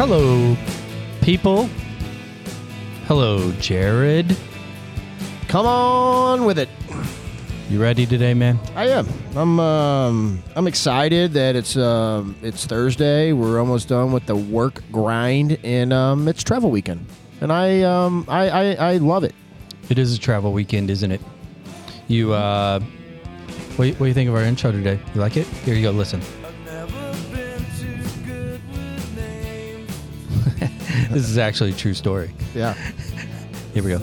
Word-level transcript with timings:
Hello, 0.00 0.56
people. 1.20 1.68
Hello, 3.04 3.52
Jared. 3.60 4.34
Come 5.46 5.66
on 5.66 6.46
with 6.46 6.58
it. 6.58 6.70
You 7.68 7.82
ready 7.82 8.06
today, 8.06 8.32
man? 8.32 8.58
I 8.74 8.88
am. 8.88 9.06
I'm. 9.36 9.60
Um, 9.60 10.42
I'm 10.56 10.66
excited 10.66 11.34
that 11.34 11.54
it's. 11.54 11.76
Um, 11.76 12.34
it's 12.40 12.64
Thursday. 12.64 13.34
We're 13.34 13.60
almost 13.60 13.88
done 13.88 14.10
with 14.10 14.24
the 14.24 14.36
work 14.36 14.82
grind, 14.90 15.58
and 15.64 15.92
um, 15.92 16.28
it's 16.28 16.42
travel 16.42 16.70
weekend. 16.70 17.04
And 17.42 17.52
I. 17.52 17.82
Um, 17.82 18.24
I, 18.26 18.48
I. 18.48 18.92
I 18.92 18.96
love 18.96 19.22
it. 19.22 19.34
It 19.90 19.98
is 19.98 20.14
a 20.14 20.18
travel 20.18 20.54
weekend, 20.54 20.88
isn't 20.88 21.12
it? 21.12 21.20
You, 22.08 22.32
uh, 22.32 22.80
what, 23.76 23.90
what 23.90 23.98
do 23.98 24.06
you 24.06 24.14
think 24.14 24.30
of 24.30 24.34
our 24.34 24.44
intro 24.44 24.72
today? 24.72 24.98
You 25.14 25.20
like 25.20 25.36
it? 25.36 25.46
Here 25.46 25.74
you 25.74 25.82
go, 25.82 25.90
listen. 25.90 26.22
this 31.10 31.28
is 31.28 31.38
actually 31.38 31.70
a 31.70 31.74
true 31.74 31.94
story. 31.94 32.30
Yeah. 32.54 32.74
Here 33.74 33.82
we 33.82 33.90
go. 33.90 34.00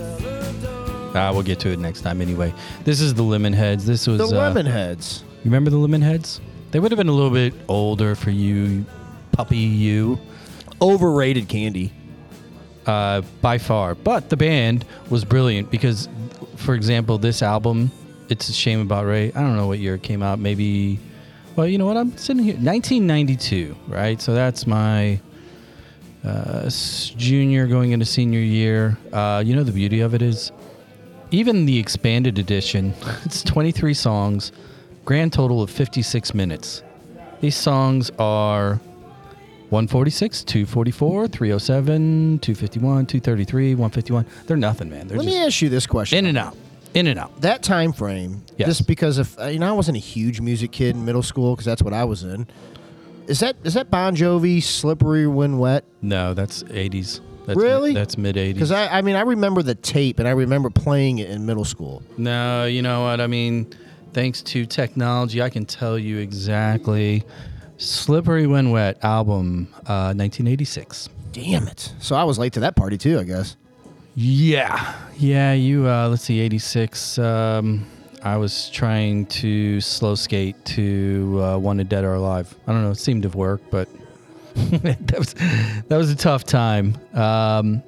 Ah, 1.15 1.31
we'll 1.33 1.43
get 1.43 1.59
to 1.61 1.69
it 1.69 1.79
next 1.79 2.01
time 2.01 2.21
anyway. 2.21 2.53
This 2.83 3.01
is 3.01 3.13
the 3.13 3.23
Lemonheads. 3.23 3.85
This 3.85 4.05
was 4.07 4.17
The 4.19 4.25
uh, 4.25 4.39
lemon 4.39 4.65
heads. 4.65 5.23
You 5.43 5.45
remember 5.45 5.69
the 5.69 5.77
Lemonheads? 5.77 6.39
They 6.71 6.79
would 6.79 6.91
have 6.91 6.97
been 6.97 7.07
a 7.09 7.13
little 7.13 7.31
bit 7.31 7.53
older 7.67 8.13
for 8.15 8.29
you, 8.29 8.85
puppy 9.31 9.57
you, 9.57 10.19
Overrated 10.81 11.47
candy. 11.49 11.91
uh, 12.85 13.21
by 13.41 13.57
far. 13.57 13.95
But 13.95 14.29
the 14.29 14.37
band 14.37 14.85
was 15.09 15.25
brilliant 15.25 15.71
because, 15.71 16.07
for 16.55 16.75
example, 16.75 17.17
this 17.17 17.41
album, 17.41 17.89
It's 18.29 18.47
a 18.49 18.53
Shame 18.53 18.81
About 18.81 19.05
Ray. 19.05 19.31
I 19.33 19.41
don't 19.41 19.55
know 19.57 19.67
what 19.67 19.79
year 19.79 19.95
it 19.95 20.03
came 20.03 20.21
out. 20.21 20.37
Maybe, 20.39 20.99
well, 21.55 21.65
you 21.67 21.77
know 21.79 21.85
what? 21.87 21.97
I'm 21.97 22.15
sitting 22.17 22.43
here. 22.43 22.53
1992, 22.55 23.75
right? 23.87 24.21
So 24.21 24.33
that's 24.35 24.67
my 24.67 25.19
uh, 26.27 26.69
junior 27.17 27.67
going 27.67 27.91
into 27.91 28.05
senior 28.05 28.39
year. 28.39 28.97
Uh, 29.13 29.41
you 29.45 29.55
know, 29.55 29.63
the 29.63 29.71
beauty 29.71 30.01
of 30.01 30.13
it 30.13 30.21
is 30.21 30.51
even 31.31 31.65
the 31.65 31.77
expanded 31.79 32.37
edition, 32.39 32.93
it's 33.25 33.43
23 33.43 33.93
songs, 33.93 34.51
grand 35.05 35.33
total 35.33 35.61
of 35.61 35.69
56 35.69 36.33
minutes. 36.33 36.83
These 37.41 37.55
songs 37.55 38.09
are 38.17 38.79
146, 39.69 40.43
244, 40.43 41.27
307, 41.27 42.39
251, 42.39 43.05
233, 43.05 43.75
151. 43.75 44.25
They're 44.45 44.57
nothing, 44.57 44.89
man. 44.89 45.07
They're 45.07 45.17
Let 45.17 45.25
me 45.25 45.37
ask 45.37 45.61
you 45.61 45.69
this 45.69 45.85
question. 45.85 46.17
in 46.19 46.25
and 46.27 46.37
out, 46.37 46.55
in 46.93 47.07
and 47.07 47.19
out. 47.19 47.41
that 47.41 47.63
time 47.63 47.91
frame, 47.93 48.43
Yes. 48.57 48.67
just 48.69 48.87
because 48.87 49.17
of 49.17 49.37
uh, 49.39 49.45
you 49.47 49.59
know 49.59 49.67
I 49.67 49.73
wasn't 49.73 49.97
a 49.97 49.99
huge 49.99 50.39
music 50.41 50.71
kid 50.71 50.95
in 50.95 51.03
middle 51.05 51.21
school 51.21 51.53
because 51.53 51.65
that's 51.65 51.81
what 51.83 51.93
I 51.93 52.05
was 52.05 52.23
in. 52.23 52.47
Is 53.27 53.39
that 53.41 53.55
is 53.63 53.73
that 53.73 53.91
Bon 53.91 54.15
Jovi 54.15 54.63
"Slippery 54.63 55.27
When 55.27 55.57
Wet"? 55.57 55.83
No, 56.01 56.33
that's 56.33 56.63
80s. 56.63 57.19
That's 57.45 57.59
Really? 57.59 57.93
That's 57.93 58.17
mid 58.17 58.35
80s. 58.35 58.53
Because 58.53 58.71
I, 58.71 58.87
I 58.87 59.01
mean 59.01 59.15
I 59.15 59.21
remember 59.21 59.61
the 59.61 59.75
tape 59.75 60.19
and 60.19 60.27
I 60.27 60.31
remember 60.31 60.69
playing 60.69 61.19
it 61.19 61.29
in 61.29 61.45
middle 61.45 61.65
school. 61.65 62.01
No, 62.17 62.65
you 62.65 62.81
know 62.81 63.03
what? 63.03 63.21
I 63.21 63.27
mean, 63.27 63.73
thanks 64.13 64.41
to 64.43 64.65
technology, 64.65 65.41
I 65.41 65.49
can 65.49 65.65
tell 65.65 65.97
you 65.99 66.17
exactly. 66.17 67.23
Slippery 67.77 68.47
When 68.47 68.71
Wet 68.71 69.03
album, 69.03 69.67
uh, 69.85 70.13
1986. 70.15 71.09
Damn 71.31 71.67
it! 71.67 71.93
So 71.99 72.15
I 72.15 72.23
was 72.23 72.39
late 72.39 72.53
to 72.53 72.59
that 72.61 72.75
party 72.75 72.97
too, 72.97 73.19
I 73.19 73.23
guess. 73.23 73.55
Yeah. 74.15 74.95
Yeah, 75.17 75.53
you, 75.53 75.87
uh, 75.87 76.09
let's 76.09 76.23
see, 76.23 76.39
86. 76.39 77.19
Um, 77.19 77.85
I 78.27 78.37
was 78.37 78.69
trying 78.69 79.25
to 79.27 79.79
slow 79.81 80.15
skate 80.15 80.63
to 80.65 81.39
uh, 81.41 81.57
Wanted 81.57 81.87
Dead 81.89 82.03
or 82.03 82.13
Alive. 82.15 82.53
I 82.67 82.73
don't 82.73 82.83
know, 82.83 82.91
it 82.91 82.95
seemed 82.97 83.23
to 83.23 83.29
work, 83.29 83.61
but 83.71 83.87
that, 84.55 85.15
was, 85.17 85.33
that 85.33 85.97
was 85.97 86.11
a 86.11 86.15
tough 86.15 86.43
time. 86.43 86.97
Um, 87.13 87.81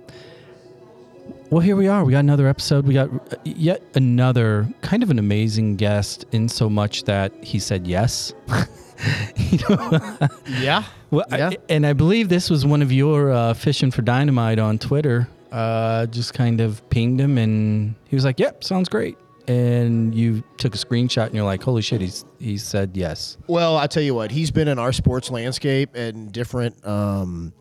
well, 1.50 1.62
here 1.62 1.76
we 1.76 1.88
are. 1.88 2.06
We 2.06 2.12
got 2.12 2.20
another 2.20 2.48
episode. 2.48 2.86
We 2.86 2.94
got 2.94 3.10
uh, 3.12 3.38
yet 3.44 3.82
another 3.96 4.68
kind 4.82 5.02
of 5.04 5.10
an 5.10 5.18
amazing 5.20 5.76
guest, 5.78 6.26
in 6.32 6.48
so 6.48 6.70
much 6.70 7.04
that 7.06 7.34
he 7.44 7.58
said 7.60 7.88
yes. 7.88 8.34
you 9.36 9.60
know, 9.70 10.18
Yeah. 10.46 10.84
well, 11.12 11.26
I- 11.32 11.38
Yeah. 11.38 11.50
and 11.70 11.86
I 11.88 11.94
believe 11.94 12.30
this 12.30 12.50
was 12.50 12.66
one 12.66 12.82
of 12.82 12.92
your 12.92 13.32
uh, 13.32 13.54
fishing 13.56 13.90
for 13.92 14.04
dynamite 14.04 14.60
on 14.60 14.78
Twitter. 14.78 15.28
Uh, 15.52 16.06
just 16.06 16.36
kind 16.36 16.62
of 16.62 16.88
pinged 16.92 17.20
him, 17.20 17.40
and 17.40 17.96
he 18.08 18.16
was 18.16 18.24
like, 18.24 18.40
"Yep, 18.40 18.64
sounds 18.64 18.88
great." 18.88 19.18
And 19.50 20.14
you 20.14 20.44
took 20.58 20.76
a 20.76 20.78
screenshot, 20.78 21.26
and 21.26 21.34
you're 21.34 21.44
like, 21.44 21.64
"Holy 21.64 21.82
shit!" 21.82 22.02
He's 22.02 22.24
he 22.38 22.58
said 22.58 22.92
yes. 22.94 23.36
Well, 23.48 23.78
I 23.78 23.88
tell 23.88 24.04
you 24.04 24.14
what, 24.14 24.30
he's 24.30 24.52
been 24.52 24.68
in 24.68 24.78
our 24.78 24.94
sports 24.94 25.32
landscape 25.32 25.96
in 25.96 26.30
different 26.30 26.86
um, 26.86 27.52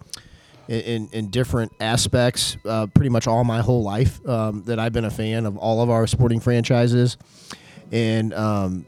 in, 0.69 1.09
in 1.13 1.31
different 1.31 1.73
aspects, 1.81 2.59
uh, 2.67 2.89
pretty 2.89 3.09
much 3.09 3.27
all 3.27 3.43
my 3.43 3.61
whole 3.63 3.83
life 3.83 4.21
um, 4.29 4.65
that 4.65 4.79
I've 4.79 4.93
been 4.93 5.07
a 5.07 5.11
fan 5.11 5.47
of 5.47 5.57
all 5.57 5.81
of 5.81 5.89
our 5.89 6.07
sporting 6.07 6.41
franchises, 6.41 7.17
and 7.91 8.35
um, 8.35 8.85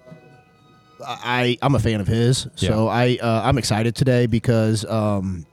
I 1.02 1.56
I'm 1.62 1.74
a 1.74 1.80
fan 1.80 2.02
of 2.02 2.06
his. 2.06 2.48
So 2.54 2.86
I 2.88 3.18
uh, 3.22 3.42
I'm 3.44 3.56
excited 3.56 3.94
today 3.96 4.26
because 4.26 4.84
um, 4.84 5.46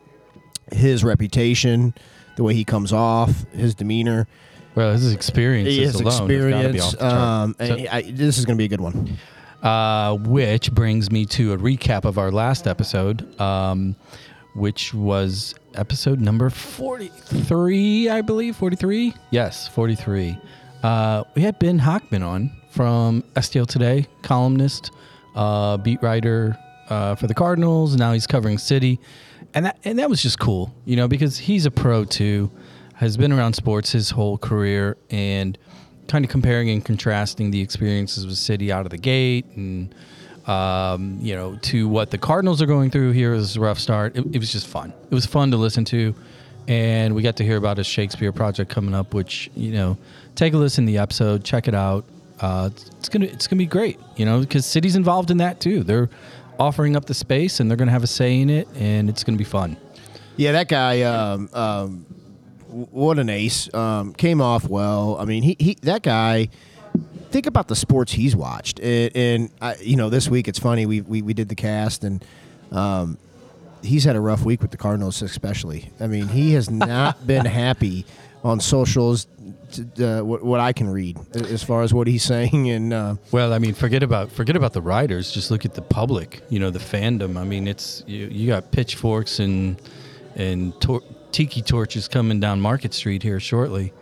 his 0.74 1.04
reputation, 1.04 1.94
the 2.36 2.44
way 2.44 2.54
he 2.54 2.66
comes 2.66 2.92
off, 2.92 3.46
his 3.54 3.74
demeanor, 3.74 4.28
Well, 4.78 4.94
this 4.94 5.02
is 5.04 5.12
experience, 5.12 5.68
his 5.70 5.96
alone 5.96 6.06
has 6.06 6.20
gotta 6.20 6.28
be 6.28 6.36
experience. 6.36 6.84
off 6.84 6.92
the 6.92 6.98
chart. 7.00 7.14
Um, 7.14 7.56
So- 7.58 7.64
and 7.66 7.88
I, 7.90 8.02
this 8.04 8.38
is 8.38 8.46
going 8.46 8.56
to 8.56 8.62
be 8.62 8.66
a 8.66 8.68
good 8.68 8.80
one. 8.82 9.18
Uh, 9.64 10.14
which 10.18 10.72
brings 10.72 11.12
me 11.12 11.26
to 11.26 11.54
a 11.54 11.58
recap 11.58 12.06
of 12.06 12.20
our 12.20 12.32
last 12.32 12.68
episode, 12.68 13.26
um, 13.42 13.96
which 14.54 14.94
was 14.94 15.56
episode 15.74 16.22
number 16.22 16.52
43, 16.52 18.10
I 18.10 18.22
believe. 18.22 18.56
43? 18.56 19.16
Yes, 19.32 19.68
43. 19.70 20.38
Uh, 20.84 21.24
we 21.36 21.42
had 21.42 21.58
Ben 21.58 21.80
Hochman 21.80 22.24
on 22.26 22.52
from 22.70 23.24
STL 23.36 23.66
Today, 23.68 24.06
columnist, 24.22 24.92
uh, 25.36 25.78
beat 25.78 26.02
writer 26.04 26.56
uh, 26.90 27.16
for 27.16 27.26
the 27.26 27.34
Cardinals. 27.34 27.96
Now 27.96 28.14
he's 28.14 28.28
covering 28.28 28.60
City. 28.60 29.00
And 29.56 29.66
that, 29.66 29.80
and 29.84 29.98
that 29.98 30.08
was 30.10 30.22
just 30.22 30.38
cool, 30.38 30.72
you 30.86 30.96
know, 30.96 31.08
because 31.08 31.38
he's 31.40 31.66
a 31.66 31.72
pro 31.72 32.06
too, 32.06 32.52
has 32.98 33.16
been 33.16 33.32
around 33.32 33.54
sports 33.54 33.92
his 33.92 34.10
whole 34.10 34.38
career, 34.38 34.98
and 35.10 35.58
kind 36.08 36.26
of 36.26 36.32
comparing 36.32 36.70
and 36.70 36.84
contrasting 36.84 37.52
the 37.52 37.62
experiences 37.62 38.26
with 38.26 38.38
City 38.38 38.72
out 38.72 38.86
of 38.86 38.92
the 38.92 38.98
gate 38.98 39.46
and 39.56 39.94
um, 40.48 41.18
you 41.22 41.36
know 41.36 41.58
to 41.58 41.88
what 41.88 42.10
the 42.10 42.18
Cardinals 42.18 42.62
are 42.62 42.66
going 42.66 42.90
through 42.90 43.12
here 43.12 43.34
is 43.34 43.56
a 43.56 43.60
rough 43.60 43.80
start. 43.80 44.16
It, 44.16 44.26
it 44.36 44.40
was 44.40 44.52
just 44.52 44.68
fun. 44.68 44.94
It 45.10 45.14
was 45.14 45.26
fun 45.26 45.52
to 45.52 45.58
listen 45.58 45.86
to, 45.86 46.16
and 46.68 47.14
we 47.14 47.22
got 47.22 47.36
to 47.38 47.44
hear 47.44 47.58
about 47.58 47.78
his 47.78 47.88
Shakespeare 47.88 48.32
project 48.32 48.72
coming 48.72 48.96
up, 48.96 49.14
which 49.14 49.52
you 49.56 49.72
know 49.72 49.98
take 50.36 50.54
a 50.54 50.58
listen 50.58 50.86
to 50.86 50.92
the 50.92 50.98
episode, 50.98 51.44
check 51.44 51.68
it 51.68 51.76
out. 51.76 52.06
Uh, 52.40 52.70
it's, 52.98 53.10
gonna 53.10 53.26
it's 53.26 53.48
gonna 53.48 53.58
be 53.58 53.66
great, 53.66 54.00
you 54.16 54.26
know, 54.26 54.40
because 54.40 54.66
City's 54.66 54.96
involved 54.96 55.32
in 55.32 55.38
that 55.38 55.60
too. 55.60 55.84
They're 55.84 56.10
offering 56.60 56.96
up 56.96 57.06
the 57.06 57.14
space 57.14 57.60
and 57.60 57.70
they're 57.70 57.78
gonna 57.78 57.92
have 57.92 58.04
a 58.04 58.08
say 58.08 58.40
in 58.40 58.50
it, 58.50 58.68
and 58.76 59.10
it's 59.10 59.24
gonna 59.24 59.38
be 59.38 59.44
fun. 59.44 59.76
Yeah, 60.38 60.54
that 60.54 60.70
guy. 60.70 61.02
Um, 61.02 61.50
um, 61.54 62.06
what 62.92 63.20
an 63.20 63.30
ace! 63.30 63.74
Um, 63.74 64.14
came 64.14 64.42
off 64.42 64.68
well. 64.68 65.18
I 65.20 65.26
mean, 65.26 65.44
he, 65.44 65.56
he 65.60 65.78
that 65.82 66.04
guy. 66.04 66.50
Think 67.30 67.46
about 67.46 67.68
the 67.68 67.76
sports 67.76 68.14
he's 68.14 68.36
watched, 68.36 68.80
and, 68.80 69.16
and 69.16 69.50
I, 69.62 69.76
you 69.82 69.98
know, 69.98 70.10
this 70.10 70.30
week 70.30 70.48
it's 70.48 70.60
funny. 70.60 70.86
We, 70.86 71.02
we 71.02 71.22
we 71.22 71.34
did 71.34 71.50
the 71.50 71.56
cast, 71.56 72.04
and 72.04 72.24
um, 72.72 73.18
he's 73.84 74.04
had 74.06 74.16
a 74.16 74.20
rough 74.22 74.44
week 74.44 74.62
with 74.62 74.72
the 74.72 74.78
Cardinals, 74.78 75.22
especially. 75.22 75.92
I 76.00 76.08
mean, 76.08 76.28
he 76.30 76.54
has 76.54 76.70
not 76.70 77.28
been 77.28 77.46
happy 77.46 78.06
on 78.44 78.60
socials. 78.60 79.28
To, 79.74 80.20
uh, 80.20 80.24
what, 80.24 80.44
what 80.44 80.60
I 80.62 80.72
can 80.72 80.90
read 80.90 81.18
as 81.36 81.62
far 81.62 81.82
as 81.84 81.94
what 81.94 82.08
he's 82.08 82.24
saying, 82.24 82.70
and 82.70 82.94
uh, 82.94 83.16
Well, 83.32 83.54
I 83.54 83.60
mean, 83.60 83.74
forget 83.74 84.02
about 84.04 84.32
forget 84.32 84.56
about 84.56 84.72
the 84.74 84.82
writers. 84.82 85.32
Just 85.32 85.52
look 85.52 85.66
at 85.66 85.74
the 85.74 85.82
public. 85.82 86.42
You 86.50 86.60
know, 86.60 86.70
the 86.70 86.80
fandom. 86.80 87.38
I 87.38 87.44
mean, 87.44 87.68
it's 87.68 88.04
you, 88.08 88.28
you 88.28 88.48
got 88.48 88.72
pitchforks 88.72 89.40
and 89.40 89.80
and 90.36 90.80
tor- 90.80 91.04
tiki 91.32 91.62
torches 91.62 92.08
coming 92.08 92.40
down 92.40 92.62
Market 92.62 92.94
Street 92.94 93.24
here 93.24 93.40
shortly. 93.40 93.94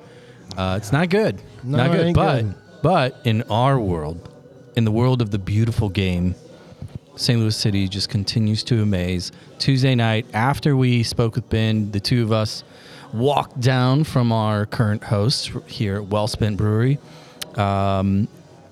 Uh, 0.57 0.75
it's 0.81 0.91
not 0.91 1.09
good. 1.09 1.41
No, 1.63 1.77
not 1.77 1.91
good. 1.91 2.15
But 2.15 2.41
good. 2.41 2.55
but 2.81 3.21
in 3.23 3.41
our 3.43 3.79
world, 3.79 4.29
in 4.75 4.85
the 4.85 4.91
world 4.91 5.21
of 5.21 5.31
the 5.31 5.39
beautiful 5.39 5.89
game, 5.89 6.35
St. 7.15 7.39
Louis 7.39 7.55
City 7.55 7.87
just 7.87 8.09
continues 8.09 8.63
to 8.65 8.81
amaze. 8.81 9.31
Tuesday 9.57 9.95
night, 9.95 10.25
after 10.33 10.75
we 10.75 11.03
spoke 11.03 11.35
with 11.35 11.49
Ben, 11.49 11.91
the 11.91 11.99
two 11.99 12.23
of 12.23 12.31
us 12.31 12.63
walked 13.13 13.59
down 13.59 14.03
from 14.03 14.31
our 14.31 14.65
current 14.65 15.03
hosts 15.03 15.49
here 15.67 15.95
at 15.95 16.07
Wellspent 16.07 16.57
Brewery. 16.57 16.99
Um, 17.55 18.27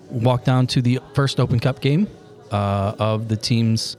walked 0.09 0.45
down 0.45 0.67
to 0.67 0.81
the 0.81 0.99
first 1.15 1.39
Open 1.39 1.59
Cup 1.59 1.79
game 1.79 2.07
uh, 2.51 2.93
of 2.99 3.29
the 3.29 3.37
team's 3.37 3.95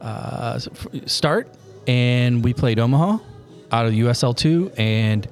uh, 0.00 0.58
start, 1.06 1.48
and 1.86 2.44
we 2.44 2.52
played 2.52 2.78
Omaha 2.78 3.18
out 3.72 3.86
of 3.86 3.92
USL 3.92 4.36
two, 4.36 4.72
and 4.76 5.26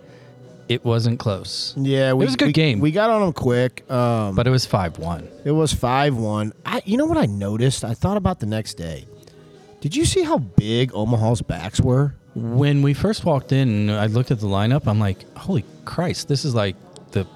it 0.68 0.84
wasn't 0.84 1.18
close. 1.20 1.74
yeah, 1.76 2.12
we, 2.12 2.24
was 2.24 2.34
a 2.34 2.36
good 2.36 2.46
we- 2.46 2.52
game. 2.52 2.80
We 2.80 2.90
got 2.90 3.08
on 3.10 3.20
them 3.22 3.32
quick, 3.32 3.88
um, 3.90 4.34
But 4.34 4.46
it 4.46 4.50
was 4.50 4.66
five 4.66 4.98
one. 4.98 5.28
It 5.44 5.52
was 5.52 5.72
five 5.72 6.16
one. 6.16 6.52
I, 6.64 6.82
you 6.84 6.96
know 6.96 7.06
what 7.06 7.18
I 7.18 7.26
noticed? 7.26 7.84
I 7.84 7.94
thought 7.94 8.16
about 8.16 8.40
the 8.40 8.46
next 8.46 8.74
day. 8.74 9.06
Did 9.80 9.94
you 9.94 10.04
see 10.04 10.22
how 10.22 10.38
big 10.38 10.92
Omaha's 10.94 11.42
backs 11.42 11.80
were? 11.80 12.14
when 12.34 12.82
we 12.82 12.92
first 12.92 13.24
walked 13.24 13.50
in 13.50 13.88
I 13.88 14.08
looked 14.08 14.30
at 14.30 14.40
the 14.40 14.46
lineup, 14.46 14.86
I'm 14.86 14.98
like, 15.00 15.24
holy 15.38 15.64
Christ, 15.86 16.28
this 16.28 16.44
is 16.44 16.54
like 16.54 16.76
the 17.12 17.26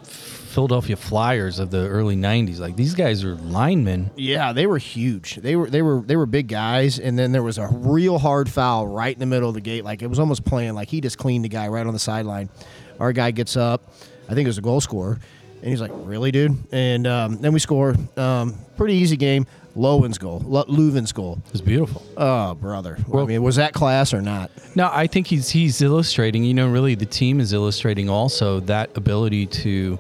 Philadelphia 0.51 0.97
Flyers 0.97 1.59
of 1.59 1.71
the 1.71 1.87
early 1.89 2.17
'90s. 2.17 2.59
Like 2.59 2.77
these 2.77 2.95
guys 2.95 3.25
are 3.25 3.37
linemen. 3.37 4.11
Yeah, 4.17 4.53
they 4.53 4.67
were 4.67 4.79
huge. 4.79 5.37
They 5.37 5.57
were 5.57 5.71
they 5.71 5.83
were 5.83 6.03
they 6.03 6.17
were 6.17 6.27
big 6.27 6.49
guys, 6.49 6.99
and 6.99 7.19
then 7.19 7.33
there 7.33 7.43
was 7.43 7.59
a 7.59 7.69
real 7.71 8.19
hard 8.19 8.49
foul 8.51 8.87
right 8.87 9.13
in 9.15 9.21
the 9.21 9.27
middle 9.27 9.49
of 9.49 9.55
the 9.55 9.61
gate. 9.61 9.85
Like 9.85 10.03
it 10.03 10.09
was 10.09 10.19
almost 10.19 10.45
playing 10.45 10.75
like 10.75 10.89
he 10.89 11.01
just 11.01 11.19
cleaned 11.19 11.45
the 11.45 11.49
guy 11.49 11.69
right 11.69 11.87
on 11.87 11.93
the 11.93 11.99
sideline. 11.99 12.51
Our 12.99 13.13
guy 13.13 13.31
gets 13.31 13.57
up, 13.57 13.95
I 14.29 14.35
think 14.35 14.45
it 14.47 14.49
was 14.49 14.59
a 14.59 14.63
goal 14.63 14.81
scorer, 14.81 15.19
and 15.63 15.71
he's 15.71 15.81
like, 15.81 15.93
"Really, 15.95 16.31
dude?" 16.31 16.57
And 16.73 17.07
um, 17.07 17.39
then 17.39 17.53
we 17.53 17.59
score. 17.61 17.95
Um, 18.17 18.55
pretty 18.77 18.95
easy 18.95 19.17
game. 19.17 19.47
Lowen's 19.77 20.19
goal, 20.19 20.43
Lo- 20.45 20.65
Lowen's 20.67 21.13
goal. 21.13 21.41
It 21.47 21.53
was 21.53 21.61
beautiful. 21.61 22.03
Oh, 22.17 22.55
brother! 22.55 22.99
I 23.15 23.25
mean, 23.25 23.43
was 23.43 23.57
that 23.57 23.73
class 23.73 24.13
or 24.13 24.21
not? 24.21 24.51
No, 24.75 24.91
I 24.93 25.07
think 25.07 25.29
he's 25.29 25.49
he's 25.49 25.81
illustrating. 25.81 26.43
You 26.45 26.55
know, 26.55 26.69
really, 26.69 26.97
the 26.97 27.07
team 27.07 27.39
is 27.41 27.53
illustrating 27.53 28.11
also 28.11 28.61
that 28.61 28.97
ability 28.97 29.47
to, 29.47 29.99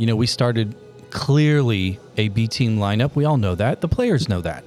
you 0.00 0.06
know, 0.06 0.16
we 0.16 0.26
started 0.26 0.74
clearly 1.10 2.00
a 2.16 2.28
B 2.28 2.48
team 2.48 2.78
lineup. 2.78 3.14
We 3.14 3.26
all 3.26 3.36
know 3.36 3.54
that. 3.54 3.82
The 3.82 3.88
players 3.88 4.30
know 4.30 4.40
that. 4.40 4.64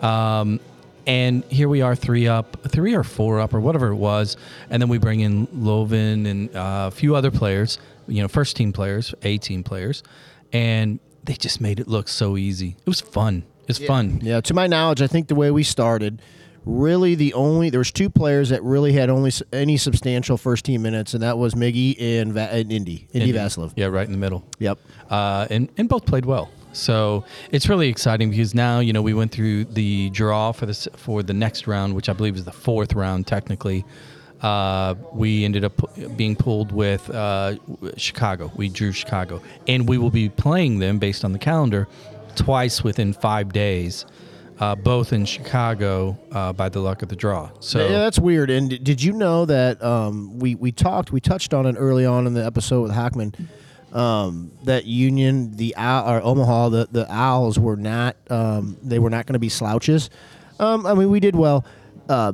Um, 0.00 0.60
and 1.08 1.42
here 1.46 1.68
we 1.68 1.82
are, 1.82 1.96
three 1.96 2.28
up, 2.28 2.56
three 2.68 2.94
or 2.94 3.02
four 3.02 3.40
up, 3.40 3.52
or 3.52 3.60
whatever 3.60 3.88
it 3.88 3.96
was, 3.96 4.36
and 4.70 4.80
then 4.80 4.88
we 4.88 4.98
bring 4.98 5.20
in 5.20 5.48
Lowen 5.48 6.26
and 6.26 6.54
uh, 6.54 6.84
a 6.86 6.90
few 6.92 7.16
other 7.16 7.32
players. 7.32 7.78
You 8.06 8.22
know, 8.22 8.28
first 8.28 8.56
team 8.56 8.72
players, 8.72 9.12
A 9.22 9.38
team 9.38 9.64
players, 9.64 10.04
and 10.52 11.00
they 11.24 11.34
just 11.34 11.60
made 11.60 11.80
it 11.80 11.88
look 11.88 12.06
so 12.06 12.36
easy. 12.36 12.76
It 12.78 12.88
was 12.88 13.00
fun. 13.00 13.42
It's 13.66 13.80
fun. 13.80 14.20
Yeah, 14.22 14.40
to 14.42 14.54
my 14.54 14.68
knowledge, 14.68 15.02
I 15.02 15.08
think 15.08 15.26
the 15.26 15.34
way 15.34 15.50
we 15.50 15.64
started, 15.64 16.22
really 16.66 17.14
the 17.14 17.32
only 17.32 17.70
there 17.70 17.80
was 17.80 17.92
two 17.92 18.10
players 18.10 18.50
that 18.50 18.62
really 18.62 18.92
had 18.92 19.08
only 19.08 19.32
any 19.52 19.76
substantial 19.76 20.36
first 20.36 20.64
team 20.64 20.82
minutes, 20.82 21.14
and 21.14 21.22
that 21.22 21.38
was 21.38 21.54
Miggy 21.54 21.98
and, 21.98 22.32
Va- 22.34 22.52
and 22.52 22.70
Indy, 22.70 23.08
Indy 23.12 23.32
Vassilev. 23.32 23.72
Yeah, 23.76 23.86
right 23.86 24.06
in 24.06 24.12
the 24.12 24.18
middle. 24.18 24.44
Yep. 24.58 24.78
uh, 25.08 25.46
and 25.48 25.70
and 25.78 25.88
both 25.88 26.04
played 26.04 26.26
well. 26.26 26.50
So 26.72 27.24
it's 27.50 27.70
really 27.70 27.88
exciting 27.88 28.28
because 28.30 28.54
now 28.54 28.80
you 28.80 28.92
know 28.92 29.00
we 29.00 29.14
went 29.14 29.32
through 29.32 29.64
the 29.64 30.10
draw 30.10 30.52
for 30.52 30.66
this 30.66 30.86
for 30.96 31.22
the 31.22 31.32
next 31.32 31.66
round, 31.66 31.94
which 31.94 32.08
I 32.08 32.12
believe 32.12 32.36
is 32.36 32.44
the 32.44 32.52
fourth 32.52 32.92
round 32.92 33.26
technically. 33.26 33.84
Uh, 34.42 34.94
we 35.12 35.46
ended 35.46 35.64
up 35.64 35.72
being 36.16 36.36
pulled 36.36 36.70
with 36.70 37.08
uh, 37.08 37.56
Chicago. 37.96 38.52
We 38.54 38.68
drew 38.68 38.92
Chicago, 38.92 39.40
and 39.66 39.88
we 39.88 39.96
will 39.96 40.10
be 40.10 40.28
playing 40.28 40.78
them 40.78 40.98
based 40.98 41.24
on 41.24 41.32
the 41.32 41.38
calendar 41.38 41.88
twice 42.34 42.84
within 42.84 43.14
five 43.14 43.54
days, 43.54 44.04
uh, 44.58 44.74
both 44.74 45.12
in 45.12 45.24
Chicago 45.24 46.18
uh, 46.32 46.52
by 46.52 46.68
the 46.68 46.80
luck 46.80 47.02
of 47.02 47.08
the 47.08 47.16
draw. 47.16 47.50
So 47.60 47.80
yeah, 47.80 47.98
that's 47.98 48.18
weird. 48.18 48.50
And 48.50 48.82
did 48.82 49.02
you 49.02 49.12
know 49.12 49.44
that 49.44 49.82
um, 49.82 50.38
we 50.38 50.54
we 50.54 50.72
talked, 50.72 51.12
we 51.12 51.20
touched 51.20 51.52
on 51.52 51.66
it 51.66 51.76
early 51.78 52.06
on 52.06 52.26
in 52.26 52.34
the 52.34 52.44
episode 52.44 52.82
with 52.82 52.92
Hochman. 52.92 53.34
Um, 53.92 54.50
that 54.64 54.84
Union, 54.84 55.56
the 55.56 55.74
Owl, 55.76 56.10
or 56.10 56.20
Omaha, 56.20 56.68
the, 56.68 56.88
the 56.90 57.10
Owls 57.10 57.58
were 57.58 57.76
not 57.76 58.16
um, 58.28 58.76
they 58.82 58.98
were 58.98 59.08
not 59.08 59.26
going 59.26 59.34
to 59.34 59.38
be 59.38 59.48
slouches. 59.48 60.10
Um, 60.58 60.86
I 60.86 60.94
mean, 60.94 61.10
we 61.10 61.20
did 61.20 61.36
well. 61.36 61.64
Uh, 62.08 62.32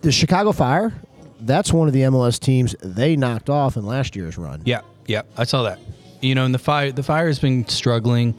the 0.00 0.12
Chicago 0.12 0.52
Fire, 0.52 0.94
that's 1.40 1.72
one 1.72 1.88
of 1.88 1.94
the 1.94 2.02
MLS 2.02 2.38
teams 2.38 2.74
they 2.82 3.16
knocked 3.16 3.50
off 3.50 3.76
in 3.76 3.84
last 3.84 4.16
year's 4.16 4.38
run. 4.38 4.62
Yeah, 4.64 4.82
yeah, 5.06 5.22
I 5.36 5.44
saw 5.44 5.64
that. 5.64 5.78
You 6.20 6.34
know, 6.34 6.44
and 6.44 6.54
the 6.54 6.58
fire, 6.58 6.92
the 6.92 7.02
fire 7.02 7.26
has 7.26 7.38
been 7.38 7.66
struggling. 7.68 8.38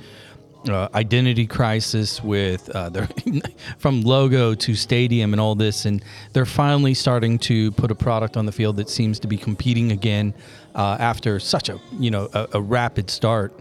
Uh, 0.70 0.90
identity 0.96 1.48
crisis 1.48 2.22
with 2.24 2.70
uh, 2.70 2.90
their 2.90 3.08
from 3.78 4.02
logo 4.02 4.54
to 4.54 4.76
stadium 4.76 5.34
and 5.34 5.40
all 5.40 5.56
this, 5.56 5.86
and 5.86 6.04
they're 6.34 6.46
finally 6.46 6.94
starting 6.94 7.40
to 7.40 7.72
put 7.74 7.92
a 7.92 7.96
product 7.96 8.36
on 8.36 8.46
the 8.46 8.52
field 8.52 8.76
that 8.76 8.90
seems 8.90 9.20
to 9.20 9.28
be 9.28 9.38
competing 9.38 9.92
again 9.92 10.34
uh, 10.76 10.98
after 11.00 11.40
such 11.40 11.70
a 11.70 11.80
you 12.00 12.12
know 12.12 12.30
a, 12.34 12.48
a 12.54 12.62
rapid 12.62 13.10
start 13.10 13.54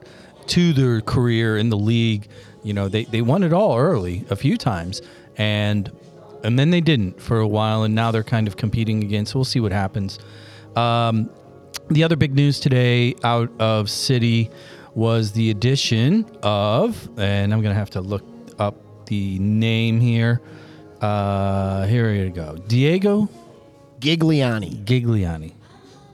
to 0.49 0.73
their 0.73 1.01
career 1.01 1.57
in 1.57 1.71
the 1.71 1.77
league. 1.77 2.29
You 2.63 2.73
know, 2.73 2.89
they 2.89 3.05
they 3.05 3.23
won 3.23 3.43
it 3.43 3.53
all 3.53 3.77
early 3.77 4.25
a 4.31 4.37
few 4.37 4.57
times, 4.57 5.03
and 5.37 5.91
and 6.43 6.59
then 6.59 6.71
they 6.71 6.81
didn't 6.81 7.21
for 7.21 7.39
a 7.41 7.49
while, 7.49 7.83
and 7.85 7.95
now 7.95 8.11
they're 8.11 8.25
kind 8.25 8.49
of 8.49 8.57
competing 8.57 9.03
again. 9.03 9.27
So 9.27 9.39
we'll 9.39 9.45
see 9.45 9.61
what 9.61 9.73
happens. 9.73 10.19
Um, 10.75 11.31
the 11.91 12.03
other 12.03 12.17
big 12.17 12.35
news 12.35 12.59
today 12.59 13.15
out 13.23 13.51
of 13.61 13.89
City 13.89 14.51
was 14.97 15.31
the 15.33 15.51
addition 15.51 16.25
of, 16.43 17.09
and 17.19 17.53
I'm 17.53 17.61
going 17.63 17.73
to 17.73 17.79
have 17.79 17.91
to 17.91 18.01
look 18.01 18.25
up 18.59 18.75
the 19.07 19.39
name 19.39 20.01
here. 20.01 20.41
Uh, 21.01 21.87
here 21.87 22.13
you 22.13 22.31
go. 22.31 22.57
Diego 22.67 23.29
Gigliani. 24.01 24.83
Gigliani. 24.85 25.53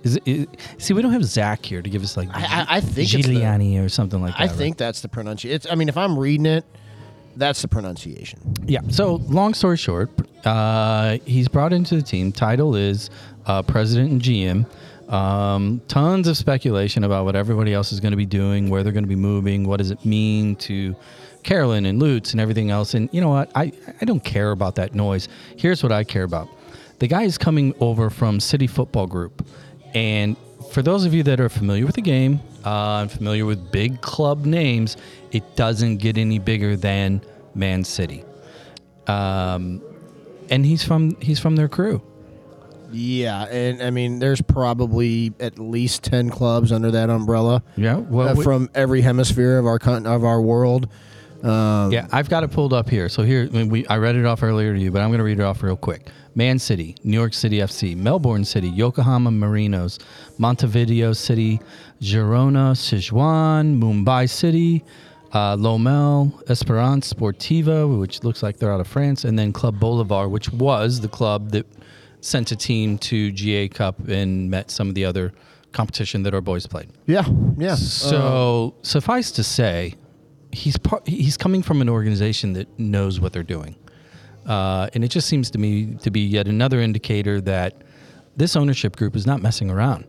Is 0.03 0.17
it, 0.17 0.23
is, 0.27 0.47
see, 0.79 0.95
we 0.95 1.01
don't 1.01 1.13
have 1.13 1.25
Zach 1.25 1.65
here 1.65 1.81
to 1.81 1.89
give 1.89 2.03
us 2.03 2.17
like 2.17 2.29
I- 2.33 2.41
I- 2.63 2.67
I 2.77 2.81
think 2.81 3.15
it's 3.15 3.27
the- 3.27 3.35
Gigliani 3.37 3.83
or 3.83 3.89
something 3.89 4.21
like 4.21 4.33
that. 4.35 4.41
I 4.41 4.47
right? 4.47 4.57
think 4.57 4.77
that's 4.77 5.01
the 5.01 5.09
pronunciation. 5.09 5.71
I 5.71 5.77
mean, 5.77 5.89
if 5.89 5.97
I'm 5.97 6.19
reading 6.19 6.47
it, 6.47 6.65
that's 7.37 7.63
the 7.63 7.69
pronunciation. 7.69 8.41
Yeah. 8.67 8.81
So, 8.91 9.15
long 9.29 9.55
story 9.55 9.77
short, 9.77 10.11
uh, 10.45 11.19
he's 11.25 11.47
brought 11.49 11.73
into 11.73 11.95
the 11.95 12.03
team. 12.03 12.33
Title 12.33 12.75
is 12.75 13.11
uh, 13.47 13.63
president 13.63 14.11
and 14.11 14.21
GM. 14.21 14.67
Um, 15.13 15.83
tons 15.89 16.27
of 16.27 16.37
speculation 16.37 17.05
about 17.05 17.27
what 17.27 17.37
everybody 17.37 17.75
else 17.75 17.93
is 17.93 18.01
going 18.01 18.13
to 18.13 18.17
be 18.17 18.27
doing, 18.27 18.71
where 18.71 18.83
they're 18.83 18.93
going 18.93 19.05
to 19.05 19.09
be 19.09 19.15
moving, 19.15 19.69
what 19.69 19.77
does 19.77 19.91
it 19.91 20.05
mean 20.05 20.57
to 20.57 20.97
Carolyn 21.43 21.87
and 21.87 22.01
Lutz 22.01 22.33
and 22.33 22.41
everything 22.41 22.71
else. 22.71 22.95
And 22.95 23.09
you 23.13 23.21
know 23.21 23.29
what? 23.29 23.51
I, 23.55 23.73
I 24.01 24.05
don't 24.05 24.23
care 24.23 24.51
about 24.53 24.77
that 24.77 24.95
noise. 24.95 25.29
Here's 25.57 25.83
what 25.83 25.93
I 25.93 26.05
care 26.05 26.25
about 26.25 26.49
the 26.99 27.09
guy 27.09 27.23
is 27.23 27.37
coming 27.37 27.75
over 27.81 28.11
from 28.11 28.39
City 28.39 28.67
Football 28.67 29.07
Group. 29.07 29.47
And 29.93 30.37
for 30.71 30.83
those 30.83 31.05
of 31.05 31.13
you 31.13 31.23
that 31.25 31.41
are 31.41 31.49
familiar 31.49 31.85
with 31.85 31.97
the 31.97 32.03
game 32.03 32.41
uh, 32.65 33.01
and 33.03 33.11
familiar 33.11 33.45
with 33.45 33.73
big 33.73 34.01
club 34.01 34.47
names, 34.47 34.97
it 35.33 35.57
doesn't 35.57 35.97
get 35.97 36.17
any 36.17 36.39
bigger 36.39 36.77
than 36.77 37.21
Man 37.55 37.83
City. 37.85 38.25
Um, 39.09 39.83
and 40.49 40.65
he's 40.65 40.85
from 40.85 41.21
he's 41.21 41.41
from 41.41 41.57
their 41.57 41.69
crew. 41.69 42.03
Yeah, 42.93 43.45
and 43.45 43.83
I 43.83 43.91
mean, 43.91 44.19
there's 44.19 44.41
probably 44.41 45.33
at 45.41 45.59
least 45.59 46.05
ten 46.05 46.31
clubs 46.31 46.73
under 46.73 46.91
that 46.93 47.11
umbrella 47.11 47.63
Yeah, 47.77 47.97
well, 47.97 48.29
uh, 48.31 48.35
we- 48.35 48.45
from 48.45 48.71
every 48.75 49.01
hemisphere 49.03 49.59
of 49.59 49.67
our 49.67 49.79
con- 49.79 50.07
of 50.07 50.25
our 50.25 50.41
world. 50.41 50.89
Um, 51.43 51.91
yeah, 51.91 52.07
I've 52.13 52.29
got 52.29 52.45
it 52.45 52.53
pulled 52.53 52.73
up 52.73 52.89
here. 52.89 53.09
So 53.09 53.25
here, 53.25 53.49
I, 53.51 53.57
mean, 53.57 53.69
we, 53.69 53.85
I 53.89 53.97
read 53.97 54.15
it 54.15 54.25
off 54.25 54.45
earlier 54.45 54.73
to 54.75 54.81
you, 54.81 54.93
but 54.93 55.03
I'm 55.03 55.09
going 55.09 55.19
to 55.19 55.25
read 55.25 55.41
it 55.41 55.43
off 55.43 55.61
real 55.65 55.77
quick. 55.77 56.09
Man 56.37 56.59
City, 56.61 56.95
New 57.03 57.19
York 57.19 57.35
City 57.35 57.59
FC, 57.59 57.97
Melbourne 57.97 58.45
City, 58.45 58.69
Yokohama 58.69 59.31
Marinos, 59.31 59.99
Montevideo 60.39 61.13
City, 61.13 61.61
Girona, 62.01 62.75
Sichuan, 62.77 63.81
Mumbai 63.81 64.31
City, 64.31 64.85
uh, 65.33 65.57
Lommel, 65.57 66.49
Esperance 66.49 67.13
Sportiva, 67.13 67.99
which 67.99 68.23
looks 68.23 68.43
like 68.43 68.59
they're 68.59 68.73
out 68.73 68.81
of 68.81 68.87
France, 68.87 69.25
and 69.25 69.37
then 69.39 69.53
Club 69.53 69.81
Bolivar, 69.81 70.29
which 70.29 70.49
was 70.53 71.01
the 71.01 71.09
club 71.09 71.51
that 71.51 71.67
sent 72.23 72.51
a 72.53 72.57
team 72.57 72.97
to 72.97 73.31
GA 73.33 73.69
Cup 73.69 74.09
and 74.09 74.51
met 74.51 74.71
some 74.71 74.89
of 74.89 74.95
the 74.95 75.05
other 75.05 75.33
competition 75.73 76.23
that 76.23 76.33
our 76.35 76.41
boys 76.41 76.67
played. 76.67 76.89
yeah, 77.07 77.27
yeah. 77.59 77.75
So 77.75 78.75
suffice 78.83 79.31
to 79.33 79.45
say, 79.45 79.95
he's 80.53 80.79
part, 80.79 81.07
he's 81.07 81.37
coming 81.37 81.63
from 81.63 81.81
an 81.83 81.89
organization 81.89 82.55
that 82.55 82.79
knows 82.79 83.21
what 83.21 83.33
they're 83.33 83.43
doing, 83.43 83.77
uh, 84.47 84.89
and 84.95 85.05
it 85.05 85.09
just 85.09 85.29
seems 85.29 85.51
to 85.51 85.59
me 85.59 85.95
to 86.03 86.11
be 86.11 86.21
yet 86.21 86.47
another 86.49 86.81
indicator 86.81 87.41
that 87.43 87.83
this 88.37 88.57
ownership 88.57 88.97
group 88.97 89.17
is 89.17 89.27
not 89.27 89.43
messing 89.43 89.71
around. 89.71 90.07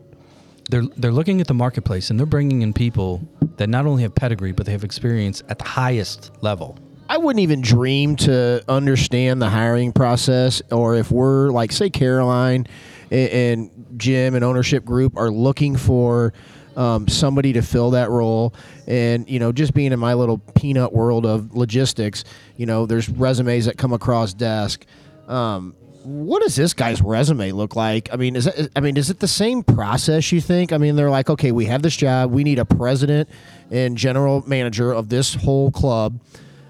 They're 0.70 0.84
they're 0.96 1.12
looking 1.12 1.40
at 1.40 1.46
the 1.46 1.54
marketplace 1.54 2.10
and 2.10 2.18
they're 2.18 2.26
bringing 2.26 2.62
in 2.62 2.72
people 2.72 3.26
that 3.56 3.68
not 3.68 3.86
only 3.86 4.02
have 4.02 4.14
pedigree 4.14 4.52
but 4.52 4.64
they 4.66 4.72
have 4.72 4.84
experience 4.84 5.42
at 5.48 5.58
the 5.58 5.64
highest 5.64 6.30
level. 6.42 6.78
I 7.08 7.18
wouldn't 7.18 7.42
even 7.42 7.60
dream 7.60 8.16
to 8.16 8.64
understand 8.68 9.42
the 9.42 9.50
hiring 9.50 9.92
process, 9.92 10.62
or 10.72 10.96
if 10.96 11.10
we're 11.10 11.50
like, 11.50 11.70
say, 11.70 11.90
Caroline 11.90 12.66
and, 13.10 13.30
and 13.30 13.86
Jim 13.98 14.34
and 14.34 14.42
ownership 14.44 14.84
group 14.84 15.16
are 15.16 15.30
looking 15.30 15.76
for 15.76 16.32
um, 16.76 17.06
somebody 17.06 17.52
to 17.52 17.62
fill 17.62 17.90
that 17.90 18.10
role, 18.10 18.54
and 18.86 19.28
you 19.28 19.38
know, 19.38 19.52
just 19.52 19.74
being 19.74 19.92
in 19.92 19.98
my 19.98 20.14
little 20.14 20.38
peanut 20.38 20.92
world 20.92 21.26
of 21.26 21.54
logistics, 21.54 22.24
you 22.56 22.66
know, 22.66 22.86
there's 22.86 23.08
resumes 23.08 23.66
that 23.66 23.76
come 23.76 23.92
across 23.92 24.32
desk. 24.32 24.84
Um, 25.28 25.74
what 26.04 26.42
does 26.42 26.56
this 26.56 26.74
guy's 26.74 27.00
resume 27.00 27.52
look 27.52 27.76
like? 27.76 28.12
I 28.12 28.16
mean, 28.16 28.34
is 28.36 28.46
it, 28.46 28.70
I 28.76 28.80
mean, 28.80 28.96
is 28.96 29.08
it 29.08 29.20
the 29.20 29.28
same 29.28 29.62
process 29.62 30.32
you 30.32 30.40
think? 30.40 30.72
I 30.72 30.78
mean, 30.78 30.96
they're 30.96 31.10
like, 31.10 31.30
okay, 31.30 31.52
we 31.52 31.66
have 31.66 31.82
this 31.82 31.96
job, 31.96 32.30
we 32.30 32.44
need 32.44 32.58
a 32.58 32.64
president 32.64 33.28
and 33.70 33.96
general 33.96 34.42
manager 34.46 34.92
of 34.92 35.08
this 35.08 35.34
whole 35.34 35.70
club 35.70 36.18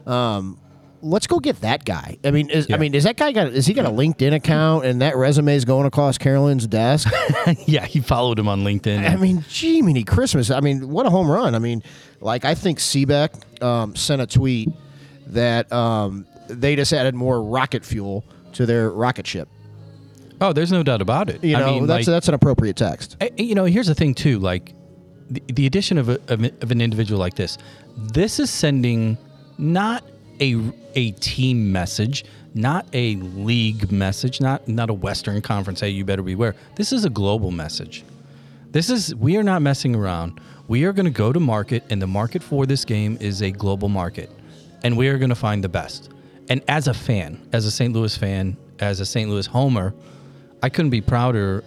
um, 0.07 0.59
let's 1.03 1.27
go 1.27 1.39
get 1.39 1.61
that 1.61 1.85
guy. 1.85 2.19
I 2.25 2.31
mean, 2.31 2.51
is, 2.51 2.67
I 2.73 2.77
mean, 2.79 2.95
is 2.95 3.05
that 3.05 3.17
guy 3.17 3.33
got? 3.33 3.49
Is 3.49 3.67
he 3.67 3.75
got 3.75 3.85
a 3.87 3.91
LinkedIn 3.91 4.35
account 4.35 4.85
and 4.87 5.03
that 5.03 5.17
resume 5.17 5.55
is 5.55 5.65
going 5.65 5.87
across 5.87 6.19
Carolyn's 6.19 6.67
desk? 6.67 7.11
yeah, 7.67 7.85
he 7.85 8.01
followed 8.01 8.39
him 8.39 8.49
on 8.49 8.65
LinkedIn. 8.65 9.09
I 9.09 9.17
mean, 9.17 9.45
gee, 9.49 9.83
mini 9.83 10.05
Christmas. 10.05 10.51
I 10.51 10.61
mean, 10.61 10.89
what 10.89 11.07
a 11.07 11.11
home 11.11 11.31
run. 11.31 11.55
I 11.55 11.59
mean, 11.59 11.83
like 12.21 12.45
I 12.45 12.55
think 12.55 12.79
Seebeck 12.79 13.63
um, 13.63 13.95
sent 13.97 14.23
a 14.23 14.27
tweet 14.27 14.69
that 15.29 15.71
um, 15.73 16.27
they 16.49 16.77
just 16.77 16.93
added 16.93 17.15
more 17.15 17.43
rocket 17.43 17.85
fuel 17.85 18.25
to 18.53 18.67
their 18.67 18.91
rocket 18.91 19.27
ship. 19.27 19.49
Oh, 20.41 20.53
there's 20.53 20.73
no 20.73 20.83
doubt 20.83 21.01
about 21.01 21.31
it. 21.31 21.43
You 21.45 21.57
know, 21.57 21.67
I 21.67 21.71
mean, 21.71 21.87
that's 21.87 22.07
like, 22.07 22.13
that's 22.15 22.29
an 22.29 22.35
appropriate 22.35 22.77
text. 22.77 23.17
I- 23.21 23.31
you 23.37 23.55
know, 23.55 23.65
here's 23.65 23.87
the 23.87 23.95
thing 23.95 24.15
too. 24.15 24.39
Like 24.41 24.75
the, 25.31 25.43
the 25.47 25.67
addition 25.67 25.97
of, 25.97 26.09
a, 26.09 26.21
of, 26.29 26.45
a- 26.45 26.53
of 26.61 26.71
an 26.71 26.81
individual 26.81 27.19
like 27.21 27.35
this, 27.35 27.57
this 27.97 28.39
is 28.41 28.51
sending 28.51 29.17
not 29.59 30.05
a 30.41 30.57
a 30.95 31.13
team 31.13 31.73
message, 31.73 32.25
not 32.55 32.87
a 32.93 33.17
league 33.17 33.91
message, 33.91 34.41
not 34.41 34.67
not 34.69 34.91
a 34.91 34.95
Western 34.95 35.41
Conference. 35.41 35.81
Hey, 35.81 35.91
you 35.91 36.05
better 36.05 36.23
beware. 36.23 36.55
This 36.77 36.93
is 36.93 37.05
a 37.05 37.11
global 37.11 37.51
message. 37.51 38.05
This 38.71 38.91
is 38.91 39.15
we 39.15 39.37
are 39.37 39.43
not 39.43 39.63
messing 39.63 39.95
around. 39.95 40.41
We 40.67 40.85
are 40.85 40.93
going 40.93 41.07
to 41.07 41.13
go 41.13 41.33
to 41.33 41.41
market, 41.41 41.85
and 41.91 42.01
the 42.01 42.07
market 42.07 42.43
for 42.43 42.67
this 42.67 42.85
game 42.85 43.19
is 43.21 43.43
a 43.43 43.51
global 43.51 43.89
market, 43.89 44.31
and 44.83 44.97
we 44.97 45.09
are 45.09 45.19
going 45.19 45.29
to 45.29 45.35
find 45.37 45.63
the 45.63 45.69
best. 45.69 46.11
And 46.49 46.63
as 46.69 46.89
a 46.89 46.95
fan, 46.95 47.41
as 47.53 47.67
a 47.67 47.71
St. 47.71 47.93
Louis 47.93 48.17
fan, 48.17 48.57
as 48.81 49.01
a 49.01 49.07
St. 49.07 49.29
Louis 49.31 49.47
homer, 49.47 49.95
I 50.63 50.69
couldn't 50.69 50.91
be 50.91 51.01
prouder 51.01 51.65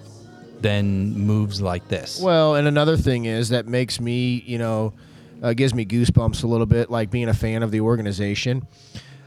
than 0.61 1.13
moves 1.13 1.61
like 1.61 1.87
this. 1.87 2.19
Well, 2.19 2.55
and 2.55 2.67
another 2.67 2.97
thing 2.97 3.25
is 3.25 3.49
that 3.49 3.67
makes 3.67 3.99
me, 3.99 4.43
you 4.45 4.57
know, 4.57 4.93
uh, 5.41 5.53
gives 5.53 5.73
me 5.73 5.85
goosebumps 5.85 6.43
a 6.43 6.47
little 6.47 6.65
bit, 6.65 6.89
like 6.89 7.09
being 7.09 7.29
a 7.29 7.33
fan 7.33 7.63
of 7.63 7.71
the 7.71 7.81
organization. 7.81 8.67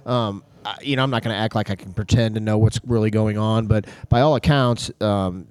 Um, 0.07 0.45
I, 0.65 0.77
you 0.83 0.97
know, 0.97 1.03
I'm 1.03 1.11
not 1.11 1.23
going 1.23 1.35
to 1.35 1.41
act 1.41 1.55
like 1.55 1.71
I 1.71 1.75
can 1.75 1.93
pretend 1.93 2.35
to 2.35 2.41
know 2.41 2.59
what's 2.59 2.81
really 2.85 3.11
going 3.11 3.39
on, 3.39 3.67
but 3.67 3.87
by 4.09 4.21
all 4.21 4.37
accounts, 4.37 4.91
um, 5.01 5.47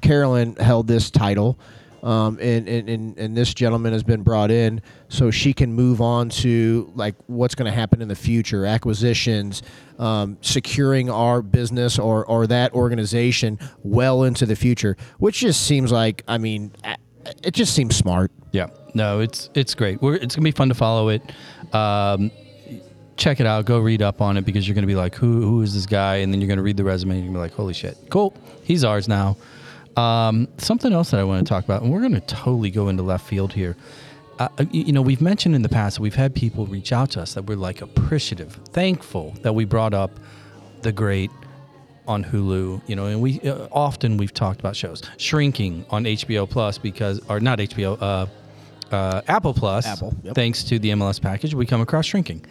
Carolyn 0.00 0.56
held 0.56 0.86
this 0.86 1.10
title. 1.10 1.58
Um, 2.00 2.38
and, 2.40 2.68
and, 2.68 3.18
and, 3.18 3.36
this 3.36 3.52
gentleman 3.52 3.92
has 3.92 4.04
been 4.04 4.22
brought 4.22 4.52
in 4.52 4.82
so 5.08 5.32
she 5.32 5.52
can 5.52 5.72
move 5.72 6.00
on 6.00 6.28
to 6.28 6.92
like 6.94 7.16
what's 7.26 7.56
going 7.56 7.68
to 7.68 7.76
happen 7.76 8.00
in 8.00 8.06
the 8.06 8.14
future 8.14 8.64
acquisitions 8.64 9.64
um, 9.98 10.38
securing 10.40 11.10
our 11.10 11.42
business 11.42 11.98
or, 11.98 12.24
or 12.26 12.46
that 12.46 12.72
organization 12.72 13.58
well 13.82 14.22
into 14.22 14.46
the 14.46 14.54
future 14.54 14.96
which 15.18 15.40
just 15.40 15.66
seems 15.66 15.90
like 15.90 16.22
i 16.28 16.38
mean 16.38 16.70
it 17.42 17.54
just 17.54 17.74
seems 17.74 17.96
smart 17.96 18.30
Yeah, 18.52 18.68
no, 18.94 19.20
it's 19.20 19.50
it's 19.54 19.74
great. 19.74 20.00
We're, 20.00 20.14
it's 20.14 20.34
gonna 20.34 20.44
be 20.44 20.50
fun 20.52 20.68
to 20.68 20.74
follow 20.74 21.08
it. 21.08 21.22
Um, 21.74 22.30
check 23.16 23.40
it 23.40 23.46
out. 23.46 23.64
Go 23.66 23.78
read 23.78 24.02
up 24.02 24.20
on 24.20 24.36
it 24.36 24.44
because 24.44 24.66
you're 24.66 24.74
gonna 24.74 24.86
be 24.86 24.94
like, 24.94 25.14
who 25.14 25.42
who 25.42 25.62
is 25.62 25.74
this 25.74 25.86
guy? 25.86 26.16
And 26.16 26.32
then 26.32 26.40
you're 26.40 26.48
gonna 26.48 26.62
read 26.62 26.76
the 26.76 26.84
resume 26.84 27.12
and 27.16 27.24
you're 27.24 27.32
gonna 27.32 27.38
be 27.38 27.50
like, 27.50 27.54
holy 27.56 27.74
shit, 27.74 27.96
cool, 28.10 28.34
he's 28.62 28.84
ours 28.84 29.08
now. 29.08 29.36
Um, 29.96 30.48
something 30.58 30.92
else 30.92 31.10
that 31.10 31.20
I 31.20 31.24
want 31.24 31.44
to 31.44 31.48
talk 31.48 31.64
about, 31.64 31.82
and 31.82 31.92
we're 31.92 32.02
gonna 32.02 32.20
totally 32.20 32.70
go 32.70 32.88
into 32.88 33.02
left 33.02 33.26
field 33.26 33.52
here. 33.52 33.76
Uh, 34.38 34.48
you 34.70 34.84
you 34.84 34.92
know, 34.92 35.02
we've 35.02 35.20
mentioned 35.20 35.54
in 35.54 35.62
the 35.62 35.68
past 35.68 35.96
that 35.96 36.02
we've 36.02 36.14
had 36.14 36.34
people 36.34 36.66
reach 36.66 36.92
out 36.92 37.10
to 37.10 37.20
us 37.20 37.34
that 37.34 37.42
we're 37.46 37.56
like 37.56 37.82
appreciative, 37.82 38.54
thankful 38.70 39.34
that 39.42 39.52
we 39.52 39.64
brought 39.64 39.94
up 39.94 40.12
the 40.82 40.92
great 40.92 41.30
on 42.08 42.24
Hulu, 42.24 42.80
you 42.88 42.96
know, 42.96 43.06
and 43.06 43.20
we 43.20 43.40
uh, 43.40 43.68
often 43.70 44.16
we've 44.16 44.34
talked 44.34 44.58
about 44.58 44.74
shows 44.74 45.02
shrinking 45.18 45.84
on 45.90 46.04
HBO 46.04 46.48
Plus 46.48 46.78
because, 46.78 47.20
or 47.28 47.38
not 47.38 47.58
HBO, 47.58 48.00
uh, 48.00 48.26
uh, 48.94 49.20
Apple 49.28 49.54
Plus. 49.54 49.86
Apple, 49.86 50.16
yep. 50.22 50.34
Thanks 50.34 50.64
to 50.64 50.78
the 50.78 50.90
MLS 50.90 51.20
package, 51.20 51.54
we 51.54 51.66
come 51.66 51.80
across 51.80 52.06
shrinking. 52.06 52.44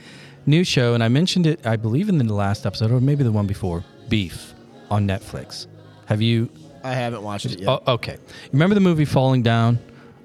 New 0.45 0.63
show, 0.63 0.93
and 0.93 1.03
I 1.03 1.09
mentioned 1.09 1.47
it, 1.47 1.65
I 1.65 1.75
believe, 1.75 2.07
in 2.07 2.19
the 2.19 2.33
last 2.33 2.65
episode 2.65 2.91
or 2.91 3.01
maybe 3.01 3.23
the 3.23 3.31
one 3.31 3.47
before. 3.47 3.83
Beef 4.07 4.53
on 4.89 5.05
Netflix. 5.07 5.67
Have 6.05 6.21
you? 6.21 6.49
i 6.83 6.93
haven't 6.93 7.21
watched 7.21 7.47
it 7.47 7.59
yet 7.59 7.67
Oh, 7.67 7.81
okay. 7.95 8.17
Remember 8.53 8.73
the 8.73 8.79
movie 8.79 9.03
Falling 9.03 9.41
Down, 9.41 9.77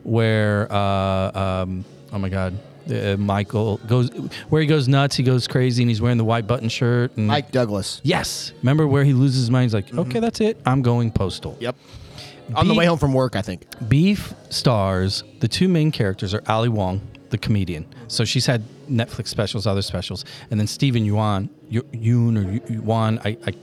where 0.04 0.70
uh, 0.70 1.62
um, 1.62 1.84
oh 2.12 2.18
my 2.18 2.28
God, 2.28 2.56
uh, 2.90 3.16
Michael 3.16 3.78
goes 3.86 4.08
where 4.48 4.60
he 4.60 4.66
goes 4.66 4.88
nuts, 4.88 5.16
he 5.16 5.22
goes 5.22 5.46
crazy, 5.46 5.82
and 5.82 5.90
he's 5.90 6.00
wearing 6.00 6.18
the 6.18 6.24
white 6.24 6.46
button 6.46 6.68
shirt. 6.68 7.16
And 7.16 7.26
mike 7.26 7.50
douglas 7.52 8.00
Yes. 8.04 8.52
Remember 8.62 8.86
where 8.86 9.04
he 9.04 9.12
loses 9.12 9.40
his 9.40 9.50
mind? 9.50 9.64
He's 9.64 9.74
like, 9.74 9.92
okay, 9.94 10.20
that's 10.20 10.40
it. 10.40 10.60
I'm 10.66 10.82
going 10.82 11.10
postal. 11.10 11.56
yep 11.60 11.76
on 12.56 12.68
the 12.68 12.74
way 12.74 12.84
home 12.84 12.98
from 12.98 13.14
work 13.14 13.34
i 13.34 13.40
think 13.40 13.64
Beef 13.88 14.34
stars, 14.50 15.22
the 15.40 15.48
two 15.48 15.68
main 15.68 15.90
characters 15.90 16.34
are 16.34 16.42
Ali 16.48 16.68
Wong, 16.68 17.00
the 17.30 17.38
comedian. 17.38 17.86
So 18.08 18.24
she's 18.26 18.44
had 18.46 18.62
Netflix 18.90 19.28
specials, 19.28 19.66
other 19.66 19.80
specials. 19.80 20.24
And 20.50 20.60
then 20.60 20.66
Steven 20.66 21.04
Yuan, 21.04 21.48
Yu- 21.70 21.88
Yun 21.92 22.36
or 22.36 22.52
Yu- 22.52 22.60
Yuan, 22.68 23.18
I, 23.24 23.38
I, 23.46 23.54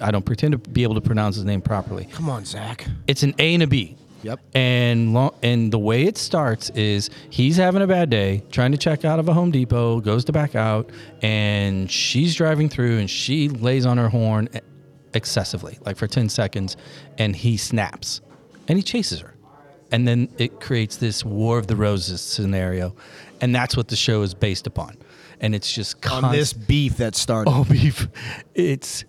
I 0.00 0.10
don't 0.10 0.24
pretend 0.24 0.52
to 0.52 0.58
be 0.58 0.82
able 0.84 0.94
to 0.94 1.00
pronounce 1.02 1.36
his 1.36 1.44
name 1.44 1.60
properly. 1.60 2.06
come 2.06 2.30
on 2.30 2.44
zach 2.46 2.86
It's 3.06 3.22
an 3.22 3.34
A 3.38 3.52
and 3.52 3.62
a 3.62 3.66
B. 3.66 3.96
Yep. 4.22 4.40
And 4.54 5.14
lo- 5.14 5.34
and 5.42 5.72
the 5.72 5.78
way 5.78 6.04
it 6.04 6.18
starts 6.18 6.70
is 6.70 7.08
he's 7.30 7.56
having 7.56 7.82
a 7.82 7.86
bad 7.86 8.10
day, 8.10 8.42
trying 8.50 8.72
to 8.72 8.78
check 8.78 9.04
out 9.04 9.18
of 9.18 9.28
a 9.28 9.32
Home 9.32 9.50
Depot, 9.50 10.00
goes 10.00 10.24
to 10.26 10.32
back 10.32 10.54
out, 10.54 10.90
and 11.22 11.90
she's 11.90 12.34
driving 12.34 12.68
through, 12.68 12.98
and 12.98 13.08
she 13.08 13.48
lays 13.48 13.86
on 13.86 13.96
her 13.98 14.08
horn 14.08 14.48
excessively, 15.14 15.78
like 15.86 15.96
for 15.96 16.06
ten 16.06 16.28
seconds, 16.28 16.76
and 17.18 17.34
he 17.34 17.56
snaps, 17.56 18.20
and 18.68 18.78
he 18.78 18.82
chases 18.82 19.20
her, 19.20 19.34
and 19.90 20.06
then 20.06 20.28
it 20.38 20.60
creates 20.60 20.96
this 20.96 21.24
War 21.24 21.58
of 21.58 21.66
the 21.66 21.76
Roses 21.76 22.20
scenario, 22.20 22.94
and 23.40 23.54
that's 23.54 23.76
what 23.76 23.88
the 23.88 23.96
show 23.96 24.22
is 24.22 24.34
based 24.34 24.66
upon, 24.66 24.96
and 25.40 25.54
it's 25.54 25.72
just 25.72 26.04
on 26.10 26.30
this 26.32 26.52
beef 26.52 26.98
that 26.98 27.16
started 27.16 27.50
Oh, 27.50 27.64
beef. 27.64 28.06
It's 28.54 29.04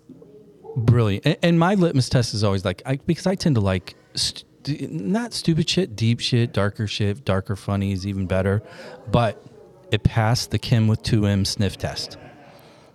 brilliant. 0.74 1.26
And, 1.26 1.36
and 1.42 1.58
my 1.60 1.74
litmus 1.74 2.08
test 2.08 2.32
is 2.34 2.42
always 2.42 2.64
like, 2.64 2.80
I, 2.86 2.96
because 2.96 3.26
I 3.26 3.34
tend 3.34 3.56
to 3.56 3.60
like 3.60 3.94
st- 4.14 4.44
not 4.68 5.32
stupid 5.34 5.68
shit, 5.68 5.96
deep 5.96 6.20
shit, 6.20 6.52
darker 6.52 6.86
shit, 6.86 7.24
darker 7.24 7.56
funny 7.56 7.92
is 7.92 8.06
even 8.06 8.26
better. 8.26 8.62
But 9.10 9.42
it 9.90 10.02
passed 10.02 10.50
the 10.50 10.58
Kim 10.58 10.88
with 10.88 11.02
two 11.02 11.26
M 11.26 11.44
sniff 11.44 11.76
test. 11.76 12.16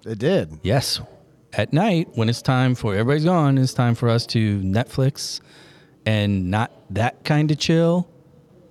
it 0.05 0.19
did 0.19 0.59
Yes. 0.63 0.99
At 1.53 1.71
night, 1.73 2.09
when 2.15 2.29
it's 2.29 2.41
time 2.41 2.75
for 2.75 2.93
everybody's 2.93 3.23
gone, 3.25 3.57
it's 3.57 3.73
time 3.73 3.95
for 3.95 4.09
us 4.09 4.25
to 4.27 4.59
Netflix 4.61 5.39
and 6.05 6.51
not 6.51 6.71
that 6.93 7.23
kind 7.23 7.49
of 7.51 7.57
chill. 7.57 8.07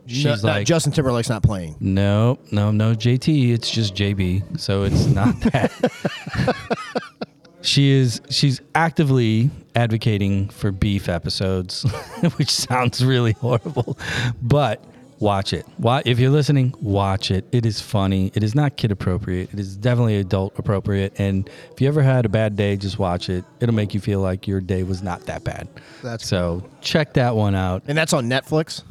She's 0.08 0.24
No- 0.24 0.34
no, 0.36 0.42
like, 0.58 0.66
justin 0.68 0.92
timberlake's 0.92 1.28
not 1.28 1.42
playing 1.42 1.74
no, 1.80 2.38
no, 2.52 2.70
no, 2.70 2.94
JT. 2.94 3.52
It's 3.52 3.68
just 3.70 3.94
JB. 3.94 4.60
So 4.60 4.84
it's 4.84 5.06
not 5.06 5.40
that. 5.52 5.72
She 7.66 7.90
is. 7.90 8.20
She's 8.30 8.60
actively 8.74 9.50
advocating 9.74 10.48
for 10.48 10.72
beef 10.72 11.08
episodes, 11.08 11.82
which 12.36 12.50
sounds 12.50 13.04
really 13.04 13.32
horrible, 13.32 13.98
but 14.42 14.82
watch 15.18 15.52
it. 15.52 15.66
Why, 15.78 16.02
if 16.06 16.18
you're 16.18 16.30
listening, 16.30 16.74
watch 16.80 17.30
it. 17.30 17.44
It 17.52 17.66
is 17.66 17.80
funny. 17.80 18.30
It 18.34 18.42
is 18.42 18.54
not 18.54 18.76
kid 18.76 18.90
appropriate. 18.92 19.52
It 19.52 19.58
is 19.60 19.76
definitely 19.76 20.16
adult 20.16 20.58
appropriate. 20.58 21.18
And 21.18 21.48
if 21.72 21.80
you 21.80 21.88
ever 21.88 22.02
had 22.02 22.24
a 22.24 22.28
bad 22.28 22.56
day, 22.56 22.76
just 22.76 22.98
watch 22.98 23.28
it. 23.28 23.44
It'll 23.60 23.74
make 23.74 23.94
you 23.94 24.00
feel 24.00 24.20
like 24.20 24.46
your 24.46 24.60
day 24.60 24.82
was 24.82 25.02
not 25.02 25.22
that 25.26 25.44
bad. 25.44 25.68
That's 26.02 26.26
so. 26.26 26.68
Check 26.80 27.14
that 27.14 27.34
one 27.36 27.54
out. 27.54 27.82
and 27.86 27.96
that's 27.96 28.12
on 28.12 28.28
netflix 28.28 28.82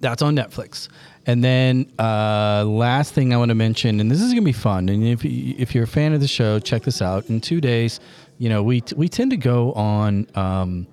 That's 0.00 0.22
on 0.22 0.36
Netflix. 0.36 0.88
And 1.28 1.44
then 1.44 1.92
uh, 1.98 2.64
last 2.66 3.12
thing 3.14 3.32
I 3.32 3.36
want 3.36 3.50
to 3.50 3.54
mention, 3.54 4.00
and 4.00 4.10
this 4.10 4.20
is 4.20 4.32
gonna 4.32 4.42
be 4.42 4.52
fun. 4.52 4.88
And 4.88 5.04
if 5.04 5.24
if 5.24 5.74
you're 5.74 5.84
a 5.84 5.86
fan 5.86 6.12
of 6.14 6.20
the 6.20 6.26
show, 6.28 6.58
check 6.58 6.82
this 6.82 7.00
out. 7.02 7.28
In 7.28 7.40
two 7.40 7.60
days, 7.60 8.00
you 8.38 8.48
know 8.48 8.62
we 8.62 8.82
we 8.96 9.08
tend 9.08 9.30
to 9.32 9.36
go 9.36 9.72
on 9.74 10.26
um, 10.34 10.86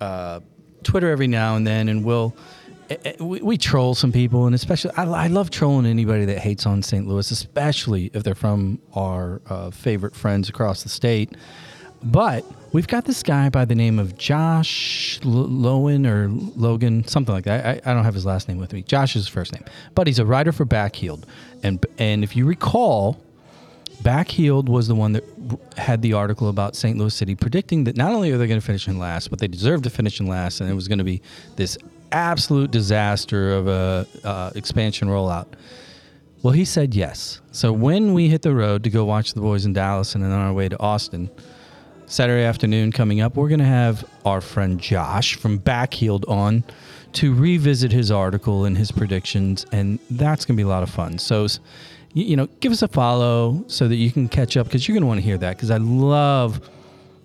uh, 0.00 0.40
Twitter 0.82 1.10
every 1.10 1.28
now 1.28 1.56
and 1.56 1.64
then, 1.66 1.88
and 1.88 2.04
we'll. 2.04 2.34
eh, 2.90 2.96
eh, 3.04 3.12
We, 3.20 3.40
we 3.40 3.56
troll 3.56 3.94
some 3.94 4.10
people, 4.12 4.46
and 4.46 4.54
especially 4.54 4.90
I, 4.96 5.04
I 5.04 5.26
love 5.28 5.48
trolling 5.50 5.86
anybody 5.86 6.24
that 6.24 6.38
hates 6.38 6.66
on 6.66 6.82
St. 6.82 7.06
Louis, 7.06 7.30
especially 7.30 8.10
if 8.14 8.22
they're 8.24 8.34
from 8.34 8.80
our 8.94 9.40
uh, 9.48 9.70
favorite 9.70 10.16
friends 10.16 10.48
across 10.48 10.82
the 10.82 10.88
state. 10.88 11.36
But 12.02 12.44
we've 12.72 12.86
got 12.88 13.04
this 13.04 13.22
guy 13.22 13.48
by 13.48 13.64
the 13.64 13.74
name 13.74 13.98
of 13.98 14.16
Josh 14.16 15.20
Lowen 15.22 16.06
or 16.06 16.28
Logan, 16.58 17.06
something 17.06 17.34
like 17.34 17.44
that. 17.44 17.84
I, 17.86 17.90
I 17.90 17.94
don't 17.94 18.04
have 18.04 18.14
his 18.14 18.26
last 18.26 18.48
name 18.48 18.58
with 18.58 18.72
me. 18.72 18.82
Josh 18.82 19.16
is 19.16 19.24
his 19.24 19.28
first 19.28 19.52
name, 19.52 19.64
but 19.94 20.06
he's 20.06 20.18
a 20.18 20.24
writer 20.24 20.52
for 20.52 20.66
Backheeled, 20.66 21.24
and 21.62 21.84
and 21.98 22.22
if 22.24 22.36
you 22.36 22.46
recall, 22.46 23.20
Backheeled 24.02 24.68
was 24.68 24.88
the 24.88 24.94
one 24.94 25.12
that 25.12 25.24
had 25.76 26.02
the 26.02 26.12
article 26.12 26.48
about 26.48 26.76
St. 26.76 26.96
Louis 26.98 27.14
City 27.14 27.34
predicting 27.34 27.84
that 27.84 27.96
not 27.96 28.12
only 28.12 28.30
are 28.30 28.38
they 28.38 28.46
going 28.46 28.60
to 28.60 28.66
finish 28.66 28.86
in 28.86 28.98
last, 28.98 29.30
but 29.30 29.38
they 29.38 29.48
deserve 29.48 29.82
to 29.82 29.90
finish 29.90 30.20
in 30.20 30.26
last, 30.26 30.60
and 30.60 30.70
it 30.70 30.74
was 30.74 30.88
going 30.88 30.98
to 30.98 31.04
be 31.04 31.22
this 31.56 31.76
absolute 32.12 32.70
disaster 32.70 33.52
of 33.52 33.68
a 33.68 34.06
uh, 34.24 34.50
expansion 34.54 35.08
rollout. 35.08 35.46
Well, 36.42 36.52
he 36.52 36.64
said 36.64 36.94
yes. 36.94 37.40
So 37.50 37.72
when 37.72 38.14
we 38.14 38.28
hit 38.28 38.42
the 38.42 38.54
road 38.54 38.84
to 38.84 38.90
go 38.90 39.04
watch 39.04 39.34
the 39.34 39.40
boys 39.40 39.66
in 39.66 39.72
Dallas 39.72 40.14
and 40.14 40.22
on 40.24 40.30
our 40.30 40.52
way 40.52 40.68
to 40.68 40.78
Austin, 40.78 41.30
Saturday 42.08 42.42
afternoon 42.42 42.90
coming 42.90 43.20
up, 43.20 43.36
we're 43.36 43.48
going 43.48 43.58
to 43.58 43.66
have 43.66 44.02
our 44.24 44.40
friend 44.40 44.80
Josh 44.80 45.36
from 45.36 45.58
Backheeled 45.58 46.26
on 46.26 46.64
to 47.12 47.34
revisit 47.34 47.92
his 47.92 48.10
article 48.10 48.64
and 48.64 48.78
his 48.78 48.90
predictions, 48.90 49.66
and 49.72 49.98
that's 50.10 50.46
going 50.46 50.56
to 50.56 50.56
be 50.56 50.64
a 50.64 50.68
lot 50.68 50.82
of 50.82 50.88
fun. 50.88 51.18
So, 51.18 51.46
you 52.14 52.34
know, 52.34 52.46
give 52.60 52.72
us 52.72 52.80
a 52.80 52.88
follow 52.88 53.62
so 53.66 53.88
that 53.88 53.96
you 53.96 54.10
can 54.10 54.26
catch 54.26 54.56
up 54.56 54.66
because 54.66 54.88
you're 54.88 54.94
going 54.94 55.02
to 55.02 55.06
want 55.06 55.18
to 55.18 55.24
hear 55.24 55.36
that 55.36 55.56
because 55.56 55.70
I 55.70 55.76
love 55.76 56.70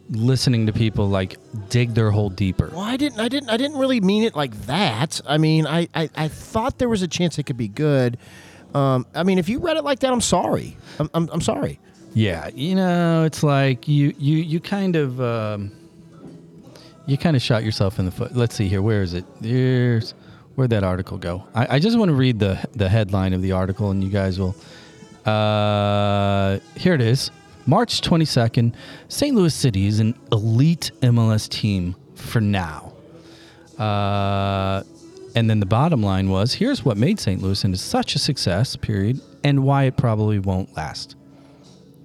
listening 0.10 0.66
to 0.66 0.74
people 0.74 1.08
like 1.08 1.38
dig 1.70 1.94
their 1.94 2.12
hole 2.12 2.30
deeper. 2.30 2.70
Well, 2.70 2.82
I 2.82 2.98
didn't. 2.98 3.22
I 3.22 3.30
didn't. 3.30 3.50
I 3.50 3.56
didn't 3.56 3.78
really 3.78 4.02
mean 4.02 4.24
it 4.24 4.36
like 4.36 4.54
that. 4.66 5.22
I 5.26 5.38
mean, 5.38 5.66
I, 5.66 5.88
I, 5.96 6.10
I 6.14 6.28
thought 6.28 6.78
there 6.78 6.90
was 6.90 7.02
a 7.02 7.08
chance 7.08 7.40
it 7.40 7.44
could 7.44 7.58
be 7.58 7.70
good. 7.70 8.18
Um, 8.74 9.06
I 9.16 9.24
mean, 9.24 9.38
if 9.38 9.48
you 9.48 9.60
read 9.60 9.78
it 9.78 9.86
like 9.86 10.00
that, 10.00 10.12
I'm 10.12 10.22
sorry. 10.22 10.76
I'm, 11.00 11.10
I'm, 11.14 11.30
I'm 11.32 11.42
sorry. 11.42 11.80
Yeah, 12.14 12.50
you 12.54 12.76
know, 12.76 13.24
it's 13.24 13.42
like 13.44 13.88
you 13.88 14.14
you 14.18 14.38
you 14.38 14.60
kind 14.60 14.96
of 14.96 15.20
um, 15.20 15.72
you 17.08 17.18
kind 17.18 17.36
of 17.36 17.42
shot 17.42 17.64
yourself 17.64 18.00
in 18.00 18.06
the 18.06 18.12
foot. 18.12 18.36
Let's 18.36 18.56
see 18.56 18.68
here. 18.68 18.82
Where 18.82 19.02
is 19.02 19.14
it? 19.14 19.26
There's 19.42 20.14
where'd 20.56 20.70
that 20.70 20.84
article 20.84 21.18
go? 21.18 21.44
I, 21.56 21.76
I 21.76 21.80
just 21.80 21.98
want 21.98 22.10
to 22.10 22.16
read 22.16 22.40
the 22.40 22.64
the 22.74 22.88
headline 22.88 23.34
of 23.34 23.42
the 23.42 23.54
article, 23.54 23.90
and 23.92 24.04
you 24.04 24.10
guys 24.10 24.40
will. 24.40 24.56
Uh, 25.26 26.60
here 26.76 26.94
it 26.94 27.02
is. 27.02 27.32
March 27.66 28.02
22nd, 28.02 28.74
St. 29.08 29.34
Louis 29.34 29.56
City 29.56 29.88
is 29.88 30.02
an 30.02 30.20
elite 30.34 30.92
MLS 31.02 31.48
team 31.48 31.96
for 32.14 32.42
now. 32.42 32.92
Uh, 33.80 34.84
and 35.34 35.50
then 35.50 35.62
the 35.62 35.66
bottom 35.66 36.04
line 36.04 36.30
was 36.30 36.54
here's 36.54 36.84
what 36.84 36.98
made 36.98 37.22
St. 37.22 37.42
Louis 37.42 37.64
into 37.64 37.78
such 37.78 38.16
a 38.16 38.20
success, 38.20 38.76
period, 38.76 39.22
and 39.46 39.64
why 39.64 39.84
it 39.84 39.96
probably 39.96 40.40
won't 40.40 40.76
last. 40.76 41.16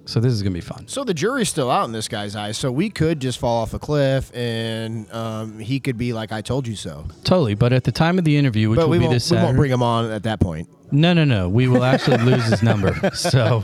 So 0.09 0.19
this 0.19 0.33
is 0.33 0.41
going 0.41 0.53
to 0.53 0.57
be 0.57 0.61
fun. 0.61 0.87
So 0.87 1.03
the 1.03 1.13
jury's 1.13 1.49
still 1.49 1.69
out 1.69 1.85
in 1.85 1.91
this 1.91 2.07
guy's 2.07 2.35
eyes. 2.35 2.57
So 2.57 2.71
we 2.71 2.89
could 2.89 3.19
just 3.19 3.37
fall 3.37 3.61
off 3.61 3.75
a 3.75 3.79
cliff, 3.79 4.35
and 4.35 5.09
um, 5.13 5.59
he 5.59 5.79
could 5.79 5.99
be 5.99 6.13
like, 6.13 6.31
"I 6.31 6.41
told 6.41 6.67
you 6.67 6.75
so." 6.75 7.05
Totally. 7.23 7.53
But 7.53 7.73
at 7.73 7.83
the 7.83 7.91
time 7.91 8.17
of 8.17 8.25
the 8.25 8.35
interview, 8.35 8.71
which 8.71 8.77
But 8.77 8.87
will 8.87 8.93
we 8.93 8.97
be 8.97 9.05
won't, 9.05 9.13
this 9.13 9.29
we 9.29 9.37
won't 9.37 9.55
bring 9.55 9.71
him 9.71 9.83
on 9.83 10.09
at 10.09 10.23
that 10.23 10.39
point. 10.39 10.67
No, 10.91 11.13
no, 11.13 11.25
no. 11.25 11.47
We 11.47 11.67
will 11.67 11.83
actually 11.83 12.17
lose 12.17 12.43
his 12.45 12.63
number. 12.63 12.95
So 13.13 13.63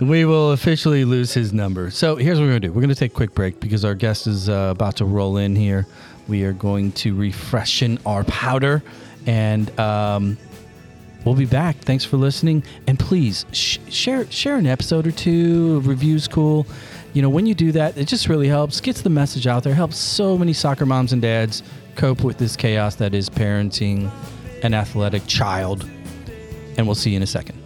we 0.00 0.24
will 0.24 0.52
officially 0.52 1.04
lose 1.04 1.34
his 1.34 1.52
number. 1.52 1.90
So 1.90 2.16
here's 2.16 2.38
what 2.38 2.44
we're 2.44 2.52
going 2.52 2.62
to 2.62 2.68
do. 2.68 2.72
We're 2.72 2.80
going 2.80 2.88
to 2.88 2.94
take 2.94 3.12
a 3.12 3.14
quick 3.14 3.34
break 3.34 3.60
because 3.60 3.84
our 3.84 3.94
guest 3.94 4.26
is 4.26 4.48
uh, 4.48 4.70
about 4.74 4.96
to 4.96 5.04
roll 5.04 5.36
in 5.36 5.54
here. 5.54 5.86
We 6.26 6.44
are 6.44 6.54
going 6.54 6.92
to 6.92 7.14
refreshen 7.14 8.00
our 8.06 8.24
powder 8.24 8.82
and 9.26 9.78
um, 9.78 10.38
we'll 11.24 11.34
be 11.34 11.46
back. 11.46 11.76
Thanks 11.78 12.04
for 12.04 12.16
listening. 12.16 12.62
And 12.86 12.98
please 12.98 13.46
sh- 13.52 13.78
share 13.88 14.30
share 14.30 14.56
an 14.56 14.66
episode 14.66 15.06
or 15.06 15.12
two. 15.12 15.80
Review's 15.80 16.28
cool. 16.28 16.66
You 17.12 17.22
know, 17.22 17.30
when 17.30 17.46
you 17.46 17.54
do 17.54 17.70
that, 17.72 17.96
it 17.96 18.08
just 18.08 18.28
really 18.28 18.48
helps, 18.48 18.80
gets 18.80 19.02
the 19.02 19.10
message 19.10 19.46
out 19.46 19.62
there, 19.62 19.74
helps 19.74 19.96
so 19.96 20.36
many 20.36 20.52
soccer 20.52 20.84
moms 20.84 21.12
and 21.12 21.22
dads 21.22 21.62
cope 21.94 22.24
with 22.24 22.38
this 22.38 22.56
chaos 22.56 22.96
that 22.96 23.14
is 23.14 23.30
parenting 23.30 24.10
an 24.64 24.74
athletic 24.74 25.24
child. 25.26 25.88
And 26.76 26.86
we'll 26.86 26.96
see 26.96 27.10
you 27.10 27.16
in 27.16 27.22
a 27.22 27.26
second. 27.26 27.60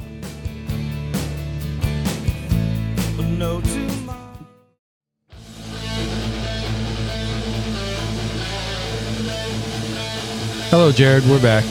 Hello, 10.70 10.92
Jared. 10.92 11.24
We're 11.24 11.40
back. 11.40 11.64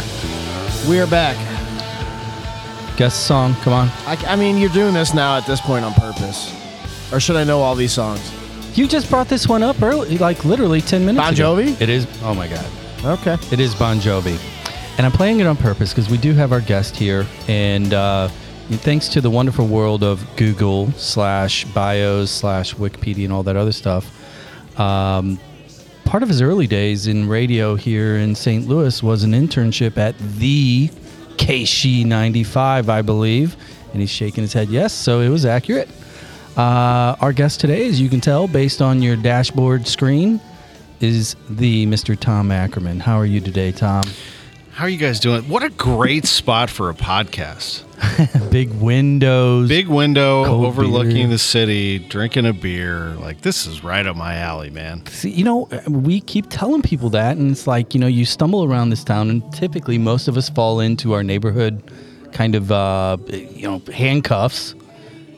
We 0.90 1.00
are 1.00 1.06
back. 1.06 1.47
Guest 2.98 3.28
song. 3.28 3.54
Come 3.62 3.74
on. 3.74 3.90
I, 4.08 4.18
I 4.28 4.36
mean, 4.36 4.58
you're 4.58 4.72
doing 4.72 4.96
this 4.96 5.14
now 5.14 5.38
at 5.38 5.46
this 5.46 5.62
point 5.62 5.86
on 5.86 5.94
purpose, 5.94 6.52
or 7.14 7.20
should 7.20 7.36
I 7.36 7.44
know 7.44 7.60
all 7.60 7.76
these 7.76 7.92
songs? 7.92 8.34
You 8.76 8.88
just 8.88 9.08
brought 9.10 9.28
this 9.28 9.48
one 9.48 9.62
up 9.62 9.80
early, 9.84 10.18
like 10.18 10.44
literally 10.44 10.82
10 10.82 11.06
minutes 11.06 11.24
Bon 11.24 11.34
ago. 11.34 11.56
Jovi? 11.56 11.80
It 11.80 11.90
is. 11.90 12.08
Oh, 12.24 12.34
my 12.34 12.48
God. 12.48 12.66
Okay. 13.06 13.38
It 13.52 13.60
is 13.60 13.76
Bon 13.76 13.98
Jovi. 14.00 14.40
And 14.98 15.06
I'm 15.06 15.12
playing 15.12 15.40
it 15.40 15.46
on 15.46 15.56
purpose 15.58 15.94
because 15.94 16.10
we 16.10 16.18
do 16.18 16.34
have 16.34 16.52
our 16.52 16.60
guest 16.60 16.96
here. 16.96 17.28
And 17.48 17.94
uh, 17.94 18.30
thanks 18.70 19.08
to 19.10 19.22
the 19.22 19.30
wonderful 19.30 19.68
world 19.68 20.04
of 20.04 20.26
Google 20.36 20.92
slash 20.94 21.66
bios 21.66 22.32
slash 22.32 22.74
Wikipedia 22.76 23.26
and 23.26 23.34
all 23.34 23.44
that 23.44 23.56
other 23.56 23.72
stuff, 23.72 24.10
um, 24.80 25.40
part 26.04 26.24
of 26.24 26.30
his 26.30 26.42
early 26.42 26.66
days 26.66 27.06
in 27.06 27.28
radio 27.28 27.76
here 27.76 28.18
in 28.18 28.34
St. 28.34 28.68
Louis 28.68 29.04
was 29.04 29.24
an 29.24 29.34
internship 29.34 29.98
at 29.98 30.18
the 30.18 30.90
KSHE 31.38 32.06
95, 32.06 32.90
I 32.90 33.02
believe. 33.02 33.56
And 33.92 34.02
he's 34.02 34.10
shaking 34.10 34.44
his 34.44 34.54
head 34.54 34.70
yes, 34.70 34.94
so 34.94 35.22
it 35.22 35.30
was 35.30 35.46
accurate. 35.46 35.90
Uh, 36.58 37.16
our 37.22 37.32
guest 37.34 37.60
today, 37.60 37.88
as 37.88 38.02
you 38.02 38.10
can 38.10 38.20
tell 38.20 38.48
based 38.48 38.82
on 38.82 39.02
your 39.02 39.16
dashboard 39.16 39.88
screen, 39.88 40.42
is 41.00 41.36
the 41.50 41.86
Mr. 41.86 42.20
Tom 42.20 42.52
Ackerman. 42.52 43.00
How 43.00 43.18
are 43.18 43.26
you 43.26 43.40
today, 43.40 43.72
Tom? 43.72 44.04
How 44.78 44.84
are 44.84 44.90
you 44.90 45.00
guys 45.00 45.20
doing? 45.20 45.42
What 45.50 45.64
a 45.64 45.72
great 45.72 46.28
spot 46.28 46.70
for 46.70 46.92
a 46.92 46.94
podcast. 46.94 47.82
Big 48.52 48.70
windows. 48.74 49.68
Big 49.68 49.88
window 49.88 50.46
overlooking 50.46 51.16
beer. 51.16 51.28
the 51.30 51.40
city, 51.40 51.98
drinking 51.98 52.46
a 52.46 52.54
beer. 52.54 53.16
Like 53.16 53.42
this 53.42 53.66
is 53.66 53.84
right 53.84 54.06
up 54.06 54.16
my 54.16 54.36
alley, 54.36 54.70
man. 54.70 55.04
See, 55.08 55.32
you 55.32 55.44
know, 55.44 55.68
we 55.88 56.22
keep 56.22 56.46
telling 56.52 56.84
people 56.84 57.10
that, 57.10 57.38
and 57.38 57.50
it's 57.50 57.66
like, 57.66 57.96
you 57.96 58.00
know, 58.00 58.06
you 58.06 58.24
stumble 58.24 58.64
around 58.66 58.92
this 58.92 59.04
town, 59.04 59.32
and 59.32 59.52
typically 59.52 59.98
most 59.98 60.28
of 60.28 60.38
us 60.38 60.48
fall 60.48 60.80
into 60.80 61.14
our 61.14 61.24
neighborhood 61.24 61.82
kind 62.32 62.54
of, 62.54 62.72
uh, 62.72 63.18
you 63.30 63.68
know, 63.68 63.82
handcuffs. 63.92 64.76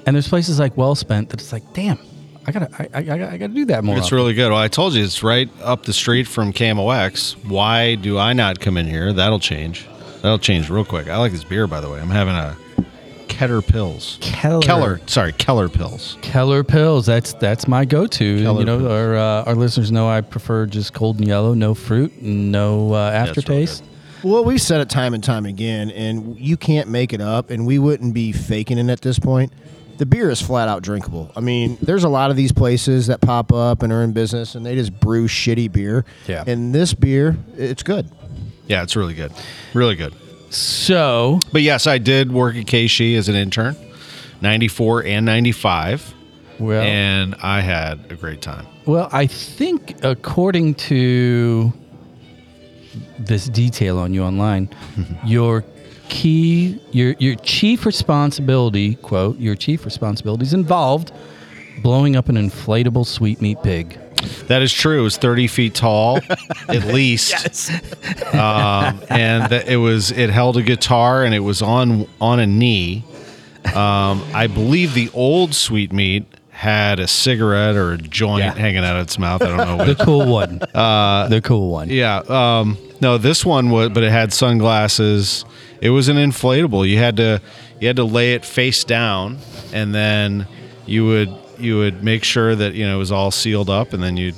And 0.05 0.17
there's 0.17 0.27
places 0.27 0.59
like 0.59 0.75
Well 0.75 0.95
Spent 0.95 1.29
that 1.29 1.39
it's 1.39 1.53
like, 1.53 1.63
damn, 1.71 1.97
I 2.49 2.51
gotta, 2.51 2.69
I, 2.79 2.83
I, 2.83 2.97
I 2.97 3.03
gotta, 3.03 3.31
I 3.31 3.37
gotta 3.37 3.53
do 3.53 3.65
that 3.65 3.83
more. 3.83 3.95
It's 3.95 4.07
often. 4.07 4.17
really 4.17 4.33
good. 4.33 4.49
Well, 4.49 4.59
I 4.59 4.69
told 4.69 4.95
you 4.95 5.03
it's 5.03 5.21
right 5.21 5.49
up 5.61 5.83
the 5.83 5.93
street 5.93 6.27
from 6.27 6.51
KMOX. 6.51 7.33
Why 7.47 7.93
do 7.93 8.17
I 8.17 8.33
not 8.33 8.59
come 8.59 8.75
in 8.75 8.87
here? 8.87 9.13
That'll 9.13 9.39
change. 9.39 9.87
That'll 10.23 10.39
change 10.39 10.67
real 10.69 10.83
quick. 10.83 11.07
I 11.07 11.17
like 11.17 11.31
this 11.31 11.43
beer, 11.43 11.67
by 11.67 11.79
the 11.79 11.89
way. 11.89 11.99
I'm 11.99 12.09
having 12.09 12.33
a 12.33 12.57
Ketter 13.27 13.65
Pills. 13.65 14.17
Keller. 14.19 14.61
Keller. 14.61 15.01
Sorry, 15.05 15.31
Keller 15.33 15.69
Pills. 15.69 16.17
Keller 16.23 16.63
pills. 16.63 17.05
That's 17.05 17.33
that's 17.33 17.67
my 17.67 17.85
go-to. 17.85 18.41
Keller 18.41 18.59
you 18.59 18.65
know, 18.65 18.79
pills. 18.79 18.91
our 18.91 19.15
uh, 19.15 19.43
our 19.43 19.55
listeners 19.55 19.91
know 19.91 20.09
I 20.09 20.21
prefer 20.21 20.65
just 20.65 20.93
cold 20.93 21.19
and 21.19 21.27
yellow, 21.27 21.53
no 21.53 21.75
fruit, 21.75 22.11
and 22.13 22.51
no 22.51 22.93
uh, 22.95 23.11
it's 23.11 23.13
real 23.13 23.29
aftertaste. 23.29 23.83
Well, 24.23 24.43
we've 24.43 24.59
said 24.59 24.81
it 24.81 24.89
time 24.89 25.13
and 25.13 25.23
time 25.23 25.45
again, 25.45 25.91
and 25.91 26.37
you 26.37 26.57
can't 26.57 26.89
make 26.89 27.13
it 27.13 27.21
up, 27.21 27.51
and 27.51 27.65
we 27.65 27.79
wouldn't 27.79 28.13
be 28.13 28.31
faking 28.31 28.79
it 28.79 28.89
at 28.89 29.01
this 29.01 29.19
point. 29.19 29.53
The 29.99 30.05
beer 30.05 30.29
is 30.29 30.41
flat 30.41 30.67
out 30.69 30.81
drinkable. 30.81 31.29
I 31.35 31.41
mean, 31.41 31.77
there's 31.81 32.05
a 32.05 32.09
lot 32.09 32.31
of 32.31 32.37
these 32.37 32.53
places 32.53 33.07
that 33.07 33.19
pop 33.19 33.51
up 33.51 33.83
and 33.83 33.91
are 33.93 34.01
in 34.01 34.13
business, 34.13 34.55
and 34.55 34.65
they 34.65 34.73
just 34.75 34.97
brew 34.97 35.27
shitty 35.27 35.71
beer. 35.71 36.05
Yeah. 36.25 36.43
And 36.47 36.73
this 36.73 36.93
beer, 36.93 37.37
it's 37.57 37.83
good. 37.83 38.09
Yeah, 38.67 38.81
it's 38.83 38.95
really 38.95 39.13
good. 39.13 39.33
Really 39.73 39.95
good. 39.95 40.13
So 40.51 41.39
But 41.51 41.61
yes, 41.63 41.85
I 41.85 41.97
did 41.97 42.31
work 42.31 42.55
at 42.55 42.65
KSHE 42.65 43.17
as 43.17 43.27
an 43.29 43.35
intern, 43.35 43.75
94 44.41 45.03
and 45.05 45.25
95. 45.25 46.13
well, 46.59 46.81
and 46.81 47.35
I 47.43 47.59
had 47.61 47.99
a 48.09 48.15
great 48.15 48.41
time. 48.41 48.65
well, 48.85 49.09
I 49.11 49.27
think 49.27 50.03
according 50.03 50.75
to 50.75 51.73
this 53.19 53.47
detail 53.49 53.99
on 53.99 54.13
you 54.13 54.23
online, 54.23 54.69
your 55.25 55.63
key, 56.09 56.79
your 56.91 57.15
your 57.19 57.35
chief 57.35 57.85
responsibility 57.85 58.95
quote, 58.95 59.39
your 59.39 59.55
chief 59.55 59.85
responsibilities 59.85 60.53
involved 60.53 61.11
blowing 61.81 62.15
up 62.17 62.27
an 62.29 62.35
inflatable 62.35 63.05
sweetmeat 63.05 63.61
pig. 63.63 63.97
That 64.47 64.61
is 64.61 64.73
true. 64.73 64.99
It 64.99 65.03
was 65.03 65.15
30 65.15 65.47
feet 65.47 65.75
tall, 65.75 66.19
at 66.67 66.83
least. 66.87 67.33
Um, 68.33 68.99
and 69.09 69.49
that 69.49 69.65
it 69.67 69.77
was 69.77 70.11
it 70.11 70.29
held 70.29 70.57
a 70.57 70.61
guitar 70.61 71.23
and 71.23 71.33
it 71.33 71.39
was 71.39 71.61
on 71.61 72.07
on 72.19 72.39
a 72.39 72.47
knee. 72.47 73.03
Um, 73.73 74.23
I 74.33 74.47
believe 74.47 74.93
the 74.93 75.09
old 75.13 75.53
sweetmeat 75.53 76.25
had 76.49 76.99
a 76.99 77.07
cigarette 77.07 77.75
or 77.75 77.93
a 77.93 77.97
joint 77.97 78.43
Yeah. 78.43 78.53
hanging 78.53 78.83
out 78.83 78.97
of 78.97 79.03
its 79.03 79.17
mouth. 79.17 79.41
I 79.41 79.47
don't 79.55 79.77
know 79.77 79.85
The 79.93 80.03
cool 80.03 80.25
one. 80.29 80.59
Uh, 80.73 81.27
the 81.29 81.41
cool 81.41 81.69
one. 81.71 81.89
yeah. 81.89 82.17
Um, 82.27 82.77
no, 83.01 83.17
this 83.17 83.45
one 83.45 83.69
was, 83.69 83.89
but 83.89 84.03
it 84.03 84.11
had 84.11 84.33
sunglasses. 84.33 85.45
It 85.81 85.89
was 85.91 86.09
an 86.09 86.17
inflatable. 86.17 86.87
You 86.87 86.97
had 86.97 87.17
to 87.17 87.41
you 87.79 87.87
had 87.87 87.95
to 87.95 88.03
lay 88.03 88.33
it 88.33 88.43
face 88.43 88.83
down, 88.83 89.37
and 89.73 89.93
then 89.93 90.47
you 90.85 91.05
would 91.05 91.33
you 91.57 91.77
would 91.77 92.03
make 92.03 92.23
sure 92.23 92.55
that 92.55 92.73
you 92.73 92.85
know 92.85 92.95
it 92.95 92.99
was 92.99 93.11
all 93.11 93.31
sealed 93.31 93.69
up, 93.69 93.93
and 93.93 94.03
then 94.03 94.17
you'd 94.17 94.35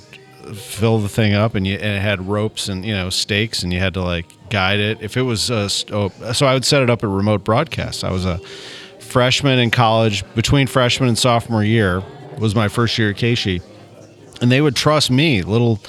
fill 0.55 0.99
the 0.99 1.09
thing 1.09 1.33
up, 1.33 1.55
and 1.55 1.65
you 1.65 1.75
and 1.75 1.97
it 1.97 2.01
had 2.01 2.27
ropes 2.27 2.69
and 2.69 2.85
you 2.85 2.93
know 2.93 3.09
stakes, 3.09 3.63
and 3.63 3.73
you 3.73 3.79
had 3.79 3.93
to 3.95 4.01
like 4.01 4.25
guide 4.49 4.79
it. 4.79 5.01
If 5.01 5.17
it 5.17 5.23
was 5.23 5.43
st- 5.43 5.91
oh, 5.91 6.09
so, 6.33 6.45
I 6.45 6.53
would 6.53 6.65
set 6.65 6.81
it 6.81 6.89
up 6.89 7.03
at 7.03 7.09
remote 7.09 7.43
broadcast. 7.43 8.03
I 8.03 8.11
was 8.11 8.25
a 8.25 8.39
freshman 8.99 9.59
in 9.59 9.71
college, 9.71 10.23
between 10.35 10.67
freshman 10.67 11.09
and 11.09 11.17
sophomore 11.17 11.63
year 11.63 12.03
was 12.37 12.55
my 12.55 12.67
first 12.67 12.97
year 12.97 13.09
at 13.09 13.17
KSHE 13.17 13.61
and 14.41 14.51
they 14.51 14.59
would 14.59 14.75
trust 14.75 15.11
me, 15.11 15.43
little 15.43 15.79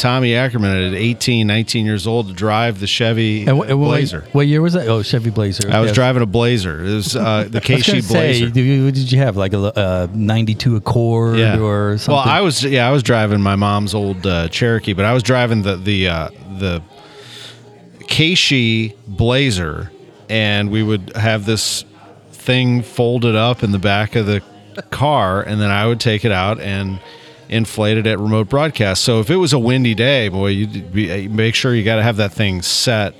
Tommy 0.00 0.34
Ackerman 0.34 0.94
at 0.94 0.94
18, 0.94 1.46
19 1.46 1.84
years 1.84 2.06
old, 2.06 2.28
to 2.28 2.32
drive 2.32 2.80
the 2.80 2.86
Chevy 2.86 3.46
And 3.46 3.58
Blazer. 3.60 4.24
What, 4.32 4.46
year 4.46 4.62
was 4.62 4.72
that? 4.72 4.88
Oh, 4.88 5.02
Chevy 5.02 5.28
Blazer. 5.28 5.70
I 5.70 5.78
was 5.80 5.88
Yes. 5.88 5.94
driving 5.94 6.22
a 6.22 6.26
Blazer. 6.26 6.82
It 6.82 6.94
was 6.94 7.14
uh, 7.14 7.44
the 7.50 7.60
was 7.68 7.86
gonna 7.86 8.00
say, 8.02 8.14
Blazer. 8.14 8.48
did 8.48 8.64
you, 8.64 8.84
what 8.86 8.94
did 8.94 9.12
you 9.12 9.18
have? 9.18 9.36
Like 9.36 9.52
a 9.52 9.58
uh, 9.78 10.08
92 10.14 10.76
Accord 10.76 11.38
or 11.38 11.98
something? 11.98 12.14
Well, 12.14 12.24
I 12.24 12.40
was 12.40 12.64
yeah, 12.64 12.88
I 12.88 12.90
was 12.92 13.02
driving 13.02 13.42
my 13.42 13.56
mom's 13.56 13.94
old 13.94 14.26
uh, 14.26 14.48
Cherokee, 14.48 14.94
but 14.94 15.04
I 15.04 15.12
was 15.12 15.22
driving 15.22 15.62
the 15.62 15.76
the 15.76 16.08
uh, 16.08 16.28
the 16.58 16.82
KSHE 18.04 18.94
Blazer, 19.06 19.90
and 20.28 20.70
we 20.70 20.82
would 20.82 21.14
have 21.14 21.44
this 21.44 21.84
thing 22.32 22.82
folded 22.82 23.34
up 23.36 23.62
in 23.62 23.70
the 23.72 23.78
back 23.78 24.16
of 24.16 24.26
the 24.26 24.42
car, 24.90 25.42
and 25.42 25.60
then 25.60 25.70
I 25.70 25.86
would 25.86 26.00
take 26.00 26.24
it 26.24 26.32
out 26.32 26.58
and 26.58 26.98
inflate 27.50 27.98
it 27.98 28.06
at 28.06 28.18
remote 28.18 28.48
broadcast. 28.48 29.02
So 29.04 29.20
if 29.20 29.28
it 29.28 29.36
was 29.36 29.52
a 29.52 29.58
windy 29.58 29.94
day, 29.94 30.28
boy, 30.28 30.48
you'd 30.48 30.92
be, 30.92 31.28
make 31.28 31.54
sure 31.54 31.74
you 31.74 31.84
got 31.84 31.96
to 31.96 32.02
have 32.02 32.16
that 32.16 32.32
thing 32.32 32.62
set. 32.62 33.14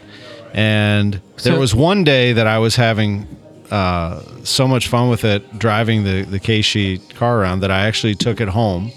And 0.55 1.21
there 1.43 1.59
was 1.59 1.75
one 1.75 2.05
day 2.05 2.33
that 2.33 2.47
I 2.47 2.59
was 2.59 2.77
having 2.77 3.27
uh, 3.71 4.23
so 4.45 4.67
much 4.67 4.89
fun 4.89 5.11
with 5.11 5.25
it 5.25 5.59
driving 5.59 6.03
the 6.03 6.23
the 6.23 6.41
KSHE 6.41 7.15
car 7.15 7.41
around 7.41 7.61
that 7.61 7.71
I 7.71 7.87
actually 7.87 8.17
took 8.17 8.41
it 8.41 8.49
home 8.49 8.91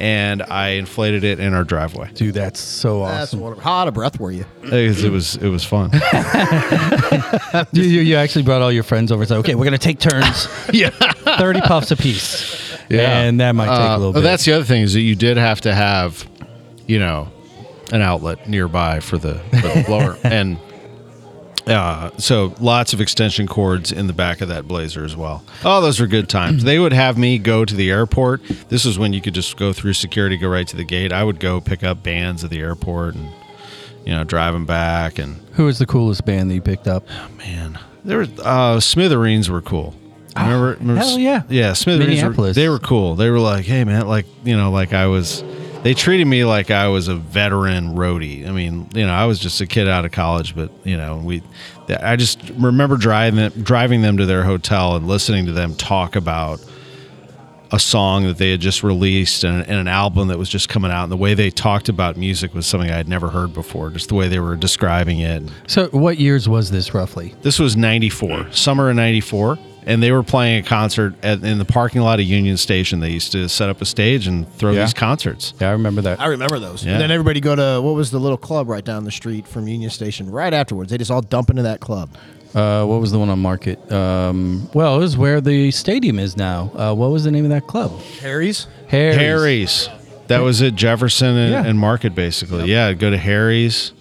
and 0.00 0.42
I 0.42 0.70
inflated 0.70 1.24
it 1.24 1.38
in 1.40 1.52
our 1.52 1.62
driveway. 1.62 2.10
Dude, 2.12 2.34
that's 2.34 2.58
so 2.58 3.02
awesome. 3.02 3.40
wonderful. 3.40 3.62
How 3.62 3.80
out 3.80 3.88
of 3.88 3.94
breath 3.94 4.18
were 4.18 4.30
you? 4.30 4.46
It, 4.64 5.04
it 5.04 5.10
was 5.10 5.36
it 5.36 5.48
was 5.48 5.64
fun. 5.64 5.90
you, 7.72 7.82
you, 7.82 8.00
you 8.00 8.16
actually 8.16 8.42
brought 8.42 8.62
all 8.62 8.72
your 8.72 8.82
friends 8.82 9.12
over 9.12 9.22
and 9.22 9.28
said, 9.28 9.38
okay, 9.38 9.54
we're 9.54 9.64
going 9.64 9.72
to 9.72 9.78
take 9.78 9.98
turns. 10.00 10.48
yeah. 10.72 10.90
30 10.90 11.60
puffs 11.60 11.90
apiece. 11.90 12.69
And 12.90 13.40
that 13.40 13.54
might 13.54 13.66
take 13.66 13.90
Uh, 13.90 13.96
a 13.96 13.98
little 13.98 14.12
bit. 14.12 14.18
but. 14.18 14.22
That's 14.22 14.44
the 14.44 14.52
other 14.52 14.64
thing 14.64 14.82
is 14.82 14.94
that 14.94 15.00
you 15.02 15.14
did 15.14 15.36
have 15.36 15.60
to 15.62 15.74
have, 15.74 16.28
you 16.86 16.98
know, 16.98 17.28
an 17.92 18.02
outlet 18.02 18.48
nearby 18.48 19.00
for 19.00 19.18
the, 19.18 19.34
for 19.50 19.68
the 19.68 19.84
blower, 19.86 20.16
and 20.24 20.58
uh, 21.66 22.10
so 22.18 22.54
lots 22.58 22.92
of 22.92 23.00
extension 23.00 23.46
cords 23.46 23.92
in 23.92 24.06
the 24.06 24.12
back 24.12 24.40
of 24.40 24.48
that 24.48 24.66
Blazer 24.66 25.04
as 25.04 25.14
well. 25.14 25.44
Oh, 25.64 25.80
those 25.80 26.00
were 26.00 26.06
good 26.06 26.28
times. 26.28 26.64
they 26.64 26.78
would 26.78 26.92
have 26.92 27.18
me 27.18 27.38
go 27.38 27.64
to 27.64 27.74
the 27.74 27.90
airport. 27.90 28.42
This 28.68 28.84
is 28.84 28.98
when 28.98 29.12
you 29.12 29.20
could 29.20 29.34
just 29.34 29.56
go 29.56 29.72
through 29.72 29.92
security, 29.92 30.36
go 30.36 30.48
right 30.48 30.66
to 30.66 30.76
the 30.76 30.84
gate. 30.84 31.12
I 31.12 31.22
would 31.22 31.38
go 31.38 31.60
pick 31.60 31.84
up 31.84 32.02
bands 32.02 32.42
at 32.44 32.50
the 32.50 32.60
airport 32.60 33.14
and 33.14 33.30
you 34.04 34.12
know 34.12 34.24
drive 34.24 34.52
them 34.54 34.66
back 34.66 35.18
and 35.18 35.36
Who 35.52 35.66
was 35.66 35.78
the 35.78 35.86
coolest 35.86 36.24
band 36.24 36.50
that 36.50 36.54
you 36.54 36.62
picked 36.62 36.88
up? 36.88 37.06
man, 37.36 37.78
there 38.04 38.18
were 38.18 38.26
uh, 38.42 38.80
Smithereens 38.80 39.50
were 39.50 39.62
cool. 39.62 39.94
Remember, 40.36 40.76
remember 40.80 41.00
Ah, 41.02 41.04
hell 41.04 41.18
yeah. 41.18 41.42
yeah, 41.48 41.72
Smithereens. 41.72 42.22
Were, 42.22 42.28
Minneapolis. 42.28 42.56
they 42.56 42.68
were 42.68 42.78
cool. 42.78 43.14
They 43.16 43.30
were 43.30 43.40
like, 43.40 43.64
hey 43.64 43.84
man, 43.84 44.06
like 44.06 44.26
you 44.44 44.56
know, 44.56 44.70
like 44.70 44.92
I 44.92 45.06
was. 45.06 45.42
They 45.82 45.94
treated 45.94 46.26
me 46.26 46.44
like 46.44 46.70
I 46.70 46.88
was 46.88 47.08
a 47.08 47.14
veteran 47.14 47.94
roadie. 47.94 48.46
I 48.46 48.52
mean, 48.52 48.86
you 48.94 49.06
know, 49.06 49.12
I 49.14 49.24
was 49.24 49.38
just 49.38 49.62
a 49.62 49.66
kid 49.66 49.88
out 49.88 50.04
of 50.04 50.12
college, 50.12 50.54
but 50.54 50.70
you 50.84 50.96
know, 50.96 51.16
we. 51.24 51.42
I 51.88 52.16
just 52.16 52.50
remember 52.50 52.96
driving 52.98 53.36
them, 53.36 53.62
driving 53.62 54.02
them 54.02 54.18
to 54.18 54.26
their 54.26 54.44
hotel 54.44 54.94
and 54.96 55.08
listening 55.08 55.46
to 55.46 55.52
them 55.52 55.74
talk 55.74 56.16
about 56.16 56.62
a 57.72 57.78
song 57.78 58.24
that 58.24 58.36
they 58.36 58.50
had 58.50 58.60
just 58.60 58.82
released 58.82 59.44
and, 59.44 59.62
and 59.62 59.78
an 59.78 59.88
album 59.88 60.28
that 60.28 60.36
was 60.38 60.48
just 60.48 60.68
coming 60.68 60.90
out. 60.90 61.04
And 61.04 61.12
the 61.12 61.16
way 61.16 61.34
they 61.34 61.50
talked 61.50 61.88
about 61.88 62.16
music 62.16 62.52
was 62.52 62.66
something 62.66 62.90
I 62.90 62.96
had 62.96 63.08
never 63.08 63.28
heard 63.28 63.54
before. 63.54 63.90
Just 63.90 64.08
the 64.08 64.16
way 64.16 64.28
they 64.28 64.40
were 64.40 64.56
describing 64.56 65.20
it. 65.20 65.42
So, 65.66 65.88
what 65.88 66.18
years 66.18 66.48
was 66.48 66.70
this 66.70 66.92
roughly? 66.94 67.34
This 67.42 67.58
was 67.58 67.76
94, 67.76 68.52
summer 68.52 68.90
of 68.90 68.96
94. 68.96 69.56
And 69.86 70.02
they 70.02 70.12
were 70.12 70.22
playing 70.22 70.64
a 70.64 70.68
concert 70.68 71.14
at, 71.22 71.42
in 71.42 71.58
the 71.58 71.64
parking 71.64 72.02
lot 72.02 72.20
of 72.20 72.26
Union 72.26 72.56
Station. 72.58 73.00
They 73.00 73.10
used 73.10 73.32
to 73.32 73.48
set 73.48 73.68
up 73.70 73.80
a 73.80 73.84
stage 73.86 74.26
and 74.26 74.46
throw 74.54 74.72
Yeah. 74.72 74.82
these 74.84 74.92
concerts. 74.94 75.54
Yeah, 75.60 75.68
I 75.68 75.72
remember 75.72 76.02
that. 76.02 76.20
I 76.20 76.26
remember 76.26 76.58
those. 76.58 76.84
Yeah. 76.84 76.92
And 76.92 77.00
then 77.00 77.10
everybody 77.10 77.40
go 77.40 77.56
to 77.56 77.80
what 77.82 77.94
was 77.94 78.10
the 78.10 78.18
little 78.20 78.36
club 78.36 78.68
right 78.68 78.84
down 78.84 79.04
the 79.04 79.10
street 79.10 79.46
from 79.48 79.66
Union 79.68 79.90
Station 79.90 80.30
right 80.30 80.52
afterwards. 80.52 80.90
They 80.90 80.98
just 80.98 81.10
all 81.10 81.22
dump 81.22 81.48
into 81.50 81.62
that 81.62 81.80
club. 81.80 82.10
Uh, 82.54 82.84
what 82.84 83.00
was 83.00 83.12
the 83.12 83.18
one 83.18 83.28
on 83.30 83.38
Market? 83.38 83.90
Um, 83.92 84.68
well, 84.74 84.96
it 84.96 84.98
was 84.98 85.16
where 85.16 85.40
the 85.40 85.70
stadium 85.70 86.18
is 86.18 86.36
now. 86.36 86.70
Uh, 86.74 86.92
what 86.94 87.10
was 87.10 87.24
the 87.24 87.30
name 87.30 87.44
of 87.44 87.50
that 87.50 87.66
club? 87.66 87.98
Harry's. 88.20 88.66
Harry's. 88.88 89.16
Harry's. 89.16 89.88
That 90.26 90.40
was 90.42 90.60
at 90.60 90.74
Jefferson 90.74 91.36
and, 91.36 91.52
Yeah. 91.52 91.64
and 91.64 91.78
Market, 91.78 92.14
basically. 92.14 92.64
Yeah, 92.70 92.88
I'd 92.88 92.98
go 92.98 93.08
to 93.10 93.16
Harry's. 93.18 93.92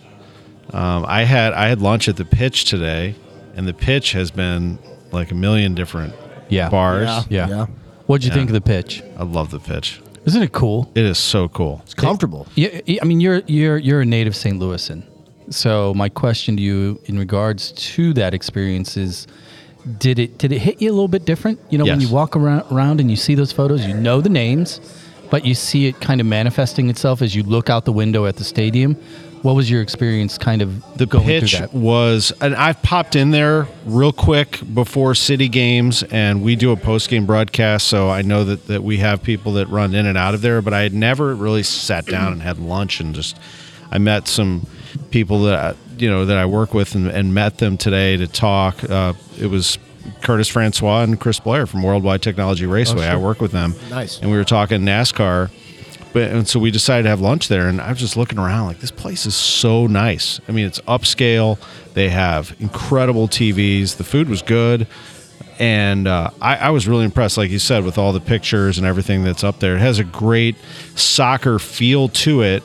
Um, 0.74 1.06
I 1.08 1.24
had 1.24 1.54
I 1.54 1.68
had 1.70 1.80
lunch 1.82 2.08
at 2.10 2.18
the 2.18 2.26
Pitch 2.26 2.66
today, 2.66 3.16
and 3.56 3.68
the 3.68 3.74
Pitch 3.74 4.12
has 4.12 4.30
been 4.30 4.78
like 5.12 5.32
a 5.32 5.36
million 5.36 5.76
different 5.76 6.14
Yeah. 6.50 6.70
bars. 6.70 7.26
Yeah. 7.30 7.48
Yeah. 7.48 7.66
What'd 8.08 8.24
you 8.26 8.30
Yeah. 8.32 8.36
think 8.38 8.50
of 8.50 8.54
the 8.54 8.62
pitch? 8.62 9.04
I 9.18 9.24
love 9.24 9.52
the 9.52 9.60
Pitch. 9.60 10.02
Isn't 10.26 10.42
it 10.44 10.52
cool? 10.52 10.92
It 10.96 11.06
is 11.06 11.18
so 11.18 11.48
cool. 11.48 11.82
It's 11.86 11.94
comfortable. 11.94 12.48
Yeah, 12.56 12.70
I 13.02 13.06
mean, 13.06 13.20
you're 13.22 13.42
you're 13.48 13.78
you're 13.78 14.02
a 14.02 14.06
native 14.06 14.36
St. 14.36 14.60
Louisan. 14.60 15.04
So 15.50 15.94
my 15.96 16.10
question 16.10 16.56
to 16.58 16.62
you 16.62 17.00
in 17.06 17.18
regards 17.18 17.72
to 17.96 18.14
that 18.14 18.34
experience 18.34 18.98
is, 18.98 19.26
did 19.98 20.20
it 20.20 20.38
did 20.38 20.52
it 20.52 20.60
hit 20.60 20.82
you 20.82 20.90
a 20.92 20.94
little 20.94 21.08
bit 21.08 21.26
different? 21.26 21.60
You 21.70 21.78
know, 21.78 21.86
when 21.86 22.00
Yes. 22.02 22.10
you 22.10 22.14
walk 22.16 22.36
around 22.36 22.64
around 22.72 23.00
and 23.00 23.10
you 23.10 23.16
see 23.16 23.34
those 23.36 23.52
photos, 23.52 23.86
you 23.86 23.94
know 23.94 24.22
the 24.22 24.30
names, 24.30 24.80
but 25.32 25.46
you 25.46 25.56
see 25.56 25.88
it 25.88 26.00
kind 26.02 26.20
of 26.22 26.28
manifesting 26.28 26.90
itself 26.90 27.22
as 27.22 27.34
you 27.36 27.42
look 27.44 27.70
out 27.70 27.86
the 27.86 27.94
window 27.94 28.26
at 28.26 28.36
the 28.36 28.44
stadium. 28.44 28.98
What 29.42 29.56
was 29.56 29.72
your 29.72 29.82
experience, 29.82 30.38
kind 30.38 30.62
of 30.62 30.98
The 30.98 31.06
going 31.06 31.26
pitch 31.26 31.56
through 31.56 31.68
that? 31.68 31.74
was, 31.74 32.34
and 32.42 32.54
I've 32.56 32.82
popped 32.82 33.16
in 33.16 33.32
there 33.32 33.68
real 33.86 34.12
quick 34.12 34.60
before 34.74 35.16
city 35.16 35.48
games, 35.48 36.04
and 36.04 36.44
we 36.44 36.56
do 36.58 36.72
a 36.72 36.78
post 36.78 37.10
game 37.10 37.26
broadcast, 37.26 37.88
so 37.88 38.10
I 38.10 38.22
know 38.22 38.44
that, 38.44 38.68
that 38.68 38.84
we 38.84 38.98
have 38.98 39.24
people 39.24 39.54
that 39.54 39.68
run 39.70 39.96
in 39.96 40.06
and 40.06 40.18
out 40.18 40.34
of 40.34 40.42
there. 40.42 40.62
But 40.62 40.74
I 40.74 40.82
had 40.82 40.94
never 40.94 41.34
really 41.36 41.64
sat 41.64 42.06
down 42.06 42.34
and 42.34 42.42
had 42.42 42.60
lunch, 42.60 43.00
and 43.00 43.16
just 43.16 43.38
I 43.92 43.98
met 43.98 44.28
some 44.28 44.68
people 45.12 45.44
that 45.44 45.56
I, 45.58 45.76
you 45.98 46.10
know 46.10 46.26
that 46.26 46.38
I 46.38 46.46
work 46.46 46.74
with, 46.74 46.96
and, 46.96 47.08
and 47.08 47.34
met 47.34 47.60
them 47.60 47.78
today 47.78 48.18
to 48.18 48.28
talk. 48.28 48.84
Uh, 48.84 49.14
it 49.40 49.48
was 49.48 49.78
Curtis 50.22 50.48
Francois 50.50 51.04
and 51.04 51.20
Chris 51.20 51.40
Blair 51.40 51.66
from 51.66 51.82
Worldwide 51.84 52.22
Technology 52.22 52.66
Raceway. 52.66 53.06
I 53.08 53.16
work 53.16 53.40
with 53.42 53.52
them, 53.52 53.74
Nice. 53.90 54.20
and 54.20 54.30
we 54.32 54.38
were 54.38 54.44
talking 54.44 54.82
NASCAR. 54.82 55.50
But 56.12 56.32
and 56.32 56.48
so 56.48 56.60
we 56.60 56.72
decided 56.72 57.04
to 57.04 57.10
have 57.10 57.22
lunch 57.22 57.48
there, 57.50 57.68
and 57.68 57.80
I 57.80 57.90
was 57.90 58.00
just 58.00 58.18
looking 58.18 58.40
around 58.40 58.68
like 58.68 58.80
this 58.80 58.92
place 58.92 59.26
is 59.26 59.36
so 59.36 59.86
nice. 59.86 60.40
I 60.48 60.52
mean, 60.52 60.66
it's 60.66 60.80
upscale. 60.82 61.60
They 61.94 62.10
have 62.10 62.56
incredible 62.60 63.28
TVs. 63.28 63.98
The 63.98 64.04
food 64.04 64.28
was 64.28 64.42
good, 64.42 64.88
and 65.60 66.08
uh, 66.08 66.32
I, 66.42 66.56
I 66.56 66.70
was 66.72 66.88
really 66.88 67.06
impressed. 67.06 67.38
Like 67.38 67.52
you 67.52 67.60
said, 67.60 67.84
with 67.84 67.98
all 67.98 68.12
the 68.12 68.20
pictures 68.20 68.78
and 68.78 68.88
everything 68.88 69.24
that's 69.24 69.44
up 69.44 69.60
there, 69.60 69.76
it 69.76 69.80
has 69.80 70.00
a 70.00 70.04
great 70.04 70.56
soccer 70.96 71.60
feel 71.60 72.10
to 72.10 72.42
it. 72.42 72.64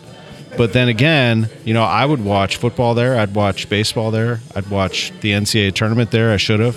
But 0.57 0.73
then 0.73 0.89
again, 0.89 1.51
you 1.65 1.75
know, 1.75 1.83
I 1.83 2.07
would 2.07 2.25
watch 2.25 2.57
football 2.57 2.95
there. 2.95 3.19
I'd 3.19 3.35
watch 3.35 3.69
baseball 3.69 4.11
there. 4.11 4.41
I'd 4.55 4.69
watch 4.71 5.13
the 5.21 5.33
NCAA 5.33 5.75
tournament 5.75 6.13
there. 6.13 6.33
I 6.33 6.37
should 6.37 6.61
have. 6.61 6.77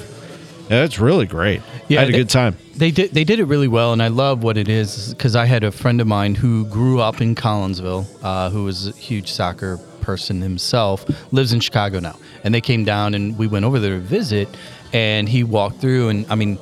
Yeah, 0.70 0.84
it's 0.84 1.00
really 1.00 1.28
great. 1.28 1.62
Yeah, 1.88 2.00
I 2.00 2.06
had 2.06 2.10
a 2.10 2.18
good 2.18 2.30
time. 2.30 2.58
They 2.78 2.92
did. 2.92 3.12
They 3.12 3.24
did 3.24 3.40
it 3.40 3.46
really 3.46 3.68
well, 3.68 3.92
and 3.92 4.04
I 4.04 4.10
love 4.10 4.44
what 4.44 4.56
it 4.56 4.70
is 4.70 5.14
because 5.16 5.36
I 5.36 5.46
had 5.46 5.64
a 5.64 5.72
friend 5.72 6.00
of 6.00 6.06
mine 6.06 6.36
who 6.36 6.66
grew 6.66 7.02
up 7.02 7.22
in 7.22 7.34
Collinsville, 7.34 8.06
uh, 8.22 8.52
who 8.52 8.66
was 8.66 8.90
a 8.90 8.92
huge 8.92 9.32
soccer 9.32 9.78
person 10.02 10.42
himself, 10.42 11.06
lives 11.34 11.54
in 11.54 11.60
Chicago 11.60 12.00
now, 12.00 12.16
and 12.44 12.54
they 12.54 12.62
came 12.62 12.86
down 12.86 13.16
and 13.16 13.36
we 13.36 13.48
went 13.48 13.66
over 13.66 13.80
there 13.80 13.96
to 13.96 14.00
visit, 14.00 14.48
and 14.94 15.28
he 15.28 15.44
walked 15.44 15.82
through, 15.82 16.10
and 16.10 16.28
I 16.30 16.36
mean, 16.36 16.60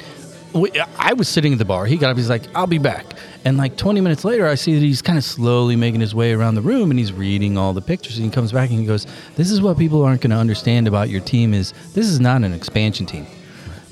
we, 0.54 0.72
I 0.98 1.12
was 1.12 1.28
sitting 1.28 1.52
at 1.52 1.60
the 1.60 1.66
bar. 1.66 1.86
He 1.86 1.98
got 1.98 2.12
up. 2.12 2.18
He's 2.18 2.30
like, 2.30 2.44
"I'll 2.56 2.66
be 2.66 2.78
back." 2.78 3.06
And 3.44 3.58
like 3.58 3.76
20 3.76 4.00
minutes 4.00 4.24
later, 4.24 4.48
I 4.48 4.56
see 4.56 4.74
that 4.74 4.82
he's 4.82 5.02
kind 5.02 5.18
of 5.18 5.24
slowly 5.26 5.76
making 5.76 6.00
his 6.00 6.16
way 6.16 6.32
around 6.32 6.56
the 6.56 6.62
room, 6.62 6.92
and 6.92 7.00
he's 7.00 7.12
reading 7.12 7.58
all 7.58 7.74
the 7.74 7.82
pictures. 7.82 8.16
And 8.16 8.26
he 8.26 8.32
comes 8.32 8.54
back 8.54 8.70
and 8.70 8.80
he 8.80 8.86
goes, 8.86 9.06
"This 9.36 9.52
is 9.52 9.62
what 9.62 9.78
people 9.78 10.02
aren't 10.02 10.22
going 10.22 10.32
to 10.32 10.38
understand 10.38 10.88
about 10.88 11.10
your 11.10 11.20
team 11.20 11.54
is 11.54 11.74
this 11.94 12.08
is 12.08 12.22
not 12.22 12.44
an 12.44 12.54
expansion 12.54 13.06
team." 13.06 13.28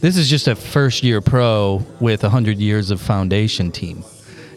This 0.04 0.18
is 0.18 0.30
just 0.30 0.50
a 0.50 0.56
first 0.58 1.02
year 1.02 1.22
pro 1.22 1.82
with 2.02 2.24
100 2.24 2.58
years 2.58 2.92
of 2.92 3.00
foundation 3.00 3.72
team. 3.72 4.04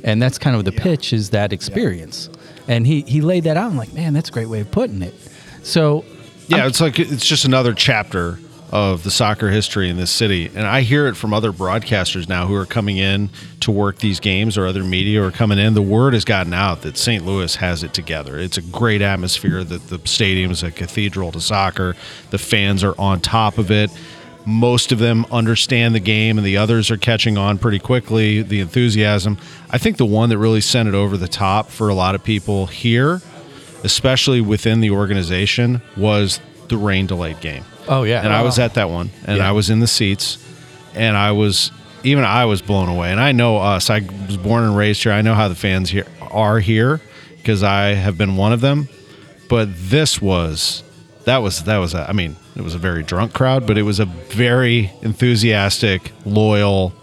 And 0.02 0.20
that's 0.20 0.38
kind 0.38 0.56
of 0.56 0.64
the 0.64 0.72
pitch 0.72 1.12
is 1.12 1.30
that 1.30 1.52
experience. 1.52 2.28
And 2.66 2.84
he, 2.84 3.02
he 3.02 3.20
laid 3.20 3.44
that 3.44 3.56
out. 3.56 3.70
I'm 3.70 3.76
like, 3.76 3.92
man, 3.92 4.12
that's 4.12 4.28
a 4.28 4.32
great 4.32 4.48
way 4.48 4.58
of 4.58 4.72
putting 4.72 5.02
it. 5.02 5.14
So, 5.62 6.04
Yeah, 6.48 6.66
it's 6.66 6.80
like 6.80 6.98
it's 6.98 7.24
just 7.24 7.44
another 7.44 7.74
chapter 7.74 8.40
of 8.72 9.04
the 9.04 9.10
soccer 9.12 9.48
history 9.48 9.88
in 9.88 9.96
this 9.96 10.10
city, 10.10 10.50
and 10.52 10.66
I 10.66 10.80
hear 10.80 11.06
it 11.06 11.14
from 11.14 11.32
other 11.32 11.52
broadcasters 11.52 12.28
now 12.28 12.46
who 12.46 12.56
are 12.56 12.66
coming 12.66 12.96
in 12.96 13.30
to 13.60 13.70
work 13.70 13.98
these 13.98 14.18
games, 14.18 14.58
or 14.58 14.66
other 14.66 14.82
media 14.82 15.22
are 15.22 15.30
coming 15.30 15.58
in. 15.60 15.74
The 15.74 15.82
word 15.82 16.14
has 16.14 16.24
gotten 16.24 16.52
out 16.52 16.82
that 16.82 16.96
St. 16.96 17.24
Louis 17.24 17.54
has 17.54 17.84
it 17.84 17.94
together. 17.94 18.36
It's 18.36 18.58
a 18.58 18.62
great 18.62 19.02
atmosphere. 19.02 19.62
That 19.62 19.86
the 19.86 20.00
stadium 20.08 20.50
is 20.50 20.64
a 20.64 20.72
cathedral 20.72 21.30
to 21.32 21.40
soccer. 21.40 21.94
The 22.30 22.38
fans 22.38 22.82
are 22.82 23.00
on 23.00 23.20
top 23.20 23.58
of 23.58 23.70
it. 23.70 23.92
Most 24.46 24.92
of 24.92 24.98
them 24.98 25.26
understand 25.30 25.94
the 25.94 26.00
game, 26.00 26.38
and 26.38 26.46
the 26.46 26.56
others 26.56 26.90
are 26.90 26.96
catching 26.96 27.36
on 27.36 27.58
pretty 27.58 27.80
quickly. 27.80 28.42
The 28.42 28.60
enthusiasm. 28.60 29.38
I 29.70 29.78
think 29.78 29.96
the 29.96 30.06
one 30.06 30.28
that 30.30 30.38
really 30.38 30.60
sent 30.60 30.88
it 30.88 30.94
over 30.94 31.16
the 31.16 31.28
top 31.28 31.68
for 31.68 31.88
a 31.88 31.94
lot 31.94 32.14
of 32.14 32.22
people 32.22 32.66
here 32.66 33.20
especially 33.86 34.40
within 34.40 34.80
the 34.80 34.90
organization, 34.90 35.80
was 35.96 36.40
the 36.68 36.76
rain 36.76 37.06
delayed 37.06 37.40
game. 37.40 37.64
oh, 37.88 38.02
yeah. 38.02 38.22
And 38.22 38.32
I 38.32 38.42
was 38.42 38.58
oh. 38.58 38.64
at 38.64 38.74
that 38.74 38.90
one, 38.90 39.10
and 39.24 39.38
Yeah. 39.38 39.48
I 39.48 39.52
was 39.52 39.70
in 39.70 39.78
the 39.78 39.86
seats, 39.86 40.38
and 40.94 41.16
I 41.16 41.32
was 41.32 41.70
even 42.02 42.24
I 42.24 42.44
was 42.46 42.62
blown 42.62 42.88
away. 42.88 43.10
And 43.12 43.20
I 43.20 43.32
know 43.32 43.58
us. 43.58 43.90
I 43.90 44.00
was 44.26 44.36
born 44.36 44.64
and 44.64 44.76
raised 44.76 45.02
here. 45.02 45.12
I 45.12 45.22
know 45.22 45.34
how 45.34 45.48
the 45.48 45.54
fans 45.54 45.90
here 45.90 46.06
are 46.20 46.58
here 46.58 47.00
because 47.36 47.62
I 47.62 47.94
have 47.94 48.18
been 48.18 48.36
one 48.36 48.52
of 48.52 48.60
them. 48.60 48.88
But 49.48 49.68
this 49.72 50.20
was 50.20 50.82
that 51.24 51.38
was 51.38 51.64
that 51.64 51.78
was 51.78 51.94
a, 51.94 52.08
I 52.08 52.12
mean 52.12 52.36
it 52.56 52.62
was 52.62 52.74
a 52.74 52.78
very 52.78 53.02
drunk 53.02 53.34
crowd, 53.34 53.66
but 53.66 53.76
it 53.76 53.82
was 53.82 54.00
a 54.00 54.06
very 54.06 54.90
enthusiastic, 55.02 56.12
loyal, 56.24 56.94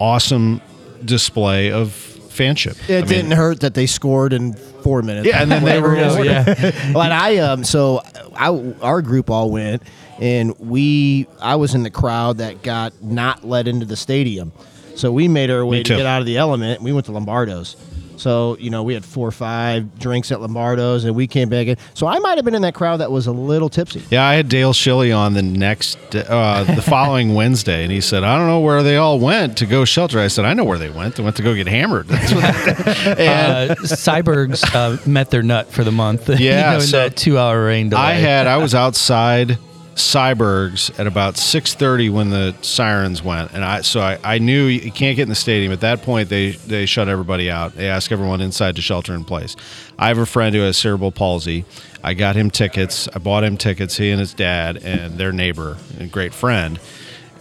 awesome 0.00 0.60
display 1.04 1.70
of 1.70 1.88
fanship. 1.88 2.78
It 2.88 2.96
I 2.96 3.00
mean, 3.00 3.08
didn't 3.08 3.32
hurt 3.32 3.60
that 3.60 3.74
they 3.74 3.86
scored 3.86 4.32
in 4.32 4.54
four 4.54 5.02
minutes. 5.02 5.26
Yeah, 5.26 5.42
and 5.42 5.50
then 5.50 5.64
they 5.64 5.80
were 5.80 5.94
yeah. 6.24 6.90
but 6.92 7.12
I 7.12 7.38
um 7.38 7.64
so 7.64 8.00
I 8.34 8.48
our 8.80 9.02
group 9.02 9.30
all 9.30 9.50
went 9.50 9.82
and 10.18 10.58
we 10.58 11.26
I 11.40 11.56
was 11.56 11.74
in 11.74 11.82
the 11.82 11.90
crowd 11.90 12.38
that 12.38 12.62
got 12.62 13.02
not 13.02 13.44
let 13.44 13.68
into 13.68 13.86
the 13.86 13.96
stadium. 13.96 14.52
So 14.94 15.10
we 15.12 15.28
made 15.28 15.50
our 15.50 15.64
way 15.64 15.78
to 15.78 15.84
too. 15.84 15.96
get 15.96 16.06
out 16.06 16.20
of 16.20 16.26
the 16.26 16.36
element. 16.36 16.82
We 16.82 16.92
went 16.92 17.06
to 17.06 17.12
Lombardo's. 17.12 17.76
So 18.16 18.56
you 18.58 18.70
know, 18.70 18.82
we 18.82 18.94
had 18.94 19.04
four 19.04 19.26
or 19.28 19.32
five 19.32 19.98
drinks 19.98 20.30
at 20.32 20.40
Lombardo's, 20.40 21.04
and 21.04 21.14
we 21.14 21.26
came 21.26 21.48
back 21.48 21.66
in. 21.66 21.76
So 21.94 22.06
I 22.06 22.18
might 22.18 22.36
have 22.38 22.44
been 22.44 22.54
in 22.54 22.62
that 22.62 22.74
crowd 22.74 22.98
that 22.98 23.10
was 23.10 23.26
a 23.26 23.32
little 23.32 23.68
tipsy. 23.68 24.02
Yeah, 24.10 24.24
I 24.26 24.34
had 24.34 24.48
Dale 24.48 24.72
Schilly 24.72 25.16
on 25.16 25.34
the 25.34 25.42
next, 25.42 25.98
uh, 26.14 26.64
the 26.64 26.82
following 26.86 27.34
Wednesday, 27.34 27.82
and 27.82 27.92
he 27.92 28.00
said, 28.00 28.24
"I 28.24 28.36
don't 28.38 28.46
know 28.46 28.60
where 28.60 28.82
they 28.82 28.96
all 28.96 29.18
went 29.18 29.58
to 29.58 29.66
go 29.66 29.84
shelter." 29.84 30.18
I 30.20 30.28
said, 30.28 30.44
"I 30.44 30.54
know 30.54 30.64
where 30.64 30.78
they 30.78 30.90
went. 30.90 31.16
They 31.16 31.22
went 31.22 31.36
to 31.36 31.42
go 31.42 31.54
get 31.54 31.66
hammered." 31.66 32.08
That's 32.08 32.32
what 32.32 33.18
and 33.18 33.70
Uh, 33.70 33.74
Sybergs 33.76 34.62
uh, 34.74 34.98
met 35.08 35.30
their 35.30 35.42
nut 35.42 35.68
for 35.72 35.84
the 35.84 35.92
month. 35.92 36.28
you 36.28 36.36
Yeah, 36.46 36.70
know, 36.70 36.74
in 36.76 36.80
so 36.82 36.96
that 36.98 37.16
two-hour 37.16 37.64
rain 37.64 37.88
delay. 37.90 38.02
I 38.02 38.12
had 38.14 38.46
I 38.46 38.58
was 38.58 38.74
outside 38.74 39.58
Sybergs 39.94 40.98
at 40.98 41.06
about 41.06 41.36
six 41.36 41.74
thirty 41.74 42.08
when 42.08 42.30
the 42.30 42.54
sirens 42.62 43.22
went, 43.22 43.52
and 43.52 43.64
I 43.64 43.82
so 43.82 44.00
I, 44.00 44.18
I 44.24 44.38
knew 44.38 44.66
you 44.66 44.90
can't 44.90 45.16
get 45.16 45.24
in 45.24 45.28
the 45.28 45.34
stadium. 45.34 45.72
At 45.72 45.80
that 45.80 46.02
point, 46.02 46.28
they 46.28 46.52
they 46.52 46.86
shut 46.86 47.08
everybody 47.08 47.50
out. 47.50 47.74
They 47.74 47.88
ask 47.88 48.10
everyone 48.10 48.40
inside 48.40 48.76
to 48.76 48.82
shelter 48.82 49.14
in 49.14 49.24
place. 49.24 49.54
I 49.98 50.08
have 50.08 50.18
a 50.18 50.26
friend 50.26 50.54
who 50.54 50.62
has 50.62 50.76
cerebral 50.76 51.12
palsy. 51.12 51.64
I 52.02 52.14
got 52.14 52.36
him 52.36 52.50
tickets. 52.50 53.08
I 53.14 53.18
bought 53.18 53.44
him 53.44 53.56
tickets. 53.56 53.96
He 53.96 54.10
and 54.10 54.18
his 54.18 54.34
dad 54.34 54.78
and 54.78 55.18
their 55.18 55.32
neighbor, 55.32 55.76
a 56.00 56.06
great 56.06 56.34
friend. 56.34 56.80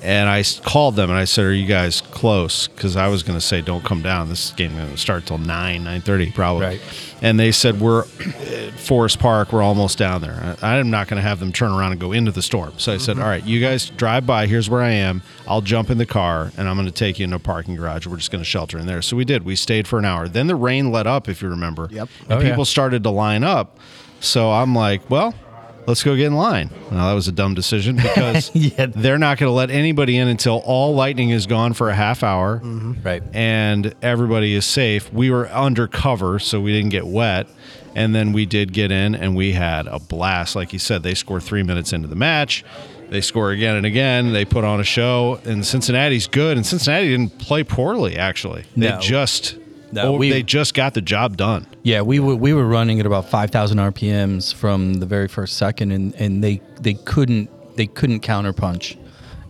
And 0.04 0.28
I 0.28 0.44
called 0.64 0.96
them 0.96 1.12
and 1.12 1.20
I 1.20 1.26
said, 1.26 1.46
"Are 1.46 1.54
you 1.54 1.68
guys 1.68 2.02
close?" 2.02 2.68
Because 2.68 2.96
I 2.96 3.08
was 3.08 3.22
going 3.22 3.38
to 3.38 3.46
say, 3.46 3.62
"Don't 3.62 3.84
come 3.86 4.02
down. 4.02 4.30
This 4.30 4.52
game 4.54 4.76
going 4.76 4.90
to 4.90 4.98
start 4.98 5.28
till 5.28 5.38
nine, 5.38 5.84
nine 5.84 6.02
thirty, 6.02 6.32
probably." 6.32 6.66
Right. 6.66 6.82
And 7.22 7.40
they 7.40 7.52
said, 7.52 7.80
"We're 7.80 8.02
at 8.02 8.74
Forest 8.80 9.20
Park. 9.20 9.54
We're 9.54 9.62
almost 9.62 10.00
down 10.00 10.22
there." 10.22 10.56
I- 10.64 10.78
I'm 10.80 10.90
not 10.90 11.08
going 11.08 11.18
to 11.22 11.28
have 11.28 11.40
them 11.40 11.52
turn 11.54 11.72
around 11.72 11.92
and 11.92 12.02
go 12.02 12.14
into 12.14 12.32
the 12.32 12.42
storm. 12.42 12.74
So 12.78 12.94
I 12.94 12.98
said, 12.98 13.14
mm-hmm. 13.18 13.22
"All 13.24 13.30
right, 13.30 13.46
you 13.46 13.62
guys 13.62 13.92
drive 13.92 14.26
by. 14.26 14.48
Here's 14.48 14.68
where 14.72 14.82
I 14.82 14.90
am. 14.90 15.22
I'll 15.48 15.62
jump 15.62 15.92
in 15.92 16.00
the 16.00 16.08
car 16.08 16.52
and 16.58 16.68
I'm 16.68 16.76
going 16.78 16.88
to 16.88 16.92
take 16.92 17.20
you 17.20 17.26
into 17.26 17.36
a 17.36 17.40
parking 17.40 17.76
garage. 17.76 18.08
We're 18.08 18.18
just 18.18 18.32
going 18.32 18.44
to 18.44 18.50
shelter 18.50 18.80
in 18.80 18.88
there." 18.88 19.04
So 19.04 19.16
we 19.16 19.24
did. 19.24 19.44
We 19.46 19.56
stayed 19.56 19.88
for 19.88 20.00
an 20.00 20.06
hour. 20.06 20.28
Then 20.28 20.48
the 20.48 20.56
rain 20.56 20.92
let 20.92 21.06
up, 21.06 21.30
if 21.30 21.44
you 21.44 21.50
remember. 21.50 21.88
Yep. 21.92 22.10
And 22.28 22.32
Oh, 22.32 22.40
yeah. 22.42 22.50
people 22.50 22.66
started 22.66 23.04
to 23.04 23.12
line 23.12 23.44
up. 23.44 23.78
So 24.20 24.52
I'm 24.52 24.74
like, 24.74 25.08
"Well." 25.12 25.36
Let's 25.88 26.04
go 26.04 26.16
get 26.16 26.28
in 26.28 26.36
line. 26.36 26.70
Well, 26.92 27.08
that 27.08 27.14
was 27.14 27.28
a 27.28 27.32
dumb 27.32 27.54
decision 27.54 27.96
because 28.02 28.52
Yeah. 28.54 28.88
they're 28.88 29.18
not 29.18 29.38
going 29.38 29.50
to 29.50 29.54
let 29.54 29.70
anybody 29.72 30.18
in 30.18 30.28
until 30.28 30.58
all 30.66 30.94
lightning 30.96 31.30
is 31.32 31.48
gone 31.48 31.74
for 31.74 31.90
a 31.90 31.96
half 31.96 32.24
hour 32.24 32.60
mm-hmm. 32.60 32.94
right. 33.04 33.24
and 33.34 33.94
everybody 34.02 34.54
is 34.54 34.66
safe. 34.66 35.12
We 35.14 35.30
were 35.32 35.48
undercover, 35.50 36.40
so 36.40 36.62
we 36.62 36.72
didn't 36.72 36.90
get 36.92 37.06
wet. 37.08 37.48
And 37.94 38.16
then 38.16 38.32
we 38.32 38.46
did 38.46 38.72
get 38.72 38.90
in 38.92 39.16
and 39.16 39.36
we 39.36 39.52
had 39.52 39.88
a 39.88 40.00
blast. 40.00 40.56
Like 40.56 40.72
you 40.72 40.80
said, 40.80 41.04
they 41.04 41.14
score 41.14 41.42
three 41.42 41.64
minutes 41.64 41.92
into 41.92 42.08
the 42.08 42.16
match. 42.16 42.64
They 43.10 43.20
score 43.20 43.52
again 43.52 43.76
and 43.76 43.86
again. 43.86 44.32
They 44.32 44.46
put 44.46 44.64
on 44.64 44.80
a 44.80 44.86
show, 44.86 45.42
and 45.44 45.66
Cincinnati's 45.66 46.28
good. 46.28 46.56
And 46.56 46.66
Cincinnati 46.66 47.10
didn't 47.10 47.38
play 47.40 47.62
poorly, 47.66 48.16
actually. 48.16 48.64
They 48.78 48.88
No. 48.88 49.00
just 49.02 49.56
No, 49.92 50.14
oh, 50.14 50.18
we- 50.18 50.30
they 50.30 50.44
just 50.44 50.74
got 50.74 50.94
the 50.94 51.02
job 51.02 51.38
done. 51.38 51.66
Yeah, 51.84 52.02
we 52.02 52.20
were 52.20 52.36
we 52.36 52.54
were 52.54 52.68
running 52.68 53.00
at 53.00 53.06
about 53.06 53.30
five 53.30 53.50
thousand 53.52 53.78
RPMs 53.80 54.54
from 54.54 54.96
the 54.96 55.06
very 55.06 55.28
first 55.28 55.58
second, 55.58 55.92
and, 55.92 56.14
and 56.16 56.44
they 56.44 56.62
they 56.80 56.94
couldn't 56.94 57.50
they 57.76 57.88
couldn't 57.88 58.22
counterpunch, 58.22 58.98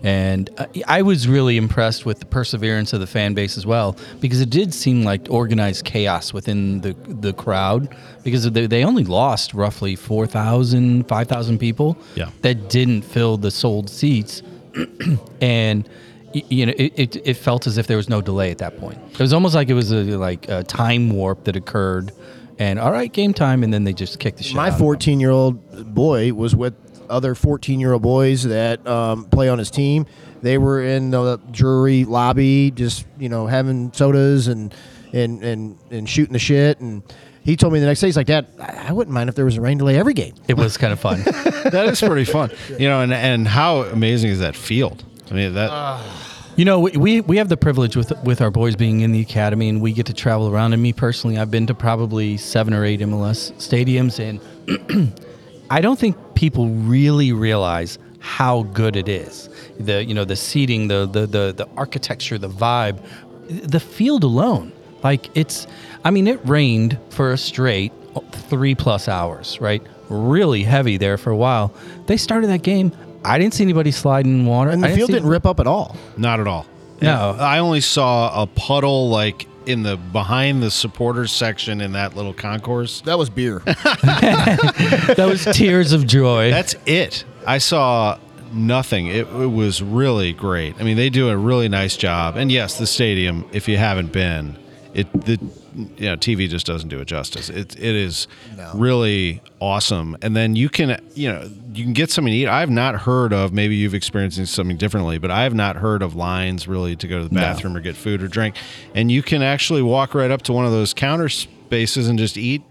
and 0.03 0.49
I 0.87 1.01
was 1.01 1.27
really 1.27 1.57
impressed 1.57 2.05
with 2.05 2.19
the 2.19 2.25
perseverance 2.25 2.93
of 2.93 2.99
the 3.01 3.07
fan 3.07 3.33
base 3.33 3.57
as 3.57 3.65
well 3.65 3.97
because 4.19 4.39
it 4.41 4.49
did 4.49 4.73
seem 4.73 5.03
like 5.03 5.27
organized 5.29 5.85
chaos 5.85 6.33
within 6.33 6.81
the 6.81 6.95
the 7.07 7.33
crowd 7.33 7.95
because 8.23 8.49
they, 8.51 8.65
they 8.67 8.83
only 8.85 9.03
lost 9.03 9.53
roughly 9.53 9.95
4,000, 9.95 11.07
5,000 11.07 11.57
people 11.57 11.97
Yeah. 12.15 12.29
that 12.41 12.69
didn't 12.69 13.01
fill 13.01 13.37
the 13.37 13.51
sold 13.51 13.89
seats, 13.89 14.41
and 15.41 15.87
you 16.33 16.65
know 16.65 16.73
it, 16.77 16.93
it, 16.95 17.27
it 17.27 17.33
felt 17.35 17.67
as 17.67 17.77
if 17.77 17.87
there 17.87 17.97
was 17.97 18.09
no 18.09 18.21
delay 18.21 18.51
at 18.51 18.57
that 18.59 18.77
point 18.79 18.97
it 19.11 19.19
was 19.19 19.33
almost 19.33 19.55
like 19.55 19.69
it 19.69 19.73
was 19.73 19.91
a 19.91 20.03
like 20.17 20.47
a 20.49 20.63
time 20.63 21.09
warp 21.09 21.43
that 21.43 21.55
occurred 21.55 22.11
and 22.59 22.79
all 22.79 22.91
right 22.91 23.11
game 23.13 23.33
time 23.33 23.63
and 23.63 23.73
then 23.73 23.83
they 23.83 23.93
just 23.93 24.19
kicked 24.19 24.37
the 24.37 24.43
shit 24.43 24.55
My 24.55 24.71
14 24.71 25.19
year 25.19 25.31
old 25.31 25.93
boy 25.93 26.33
was 26.33 26.55
with 26.55 26.73
other 27.09 27.35
14 27.35 27.79
year 27.79 27.93
old 27.93 28.01
boys 28.01 28.43
that 28.43 28.85
um, 28.87 29.25
play 29.25 29.49
on 29.49 29.59
his 29.59 29.69
team. 29.69 30.05
They 30.41 30.57
were 30.57 30.81
in 30.81 31.11
the 31.11 31.39
jury 31.51 32.05
lobby, 32.05 32.71
just 32.71 33.05
you 33.19 33.29
know, 33.29 33.45
having 33.45 33.93
sodas 33.93 34.47
and 34.47 34.73
and 35.13 35.43
and, 35.43 35.77
and 35.91 36.09
shooting 36.09 36.33
the 36.33 36.39
shit. 36.39 36.79
And 36.79 37.03
he 37.43 37.55
told 37.55 37.73
me 37.73 37.79
the 37.79 37.85
next 37.85 38.01
day, 38.01 38.07
he's 38.07 38.17
like, 38.17 38.27
"Dad, 38.27 38.47
I 38.59 38.87
I 38.87 38.91
wouldn't 38.91 39.13
mind 39.13 39.29
if 39.29 39.35
there 39.35 39.45
was 39.45 39.57
a 39.57 39.61
rain 39.61 39.77
delay 39.77 39.97
every 39.97 40.13
game." 40.13 40.33
it 40.47 40.57
was 40.57 40.77
kind 40.77 40.93
of 40.93 40.99
fun 40.99 41.21
That 41.71 41.87
is 41.89 41.99
pretty 42.01 42.25
fun. 42.25 42.49
You 42.79 42.89
know, 42.89 43.01
and, 43.01 43.13
and 43.13 43.47
how 43.47 43.83
amazing 43.83 44.31
is 44.31 44.39
that 44.39 44.55
field? 44.55 45.03
I 45.31 45.33
mean, 45.33 45.53
that 45.53 46.03
you 46.57 46.65
know 46.65 46.79
we, 46.79 47.21
we 47.21 47.37
have 47.37 47.49
the 47.49 47.57
privilege 47.57 47.95
with 47.95 48.11
with 48.23 48.41
our 48.41 48.51
boys 48.51 48.75
being 48.75 48.99
in 48.99 49.13
the 49.13 49.21
academy 49.21 49.69
and 49.69 49.81
we 49.81 49.93
get 49.93 50.05
to 50.07 50.13
travel 50.13 50.49
around 50.49 50.73
and 50.73 50.83
me 50.83 50.91
personally 50.91 51.37
i've 51.37 51.49
been 51.49 51.65
to 51.65 51.73
probably 51.73 52.35
seven 52.35 52.73
or 52.73 52.83
eight 52.83 52.99
mls 52.99 53.53
stadiums 53.53 54.19
and 54.19 54.41
I 55.71 55.79
don't 55.79 55.97
think 55.97 56.17
people 56.35 56.67
really 56.67 57.31
realize 57.31 57.97
how 58.19 58.63
good 58.63 58.97
it 58.97 59.07
is. 59.07 59.47
The 59.79 60.03
you 60.03 60.13
know 60.13 60.25
the 60.25 60.35
seating, 60.35 60.89
the 60.89 61.05
the 61.05 61.25
the, 61.25 61.53
the 61.53 61.67
architecture, 61.77 62.37
the 62.37 62.49
vibe, 62.49 62.99
the 63.47 63.79
field 63.79 64.25
alone. 64.25 64.73
Like 65.01 65.29
it's, 65.35 65.65
I 66.03 66.11
mean, 66.11 66.27
it 66.27 66.39
rained 66.43 66.97
for 67.09 67.31
a 67.31 67.37
straight 67.37 67.93
three 68.33 68.75
plus 68.75 69.07
hours, 69.07 69.61
right? 69.61 69.81
Really 70.09 70.63
heavy 70.63 70.97
there 70.97 71.17
for 71.17 71.31
a 71.31 71.37
while. 71.37 71.73
They 72.05 72.17
started 72.17 72.47
that 72.47 72.63
game. 72.63 72.91
I 73.23 73.37
didn't 73.37 73.53
see 73.53 73.63
anybody 73.63 73.91
sliding 73.91 74.39
in 74.41 74.45
water. 74.45 74.71
And 74.71 74.83
I 74.85 74.89
the 74.89 74.95
field 74.95 75.07
see- 75.07 75.13
didn't 75.13 75.29
rip 75.29 75.45
up 75.45 75.59
at 75.59 75.67
all. 75.67 75.95
Not 76.17 76.39
at 76.39 76.47
all. 76.47 76.65
No. 77.01 77.35
I 77.39 77.59
only 77.59 77.81
saw 77.81 78.43
a 78.43 78.45
puddle 78.47 79.09
like 79.09 79.47
in 79.65 79.83
the 79.83 79.95
behind 79.97 80.61
the 80.63 80.69
supporters 80.71 81.31
section 81.31 81.81
in 81.81 81.91
that 81.93 82.15
little 82.15 82.33
concourse. 82.33 83.01
That 83.01 83.17
was 83.17 83.29
beer. 83.29 83.61
That 83.65 85.27
was 85.29 85.45
tears 85.45 85.93
of 85.93 86.05
joy. 86.07 86.49
That's 86.51 86.75
it. 86.85 87.25
I 87.45 87.57
saw 87.57 88.17
nothing. 88.53 89.07
It, 89.07 89.27
it 89.27 89.47
was 89.51 89.81
really 89.81 90.33
great. 90.33 90.75
I 90.79 90.83
mean, 90.83 90.97
they 90.97 91.09
do 91.09 91.29
a 91.29 91.37
really 91.37 91.69
nice 91.69 91.97
job. 91.97 92.35
And 92.37 92.51
yes, 92.51 92.77
the 92.77 92.87
stadium. 92.87 93.47
If 93.51 93.67
you 93.67 93.77
haven't 93.77 94.11
been, 94.11 94.57
it 94.93 95.11
the 95.25 95.39
you 95.75 96.05
know 96.05 96.17
TV 96.17 96.49
just 96.49 96.65
doesn't 96.65 96.89
do 96.89 96.99
it 96.99 97.05
justice. 97.05 97.49
It 97.49 97.75
it 97.75 97.95
is 97.95 98.27
really 98.73 99.41
awesome. 99.59 100.17
And 100.21 100.35
then 100.35 100.55
you 100.55 100.69
can 100.69 101.01
you 101.15 101.31
know 101.31 101.49
you 101.73 101.83
can 101.83 101.93
get 101.93 102.11
something 102.11 102.31
to 102.31 102.37
eat. 102.37 102.47
I've 102.47 102.69
not 102.69 102.95
heard 103.01 103.31
of. 103.33 103.53
Maybe 103.53 103.75
you've 103.75 103.93
experienced 103.93 104.45
something 104.53 104.77
differently, 104.77 105.17
but 105.17 105.31
I 105.31 105.43
have 105.43 105.53
not 105.53 105.77
heard 105.77 106.01
of 106.01 106.15
lines 106.15 106.67
really 106.67 106.95
to 106.97 107.07
go 107.07 107.19
to 107.19 107.27
the 107.27 107.35
bathroom 107.35 107.75
or 107.77 107.79
get 107.79 107.95
food 107.95 108.21
or 108.21 108.27
drink. 108.27 108.55
And 108.93 109.11
you 109.11 109.23
can 109.23 109.41
actually 109.41 109.81
walk 109.81 110.13
right 110.13 110.31
up 110.31 110.41
to 110.43 110.53
one 110.53 110.65
of 110.65 110.71
those 110.71 110.93
counter 110.93 111.29
spaces 111.29 112.07
and 112.09 112.19
just 112.19 112.37
eat. 112.37 112.61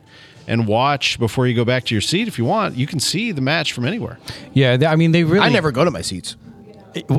And 0.46 0.66
watch 0.66 1.18
before 1.20 1.46
you 1.46 1.54
go 1.54 1.64
back 1.64 1.84
to 1.84 1.94
your 1.94 2.00
seat 2.00 2.26
if 2.26 2.36
you 2.36 2.44
want. 2.44 2.74
You 2.74 2.86
can 2.86 2.98
see 2.98 3.30
the 3.30 3.40
match 3.40 3.72
from 3.72 3.84
anywhere. 3.84 4.18
yeah, 4.52 4.76
I 4.88 4.96
mean, 4.96 5.12
they 5.12 5.22
really. 5.22 5.46
I 5.46 5.48
never 5.48 5.70
go 5.70 5.84
to 5.84 5.92
my 5.92 6.00
seats. 6.00 6.34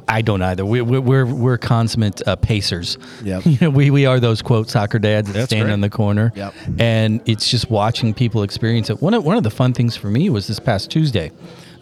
I 0.08 0.22
don't 0.22 0.42
either. 0.42 0.66
We, 0.66 0.82
we, 0.82 1.00
we're 1.00 1.26
we're 1.26 1.58
consummate 1.58 2.26
uh, 2.28 2.36
pacers. 2.36 2.98
Yep. 3.24 3.46
You 3.46 3.58
know, 3.62 3.70
we 3.70 3.90
we 3.90 4.06
are 4.06 4.20
those 4.20 4.42
quote 4.42 4.70
soccer 4.70 5.00
dads 5.00 5.28
that 5.28 5.34
That's 5.34 5.46
stand 5.46 5.66
great. 5.66 5.74
on 5.74 5.82
the 5.82 5.90
corner. 5.90 6.32
Yep. 6.36 6.54
And 6.80 7.22
it's 7.26 7.50
just 7.50 7.70
watching 7.70 8.14
people 8.14 8.44
experience 8.44 8.90
it. 8.90 9.02
One 9.02 9.14
of 9.14 9.24
one 9.24 9.38
of 9.38 9.44
the 9.44 9.52
fun 9.52 9.74
things 9.74 9.96
for 9.96 10.08
me 10.08 10.30
was 10.30 10.48
this 10.48 10.60
past 10.60 10.92
Tuesday, 10.92 11.32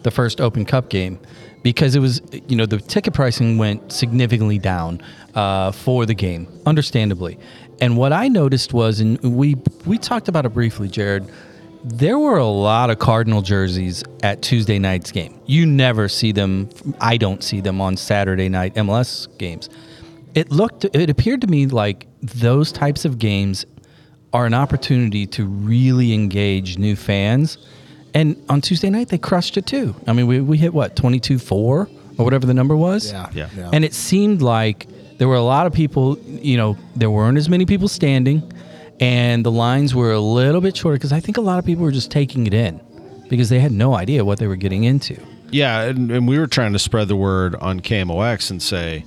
the 0.02 0.10
first 0.10 0.40
Open 0.40 0.64
Cup 0.64 0.88
game, 0.88 1.18
because 1.62 1.94
it 1.94 2.00
was 2.00 2.22
you 2.48 2.56
know 2.56 2.66
the 2.66 2.78
ticket 2.78 3.14
pricing 3.14 3.58
went 3.58 3.92
significantly 3.92 4.58
down 4.58 5.00
uh, 5.34 5.72
for 5.72 6.06
the 6.06 6.14
game, 6.14 6.48
understandably. 6.66 7.38
And 7.80 7.96
what 7.96 8.12
I 8.12 8.28
noticed 8.28 8.72
was, 8.74 9.00
and 9.00 9.18
we 9.22 9.56
we 9.86 9.98
talked 9.98 10.28
about 10.28 10.44
it 10.46 10.50
briefly, 10.50 10.88
Jared. 10.88 11.30
There 11.82 12.18
were 12.18 12.36
a 12.36 12.46
lot 12.46 12.90
of 12.90 12.98
Cardinal 12.98 13.40
jerseys 13.40 14.04
at 14.22 14.42
Tuesday 14.42 14.78
night's 14.78 15.10
game. 15.10 15.40
You 15.46 15.64
never 15.64 16.08
see 16.08 16.30
them. 16.30 16.68
I 17.00 17.16
don't 17.16 17.42
see 17.42 17.60
them 17.60 17.80
on 17.80 17.96
Saturday 17.96 18.48
night 18.50 18.74
MLS 18.74 19.26
games. 19.38 19.70
It 20.34 20.50
looked. 20.50 20.84
It 20.84 21.08
appeared 21.08 21.40
to 21.40 21.46
me 21.46 21.66
like 21.66 22.06
those 22.22 22.70
types 22.70 23.04
of 23.04 23.18
games 23.18 23.64
are 24.32 24.46
an 24.46 24.54
opportunity 24.54 25.26
to 25.26 25.46
really 25.46 26.12
engage 26.12 26.78
new 26.78 26.96
fans. 26.96 27.58
And 28.14 28.36
on 28.48 28.60
Tuesday 28.60 28.90
night, 28.90 29.08
they 29.08 29.18
crushed 29.18 29.56
it 29.56 29.66
too. 29.66 29.94
I 30.06 30.12
mean, 30.12 30.26
we, 30.26 30.40
we 30.40 30.58
hit 30.58 30.74
what, 30.74 30.96
22 30.96 31.38
4 31.38 31.88
or 32.18 32.24
whatever 32.24 32.46
the 32.46 32.54
number 32.54 32.76
was? 32.76 33.10
Yeah. 33.10 33.30
Yeah. 33.32 33.48
Yeah. 33.56 33.70
And 33.72 33.84
it 33.84 33.94
seemed 33.94 34.42
like 34.42 34.86
there 35.18 35.28
were 35.28 35.36
a 35.36 35.42
lot 35.42 35.66
of 35.66 35.72
people, 35.72 36.18
you 36.18 36.56
know, 36.56 36.76
there 36.96 37.10
weren't 37.10 37.38
as 37.38 37.48
many 37.48 37.66
people 37.66 37.88
standing 37.88 38.52
and 39.00 39.44
the 39.44 39.50
lines 39.50 39.94
were 39.94 40.12
a 40.12 40.20
little 40.20 40.60
bit 40.60 40.76
shorter 40.76 40.96
because 40.96 41.12
I 41.12 41.20
think 41.20 41.38
a 41.38 41.40
lot 41.40 41.58
of 41.58 41.64
people 41.64 41.82
were 41.82 41.90
just 41.90 42.10
taking 42.10 42.46
it 42.46 42.54
in 42.54 42.80
because 43.28 43.48
they 43.48 43.58
had 43.58 43.72
no 43.72 43.94
idea 43.94 44.24
what 44.24 44.38
they 44.38 44.46
were 44.46 44.56
getting 44.56 44.84
into. 44.84 45.20
Yeah, 45.50 45.82
and, 45.82 46.10
and 46.10 46.28
we 46.28 46.38
were 46.38 46.46
trying 46.46 46.74
to 46.74 46.78
spread 46.78 47.08
the 47.08 47.16
word 47.16 47.56
on 47.56 47.80
KMOX 47.80 48.50
and 48.50 48.62
say, 48.62 49.04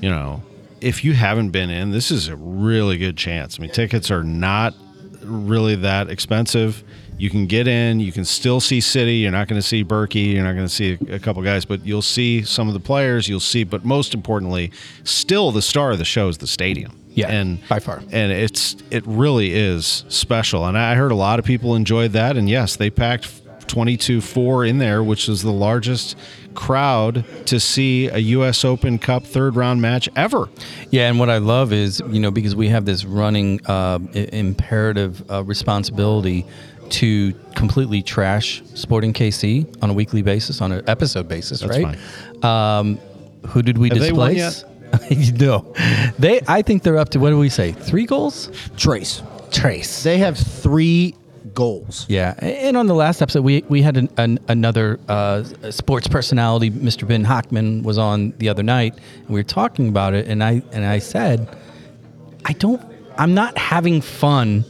you 0.00 0.10
know, 0.10 0.42
if 0.80 1.04
you 1.04 1.14
haven't 1.14 1.50
been 1.50 1.70
in, 1.70 1.90
this 1.90 2.10
is 2.10 2.28
a 2.28 2.36
really 2.36 2.98
good 2.98 3.16
chance. 3.16 3.58
I 3.58 3.62
mean, 3.62 3.70
tickets 3.70 4.10
are 4.10 4.22
not 4.22 4.74
really 5.22 5.74
that 5.76 6.10
expensive. 6.10 6.84
You 7.18 7.28
can 7.28 7.46
get 7.46 7.68
in. 7.68 8.00
You 8.00 8.12
can 8.12 8.24
still 8.24 8.60
see 8.60 8.80
City. 8.80 9.16
You're 9.16 9.32
not 9.32 9.46
going 9.46 9.60
to 9.60 9.66
see 9.66 9.84
Bürki. 9.84 10.32
You're 10.32 10.44
not 10.44 10.54
going 10.54 10.66
to 10.66 10.72
see 10.72 10.96
a, 11.08 11.16
a 11.16 11.18
couple 11.18 11.42
guys, 11.42 11.64
but 11.64 11.84
you'll 11.84 12.02
see 12.02 12.42
some 12.42 12.68
of 12.68 12.74
the 12.74 12.80
players. 12.80 13.28
You'll 13.28 13.40
see, 13.40 13.64
but 13.64 13.84
most 13.84 14.14
importantly, 14.14 14.70
still 15.04 15.50
the 15.50 15.60
star 15.60 15.90
of 15.90 15.98
the 15.98 16.04
show 16.04 16.28
is 16.28 16.38
the 16.38 16.46
stadium. 16.46 16.99
Yeah, 17.12 17.28
and 17.28 17.58
by 17.68 17.80
far. 17.80 18.02
and 18.12 18.32
it's 18.32 18.76
it 18.90 19.04
really 19.06 19.52
is 19.52 20.04
special. 20.08 20.66
And 20.66 20.78
I 20.78 20.94
heard 20.94 21.12
a 21.12 21.16
lot 21.16 21.38
of 21.38 21.44
people 21.44 21.74
enjoyed 21.74 22.12
that. 22.12 22.36
And 22.36 22.48
yes, 22.48 22.76
they 22.76 22.90
packed 22.90 23.28
22-4 23.66 24.68
in 24.68 24.78
there, 24.78 25.02
which 25.02 25.28
is 25.28 25.42
the 25.42 25.52
largest 25.52 26.16
crowd 26.54 27.24
to 27.46 27.60
see 27.60 28.08
a 28.08 28.18
U.S. 28.18 28.64
Open 28.64 28.98
Cup 28.98 29.24
third 29.24 29.56
round 29.56 29.80
match 29.80 30.08
ever. 30.16 30.48
Yeah, 30.90 31.08
and 31.08 31.18
what 31.18 31.30
I 31.30 31.38
love 31.38 31.72
is 31.72 32.02
you 32.10 32.20
know 32.20 32.30
because 32.30 32.54
we 32.56 32.68
have 32.68 32.84
this 32.84 33.04
running 33.04 33.64
uh, 33.66 33.98
imperative 34.12 35.28
uh, 35.30 35.44
responsibility 35.44 36.46
to 36.90 37.32
completely 37.54 38.02
trash 38.02 38.62
Sporting 38.74 39.12
KC 39.12 39.82
on 39.82 39.90
a 39.90 39.92
weekly 39.92 40.22
basis, 40.22 40.60
on 40.60 40.72
an 40.72 40.88
episode 40.88 41.28
basis, 41.28 41.60
That's 41.60 41.78
right? 41.78 42.44
Um, 42.44 42.98
who 43.48 43.62
did 43.62 43.78
we 43.78 43.88
Have 43.88 43.98
displace? 43.98 44.64
no, 45.38 45.72
they. 46.18 46.40
I 46.48 46.62
think 46.62 46.82
they're 46.82 46.98
up 46.98 47.10
to 47.10 47.20
what 47.20 47.30
do 47.30 47.38
we 47.38 47.48
say? 47.48 47.72
Three 47.72 48.06
goals. 48.06 48.50
Trace. 48.76 49.22
Trace. 49.50 50.02
They 50.02 50.18
have 50.18 50.36
three 50.36 51.14
goals. 51.54 52.06
Yeah, 52.08 52.34
and 52.38 52.76
on 52.76 52.86
the 52.86 52.94
last 52.94 53.22
episode, 53.22 53.42
we 53.42 53.64
we 53.68 53.82
had 53.82 53.96
an, 53.96 54.08
an, 54.16 54.38
another 54.48 54.98
uh, 55.08 55.44
sports 55.70 56.08
personality, 56.08 56.70
Mr. 56.70 57.06
Ben 57.06 57.24
Hochman, 57.24 57.82
was 57.82 57.98
on 57.98 58.32
the 58.38 58.48
other 58.48 58.62
night, 58.62 58.94
and 58.94 59.28
we 59.28 59.40
were 59.40 59.44
talking 59.44 59.88
about 59.88 60.14
it, 60.14 60.26
and 60.28 60.42
I 60.42 60.62
and 60.72 60.84
I 60.84 60.98
said, 60.98 61.56
I 62.44 62.52
don't, 62.54 62.82
I'm 63.16 63.34
not 63.34 63.56
having 63.58 64.00
fun 64.00 64.64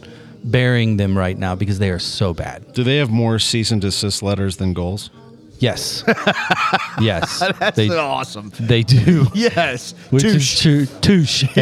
burying 0.45 0.97
them 0.97 1.17
right 1.17 1.39
now 1.39 1.55
because 1.55 1.79
they 1.79 1.91
are 1.91 1.99
so 1.99 2.33
bad. 2.33 2.73
Do 2.73 2.83
they 2.83 2.97
have 2.97 3.11
more 3.11 3.39
cease 3.39 3.71
and 3.71 3.81
desist 3.81 4.23
letters 4.23 4.57
than 4.57 4.73
goals? 4.73 5.11
Yes, 5.61 6.03
yes, 7.01 7.39
That's 7.59 7.77
they 7.77 7.91
awesome. 7.91 8.51
they 8.59 8.83
do. 8.83 9.27
Yes. 9.35 9.93
Which 10.11 10.23
Touche. 10.23 10.67
is. 10.67 10.91
Touche. 11.01 11.45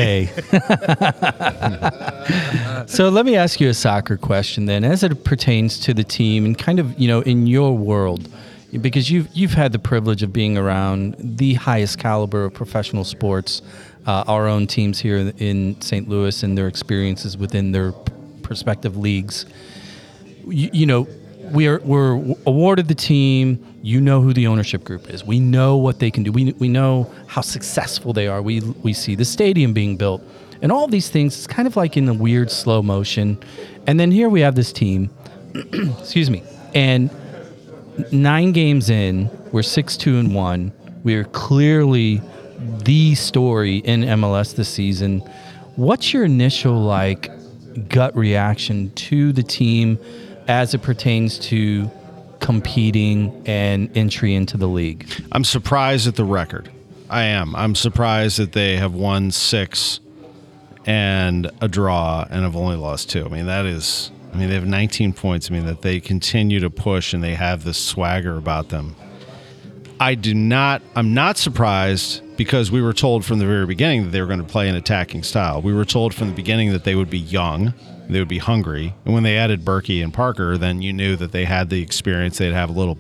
so 2.86 3.08
let 3.08 3.26
me 3.26 3.34
ask 3.34 3.60
you 3.60 3.68
a 3.68 3.74
soccer 3.74 4.16
question 4.16 4.66
then, 4.66 4.84
as 4.84 5.02
it 5.02 5.24
pertains 5.24 5.80
to 5.80 5.92
the 5.92 6.04
team 6.04 6.44
and 6.44 6.56
kind 6.56 6.78
of 6.78 6.96
you 6.98 7.08
know 7.08 7.22
in 7.22 7.48
your 7.48 7.76
world, 7.76 8.28
because 8.80 9.10
you've 9.10 9.28
you've 9.34 9.54
had 9.54 9.72
the 9.72 9.80
privilege 9.80 10.22
of 10.22 10.32
being 10.32 10.56
around 10.56 11.16
the 11.18 11.54
highest 11.54 11.98
caliber 11.98 12.44
of 12.44 12.54
professional 12.54 13.02
sports, 13.02 13.62
uh, 14.06 14.22
our 14.28 14.46
own 14.46 14.68
teams 14.68 15.00
here 15.00 15.32
in 15.38 15.80
St. 15.80 16.08
Louis 16.08 16.42
and 16.44 16.56
their 16.56 16.68
experiences 16.68 17.36
within 17.36 17.72
their 17.72 17.90
prospective 18.42 18.96
leagues. 18.96 19.44
You, 20.46 20.70
you 20.72 20.86
know, 20.86 21.08
we 21.52 21.66
are 21.66 21.78
we're 21.80 22.14
awarded 22.46 22.88
the 22.88 22.94
team. 22.94 23.64
You 23.82 24.00
know 24.00 24.20
who 24.20 24.32
the 24.32 24.46
ownership 24.46 24.84
group 24.84 25.08
is. 25.10 25.24
We 25.24 25.40
know 25.40 25.76
what 25.76 25.98
they 25.98 26.10
can 26.10 26.22
do. 26.22 26.32
We, 26.32 26.52
we 26.52 26.68
know 26.68 27.12
how 27.26 27.40
successful 27.40 28.12
they 28.12 28.26
are. 28.26 28.42
We 28.42 28.60
we 28.60 28.92
see 28.92 29.14
the 29.14 29.24
stadium 29.24 29.72
being 29.72 29.96
built, 29.96 30.22
and 30.62 30.72
all 30.72 30.88
these 30.88 31.08
things. 31.08 31.36
It's 31.36 31.46
kind 31.46 31.66
of 31.66 31.76
like 31.76 31.96
in 31.96 32.08
a 32.08 32.14
weird 32.14 32.50
slow 32.50 32.82
motion, 32.82 33.38
and 33.86 33.98
then 33.98 34.10
here 34.10 34.28
we 34.28 34.40
have 34.40 34.54
this 34.54 34.72
team. 34.72 35.10
excuse 36.00 36.30
me, 36.30 36.42
and 36.74 37.10
nine 38.12 38.52
games 38.52 38.90
in, 38.90 39.30
we're 39.52 39.62
six 39.62 39.96
two 39.96 40.18
and 40.18 40.34
one. 40.34 40.72
We 41.04 41.14
are 41.14 41.24
clearly 41.24 42.20
the 42.84 43.14
story 43.14 43.78
in 43.78 44.02
MLS 44.02 44.54
this 44.54 44.68
season. 44.68 45.20
What's 45.76 46.12
your 46.12 46.24
initial 46.24 46.80
like 46.80 47.30
gut 47.88 48.16
reaction 48.16 48.90
to 48.90 49.32
the 49.32 49.42
team 49.42 49.98
as 50.48 50.74
it 50.74 50.82
pertains 50.82 51.38
to 51.38 51.90
competing 52.40 53.42
and 53.46 53.94
entry 53.96 54.34
into 54.34 54.56
the 54.56 54.66
league? 54.66 55.06
I'm 55.32 55.44
surprised 55.44 56.08
at 56.08 56.16
the 56.16 56.24
record. 56.24 56.70
I 57.10 57.22
am. 57.22 57.54
I'm 57.54 57.74
surprised 57.74 58.38
that 58.38 58.52
they 58.52 58.76
have 58.76 58.94
won 58.94 59.30
six 59.30 60.00
and 60.84 61.50
a 61.60 61.68
draw 61.68 62.26
and 62.28 62.42
have 62.42 62.56
only 62.56 62.76
lost 62.76 63.10
two. 63.10 63.24
I 63.24 63.28
mean, 63.28 63.46
that 63.46 63.66
is. 63.66 64.10
I 64.32 64.36
mean, 64.36 64.48
they 64.48 64.54
have 64.56 64.66
19 64.66 65.14
points. 65.14 65.50
I 65.50 65.54
mean, 65.54 65.66
that 65.66 65.80
they 65.80 66.00
continue 66.00 66.60
to 66.60 66.68
push 66.68 67.14
and 67.14 67.24
they 67.24 67.34
have 67.34 67.64
this 67.64 67.78
swagger 67.78 68.36
about 68.36 68.68
them. 68.68 68.94
I 70.00 70.14
do 70.14 70.34
not. 70.34 70.82
I'm 70.94 71.14
not 71.14 71.38
surprised 71.38 72.22
because 72.36 72.70
we 72.70 72.80
were 72.80 72.92
told 72.92 73.24
from 73.24 73.38
the 73.38 73.46
very 73.46 73.66
beginning 73.66 74.04
that 74.04 74.10
they 74.10 74.20
were 74.20 74.26
going 74.26 74.38
to 74.38 74.46
play 74.46 74.68
an 74.68 74.76
attacking 74.76 75.22
style. 75.24 75.60
We 75.60 75.72
were 75.72 75.84
told 75.84 76.14
from 76.14 76.28
the 76.28 76.34
beginning 76.34 76.72
that 76.72 76.84
they 76.84 76.94
would 76.94 77.10
be 77.10 77.18
young, 77.18 77.74
they 78.08 78.18
would 78.18 78.28
be 78.28 78.38
hungry, 78.38 78.94
and 79.04 79.12
when 79.12 79.22
they 79.24 79.36
added 79.36 79.64
Bürki 79.64 80.02
and 80.02 80.14
Parker, 80.14 80.56
then 80.56 80.82
you 80.82 80.92
knew 80.92 81.16
that 81.16 81.32
they 81.32 81.44
had 81.44 81.68
the 81.68 81.82
experience. 81.82 82.38
They'd 82.38 82.52
have 82.52 82.70
a 82.70 82.72
little 82.72 82.98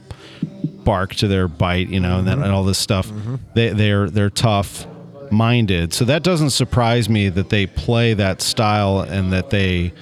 bark 0.84 1.14
to 1.16 1.28
their 1.28 1.48
bite, 1.48 1.88
you 1.88 2.00
know, 2.00 2.18
and, 2.18 2.26
then, 2.26 2.36
mm-hmm. 2.36 2.44
and 2.44 2.52
all 2.52 2.64
this 2.64 2.78
stuff. 2.78 3.08
Mm-hmm. 3.08 3.36
They, 3.54 3.68
they're 3.70 4.10
they're 4.10 4.30
tough 4.30 4.86
minded, 5.30 5.92
so 5.92 6.04
that 6.04 6.22
doesn't 6.22 6.50
surprise 6.50 7.08
me 7.08 7.28
that 7.28 7.50
they 7.50 7.66
play 7.66 8.14
that 8.14 8.42
style 8.42 9.00
and 9.00 9.32
that 9.32 9.50
they 9.50 9.92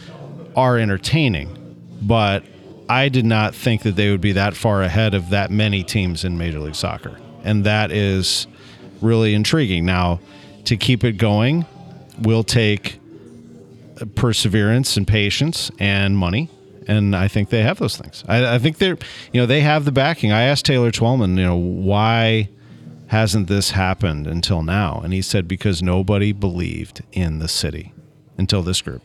are 0.55 0.79
entertaining. 0.79 1.53
But 2.01 2.45
I 2.89 3.09
did 3.09 3.25
not 3.25 3.55
think 3.55 3.83
that 3.83 3.97
they 3.97 4.11
would 4.11 4.21
be 4.21 4.33
that 4.33 4.55
far 4.55 4.83
ahead 4.83 5.15
of 5.15 5.31
that 5.31 5.51
many 5.51 5.83
teams 5.83 6.25
in 6.25 6.39
Major 6.39 6.61
League 6.61 6.75
Soccer, 6.75 7.19
and 7.43 7.65
that 7.65 7.91
is 7.91 8.47
really 9.01 9.35
intriguing. 9.35 9.85
Now, 9.85 10.21
to 10.65 10.77
keep 10.77 11.05
it 11.05 11.13
going, 11.13 11.67
will 12.19 12.45
take 12.45 12.99
perseverance 14.15 14.97
and 14.97 15.07
patience 15.07 15.71
and 15.79 16.17
money. 16.17 16.49
And 16.89 17.17
I 17.17 17.29
think 17.29 17.51
they 17.51 17.63
have 17.63 17.79
those 17.79 17.97
things. 17.97 18.23
I, 18.29 18.55
I 18.55 18.59
think 18.59 18.79
they're, 18.79 18.99
you 19.33 19.41
know, 19.41 19.47
they 19.47 19.61
have 19.61 19.85
the 19.85 19.93
backing. 19.93 20.31
I 20.31 20.43
asked 20.43 20.67
Taylor 20.67 20.93
Twellman, 20.93 21.37
you 21.37 21.45
know, 21.45 21.57
why 21.57 22.49
hasn't 23.09 23.49
this 23.49 23.73
happened 23.73 24.27
until 24.27 24.63
now? 24.63 25.01
And 25.03 25.13
he 25.13 25.23
said 25.23 25.49
because 25.49 25.83
nobody 25.83 26.33
believed 26.33 27.03
in 27.13 27.39
the 27.41 27.49
city 27.49 27.93
until 28.39 28.63
this 28.63 28.81
group. 28.83 29.03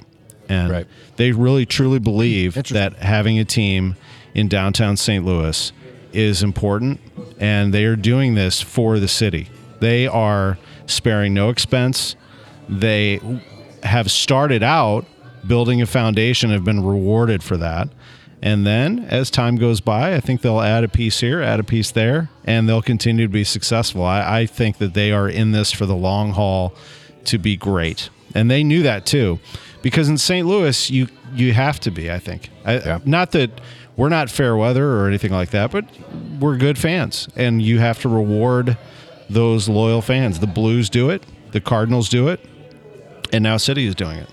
And 0.52 0.70
Right. 0.70 0.88
they 1.16 1.32
really 1.32 1.66
truly 1.66 2.00
believe 2.00 2.56
that 2.70 2.98
having 2.98 3.40
a 3.40 3.46
team 3.46 3.96
in 4.34 4.48
downtown 4.48 4.98
St. 4.98 5.24
Louis 5.26 5.72
is 6.14 6.44
important 6.44 7.00
and 7.40 7.74
they 7.74 7.86
are 7.86 7.96
doing 7.96 8.36
this 8.36 8.62
for 8.62 9.00
the 9.00 9.08
city. 9.08 9.48
They 9.80 10.08
are 10.08 10.58
sparing 10.88 11.34
no 11.34 11.50
expense. 11.50 12.16
They 12.68 13.20
have 13.84 14.12
started 14.12 14.62
out 14.62 15.06
building 15.48 15.82
a 15.82 15.86
foundation, 15.86 16.50
have 16.52 16.66
been 16.66 16.84
rewarded 16.84 17.42
for 17.42 17.58
that. 17.58 17.88
And 18.44 18.66
then 18.66 19.06
as 19.10 19.30
time 19.32 19.56
goes 19.56 19.80
by, 19.82 20.16
I 20.16 20.20
think 20.20 20.42
they'll 20.42 20.62
add 20.62 20.84
a 20.84 20.90
piece 20.90 21.20
here, 21.20 21.42
add 21.42 21.60
a 21.60 21.64
piece 21.64 21.92
there, 21.92 22.30
and 22.44 22.68
they'll 22.68 22.82
continue 22.82 23.26
to 23.26 23.32
be 23.32 23.44
successful. 23.44 24.04
I, 24.04 24.42
I 24.42 24.46
think 24.48 24.80
that 24.80 24.94
they 24.96 25.12
are 25.12 25.30
in 25.30 25.52
this 25.52 25.72
for 25.72 25.86
the 25.86 25.96
long 25.96 26.32
haul 26.32 26.74
to 27.26 27.38
be 27.38 27.56
great. 27.56 28.10
And 28.34 28.50
they 28.50 28.64
knew 28.64 28.84
that 28.84 29.06
too. 29.06 29.40
Because 29.82 30.10
in 30.10 30.17
St. 30.17 30.48
Louis, 30.48 30.89
you 30.89 31.08
you 31.34 31.54
have 31.54 31.80
to 31.82 31.91
be, 31.91 32.12
I 32.12 32.20
think. 32.20 32.50
I, 32.65 33.00
Not 33.06 33.32
that 33.32 33.62
we're 33.96 34.10
not 34.10 34.30
fair 34.30 34.56
weather 34.56 34.98
or 34.98 35.08
anything 35.08 35.32
like 35.32 35.52
that, 35.52 35.72
but 35.72 35.86
we're 36.39 36.58
good 36.58 36.78
fans. 36.78 37.28
And 37.36 37.62
you 37.62 37.80
have 37.80 38.02
to 38.02 38.10
reward 38.10 38.78
those 39.30 39.70
loyal 39.70 40.02
fans. 40.02 40.39
The 40.39 40.48
Blues 40.48 40.89
do 40.89 41.10
it, 41.10 41.24
the 41.52 41.62
Cardinals 41.62 42.10
do 42.10 42.28
it, 42.28 42.39
and 43.32 43.44
now 43.44 43.58
City 43.58 43.86
is 43.86 43.96
doing 43.96 44.17
it. 44.17 44.30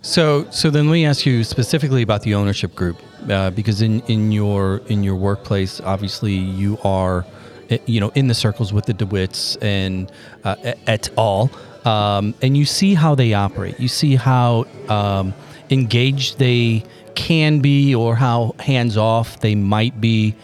So, 0.00 0.48
so 0.50 0.70
then 0.70 0.86
let 0.86 0.94
me 0.94 1.04
ask 1.04 1.26
you 1.26 1.44
specifically 1.44 2.02
about 2.02 2.22
the 2.22 2.34
ownership 2.34 2.74
group, 2.74 2.98
uh, 3.28 3.50
because 3.50 3.82
in, 3.82 4.00
in 4.02 4.32
your 4.32 4.78
in 4.86 5.02
your 5.02 5.16
workplace, 5.16 5.80
obviously 5.80 6.32
you 6.32 6.78
are, 6.84 7.26
eh, 7.68 7.78
you 7.86 8.00
know, 8.00 8.10
in 8.14 8.28
the 8.28 8.34
circles 8.34 8.72
with 8.72 8.86
the 8.86 8.94
DeWitts 8.94 9.60
and 9.60 10.10
uh, 10.44 10.56
et 10.86 11.10
al. 11.18 11.50
Um, 11.88 12.34
and 12.42 12.56
you 12.56 12.66
see 12.66 12.94
how 12.94 13.14
they 13.14 13.32
operate. 13.32 13.80
You 13.80 13.88
see 13.88 14.16
how 14.16 14.66
um, 14.88 15.32
engaged 15.70 16.38
they 16.38 16.84
can 17.14 17.60
be, 17.60 17.94
or 17.94 18.14
how 18.14 18.54
hands 18.58 18.96
off 18.96 19.40
they 19.40 19.54
might 19.54 20.00
be. 20.00 20.34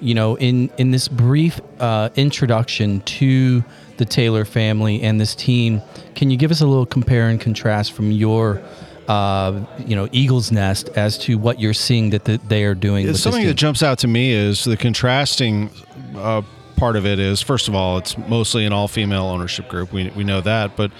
You 0.00 0.14
know, 0.14 0.36
in 0.36 0.70
in 0.78 0.90
this 0.90 1.08
brief 1.08 1.60
uh, 1.78 2.08
introduction 2.16 3.00
to 3.02 3.62
the 3.98 4.04
Taylor 4.04 4.44
family 4.44 5.02
and 5.02 5.20
this 5.20 5.34
team, 5.34 5.82
can 6.14 6.30
you 6.30 6.36
give 6.36 6.50
us 6.50 6.60
a 6.60 6.66
little 6.66 6.86
compare 6.86 7.28
and 7.28 7.40
contrast 7.40 7.92
from 7.92 8.10
your 8.10 8.62
uh, 9.08 9.62
you 9.86 9.94
know, 9.94 10.08
Eagle's 10.12 10.50
Nest 10.50 10.88
as 10.96 11.18
to 11.18 11.36
what 11.36 11.60
you're 11.60 11.74
seeing 11.74 12.10
that 12.10 12.24
the, 12.24 12.38
they 12.48 12.64
are 12.64 12.74
doing. 12.74 13.04
with 13.04 13.14
this 13.14 13.22
Something 13.22 13.46
that 13.46 13.54
jumps 13.54 13.82
out 13.82 13.98
to 13.98 14.08
me 14.08 14.32
is 14.32 14.64
the 14.64 14.78
contrasting 14.78 15.70
uh, 16.16 16.40
part 16.76 16.96
of 16.96 17.06
it 17.06 17.18
is 17.18 17.40
first 17.42 17.68
of 17.68 17.74
all, 17.74 17.98
it's 17.98 18.16
mostly 18.16 18.64
an 18.64 18.72
all 18.72 18.88
female 18.88 19.24
ownership 19.24 19.68
group. 19.68 19.92
We, 19.92 20.10
we 20.10 20.24
know 20.24 20.40
that, 20.40 20.76
but 20.76 20.90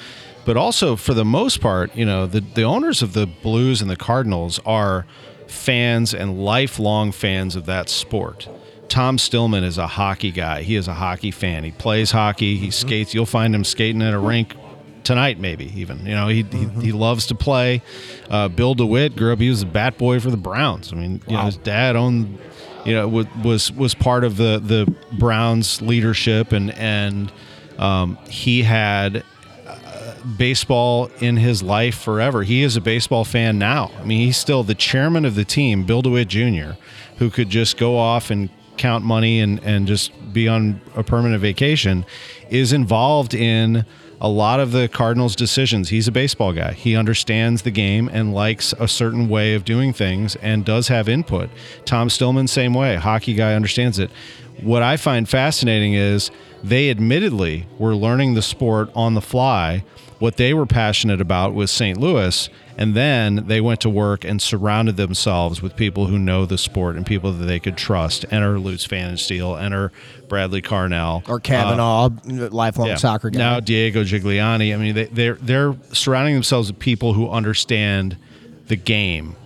but 0.45 0.57
also 0.57 0.97
for 0.97 1.14
the 1.14 1.25
most 1.25 1.61
part, 1.61 1.95
you 1.97 2.05
know, 2.05 2.27
the 2.27 2.41
the 2.41 2.62
owners 2.62 3.03
of 3.03 3.12
the 3.12 3.27
Blues 3.27 3.81
and 3.81 3.91
the 3.91 3.97
Cardinals 3.97 4.61
are 4.66 5.07
fans 5.47 6.14
and 6.14 6.39
lifelong 6.43 7.12
fans 7.12 7.57
of 7.57 7.66
that 7.66 7.89
sport. 7.89 8.49
Tom 8.89 9.18
Stillman 9.18 9.64
is 9.64 9.79
a 9.79 9.87
hockey 9.87 10.31
guy. 10.31 10.62
He 10.62 10.77
is 10.77 10.89
a 10.89 10.95
hockey 10.95 11.31
fan. 11.31 11.64
He 11.64 11.72
plays 11.72 12.11
hockey. 12.11 12.57
He 12.57 12.70
skates. 12.70 13.14
You'll 13.14 13.27
find 13.27 13.55
him 13.55 13.64
skating 13.64 14.03
at 14.03 14.12
a 14.12 14.18
rink 14.18 14.55
tonight, 15.05 15.39
maybe 15.39 15.72
even. 15.81 16.05
You 16.07 16.14
know, 16.14 16.29
he 16.29 16.43
he, 16.43 16.66
he 16.81 16.93
loves 16.93 17.27
to 17.27 17.35
play. 17.35 17.83
Uh, 18.29 18.49
Bill 18.49 18.75
DeWitt 18.75 19.16
grew 19.16 19.33
up. 19.33 19.41
He 19.41 19.49
was 19.49 19.62
a 19.62 19.66
bat 19.66 19.97
boy 19.99 20.20
for 20.20 20.31
the 20.31 20.37
Browns. 20.37 20.93
I 20.93 20.97
mean, 20.97 21.22
you 21.27 21.35
know, 21.35 21.43
his 21.43 21.57
dad 21.57 21.97
owned. 21.97 22.39
You 22.85 22.95
know, 22.95 23.09
was 23.43 23.72
was 23.72 23.95
part 23.95 24.24
of 24.24 24.37
the 24.37 24.59
the 24.59 24.95
Browns 25.18 25.80
leadership, 25.80 26.53
and 26.53 26.70
and 26.72 27.32
um, 27.78 28.18
he 28.28 28.62
had 28.62 29.24
uh, 29.66 30.14
baseball 30.37 31.11
in 31.20 31.37
his 31.37 31.62
life 31.62 31.97
forever. 31.97 32.43
He 32.43 32.62
is 32.62 32.76
a 32.76 32.80
baseball 32.80 33.24
fan 33.24 33.59
now. 33.59 33.91
I 33.99 34.05
mean, 34.05 34.20
he's 34.20 34.37
still 34.37 34.62
the 34.62 34.74
chairman 34.74 35.24
of 35.24 35.35
the 35.35 35.45
team, 35.45 35.85
Bill 35.85 36.03
DeWitt 36.03 36.28
Jr., 36.28 36.72
who 37.18 37.30
could 37.30 37.49
just 37.49 37.76
go 37.76 37.97
off 37.97 38.30
and 38.30 38.51
count 38.76 39.05
money 39.05 39.41
and, 39.41 39.62
and 39.62 39.87
just 39.87 40.12
be 40.32 40.49
on 40.49 40.80
a 40.97 41.03
permanent 41.03 41.41
vacation, 41.41 42.05
is 42.51 42.72
involved 42.72 43.35
in 43.35 43.85
a 44.21 44.29
lot 44.29 44.61
of 44.61 44.73
the 44.73 44.89
Cardinals' 44.89 45.37
decisions. 45.37 45.89
He's 45.89 46.09
a 46.09 46.12
baseball 46.12 46.53
guy. 46.53 46.73
He 46.73 46.97
understands 46.97 47.62
the 47.62 47.71
game 47.71 48.09
and 48.12 48.33
likes 48.35 48.73
a 48.79 48.89
certain 48.89 49.29
way 49.29 49.55
of 49.55 49.65
doing 49.65 49.93
things 49.93 50.37
and 50.37 50.65
does 50.65 50.89
have 50.89 51.09
input. 51.09 51.51
Tom 51.85 52.09
Stillman, 52.09 52.49
same 52.49 52.75
way. 52.75 52.97
Hockey 52.97 53.35
guy 53.35 53.55
understands 53.55 53.99
it. 53.99 54.11
What 54.61 54.83
I 54.83 54.97
find 54.97 55.29
fascinating 55.29 55.95
is 55.95 56.31
they 56.62 56.91
admittedly 56.91 57.67
were 57.79 57.95
learning 57.95 58.35
the 58.35 58.43
sport 58.43 58.91
on 58.95 59.15
the 59.15 59.21
fly. 59.21 59.85
What 60.19 60.37
they 60.37 60.55
were 60.55 60.67
passionate 60.67 61.21
about 61.21 61.55
was 61.55 61.71
St. 61.71 61.99
Louis. 61.99 62.49
And 62.77 62.95
then 62.95 63.45
they 63.47 63.61
went 63.61 63.81
to 63.83 63.89
work 63.89 64.25
and 64.25 64.43
surrounded 64.43 64.97
themselves 64.97 65.62
with 65.62 65.77
people 65.77 66.07
who 66.07 66.19
know 66.19 66.45
the 66.45 66.59
sport 66.59 66.97
and 66.97 67.07
people 67.07 67.31
that 67.33 67.45
they 67.45 67.61
could 67.61 67.77
trust. 67.77 68.25
Enter 68.33 68.59
Lutz 68.59 68.85
Pfannenstiel, 68.85 69.61
enter 69.62 69.93
Bradley 70.29 70.61
Carnell. 70.61 71.29
Or 71.29 71.39
Kavanaugh, 71.39 72.09
lifelong 72.25 72.89
Yeah. 72.89 72.97
soccer 72.97 73.31
guy. 73.31 73.39
Now 73.39 73.61
Diego 73.61 74.03
Gigliani. 74.03 74.75
I 74.75 74.77
mean, 74.77 74.95
they, 74.97 75.05
they're 75.05 75.35
they're 75.41 75.77
surrounding 75.93 76.35
themselves 76.35 76.69
with 76.69 76.81
people 76.81 77.12
who 77.12 77.31
understand 77.31 78.17
the 78.67 78.77
game, 78.77 79.37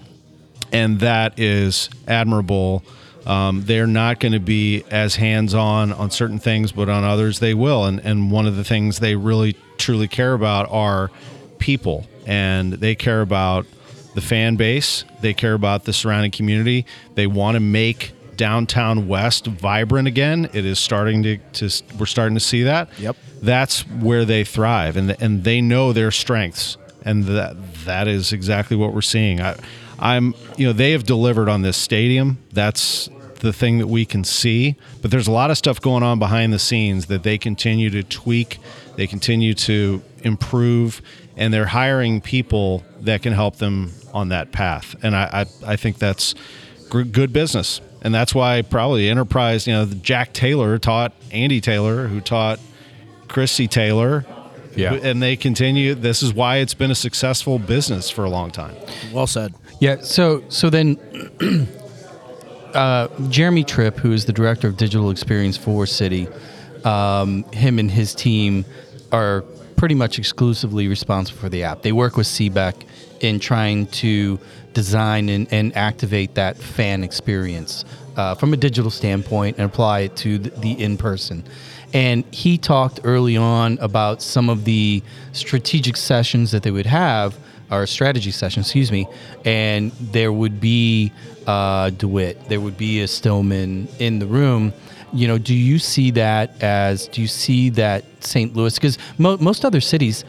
and 0.72 1.00
that 1.00 1.38
is 1.38 1.90
admirable. 2.06 2.82
Um, 3.26 3.62
they're 3.66 3.86
not 3.86 4.20
going 4.20 4.32
to 4.32 4.40
be 4.40 4.84
as 4.90 5.16
hands 5.16 5.52
on 5.52 5.92
on 5.92 6.10
certain 6.10 6.38
things, 6.38 6.72
but 6.72 6.88
on 6.88 7.04
others 7.04 7.40
they 7.40 7.52
will. 7.52 7.84
And 7.84 8.00
and 8.00 8.30
one 8.30 8.46
of 8.46 8.56
the 8.56 8.64
things 8.64 9.00
they 9.00 9.16
really 9.16 9.54
truly 9.78 10.08
care 10.08 10.34
about 10.34 10.70
are 10.70 11.10
people, 11.58 12.06
and 12.26 12.74
they 12.74 12.94
care 12.94 13.20
about 13.20 13.66
the 14.14 14.20
fan 14.20 14.56
base. 14.56 15.04
They 15.20 15.34
care 15.34 15.54
about 15.54 15.84
the 15.84 15.92
surrounding 15.92 16.30
community. 16.30 16.86
They 17.14 17.26
want 17.26 17.54
to 17.54 17.60
make 17.60 18.12
downtown 18.36 19.08
West 19.08 19.46
vibrant 19.46 20.08
again. 20.08 20.48
It 20.54 20.64
is 20.64 20.78
starting 20.78 21.22
to, 21.24 21.38
to 21.54 21.82
we're 21.98 22.06
starting 22.06 22.34
to 22.34 22.40
see 22.40 22.62
that. 22.62 22.88
Yep. 22.98 23.16
That's 23.42 23.86
where 23.86 24.24
they 24.24 24.44
thrive, 24.44 24.96
and 24.96 25.20
and 25.20 25.44
they 25.44 25.60
know 25.60 25.92
their 25.92 26.10
strengths, 26.10 26.78
and 27.04 27.24
that 27.24 27.56
that 27.84 28.08
is 28.08 28.32
exactly 28.32 28.76
what 28.76 28.94
we're 28.94 29.02
seeing. 29.02 29.40
I, 29.40 29.56
I'm 29.98 30.34
you 30.56 30.66
know 30.66 30.72
they 30.72 30.92
have 30.92 31.04
delivered 31.04 31.48
on 31.48 31.62
this 31.62 31.76
stadium. 31.76 32.38
That's 32.52 33.10
the 33.40 33.52
thing 33.52 33.78
that 33.78 33.86
we 33.86 34.04
can 34.04 34.24
see, 34.24 34.76
but 35.00 35.10
there's 35.10 35.28
a 35.28 35.32
lot 35.32 35.50
of 35.50 35.58
stuff 35.58 35.80
going 35.80 36.02
on 36.02 36.18
behind 36.18 36.52
the 36.52 36.58
scenes 36.58 37.06
that 37.06 37.22
they 37.22 37.38
continue 37.38 37.90
to 37.90 38.02
tweak. 38.02 38.58
They 38.98 39.06
continue 39.06 39.54
to 39.54 40.02
improve, 40.24 41.02
and 41.36 41.54
they're 41.54 41.66
hiring 41.66 42.20
people 42.20 42.82
that 43.02 43.22
can 43.22 43.32
help 43.32 43.58
them 43.58 43.92
on 44.12 44.30
that 44.30 44.50
path. 44.50 44.96
And 45.04 45.14
I 45.14 45.46
I, 45.64 45.72
I 45.72 45.76
think 45.76 45.98
that's 45.98 46.34
gr- 46.90 47.02
good 47.02 47.32
business. 47.32 47.80
And 48.02 48.12
that's 48.12 48.34
why 48.34 48.62
probably 48.62 49.08
Enterprise, 49.08 49.68
you 49.68 49.72
know, 49.72 49.84
Jack 49.86 50.32
Taylor 50.32 50.78
taught 50.78 51.12
Andy 51.30 51.60
Taylor, 51.60 52.08
who 52.08 52.20
taught 52.20 52.58
Chrissy 53.28 53.68
Taylor. 53.68 54.26
Yeah. 54.74 54.94
And 54.94 55.22
they 55.22 55.36
continue. 55.36 55.94
This 55.94 56.20
is 56.20 56.34
why 56.34 56.56
it's 56.56 56.74
been 56.74 56.90
a 56.90 56.96
successful 56.96 57.60
business 57.60 58.10
for 58.10 58.24
a 58.24 58.30
long 58.30 58.50
time. 58.50 58.74
well 59.12 59.28
said. 59.28 59.54
Yeah. 59.78 60.00
So 60.00 60.42
so 60.48 60.70
then, 60.70 60.98
uh, 62.74 63.06
Jeremy 63.28 63.62
Tripp, 63.62 63.96
who 63.96 64.10
is 64.10 64.24
the 64.24 64.32
director 64.32 64.66
of 64.66 64.76
digital 64.76 65.10
experience 65.10 65.56
for 65.56 65.86
City, 65.86 66.26
um, 66.84 67.44
him 67.52 67.78
and 67.78 67.90
his 67.90 68.14
team 68.14 68.64
are 69.12 69.42
pretty 69.76 69.94
much 69.94 70.18
exclusively 70.18 70.88
responsible 70.88 71.38
for 71.38 71.48
the 71.48 71.62
app. 71.62 71.82
They 71.82 71.92
work 71.92 72.16
with 72.16 72.26
CBEC 72.26 72.84
in 73.20 73.38
trying 73.38 73.86
to 73.86 74.38
design 74.74 75.28
and, 75.28 75.52
and 75.52 75.76
activate 75.76 76.34
that 76.34 76.56
fan 76.56 77.02
experience 77.02 77.84
uh, 78.16 78.34
from 78.34 78.52
a 78.52 78.56
digital 78.56 78.90
standpoint 78.90 79.58
and 79.58 79.66
apply 79.66 80.00
it 80.00 80.16
to 80.16 80.38
the, 80.38 80.50
the 80.50 80.72
in 80.82 80.96
person. 80.96 81.44
And 81.94 82.24
he 82.32 82.58
talked 82.58 83.00
early 83.04 83.36
on 83.36 83.78
about 83.78 84.20
some 84.20 84.50
of 84.50 84.64
the 84.64 85.02
strategic 85.32 85.96
sessions 85.96 86.50
that 86.50 86.62
they 86.62 86.70
would 86.70 86.86
have 86.86 87.38
or 87.70 87.86
strategy 87.86 88.30
sessions, 88.30 88.66
excuse 88.66 88.90
me, 88.90 89.06
and 89.44 89.92
there 89.92 90.32
would 90.32 90.60
be 90.60 91.12
uh, 91.46 91.90
DeWitt, 91.90 92.48
there 92.48 92.60
would 92.60 92.76
be 92.76 93.02
a 93.02 93.08
Stillman 93.08 93.88
in 93.98 94.18
the 94.18 94.26
room. 94.26 94.72
You 95.12 95.28
know, 95.28 95.38
do 95.38 95.54
you 95.54 95.78
see 95.78 96.10
that 96.12 96.62
as? 96.62 97.08
Do 97.08 97.20
you 97.20 97.28
see 97.28 97.70
that 97.70 98.04
St. 98.20 98.54
Louis? 98.54 98.74
Because 98.74 98.98
mo- 99.16 99.38
most 99.38 99.64
other 99.64 99.80
cities, 99.80 100.24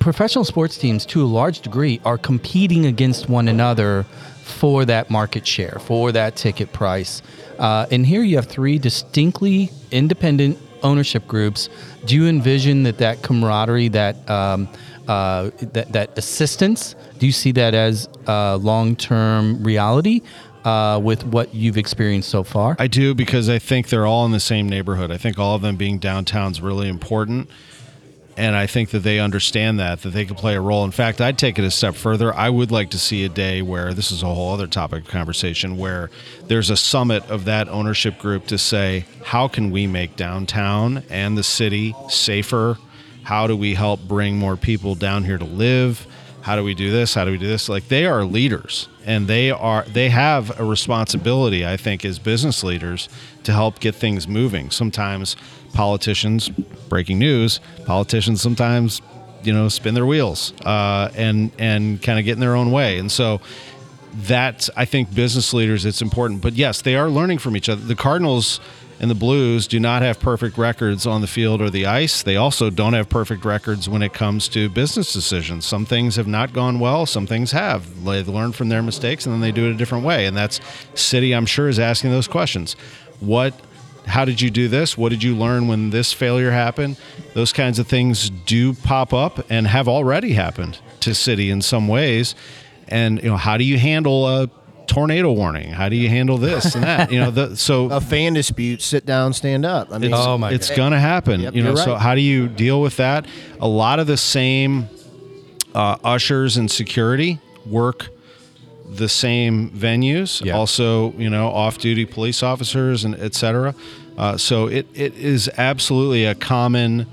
professional 0.00 0.44
sports 0.44 0.78
teams, 0.78 1.04
to 1.06 1.22
a 1.22 1.26
large 1.26 1.60
degree, 1.60 2.00
are 2.04 2.18
competing 2.18 2.86
against 2.86 3.28
one 3.28 3.48
another 3.48 4.04
for 4.42 4.84
that 4.84 5.10
market 5.10 5.46
share, 5.46 5.78
for 5.80 6.12
that 6.12 6.36
ticket 6.36 6.72
price. 6.72 7.22
Uh, 7.58 7.86
and 7.90 8.06
here 8.06 8.22
you 8.22 8.36
have 8.36 8.46
three 8.46 8.78
distinctly 8.78 9.70
independent 9.90 10.58
ownership 10.82 11.26
groups. 11.26 11.68
Do 12.06 12.14
you 12.16 12.26
envision 12.26 12.82
that 12.84 12.98
that 12.98 13.22
camaraderie, 13.22 13.88
that 13.88 14.28
um, 14.28 14.68
uh, 15.08 15.50
that 15.72 15.92
that 15.92 16.16
assistance, 16.18 16.94
do 17.18 17.26
you 17.26 17.32
see 17.32 17.52
that 17.52 17.74
as 17.74 18.08
uh, 18.26 18.56
long 18.56 18.96
term 18.96 19.62
reality 19.62 20.22
uh, 20.64 21.00
with 21.02 21.24
what 21.24 21.54
you've 21.54 21.78
experienced 21.78 22.28
so 22.28 22.42
far? 22.42 22.76
I 22.78 22.86
do 22.86 23.14
because 23.14 23.48
I 23.48 23.58
think 23.58 23.88
they're 23.88 24.06
all 24.06 24.24
in 24.26 24.32
the 24.32 24.40
same 24.40 24.68
neighborhood. 24.68 25.10
I 25.10 25.18
think 25.18 25.38
all 25.38 25.54
of 25.54 25.62
them 25.62 25.76
being 25.76 25.98
downtown 25.98 26.52
is 26.52 26.60
really 26.60 26.88
important. 26.88 27.48
And 28.36 28.56
I 28.56 28.66
think 28.66 28.90
that 28.90 29.00
they 29.00 29.20
understand 29.20 29.78
that, 29.78 30.02
that 30.02 30.10
they 30.10 30.24
can 30.24 30.36
play 30.36 30.54
a 30.54 30.60
role. 30.60 30.84
In 30.84 30.90
fact, 30.90 31.20
I'd 31.20 31.36
take 31.36 31.58
it 31.58 31.64
a 31.64 31.70
step 31.70 31.94
further. 31.94 32.34
I 32.34 32.48
would 32.48 32.70
like 32.70 32.90
to 32.90 32.98
see 32.98 33.24
a 33.24 33.28
day 33.28 33.60
where 33.60 33.92
this 33.92 34.10
is 34.10 34.22
a 34.22 34.26
whole 34.26 34.54
other 34.54 34.66
topic 34.66 35.04
of 35.04 35.10
conversation 35.10 35.76
where 35.76 36.10
there's 36.46 36.70
a 36.70 36.76
summit 36.76 37.28
of 37.30 37.44
that 37.44 37.68
ownership 37.68 38.18
group 38.18 38.46
to 38.46 38.56
say, 38.56 39.04
how 39.22 39.48
can 39.48 39.70
we 39.70 39.86
make 39.86 40.16
downtown 40.16 41.02
and 41.10 41.36
the 41.36 41.42
city 41.42 41.94
safer? 42.08 42.78
How 43.22 43.46
do 43.46 43.56
we 43.56 43.74
help 43.74 44.00
bring 44.00 44.38
more 44.38 44.56
people 44.56 44.94
down 44.94 45.24
here 45.24 45.38
to 45.38 45.44
live? 45.44 46.06
How 46.42 46.56
do 46.56 46.64
we 46.64 46.74
do 46.74 46.90
this? 46.90 47.14
How 47.14 47.24
do 47.24 47.30
we 47.30 47.38
do 47.38 47.46
this? 47.46 47.68
Like 47.68 47.88
they 47.88 48.04
are 48.04 48.24
leaders 48.24 48.88
and 49.04 49.28
they 49.28 49.50
are 49.50 49.84
they 49.84 50.08
have 50.08 50.58
a 50.58 50.64
responsibility, 50.64 51.64
I 51.64 51.76
think, 51.76 52.04
as 52.04 52.18
business 52.18 52.64
leaders 52.64 53.08
to 53.44 53.52
help 53.52 53.78
get 53.78 53.94
things 53.94 54.26
moving. 54.26 54.70
Sometimes 54.70 55.36
politicians, 55.72 56.48
breaking 56.88 57.20
news, 57.20 57.60
politicians 57.86 58.42
sometimes, 58.42 59.00
you 59.44 59.52
know, 59.52 59.68
spin 59.68 59.94
their 59.94 60.06
wheels 60.06 60.52
uh, 60.64 61.10
and 61.14 61.52
and 61.58 62.02
kind 62.02 62.18
of 62.18 62.24
get 62.24 62.32
in 62.32 62.40
their 62.40 62.56
own 62.56 62.72
way. 62.72 62.98
And 62.98 63.10
so 63.10 63.40
that 64.14 64.68
I 64.76 64.84
think 64.84 65.14
business 65.14 65.54
leaders 65.54 65.84
it's 65.84 66.02
important. 66.02 66.42
But 66.42 66.54
yes, 66.54 66.82
they 66.82 66.96
are 66.96 67.08
learning 67.08 67.38
from 67.38 67.56
each 67.56 67.68
other. 67.68 67.80
The 67.80 67.96
Cardinals 67.96 68.60
and 69.02 69.10
the 69.10 69.16
Blues 69.16 69.66
do 69.66 69.80
not 69.80 70.00
have 70.02 70.20
perfect 70.20 70.56
records 70.56 71.06
on 71.06 71.20
the 71.22 71.26
field 71.26 71.60
or 71.60 71.68
the 71.68 71.86
ice. 71.86 72.22
They 72.22 72.36
also 72.36 72.70
don't 72.70 72.92
have 72.92 73.08
perfect 73.08 73.44
records 73.44 73.88
when 73.88 74.00
it 74.00 74.14
comes 74.14 74.48
to 74.50 74.68
business 74.68 75.12
decisions. 75.12 75.66
Some 75.66 75.84
things 75.84 76.14
have 76.14 76.28
not 76.28 76.52
gone 76.52 76.78
well, 76.78 77.04
some 77.04 77.26
things 77.26 77.50
have. 77.50 78.04
They've 78.04 78.28
learned 78.28 78.54
from 78.54 78.68
their 78.68 78.82
mistakes 78.82 79.26
and 79.26 79.34
then 79.34 79.40
they 79.40 79.50
do 79.50 79.68
it 79.68 79.72
a 79.72 79.76
different 79.76 80.04
way. 80.04 80.26
And 80.26 80.36
that's 80.36 80.60
City, 80.94 81.34
I'm 81.34 81.46
sure, 81.46 81.68
is 81.68 81.80
asking 81.80 82.12
those 82.12 82.28
questions. 82.28 82.74
What 83.18 83.54
how 84.06 84.24
did 84.24 84.40
you 84.40 84.50
do 84.50 84.68
this? 84.68 84.96
What 84.96 85.10
did 85.10 85.22
you 85.22 85.36
learn 85.36 85.68
when 85.68 85.90
this 85.90 86.12
failure 86.12 86.50
happened? 86.50 86.96
Those 87.34 87.52
kinds 87.52 87.78
of 87.78 87.86
things 87.86 88.30
do 88.30 88.72
pop 88.72 89.12
up 89.12 89.44
and 89.50 89.66
have 89.66 89.88
already 89.88 90.32
happened 90.32 90.78
to 91.00 91.14
City 91.14 91.50
in 91.50 91.60
some 91.62 91.88
ways. 91.88 92.34
And 92.88 93.22
you 93.22 93.28
know, 93.28 93.36
how 93.36 93.56
do 93.56 93.64
you 93.64 93.78
handle 93.78 94.28
a 94.28 94.48
tornado 94.92 95.32
warning? 95.32 95.70
How 95.70 95.88
do 95.88 95.96
you 95.96 96.08
handle 96.08 96.36
this 96.38 96.74
and 96.74 96.84
that? 96.84 97.10
You 97.10 97.20
know, 97.20 97.30
the, 97.30 97.56
so 97.56 97.86
A 97.90 98.00
fan 98.00 98.34
dispute, 98.34 98.82
sit 98.82 99.06
down, 99.06 99.32
stand 99.32 99.64
up. 99.64 99.88
I 99.90 99.98
mean, 99.98 100.12
it's, 100.12 100.20
Oh 100.20 100.36
my 100.38 100.50
it's 100.52 100.68
God. 100.68 100.76
gonna 100.76 101.00
happen. 101.00 101.40
Yep, 101.40 101.54
you 101.54 101.62
know, 101.62 101.70
you're 101.70 101.76
so 101.76 101.94
how 101.94 102.14
do 102.14 102.20
you 102.20 102.48
deal 102.48 102.80
with 102.80 102.96
that? 102.98 103.26
A 103.60 103.68
lot 103.68 103.98
of 104.00 104.06
the 104.06 104.16
same 104.16 104.88
uh, 105.74 105.96
ushers 106.04 106.56
and 106.56 106.70
security 106.70 107.40
work 107.66 108.08
the 108.86 109.08
same 109.08 109.70
venues. 109.70 110.44
Yeah. 110.44 110.56
Also, 110.56 111.12
you 111.12 111.30
know, 111.30 111.48
off-duty 111.48 112.04
police 112.04 112.42
officers 112.42 113.04
and 113.04 113.14
et 113.14 113.34
cetera. 113.34 113.74
Uh, 114.18 114.36
so 114.36 114.66
it, 114.66 114.86
it 114.92 115.14
is 115.16 115.48
absolutely 115.56 116.26
a 116.26 116.34
common 116.34 117.06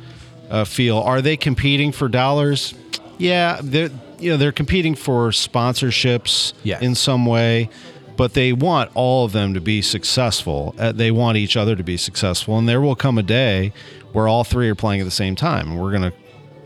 uh, 0.50 0.66
feel. 0.66 0.98
Are 0.98 1.22
they 1.22 1.38
competing 1.38 1.94
for 1.94 2.10
dollars? 2.10 2.74
Yeah, 3.18 3.60
they're 3.64 3.92
you 4.20 4.30
know 4.32 4.38
they're 4.38 4.52
competing 4.52 4.96
for 4.96 5.30
sponsorships 5.30 6.54
Yes. 6.64 6.82
in 6.82 6.96
some 6.96 7.26
way, 7.26 7.70
but 8.18 8.34
they 8.34 8.54
want 8.54 8.92
all 8.96 9.26
of 9.26 9.32
them 9.32 9.54
to 9.54 9.62
be 9.62 9.82
successful. 9.82 10.76
Uh, 10.78 10.92
they 10.92 11.12
want 11.12 11.38
each 11.38 11.56
other 11.58 11.76
to 11.76 11.84
be 11.84 11.98
successful, 11.98 12.58
and 12.58 12.68
there 12.68 12.82
will 12.82 12.96
come 12.96 13.18
a 13.18 13.24
day 13.24 13.72
where 14.12 14.28
all 14.28 14.44
three 14.44 14.68
are 14.70 14.76
playing 14.76 15.02
at 15.02 15.06
the 15.06 15.12
same 15.12 15.36
time, 15.36 15.72
and 15.72 15.80
we're 15.82 15.92
gonna 15.92 16.14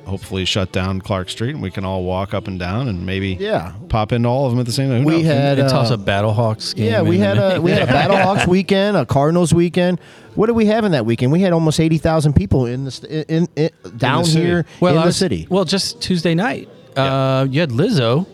hopefully 0.06 0.44
shut 0.44 0.70
down 0.74 1.00
Clark 1.00 1.30
Street 1.30 1.52
and 1.52 1.62
we 1.62 1.72
can 1.72 1.86
all 1.86 2.04
walk 2.04 2.34
up 2.34 2.46
and 2.50 2.60
down 2.60 2.90
and 2.90 3.06
maybe 3.06 3.38
Yeah. 3.40 3.72
pop 3.88 4.12
into 4.12 4.28
all 4.28 4.46
of 4.46 4.52
them 4.52 4.60
at 4.60 4.66
the 4.66 4.74
same 4.74 4.90
time. 4.90 5.04
Who 5.04 5.08
We 5.08 5.14
knows? 5.24 5.26
had 5.34 5.60
and 5.60 5.70
toss 5.70 5.92
uh, 5.92 5.94
a 5.94 5.98
Battlehawks 5.98 6.76
game. 6.76 6.92
Yeah, 6.92 7.02
we 7.04 7.20
had 7.20 7.38
a 7.38 7.62
we 7.62 7.72
had 7.72 7.84
a 7.84 7.86
Battlehawks 7.94 8.46
weekend, 8.46 8.98
a 8.98 9.06
Cardinals 9.06 9.54
weekend. 9.54 10.02
What 10.36 10.48
did 10.48 10.58
we 10.58 10.66
have 10.66 10.84
in 10.84 10.92
that 10.92 11.06
weekend? 11.06 11.32
We 11.32 11.40
had 11.40 11.54
almost 11.54 11.80
eighty 11.80 11.98
thousand 12.00 12.34
people 12.34 12.66
in 12.66 12.84
the 12.84 12.92
st- 12.92 13.30
in, 13.30 13.48
in, 13.56 13.70
down 13.96 14.26
city. 14.26 14.44
here 14.46 14.66
well, 14.82 14.92
in 14.92 14.98
I 15.00 15.04
the 15.04 15.08
was- 15.08 15.16
city. 15.16 15.48
Well, 15.50 15.64
just 15.64 16.02
Tuesday 16.02 16.36
night. 16.36 16.68
Uh, 16.98 17.48
you 17.50 17.60
had 17.60 17.70
Lizzo, 17.70 18.26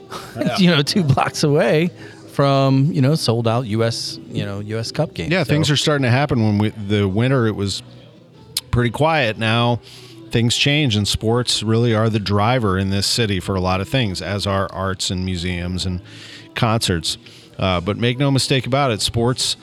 you 0.59 0.69
know, 0.69 0.81
two 0.81 1.03
blocks 1.03 1.43
away 1.43 1.89
from 2.31 2.91
you 2.91 3.01
know 3.01 3.15
sold 3.15 3.47
out 3.47 3.65
U.S. 3.67 4.17
you 4.29 4.45
know 4.45 4.59
U.S. 4.59 4.91
Cup 4.91 5.13
game. 5.13 5.31
Yeah, 5.31 5.43
things 5.43 5.69
are 5.69 5.77
starting 5.77 6.03
to 6.03 6.09
happen. 6.09 6.41
When 6.41 6.57
we, 6.57 6.69
the 6.69 7.07
winter, 7.07 7.47
it 7.47 7.55
was 7.55 7.83
pretty 8.71 8.91
quiet. 8.91 9.37
Now 9.37 9.81
things 10.29 10.55
change, 10.55 10.95
and 10.95 11.07
sports 11.07 11.63
really 11.63 11.93
are 11.93 12.09
the 12.09 12.19
driver 12.19 12.77
in 12.77 12.89
this 12.91 13.07
city 13.07 13.39
for 13.39 13.55
a 13.55 13.59
lot 13.59 13.81
of 13.81 13.89
things, 13.89 14.21
as 14.21 14.47
are 14.47 14.71
arts 14.71 15.09
and 15.09 15.25
museums 15.25 15.85
and 15.85 16.01
concerts. 16.55 17.17
Uh, 17.57 17.81
but 17.81 17.97
make 17.97 18.17
no 18.17 18.31
mistake 18.31 18.65
about 18.65 18.91
it, 18.91 19.01
sports 19.01 19.57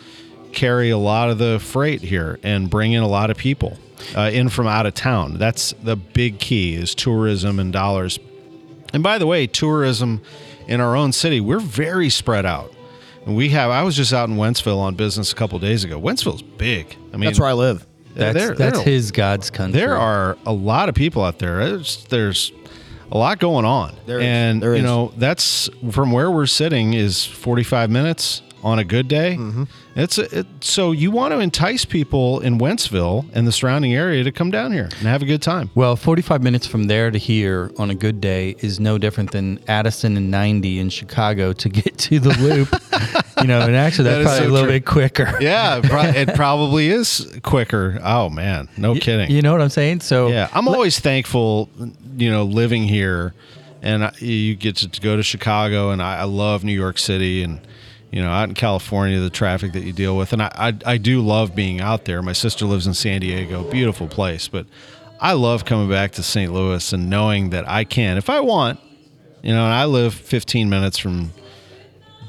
carry 0.52 0.90
a 0.90 0.98
lot 0.98 1.30
of 1.30 1.38
the 1.38 1.58
freight 1.60 2.00
here 2.00 2.38
and 2.42 2.68
bring 2.70 2.92
in 2.92 3.02
a 3.02 3.08
lot 3.08 3.30
of 3.30 3.36
people 3.36 3.78
uh, 4.16 4.30
in 4.32 4.48
from 4.48 4.66
out 4.66 4.86
of 4.86 4.94
town. 4.94 5.38
That's 5.38 5.72
the 5.82 5.96
big 5.96 6.38
key 6.38 6.74
is 6.74 6.94
tourism 6.94 7.58
and 7.58 7.72
dollars. 7.72 8.18
And 8.92 9.02
by 9.02 9.18
the 9.18 9.26
way, 9.26 9.46
tourism 9.46 10.22
in 10.68 10.80
our 10.80 10.96
own 10.96 11.12
city, 11.12 11.40
we're 11.40 11.58
very 11.60 12.08
spread 12.10 12.46
out. 12.46 12.72
And 13.26 13.36
we 13.36 13.48
have. 13.50 13.70
I 13.70 13.82
was 13.82 13.96
just 13.96 14.12
out 14.12 14.28
in 14.28 14.36
Wentzville 14.36 14.78
on 14.78 14.94
business 14.94 15.32
a 15.32 15.34
couple 15.34 15.58
days 15.58 15.84
ago. 15.84 16.00
Wentzville's 16.00 16.42
big. 16.42 16.96
I 17.12 17.16
mean, 17.16 17.26
That's 17.26 17.40
where 17.40 17.48
I 17.48 17.52
live. 17.54 17.84
That's 18.14 18.34
there- 18.38 18.54
that's 18.54 18.76
there- 18.78 18.84
his 18.84 19.10
God's 19.10 19.50
country. 19.50 19.78
There 19.80 19.96
are 19.96 20.38
a 20.46 20.52
lot 20.52 20.88
of 20.88 20.94
people 20.94 21.22
out 21.24 21.38
there. 21.38 21.58
There's, 21.68 22.04
there's 22.08 22.52
a 23.12 23.18
lot 23.18 23.38
going 23.40 23.64
on, 23.64 23.94
There 24.06 24.18
is. 24.20 24.24
and 24.24 24.62
There 24.62 24.72
you 24.74 24.78
is. 24.78 24.84
know 24.84 25.12
that's 25.16 25.68
from 25.90 26.12
where 26.12 26.30
we're 26.30 26.46
sitting 26.46 26.94
is 26.94 27.24
45 27.24 27.90
minutes 27.90 28.42
on 28.66 28.80
a 28.80 28.84
good 28.84 29.06
day. 29.06 29.36
Mm-hmm. 29.38 29.64
It's 29.94 30.18
a, 30.18 30.40
it, 30.40 30.46
so 30.60 30.90
you 30.90 31.12
want 31.12 31.32
to 31.32 31.38
entice 31.38 31.84
people 31.84 32.40
in 32.40 32.58
Wentzville 32.58 33.30
and 33.32 33.46
the 33.46 33.52
surrounding 33.52 33.94
area 33.94 34.24
to 34.24 34.32
come 34.32 34.50
down 34.50 34.72
here 34.72 34.86
and 34.98 35.06
have 35.06 35.22
a 35.22 35.24
good 35.24 35.40
time. 35.40 35.70
Well, 35.76 35.94
45 35.94 36.42
minutes 36.42 36.66
from 36.66 36.88
there 36.88 37.12
to 37.12 37.16
here 37.16 37.70
on 37.78 37.90
a 37.90 37.94
good 37.94 38.20
day 38.20 38.56
is 38.58 38.80
no 38.80 38.98
different 38.98 39.30
than 39.30 39.60
Addison 39.68 40.16
and 40.16 40.32
90 40.32 40.80
in 40.80 40.90
Chicago 40.90 41.52
to 41.52 41.68
get 41.68 41.96
to 41.96 42.18
the 42.18 42.30
loop. 42.40 42.68
you 43.40 43.46
know, 43.46 43.60
and 43.60 43.76
actually 43.76 44.10
that's 44.10 44.18
is 44.18 44.26
probably 44.26 44.46
so 44.46 44.50
a 44.50 44.52
little 44.52 44.66
true. 44.66 44.76
bit 44.78 44.84
quicker. 44.84 45.36
Yeah, 45.40 45.76
it 45.76 45.84
pro- 45.84 46.02
it 46.02 46.28
probably 46.34 46.88
is 46.88 47.38
quicker. 47.44 48.00
Oh 48.02 48.28
man, 48.28 48.68
no 48.76 48.96
kidding. 48.96 49.30
You 49.30 49.42
know 49.42 49.52
what 49.52 49.62
I'm 49.62 49.68
saying? 49.68 50.00
So 50.00 50.26
Yeah, 50.26 50.48
I'm 50.52 50.66
always 50.66 50.98
thankful, 50.98 51.70
you 52.16 52.32
know, 52.32 52.42
living 52.42 52.82
here, 52.82 53.32
and 53.80 54.10
you 54.20 54.56
get 54.56 54.74
to 54.78 55.00
go 55.00 55.14
to 55.14 55.22
Chicago, 55.22 55.90
and 55.90 56.02
I, 56.02 56.18
I 56.18 56.24
love 56.24 56.64
New 56.64 56.72
York 56.72 56.98
City, 56.98 57.44
and 57.44 57.60
you 58.16 58.22
know, 58.22 58.30
out 58.30 58.48
in 58.48 58.54
California, 58.54 59.20
the 59.20 59.28
traffic 59.28 59.74
that 59.74 59.82
you 59.82 59.92
deal 59.92 60.16
with, 60.16 60.32
and 60.32 60.40
I, 60.40 60.50
I, 60.54 60.92
I 60.94 60.96
do 60.96 61.20
love 61.20 61.54
being 61.54 61.82
out 61.82 62.06
there. 62.06 62.22
My 62.22 62.32
sister 62.32 62.64
lives 62.64 62.86
in 62.86 62.94
San 62.94 63.20
Diego, 63.20 63.70
beautiful 63.70 64.08
place, 64.08 64.48
but 64.48 64.64
I 65.20 65.34
love 65.34 65.66
coming 65.66 65.90
back 65.90 66.12
to 66.12 66.22
St. 66.22 66.50
Louis 66.50 66.94
and 66.94 67.10
knowing 67.10 67.50
that 67.50 67.68
I 67.68 67.84
can, 67.84 68.16
if 68.16 68.30
I 68.30 68.40
want, 68.40 68.80
you 69.42 69.52
know, 69.52 69.62
and 69.62 69.74
I 69.74 69.84
live 69.84 70.14
15 70.14 70.70
minutes 70.70 70.96
from 70.96 71.30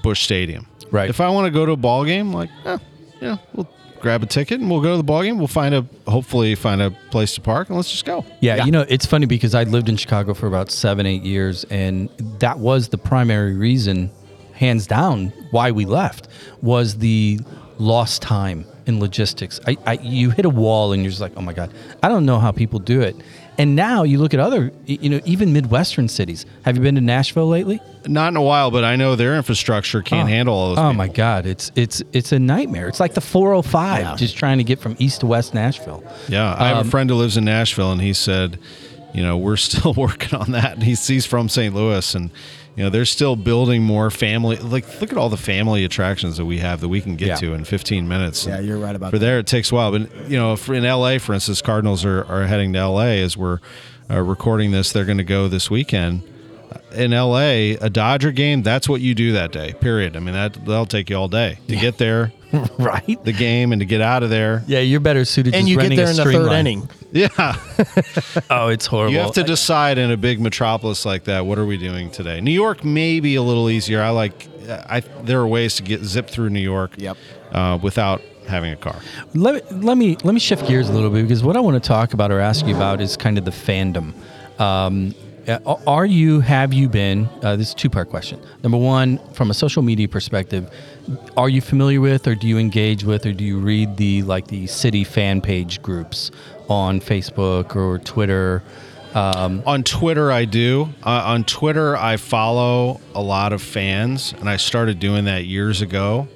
Busch 0.04 0.24
Stadium. 0.24 0.68
Right. 0.92 1.10
If 1.10 1.22
I 1.22 1.30
want 1.30 1.46
to 1.46 1.52
go 1.52 1.66
to 1.66 1.72
a 1.72 1.78
ball 1.78 2.04
game, 2.04 2.34
like, 2.34 2.50
eh, 2.66 2.78
you 3.22 3.28
know, 3.30 3.40
we'll 3.54 3.70
grab 4.02 4.24
a 4.24 4.26
ticket 4.26 4.60
and 4.60 4.70
we'll 4.70 4.82
go 4.82 4.92
to 4.92 4.98
the 4.98 5.04
ball 5.04 5.24
game. 5.24 5.38
We'll 5.38 5.48
find 5.48 5.74
a 5.74 5.86
hopefully 6.06 6.54
find 6.56 6.82
a 6.82 6.92
place 7.12 7.34
to 7.36 7.42
park 7.42 7.70
and 7.70 7.78
let's 7.78 7.92
just 7.92 8.04
go. 8.04 8.26
Yeah, 8.42 8.66
you 8.66 8.72
know, 8.72 8.86
it's 8.90 9.06
funny 9.06 9.26
because 9.26 9.56
I 9.56 9.64
lived 9.64 9.88
in 9.88 9.96
Chicago 9.96 10.34
for 10.34 10.48
about 10.48 10.70
seven, 10.70 11.06
eight 11.06 11.24
years, 11.24 11.64
and 11.66 12.10
that 12.40 12.60
was 12.60 12.90
the 12.90 12.98
primary 12.98 13.56
reason, 13.56 14.12
hands 14.58 14.88
down, 14.88 15.28
why 15.51 15.72
we 15.72 15.86
left 15.86 16.28
was 16.62 16.97
the 16.97 17.39
lost 17.80 18.22
time 18.22 18.66
in 18.88 18.99
logistics. 18.99 19.60
I, 19.68 19.78
I 19.86 19.93
you 20.01 20.32
hit 20.32 20.45
a 20.45 20.49
wall 20.49 20.93
and 20.93 21.03
you're 21.03 21.10
just 21.12 21.22
like, 21.22 21.34
oh 21.38 21.41
my 21.41 21.53
god, 21.53 21.72
I 22.03 22.10
don't 22.10 22.26
know 22.26 22.39
how 22.39 22.51
people 22.51 22.80
do 22.80 23.01
it. 23.01 23.16
And 23.60 23.76
now 23.76 24.03
you 24.03 24.20
look 24.20 24.36
at 24.36 24.39
other, 24.39 24.72
you 24.86 25.10
know, 25.10 25.20
even 25.26 25.51
Midwestern 25.51 26.08
cities. 26.08 26.45
Have 26.64 26.76
you 26.78 26.84
been 26.84 26.93
to 26.93 27.01
Nashville 27.01 27.47
lately? 27.47 27.80
Not 28.05 28.28
in 28.30 28.38
a 28.38 28.41
while, 28.41 28.70
but 28.70 28.84
I 28.84 28.95
know 28.95 29.16
their 29.16 29.36
infrastructure 29.36 30.03
can't 30.03 30.26
Oh. 30.28 30.32
handle 30.32 30.53
all 30.53 30.68
those. 30.70 30.78
Oh 30.78 30.82
people. 30.82 30.93
my 30.93 31.08
God, 31.08 31.45
it's 31.47 31.72
it's 31.76 32.03
it's 32.14 32.32
a 32.32 32.39
nightmare. 32.39 32.88
It's 32.88 32.99
like 32.99 33.14
the 33.16 33.22
405 33.22 33.99
Yeah. 34.01 34.16
just 34.16 34.38
trying 34.38 34.60
to 34.60 34.64
get 34.64 34.80
from 34.80 34.95
east 34.99 35.22
to 35.22 35.26
west 35.26 35.53
Nashville. 35.55 36.03
Yeah, 36.28 36.55
I 36.58 36.68
have 36.68 36.78
Um, 36.78 36.88
a 36.88 36.89
friend 36.89 37.10
who 37.10 37.16
lives 37.16 37.36
in 37.36 37.45
Nashville, 37.45 37.91
and 37.91 37.99
he 38.01 38.14
said, 38.14 38.60
you 39.14 39.24
know, 39.24 39.38
we're 39.38 39.58
still 39.70 39.93
working 39.93 40.38
on 40.39 40.51
that. 40.51 40.74
And 40.76 40.84
he's 40.84 41.05
he's 41.08 41.26
from 41.26 41.49
St. 41.49 41.74
Louis, 41.74 42.14
and 42.16 42.30
you 42.78 42.84
know, 42.84 42.90
they're 42.90 43.06
still 43.06 43.36
building 43.36 43.82
more 43.84 44.10
family. 44.12 44.56
Like, 44.58 45.02
look 45.02 45.12
at 45.12 45.18
all 45.18 45.30
the 45.30 45.36
family 45.36 45.84
attractions 45.84 46.38
that 46.38 46.46
we 46.46 46.60
have 46.60 46.80
that 46.82 46.88
we 46.90 47.02
can 47.02 47.16
get 47.16 47.28
Yeah. 47.28 47.36
to 47.38 47.54
in 47.56 47.66
15 47.66 48.08
minutes. 48.08 48.46
Yeah, 48.46 48.58
And 48.58 48.68
you're 48.68 48.78
right 48.78 48.96
about 48.96 49.10
for 49.12 49.18
that. 49.20 49.26
there. 49.26 49.40
It 49.40 49.48
takes 49.48 49.72
a 49.72 49.76
while, 49.76 49.92
but 49.92 50.30
you 50.30 50.38
know, 50.38 50.56
in 50.70 50.84
LA, 50.86 51.18
for 51.18 51.34
instance, 51.34 51.62
Cardinals 51.62 52.06
are, 52.06 52.24
are 52.26 52.46
heading 52.46 52.72
to 52.74 52.80
LA 52.88 53.18
as 53.24 53.36
we're 53.36 53.60
uh, 54.10 54.22
recording 54.22 54.72
this. 54.72 54.92
They're 54.94 55.06
going 55.06 55.18
to 55.18 55.24
go 55.24 55.48
this 55.48 55.70
weekend. 55.72 56.22
In 56.98 57.12
LA, 57.12 57.76
a 57.80 57.89
Dodger 57.89 58.32
game, 58.32 58.64
that's 58.64 58.89
what 58.89 59.02
you 59.02 59.14
do 59.16 59.34
that 59.34 59.52
day. 59.52 59.74
Period. 59.80 60.16
I 60.16 60.20
mean, 60.20 60.34
that 60.34 60.54
that'll 60.66 60.86
take 60.86 61.10
you 61.10 61.16
all 61.18 61.28
day 61.28 61.60
to 61.68 61.76
get 61.76 61.98
there, 61.98 62.32
right? 62.80 63.24
the 63.24 63.32
game, 63.34 63.72
and 63.72 63.80
to 63.82 63.86
get 63.86 64.02
out 64.02 64.24
of 64.24 64.30
there. 64.30 64.64
Yeah, 64.68 64.80
you're 64.80 65.00
better 65.00 65.24
suited. 65.26 65.54
And 65.54 65.68
just 65.68 65.70
you 65.70 65.89
get 65.89 65.95
there 65.95 66.10
in 66.10 66.16
the 66.16 66.24
third 66.24 66.45
line. 66.48 66.60
inning. 66.68 66.89
Yeah. 67.12 67.28
Oh, 68.50 68.70
it's 68.70 68.86
horrible. 68.86 69.14
You 69.14 69.20
have 69.20 69.34
to 69.34 69.43
decide 69.43 69.98
in 69.98 70.10
a 70.12 70.18
big 70.18 70.39
metropolis 70.39 71.06
like 71.06 71.26
that. 71.26 71.45
What 71.45 71.58
are 71.60 71.66
we 71.66 71.78
doing 71.78 72.10
today? 72.12 72.39
New 72.41 72.52
York 72.52 72.84
may 72.84 73.20
be 73.20 73.36
a 73.36 73.41
little 73.41 73.70
easier. 73.70 74.02
I 74.02 74.10
like. 74.10 74.48
I 74.70 75.02
there 75.24 75.39
are 75.39 75.48
ways 75.48 75.76
to 75.76 75.84
get 75.84 76.04
zip 76.04 76.30
through 76.30 76.50
New 76.50 76.60
York. 76.62 76.91
Yep. 76.98 77.18
Uh, 77.52 77.80
without 77.82 78.22
having 78.48 78.72
a 78.72 78.78
car. 78.78 78.95
let, 79.34 79.72
let 79.84 79.98
me 79.98 80.18
let 80.24 80.34
me 80.34 80.39
shift 80.39 80.68
gears 80.68 80.89
a 80.89 80.93
little 80.93 81.10
bit 81.10 81.24
because 81.24 81.43
what 81.43 81.56
I 81.58 81.60
want 81.60 81.82
to 81.82 81.86
talk 81.86 82.14
about 82.14 82.32
or 82.32 82.39
ask 82.39 82.66
you 82.66 82.76
about 82.76 83.02
is 83.02 83.18
kind 83.18 83.38
of 83.38 83.45
the 83.45 83.52
fandom. 83.52 84.14
Um, 84.60 85.14
are 85.48 86.06
you 86.06 86.41
have 86.41 86.74
you 86.74 86.89
been? 86.89 87.30
Uh, 87.41 87.56
this 87.56 87.70
is 87.70 87.74
two 87.74 87.89
part 87.89 88.10
question. 88.10 88.39
Number 88.64 88.78
one, 88.78 89.18
from 89.34 89.50
a 89.50 89.54
social 89.54 89.82
media 89.82 90.08
perspective, 90.08 90.70
are 91.38 91.50
you 91.50 91.62
familiar 91.62 92.02
with, 92.02 92.28
or 92.28 92.36
do 92.36 92.48
you 92.48 92.58
engage 92.58 93.04
with, 93.04 93.26
or 93.26 93.32
do 93.32 93.43
you 93.43 93.60
read 93.60 93.98
the 93.98 94.24
like 94.24 94.48
the 94.48 94.68
city 94.68 95.04
fan 95.04 95.41
page 95.41 95.82
groups 95.82 96.32
on 96.70 97.00
Facebook 97.00 97.76
or 97.76 98.00
Twitter? 98.00 98.62
Um, 99.14 99.64
On 99.66 99.84
Twitter, 99.84 100.32
I 100.32 100.45
do. 100.45 100.89
Uh, 101.04 101.24
on 101.26 101.43
Twitter, 101.43 101.95
I 101.95 102.18
follow 102.18 103.00
a 103.16 103.22
lot 103.22 103.54
of 103.54 103.62
fans, 103.62 104.34
and 104.39 104.50
I 104.50 104.58
started 104.58 105.00
doing 105.00 105.26
that 105.26 105.45
years 105.45 105.82
ago. 105.82 106.28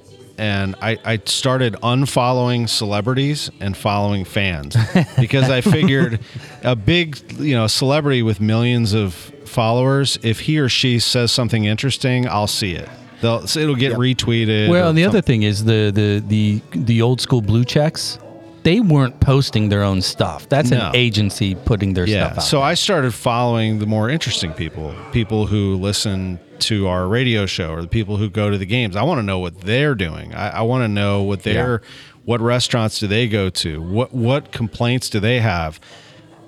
And 0.42 0.76
I, 0.82 0.98
I 1.06 1.22
started 1.26 1.76
unfollowing 1.84 2.68
celebrities 2.68 3.52
and 3.60 3.78
following 3.78 4.26
fans 4.26 4.76
because 5.20 5.52
I 5.52 5.62
figured 5.62 6.20
a 6.64 6.76
big, 6.76 7.32
you 7.34 7.54
know, 7.54 7.68
celebrity 7.68 8.24
with 8.24 8.42
millions 8.42 8.94
of 8.94 9.14
followers, 9.46 10.18
if 10.24 10.40
he 10.40 10.58
or 10.58 10.68
she 10.68 10.98
says 10.98 11.32
something 11.32 11.66
interesting, 11.66 12.28
I'll 12.28 12.48
see 12.48 12.74
it. 12.74 12.90
They'll, 13.22 13.46
so 13.46 13.60
it'll 13.60 13.76
get 13.76 13.94
retweeted. 13.94 14.70
Well, 14.70 14.90
and 14.90 14.98
the 14.98 15.06
other 15.06 15.22
thing 15.22 15.44
is 15.44 15.64
the 15.64 15.92
the 15.94 16.24
the 16.28 16.62
the 16.72 17.02
old 17.04 17.22
school 17.22 17.44
blue 17.44 17.64
checks. 17.64 18.18
They 18.64 18.80
weren't 18.80 19.20
posting 19.20 19.70
their 19.70 19.82
own 19.82 20.02
stuff. 20.02 20.48
That's 20.50 20.70
No. 20.70 20.90
an 20.90 20.96
agency 20.96 21.56
putting 21.56 21.94
their 21.94 22.06
Yeah. 22.08 22.26
stuff 22.28 22.38
out. 22.38 22.44
So 22.44 22.62
I 22.62 22.76
started 22.76 23.14
following 23.14 23.80
the 23.80 23.88
more 23.88 24.10
interesting 24.10 24.52
people, 24.54 24.94
people 25.12 25.48
who 25.48 25.76
listen 25.78 26.40
to 26.60 26.88
our 26.88 27.08
radio 27.08 27.48
show 27.48 27.72
or 27.72 27.82
the 27.82 27.88
people 27.88 28.18
who 28.18 28.30
go 28.30 28.52
to 28.52 28.58
the 28.58 28.68
games. 28.68 28.96
I 28.96 29.02
want 29.02 29.18
to 29.20 29.24
know 29.24 29.40
what 29.40 29.62
they're 29.62 29.96
doing. 29.96 30.36
I, 30.36 30.50
I 30.60 30.62
want 30.62 30.84
to 30.84 30.88
know 30.88 31.24
what 31.24 31.44
their 31.44 31.82
what 32.24 32.40
restaurants 32.40 33.00
do 33.00 33.08
they 33.08 33.28
go 33.28 33.50
to? 33.50 33.82
What 33.82 34.14
what 34.14 34.52
complaints 34.52 35.10
do 35.10 35.20
they 35.20 35.40
have? 35.40 35.80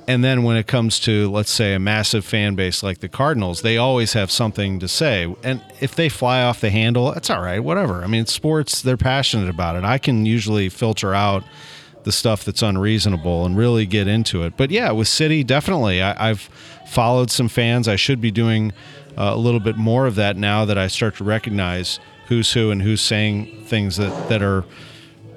And 0.08 0.24
then 0.24 0.44
when 0.44 0.56
it 0.56 0.68
comes 0.68 1.00
to 1.02 1.32
let's 1.32 1.50
say 1.50 1.74
a 1.74 1.80
massive 1.80 2.24
fan 2.26 2.54
base 2.54 2.84
like 2.84 3.00
the 3.00 3.08
Cardinals, 3.10 3.62
they 3.62 3.78
always 3.78 4.14
have 4.14 4.30
something 4.30 4.78
to 4.80 4.88
say. 4.88 5.34
And 5.44 5.62
if 5.80 5.96
they 5.96 6.10
fly 6.10 6.44
off 6.44 6.62
the 6.62 6.70
handle, 6.70 7.12
that's 7.12 7.32
all 7.32 7.42
right, 7.42 7.64
whatever. 7.64 8.04
I 8.04 8.08
mean, 8.08 8.28
sports, 8.28 8.84
they're 8.84 8.98
passionate 8.98 9.50
about 9.50 9.76
it. 9.78 9.84
I 9.84 9.98
can 9.98 10.28
usually 10.28 10.70
filter 10.70 11.16
out 11.16 11.44
the 12.04 12.12
stuff 12.12 12.44
that's 12.44 12.62
unreasonable 12.62 13.46
and 13.46 13.58
really 13.58 13.86
get 13.86 14.08
into 14.08 14.44
it. 14.44 14.58
But 14.58 14.72
yeah, 14.72 14.92
with 14.92 15.08
City, 15.08 15.44
definitely. 15.44 16.02
I, 16.02 16.30
I've 16.30 16.42
followed 16.88 17.32
some 17.32 17.48
fans. 17.48 17.88
I 17.88 17.96
should 17.96 18.22
be 18.22 18.32
doing 18.32 18.74
uh, 19.18 19.32
a 19.34 19.38
little 19.38 19.60
bit 19.60 19.78
more 19.78 20.06
of 20.06 20.16
that 20.16 20.38
now 20.38 20.66
that 20.66 20.78
I 20.78 20.88
start 20.88 21.18
to 21.18 21.24
recognize 21.24 22.00
who's 22.28 22.54
who 22.54 22.72
and 22.72 22.82
who's 22.82 23.02
saying 23.02 23.66
things 23.66 23.98
that, 23.98 24.30
that 24.30 24.42
are 24.42 24.64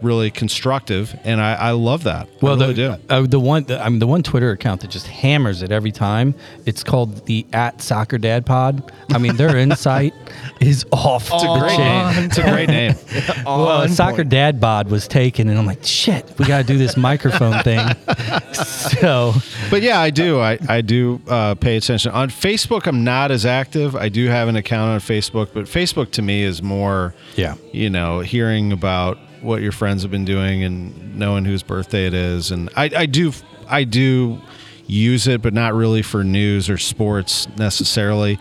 really 0.03 0.31
constructive, 0.31 1.19
and 1.25 1.41
I, 1.41 1.55
I 1.55 1.71
love 1.73 2.05
that. 2.05 2.29
Well, 2.43 2.55
I 2.55 2.67
really 2.67 2.75
the 2.75 2.97
do. 3.09 3.15
uh, 3.15 3.27
the 3.27 3.41
one 3.41 3.65
the, 3.65 3.83
I 3.83 3.89
mean 3.89 3.99
the 3.99 4.07
one 4.07 4.23
Twitter 4.23 4.51
account 4.51 4.81
that 4.83 4.91
just 4.91 5.07
hammers 5.07 5.63
it 5.63 5.71
every 5.73 5.93
time. 5.93 6.35
It's 6.65 6.83
called 6.85 7.27
the 7.27 7.47
at 7.53 7.83
Soccer 7.83 8.19
Dad 8.19 8.47
Pod. 8.47 8.93
I 9.11 9.19
mean 9.19 9.37
their 9.37 9.57
insight 9.67 10.15
is 10.61 10.85
off 10.93 11.31
It's 11.33 11.43
a 11.43 11.47
the 11.47 11.59
great 11.61 11.79
name. 11.79 12.25
It's 12.25 12.39
a 12.39 12.43
great 12.43 12.69
name. 12.69 12.95
Well, 13.47 13.89
Soccer 13.89 14.17
point. 14.19 14.29
Dad 14.31 14.61
Bod 14.61 14.91
was 14.91 15.07
taken, 15.09 15.49
and 15.49 15.59
I'm 15.59 15.67
like, 15.67 15.85
shit, 15.85 16.31
we 16.39 16.45
got 16.47 16.59
to 16.59 16.65
do 16.65 16.77
this 16.79 16.97
microphone 16.97 17.63
thing. 17.63 17.81
So, 18.57 19.35
But 19.71 19.83
yeah, 19.83 20.01
I 20.01 20.11
do. 20.11 20.41
I, 20.41 20.59
I 20.69 20.81
do 20.81 21.21
uh, 21.29 21.55
pay 21.55 21.77
attention. 21.77 22.13
On 22.13 22.29
Facebook, 22.31 22.87
I'm 22.87 23.05
not 23.05 23.31
as 23.31 23.45
active. 23.45 23.95
I 23.95 24.09
do 24.09 24.27
have 24.29 24.49
an 24.49 24.57
account 24.57 24.91
on 24.93 25.01
Facebook, 25.01 25.49
but 25.53 25.65
Facebook 25.67 26.11
to 26.13 26.23
me 26.23 26.43
is 26.43 26.63
more, 26.63 27.15
Yeah. 27.37 27.57
you 27.73 27.91
know, 27.91 28.21
hearing 28.21 28.73
about 28.73 29.19
what 29.43 29.63
your 29.63 29.73
friends 29.73 30.03
have 30.03 30.11
been 30.11 30.25
doing 30.25 30.63
and 30.63 31.17
knowing 31.17 31.45
whose 31.45 31.63
birthday 31.63 32.07
it 32.07 32.15
is. 32.15 32.51
And 32.51 32.71
I, 32.77 32.91
I 32.97 33.07
do, 33.07 33.33
I 33.69 33.85
do 33.85 34.41
use 34.87 35.27
it, 35.27 35.43
but 35.43 35.53
not 35.53 35.75
really 35.75 36.03
for 36.03 36.25
news 36.25 36.69
or 36.69 36.79
sports 36.79 37.49
necessarily. 37.57 38.39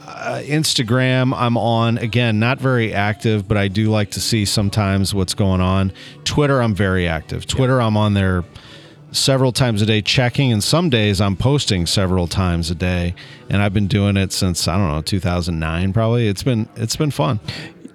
Uh, 0.00 0.42
Instagram, 0.44 1.34
I'm 1.36 1.56
on 1.56 1.98
again, 1.98 2.38
not 2.38 2.58
very 2.58 2.92
active, 2.94 3.46
but 3.46 3.56
I 3.56 3.68
do 3.68 3.90
like 3.90 4.10
to 4.12 4.20
see 4.20 4.44
sometimes 4.44 5.14
what's 5.14 5.34
going 5.34 5.60
on. 5.60 5.92
Twitter, 6.24 6.62
I'm 6.62 6.74
very 6.74 7.06
active. 7.06 7.46
Twitter, 7.46 7.80
I'm 7.80 7.96
on 7.96 8.14
there 8.14 8.44
several 9.12 9.52
times 9.52 9.80
a 9.80 9.86
day 9.86 10.02
checking 10.02 10.52
and 10.52 10.62
some 10.62 10.90
days 10.90 11.20
I'm 11.20 11.36
posting 11.36 11.86
several 11.86 12.26
times 12.26 12.70
a 12.70 12.74
day 12.74 13.14
and 13.48 13.62
I've 13.62 13.72
been 13.72 13.86
doing 13.86 14.16
it 14.18 14.32
since 14.32 14.68
I 14.68 14.76
don't 14.76 14.88
know 14.88 15.00
2009 15.00 15.92
probably 15.94 16.28
it's 16.28 16.42
been 16.42 16.68
it's 16.76 16.94
been 16.96 17.10
fun 17.10 17.40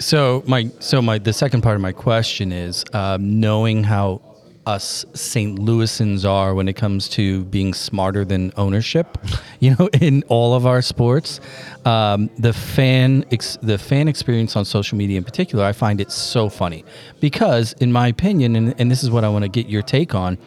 so 0.04 0.44
my 0.46 0.70
so 0.80 1.02
my 1.02 1.18
the 1.18 1.34
second 1.34 1.62
part 1.62 1.76
of 1.76 1.82
my 1.82 1.92
question 1.92 2.52
is 2.52 2.84
um, 2.94 3.40
knowing 3.40 3.84
how 3.84 4.22
us 4.66 5.06
St. 5.14 5.60
Louisans 5.60 6.30
are 6.30 6.54
when 6.54 6.68
it 6.68 6.74
comes 6.74 7.10
to 7.10 7.44
being 7.46 7.74
smarter 7.74 8.24
than 8.24 8.54
ownership, 8.56 9.18
you 9.60 9.76
know, 9.76 9.90
in 10.00 10.24
all 10.30 10.54
of 10.54 10.66
our 10.66 10.82
sports. 10.82 11.40
Um, 11.86 12.30
the 12.38 12.54
fan 12.54 13.26
ex- 13.32 13.58
the 13.62 13.78
fan 13.78 14.08
experience 14.08 14.56
on 14.56 14.66
social 14.66 14.98
media 14.98 15.18
in 15.18 15.24
particular, 15.24 15.66
I 15.66 15.74
find 15.74 16.00
it 16.00 16.12
so 16.12 16.50
funny 16.50 16.86
because, 17.20 17.74
in 17.74 17.92
my 17.92 18.08
opinion, 18.08 18.56
and, 18.56 18.76
and 18.80 18.90
this 18.90 19.04
is 19.04 19.12
what 19.12 19.24
I 19.24 19.30
want 19.30 19.44
to 19.44 19.50
get 19.50 19.68
your 19.68 19.82
take 19.82 20.16
on. 20.16 20.38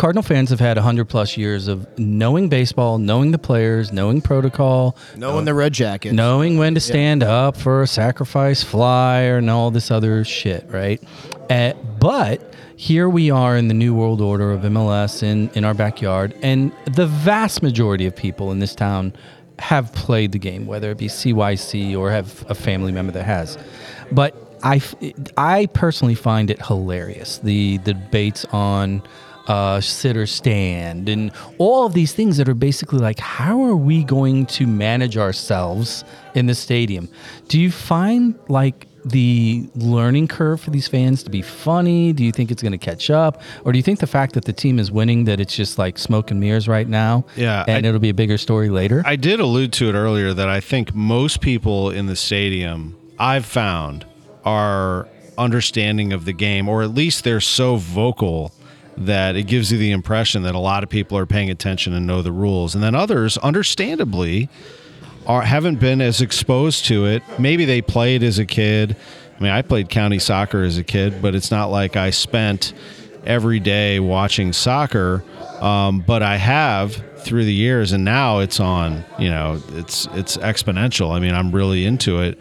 Cardinal 0.00 0.22
fans 0.22 0.48
have 0.48 0.60
had 0.60 0.78
100 0.78 1.10
plus 1.10 1.36
years 1.36 1.68
of 1.68 1.86
knowing 1.98 2.48
baseball, 2.48 2.96
knowing 2.96 3.32
the 3.32 3.38
players, 3.38 3.92
knowing 3.92 4.22
protocol, 4.22 4.96
Knowing 5.14 5.44
the 5.44 5.52
red 5.52 5.74
jacket. 5.74 6.14
knowing 6.14 6.56
when 6.56 6.72
to 6.72 6.80
stand 6.80 7.22
up 7.22 7.54
for 7.54 7.82
a 7.82 7.86
sacrifice 7.86 8.62
fly 8.62 9.20
and 9.20 9.50
all 9.50 9.70
this 9.70 9.90
other 9.90 10.24
shit, 10.24 10.64
right? 10.70 11.02
Uh, 11.50 11.74
but 11.98 12.54
here 12.76 13.10
we 13.10 13.30
are 13.30 13.58
in 13.58 13.68
the 13.68 13.74
new 13.74 13.94
world 13.94 14.22
order 14.22 14.52
of 14.52 14.62
MLS 14.62 15.22
in, 15.22 15.50
in 15.50 15.66
our 15.66 15.74
backyard, 15.74 16.34
and 16.40 16.72
the 16.86 17.06
vast 17.06 17.62
majority 17.62 18.06
of 18.06 18.16
people 18.16 18.52
in 18.52 18.58
this 18.58 18.74
town 18.74 19.12
have 19.58 19.92
played 19.92 20.32
the 20.32 20.38
game, 20.38 20.64
whether 20.64 20.90
it 20.90 20.96
be 20.96 21.08
CYC 21.08 21.94
or 21.94 22.10
have 22.10 22.42
a 22.48 22.54
family 22.54 22.90
member 22.90 23.12
that 23.12 23.24
has. 23.24 23.58
But 24.10 24.34
I, 24.62 24.80
I 25.36 25.66
personally 25.66 26.14
find 26.14 26.50
it 26.50 26.64
hilarious 26.64 27.36
the, 27.36 27.76
the 27.78 27.92
debates 27.92 28.46
on 28.46 29.02
uh, 29.46 29.80
sit 29.80 30.16
or 30.16 30.26
stand, 30.26 31.08
and 31.08 31.32
all 31.58 31.86
of 31.86 31.92
these 31.92 32.12
things 32.12 32.36
that 32.36 32.48
are 32.48 32.54
basically 32.54 32.98
like, 32.98 33.18
how 33.18 33.62
are 33.64 33.76
we 33.76 34.04
going 34.04 34.46
to 34.46 34.66
manage 34.66 35.16
ourselves 35.16 36.04
in 36.34 36.46
the 36.46 36.54
stadium? 36.54 37.08
Do 37.48 37.60
you 37.60 37.70
find 37.70 38.38
like 38.48 38.86
the 39.04 39.66
learning 39.76 40.28
curve 40.28 40.60
for 40.60 40.68
these 40.70 40.86
fans 40.86 41.22
to 41.22 41.30
be 41.30 41.40
funny? 41.40 42.12
Do 42.12 42.22
you 42.22 42.32
think 42.32 42.50
it's 42.50 42.62
going 42.62 42.72
to 42.72 42.78
catch 42.78 43.08
up, 43.10 43.40
or 43.64 43.72
do 43.72 43.78
you 43.78 43.82
think 43.82 43.98
the 43.98 44.06
fact 44.06 44.34
that 44.34 44.44
the 44.44 44.52
team 44.52 44.78
is 44.78 44.92
winning 44.92 45.24
that 45.24 45.40
it's 45.40 45.56
just 45.56 45.78
like 45.78 45.98
smoke 45.98 46.30
and 46.30 46.38
mirrors 46.38 46.68
right 46.68 46.86
now? 46.86 47.24
Yeah, 47.34 47.64
and 47.66 47.84
I- 47.84 47.88
it'll 47.88 47.98
be 48.00 48.10
a 48.10 48.14
bigger 48.14 48.36
story 48.38 48.68
later. 48.68 49.02
I 49.06 49.16
did 49.16 49.40
allude 49.40 49.72
to 49.74 49.88
it 49.88 49.94
earlier 49.94 50.34
that 50.34 50.48
I 50.48 50.60
think 50.60 50.94
most 50.94 51.40
people 51.40 51.90
in 51.90 52.06
the 52.06 52.16
stadium 52.16 52.96
I've 53.18 53.46
found 53.46 54.04
are 54.44 55.08
understanding 55.38 56.12
of 56.12 56.24
the 56.26 56.32
game 56.34 56.68
or 56.68 56.82
at 56.82 56.90
least 56.94 57.24
they're 57.24 57.40
so 57.40 57.76
vocal 57.76 58.52
that 59.00 59.34
it 59.34 59.44
gives 59.44 59.72
you 59.72 59.78
the 59.78 59.90
impression 59.90 60.42
that 60.42 60.54
a 60.54 60.58
lot 60.58 60.82
of 60.82 60.90
people 60.90 61.16
are 61.16 61.26
paying 61.26 61.50
attention 61.50 61.94
and 61.94 62.06
know 62.06 62.20
the 62.22 62.32
rules 62.32 62.74
and 62.74 62.84
then 62.84 62.94
others 62.94 63.38
understandably 63.38 64.48
are 65.26 65.42
haven't 65.42 65.80
been 65.80 66.00
as 66.00 66.20
exposed 66.20 66.84
to 66.86 67.06
it. 67.06 67.22
Maybe 67.38 67.64
they 67.64 67.82
played 67.82 68.22
as 68.22 68.38
a 68.38 68.46
kid. 68.46 68.96
I 69.38 69.42
mean, 69.42 69.52
I 69.52 69.62
played 69.62 69.88
county 69.88 70.18
soccer 70.18 70.62
as 70.62 70.76
a 70.76 70.84
kid, 70.84 71.22
but 71.22 71.34
it's 71.34 71.50
not 71.50 71.70
like 71.70 71.96
I 71.96 72.10
spent 72.10 72.74
every 73.24 73.60
day 73.60 74.00
watching 74.00 74.52
soccer. 74.52 75.24
Um, 75.60 76.00
but 76.00 76.22
I 76.22 76.36
have 76.36 76.94
through 77.18 77.44
the 77.44 77.52
years, 77.52 77.92
and 77.92 78.04
now 78.04 78.38
it's 78.38 78.60
on. 78.60 79.04
You 79.18 79.30
know, 79.30 79.62
it's 79.74 80.06
it's 80.12 80.36
exponential. 80.38 81.12
I 81.12 81.20
mean, 81.20 81.34
I'm 81.34 81.52
really 81.52 81.84
into 81.84 82.20
it. 82.20 82.38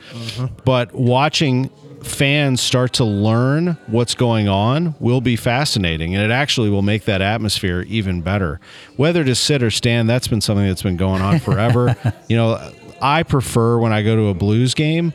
But 0.65 0.93
watching 0.93 1.69
fans 2.03 2.61
start 2.61 2.93
to 2.93 3.03
learn 3.05 3.77
what's 3.87 4.15
going 4.15 4.47
on 4.47 4.95
will 4.99 5.21
be 5.21 5.35
fascinating 5.35 6.15
and 6.15 6.23
it 6.23 6.31
actually 6.31 6.69
will 6.69 6.81
make 6.81 7.05
that 7.05 7.21
atmosphere 7.21 7.81
even 7.87 8.21
better. 8.21 8.59
Whether 8.95 9.23
to 9.23 9.35
sit 9.35 9.61
or 9.63 9.71
stand 9.71 10.09
that's 10.09 10.27
been 10.27 10.41
something 10.41 10.65
that's 10.67 10.83
been 10.83 10.97
going 10.97 11.21
on 11.21 11.39
forever. 11.39 11.95
You 12.27 12.35
know 12.37 12.73
i 13.01 13.23
prefer 13.23 13.79
when 13.79 13.93
i 13.93 14.03
go 14.03 14.15
to 14.15 14.27
a 14.27 14.33
blues 14.33 14.73
game 14.73 15.13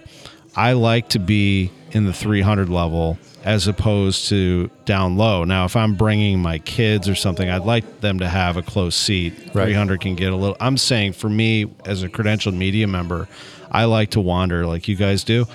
i 0.57 0.73
like 0.73 1.11
to 1.11 1.19
be 1.19 1.71
in 1.93 2.07
the 2.07 2.13
300 2.13 2.69
level 2.69 3.19
as 3.45 3.69
opposed 3.69 4.29
to 4.31 4.71
down 4.87 5.17
low. 5.17 5.45
Now 5.45 5.65
if 5.65 5.77
i'm 5.77 5.95
bringing 5.95 6.41
my 6.41 6.59
kids 6.59 7.09
or 7.09 7.15
something 7.15 7.49
i'd 7.49 7.65
like 7.65 8.01
them 8.01 8.19
to 8.21 8.29
have 8.29 8.57
a 8.57 8.63
close 8.63 8.97
seat. 8.97 9.35
Right. 9.55 9.67
300 9.67 10.01
can 10.01 10.15
get 10.15 10.33
a 10.33 10.37
little 10.37 10.57
i'm 10.61 10.77
saying 10.77 11.13
for 11.13 11.29
me 11.29 11.73
as 11.85 12.03
a 12.03 12.09
credentialed 12.09 12.57
media 12.57 12.87
member 12.89 13.29
i 13.71 13.85
like 13.85 14.11
to 14.11 14.21
wander 14.21 14.67
like 14.67 14.89
you 14.89 14.97
guys 14.97 15.25
do 15.25 15.47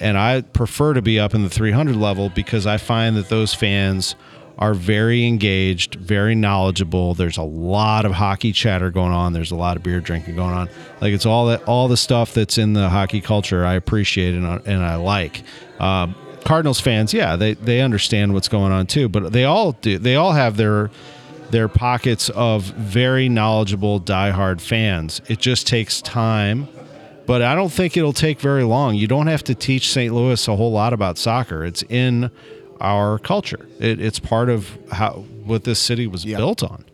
and 0.00 0.16
I 0.18 0.40
prefer 0.42 0.94
to 0.94 1.02
be 1.02 1.18
up 1.20 1.34
in 1.34 1.42
the 1.42 1.50
300 1.50 1.94
level 1.96 2.28
because 2.30 2.66
I 2.66 2.76
find 2.78 3.16
that 3.16 3.28
those 3.28 3.54
fans 3.54 4.14
are 4.58 4.74
very 4.74 5.24
engaged, 5.26 5.94
very 5.94 6.34
knowledgeable. 6.34 7.14
There's 7.14 7.38
a 7.38 7.42
lot 7.42 8.04
of 8.04 8.12
hockey 8.12 8.52
chatter 8.52 8.90
going 8.90 9.12
on. 9.12 9.32
There's 9.32 9.50
a 9.50 9.56
lot 9.56 9.76
of 9.78 9.82
beer 9.82 10.00
drinking 10.00 10.36
going 10.36 10.52
on. 10.54 10.68
Like 11.00 11.14
it's 11.14 11.24
all 11.24 11.46
that 11.46 11.62
all 11.64 11.88
the 11.88 11.96
stuff 11.96 12.34
that's 12.34 12.58
in 12.58 12.74
the 12.74 12.88
hockey 12.90 13.20
culture. 13.22 13.64
I 13.64 13.74
appreciate 13.74 14.34
and, 14.34 14.46
I- 14.46 14.60
and 14.66 14.84
I 14.84 14.96
like. 14.96 15.42
Um, 15.78 16.14
Cardinals 16.44 16.80
fans, 16.80 17.12
yeah, 17.14 17.36
they 17.36 17.54
they 17.54 17.80
understand 17.82 18.32
what's 18.34 18.48
going 18.48 18.72
on 18.72 18.86
too, 18.86 19.08
but 19.08 19.32
they 19.32 19.44
all 19.44 19.72
do. 19.72 19.98
They 19.98 20.16
all 20.16 20.32
have 20.32 20.56
their 20.56 20.90
their 21.50 21.68
pockets 21.68 22.28
of 22.30 22.62
very 22.64 23.28
knowledgeable 23.28 24.00
diehard 24.00 24.60
fans. 24.60 25.20
It 25.28 25.38
just 25.38 25.66
takes 25.66 26.00
time 26.00 26.68
but 27.30 27.42
I 27.42 27.54
don't 27.54 27.72
think 27.72 27.96
it'll 27.96 28.12
take 28.12 28.40
very 28.40 28.64
long. 28.64 28.96
You 28.96 29.06
don't 29.06 29.28
have 29.28 29.44
to 29.44 29.54
teach 29.54 29.84
St. 29.92 30.12
Louis 30.12 30.48
a 30.48 30.56
whole 30.56 30.72
lot 30.72 30.92
about 30.92 31.16
soccer. 31.16 31.64
It's 31.64 31.84
in 31.88 32.28
our 32.80 33.20
culture. 33.20 33.68
It, 33.78 34.00
it's 34.00 34.18
part 34.18 34.48
of 34.48 34.76
how 34.90 35.24
what 35.44 35.62
this 35.62 35.78
city 35.78 36.06
was 36.08 36.24
Yeah. 36.24 36.38
built 36.38 36.62
on. 36.64 36.84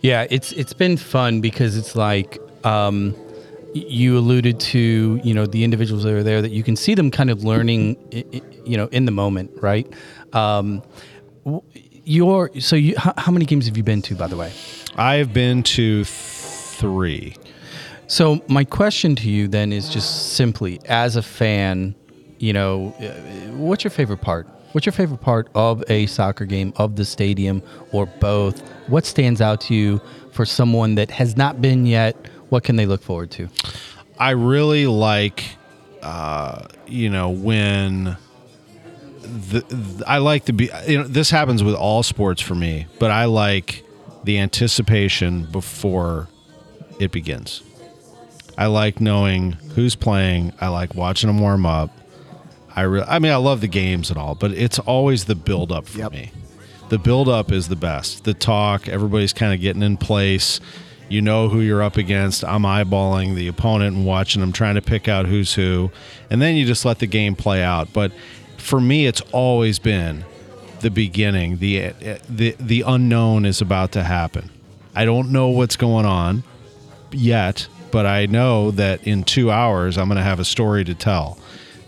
Yeah, 0.00 0.26
it's 0.28 0.50
it's 0.52 0.72
been 0.72 0.96
fun 0.96 1.40
because 1.40 1.76
it's 1.76 1.94
like 1.94 2.38
um, 2.64 3.14
you 3.74 4.18
alluded 4.18 4.58
to, 4.74 5.20
you 5.22 5.34
know, 5.34 5.46
the 5.46 5.62
individuals 5.62 6.02
that 6.02 6.14
are 6.14 6.22
there 6.24 6.42
that 6.42 6.50
you 6.50 6.64
can 6.64 6.74
see 6.74 6.94
them 6.94 7.10
kind 7.10 7.30
of 7.30 7.44
learning, 7.44 7.96
i- 8.12 8.24
i- 8.36 8.42
you 8.64 8.76
know, 8.76 8.88
in 8.90 9.04
the 9.04 9.12
moment, 9.12 9.50
right? 9.62 9.86
Um, 10.32 10.82
your 12.04 12.50
so 12.60 12.74
you 12.76 12.94
how, 12.98 13.12
how 13.16 13.30
many 13.32 13.44
games 13.44 13.66
have 13.66 13.76
you 13.76 13.82
been 13.84 14.02
to, 14.02 14.14
by 14.16 14.26
the 14.26 14.36
way? 14.36 14.52
I've 14.96 15.32
been 15.32 15.62
to 15.78 16.04
three. 16.04 17.34
So 18.08 18.40
my 18.48 18.64
question 18.64 19.16
to 19.16 19.30
you 19.30 19.48
then 19.48 19.72
is 19.72 19.88
just 19.88 20.34
simply, 20.34 20.80
as 20.86 21.16
a 21.16 21.22
fan, 21.22 21.94
you 22.38 22.52
know, 22.52 22.94
uh, 23.00 23.52
what's 23.56 23.82
your 23.82 23.90
favorite 23.90 24.20
part? 24.20 24.46
What's 24.72 24.86
your 24.86 24.92
favorite 24.92 25.20
part 25.20 25.48
of 25.54 25.82
a 25.88 26.06
soccer 26.06 26.44
game, 26.44 26.72
of 26.76 26.96
the 26.96 27.04
stadium, 27.04 27.62
or 27.92 28.06
both? 28.06 28.60
What 28.88 29.06
stands 29.06 29.40
out 29.40 29.60
to 29.62 29.74
you 29.74 30.00
for 30.32 30.44
someone 30.44 30.94
that 30.96 31.10
has 31.10 31.36
not 31.36 31.60
been 31.60 31.86
yet? 31.86 32.14
What 32.50 32.62
can 32.62 32.76
they 32.76 32.86
look 32.86 33.02
forward 33.02 33.30
to? 33.32 33.48
I 34.18 34.30
really 34.30 34.86
like, 34.86 35.44
uh, 36.02 36.66
you 36.86 37.10
know, 37.10 37.30
when 37.30 38.16
the, 39.22 39.62
th- 39.62 40.02
I 40.06 40.18
like 40.18 40.44
to 40.44 40.52
be. 40.52 40.70
You 40.86 40.98
know, 40.98 41.08
this 41.08 41.30
happens 41.30 41.64
with 41.64 41.74
all 41.74 42.02
sports 42.02 42.40
for 42.40 42.54
me, 42.54 42.86
but 42.98 43.10
I 43.10 43.24
like 43.24 43.82
the 44.24 44.38
anticipation 44.38 45.44
before 45.44 46.28
it 47.00 47.10
begins. 47.10 47.62
I 48.58 48.66
like 48.66 49.00
knowing 49.00 49.52
who's 49.74 49.94
playing. 49.94 50.52
I 50.60 50.68
like 50.68 50.94
watching 50.94 51.28
them 51.28 51.38
warm 51.40 51.66
up. 51.66 51.90
I 52.74 52.82
re- 52.82 53.04
I 53.06 53.18
mean, 53.18 53.32
I 53.32 53.36
love 53.36 53.60
the 53.60 53.68
games 53.68 54.10
and 54.10 54.18
all, 54.18 54.34
but 54.34 54.50
it's 54.52 54.78
always 54.78 55.24
the 55.26 55.34
build 55.34 55.72
up 55.72 55.86
for 55.86 55.98
Yep. 55.98 56.12
me. 56.12 56.30
The 56.88 56.98
build 56.98 57.28
up 57.28 57.50
is 57.52 57.68
the 57.68 57.76
best. 57.76 58.24
The 58.24 58.34
talk, 58.34 58.88
everybody's 58.88 59.32
kind 59.32 59.52
of 59.52 59.60
getting 59.60 59.82
in 59.82 59.96
place. 59.96 60.60
You 61.08 61.20
know 61.22 61.48
who 61.48 61.60
you're 61.60 61.82
up 61.82 61.96
against. 61.96 62.44
I'm 62.44 62.62
eyeballing 62.62 63.34
the 63.34 63.48
opponent 63.48 63.96
and 63.96 64.06
watching 64.06 64.40
them, 64.40 64.52
trying 64.52 64.74
to 64.76 64.82
pick 64.82 65.08
out 65.08 65.26
who's 65.26 65.54
who, 65.54 65.90
and 66.30 66.40
then 66.42 66.56
you 66.56 66.64
just 66.66 66.84
let 66.84 66.98
the 66.98 67.06
game 67.06 67.34
play 67.36 67.62
out. 67.62 67.92
But 67.92 68.12
for 68.56 68.80
me, 68.80 69.06
it's 69.06 69.20
always 69.32 69.78
been 69.78 70.24
the 70.80 70.90
beginning. 70.90 71.58
the 71.58 71.78
eh, 71.80 72.18
the 72.28 72.56
The 72.58 72.82
unknown 72.86 73.44
is 73.46 73.60
about 73.60 73.92
to 73.92 74.02
happen. 74.02 74.50
I 74.94 75.04
don't 75.04 75.30
know 75.30 75.48
what's 75.48 75.76
going 75.76 76.06
on 76.06 76.42
yet, 77.12 77.68
but 77.96 78.04
I 78.04 78.26
know 78.26 78.72
that 78.72 79.06
in 79.06 79.24
two 79.24 79.50
hours 79.50 79.96
I'm 79.96 80.08
going 80.08 80.18
to 80.18 80.22
have 80.22 80.38
a 80.38 80.44
story 80.44 80.84
to 80.84 80.94
tell. 80.94 81.38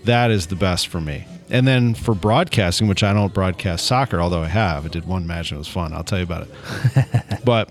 That 0.04 0.30
is 0.30 0.46
the 0.46 0.56
best 0.56 0.88
for 0.88 1.02
me. 1.02 1.26
And 1.50 1.68
then 1.68 1.92
for 1.92 2.14
broadcasting, 2.14 2.88
which 2.88 3.02
I 3.02 3.12
don't 3.12 3.34
broadcast 3.34 3.84
soccer, 3.84 4.18
although 4.18 4.40
I 4.40 4.48
have, 4.48 4.86
I 4.86 4.88
did 4.88 5.06
one 5.06 5.26
match 5.26 5.50
and 5.50 5.56
it 5.56 5.58
was 5.58 5.68
fun. 5.68 5.92
I'll 5.92 6.04
tell 6.04 6.16
you 6.16 6.24
about 6.24 6.48
it. 6.48 7.40
but 7.44 7.68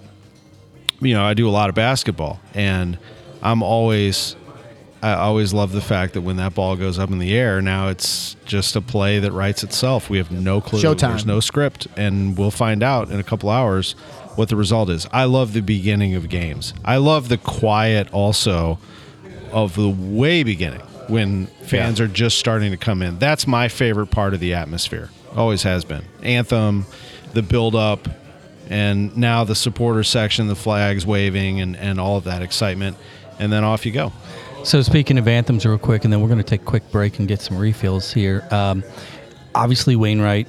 you 1.02 1.16
know, 1.16 1.24
I 1.24 1.34
do 1.34 1.50
a 1.50 1.50
lot 1.50 1.70
of 1.70 1.74
basketball, 1.74 2.40
and 2.54 3.00
I'm 3.42 3.64
always 3.64 4.36
I 5.02 5.14
always 5.14 5.52
love 5.52 5.72
the 5.72 5.82
fact 5.82 6.14
that 6.14 6.22
when 6.22 6.38
that 6.38 6.54
ball 6.54 6.76
goes 6.76 7.00
up 7.00 7.10
in 7.10 7.18
the 7.18 7.36
air, 7.36 7.60
now 7.60 7.88
it's 7.88 8.36
just 8.46 8.76
a 8.76 8.82
play 8.82 9.18
that 9.18 9.32
writes 9.32 9.64
itself. 9.64 10.12
We 10.12 10.20
have 10.20 10.30
no 10.30 10.62
clue. 10.62 10.80
Showtime. 10.80 11.10
There's 11.10 11.26
no 11.26 11.40
script, 11.40 11.88
and 11.98 12.38
we'll 12.38 12.52
find 12.52 12.84
out 12.84 13.10
in 13.10 13.20
a 13.20 13.24
couple 13.24 13.50
hours 13.50 13.96
what 14.38 14.50
the 14.50 14.56
result 14.56 14.90
is. 14.90 15.08
I 15.12 15.26
love 15.26 15.54
the 15.54 15.62
beginning 15.62 16.16
of 16.16 16.30
games. 16.30 16.74
I 16.86 16.98
love 16.98 17.30
the 17.30 17.38
quiet 17.38 18.12
also 18.14 18.80
of 19.52 19.76
the 19.76 19.90
way 19.90 20.44
beginning 20.44 20.82
when 21.08 21.48
fans 21.64 22.00
are 22.00 22.08
just 22.08 22.38
starting 22.38 22.72
to 22.72 22.78
come 22.78 23.02
in. 23.02 23.18
That's 23.18 23.48
my 23.48 23.68
favorite 23.68 24.08
part 24.08 24.34
of 24.34 24.40
the 24.40 24.54
atmosphere. 24.54 25.10
Always 25.36 25.64
has 25.64 25.86
been. 25.86 26.04
Anthem, 26.22 26.86
the 27.34 27.42
build 27.42 27.76
up, 27.76 28.08
and 28.70 29.16
now 29.16 29.44
the 29.44 29.56
supporter 29.56 30.04
section, 30.04 30.48
the 30.48 30.56
flags 30.56 31.06
waving, 31.06 31.62
and, 31.62 31.76
and 31.78 32.00
all 32.00 32.18
of 32.18 32.26
that 32.26 32.42
excitement. 32.42 32.98
And 33.40 33.52
then 33.52 33.64
off 33.64 33.86
you 33.86 33.92
go. 33.92 34.12
So 34.64 34.82
speaking 34.82 35.18
of 35.18 35.28
anthems, 35.28 35.66
real 35.66 35.78
quick, 35.78 36.04
and 36.04 36.12
then 36.12 36.22
we're 36.22 36.28
going 36.28 36.40
to 36.40 36.44
take 36.44 36.62
a 36.62 36.66
quick 36.66 36.92
break 36.92 37.20
and 37.20 37.28
get 37.28 37.40
some 37.40 37.58
refills 37.58 38.12
here. 38.12 38.46
Um, 38.52 38.84
obviously, 39.56 39.96
Wainwright 39.96 40.48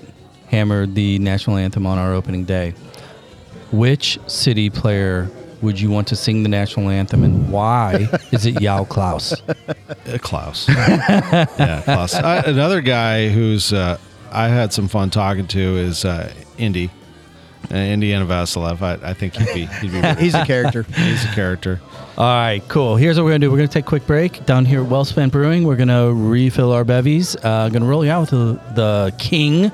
hammered 0.49 0.95
the 0.95 1.18
national 1.18 1.57
anthem 1.57 1.86
on 1.86 1.99
our 1.99 2.14
opening 2.14 2.45
day. 2.45 2.74
Which 3.70 4.18
city 4.26 4.70
player 4.70 5.28
would 5.60 5.80
you 5.80 5.90
want 5.90 6.08
to 6.08 6.16
sing 6.16 6.42
the 6.42 6.48
national 6.48 6.88
anthem, 6.88 7.24
and 7.24 7.50
why 7.50 8.08
is 8.32 8.46
it 8.46 8.54
João 8.56 8.86
Klauss? 8.86 9.32
Uh, 9.48 10.18
Klauss. 10.18 10.68
yeah, 10.68 11.82
Klauss. 11.84 12.14
I, 12.22 12.38
another 12.48 12.80
guy 12.80 13.28
who's 13.28 13.72
uh, 13.72 13.98
I 14.30 14.48
had 14.48 14.72
some 14.72 14.88
fun 14.88 15.10
talking 15.10 15.46
to 15.48 15.58
is 15.76 16.04
uh, 16.04 16.32
Indy. 16.56 16.90
Uh, 17.70 17.74
Indiana 17.76 18.24
Vassilev. 18.24 18.80
I, 18.80 19.10
I 19.10 19.12
think 19.14 19.34
he'd 19.34 19.52
be 19.52 19.66
he'd 19.66 19.90
be 19.92 20.00
He's 20.22 20.34
a 20.34 20.44
character. 20.46 20.84
he's 20.84 21.24
a 21.24 21.28
character. 21.34 21.80
All 22.16 22.24
right, 22.24 22.62
cool. 22.68 22.96
Here's 22.96 23.16
what 23.18 23.24
we're 23.24 23.30
gonna 23.32 23.40
do. 23.40 23.50
We're 23.50 23.58
gonna 23.58 23.68
take 23.68 23.84
a 23.84 23.88
quick 23.88 24.06
break 24.06 24.46
down 24.46 24.64
here 24.64 24.82
at 24.82 24.88
Wellspent 24.88 25.32
Brewing. 25.32 25.64
We're 25.64 25.76
gonna 25.76 26.12
refill 26.12 26.72
our 26.72 26.84
bevies. 26.84 27.36
Uh, 27.42 27.68
gonna 27.68 27.84
roll 27.84 28.04
you 28.04 28.10
out 28.12 28.20
with 28.22 28.30
the, 28.30 28.60
the 28.74 29.14
King, 29.18 29.70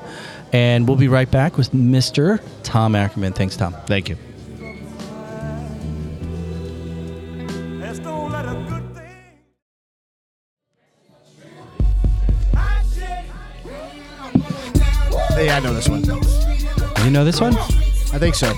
and 0.55 0.87
we'll 0.87 0.95
be 0.95 1.09
right 1.09 1.29
back 1.29 1.57
with 1.57 1.71
Mr. 1.73 2.39
Tom 2.63 2.95
Ackerman. 2.95 3.33
Thanks, 3.33 3.57
Tom. 3.57 3.73
Thank 3.87 4.07
you. 4.07 4.15
Let's 7.81 7.99
don't 7.99 8.31
let 8.31 8.45
a 8.45 8.53
good 8.69 8.95
thing. 8.95 9.37
I 15.35 15.43
yeah, 15.43 15.57
I 15.57 15.59
know 15.59 15.73
this 15.73 15.89
one. 15.89 16.05
You 17.03 17.11
know 17.11 17.25
this 17.25 17.41
one? 17.41 17.53
I 17.57 18.17
think 18.17 18.35
so. 18.35 18.53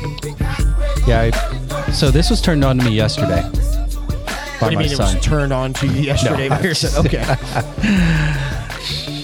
Yeah. 1.07 1.31
I, 1.33 1.91
so 1.91 2.11
this 2.11 2.29
was 2.29 2.41
turned 2.43 2.63
on 2.63 2.77
to 2.77 2.85
me 2.85 2.91
yesterday 2.91 3.41
by 3.41 3.49
What 3.49 4.67
do 4.67 4.71
you 4.71 4.77
my 4.77 4.83
mean 4.83 4.91
it 4.91 4.97
son. 4.97 5.15
was 5.15 5.25
turned 5.25 5.51
on 5.51 5.73
to 5.73 5.87
you 5.87 6.01
yesterday? 6.03 6.47
by 6.47 6.61
your 6.61 6.75
son? 6.75 7.05
Okay. 7.07 7.25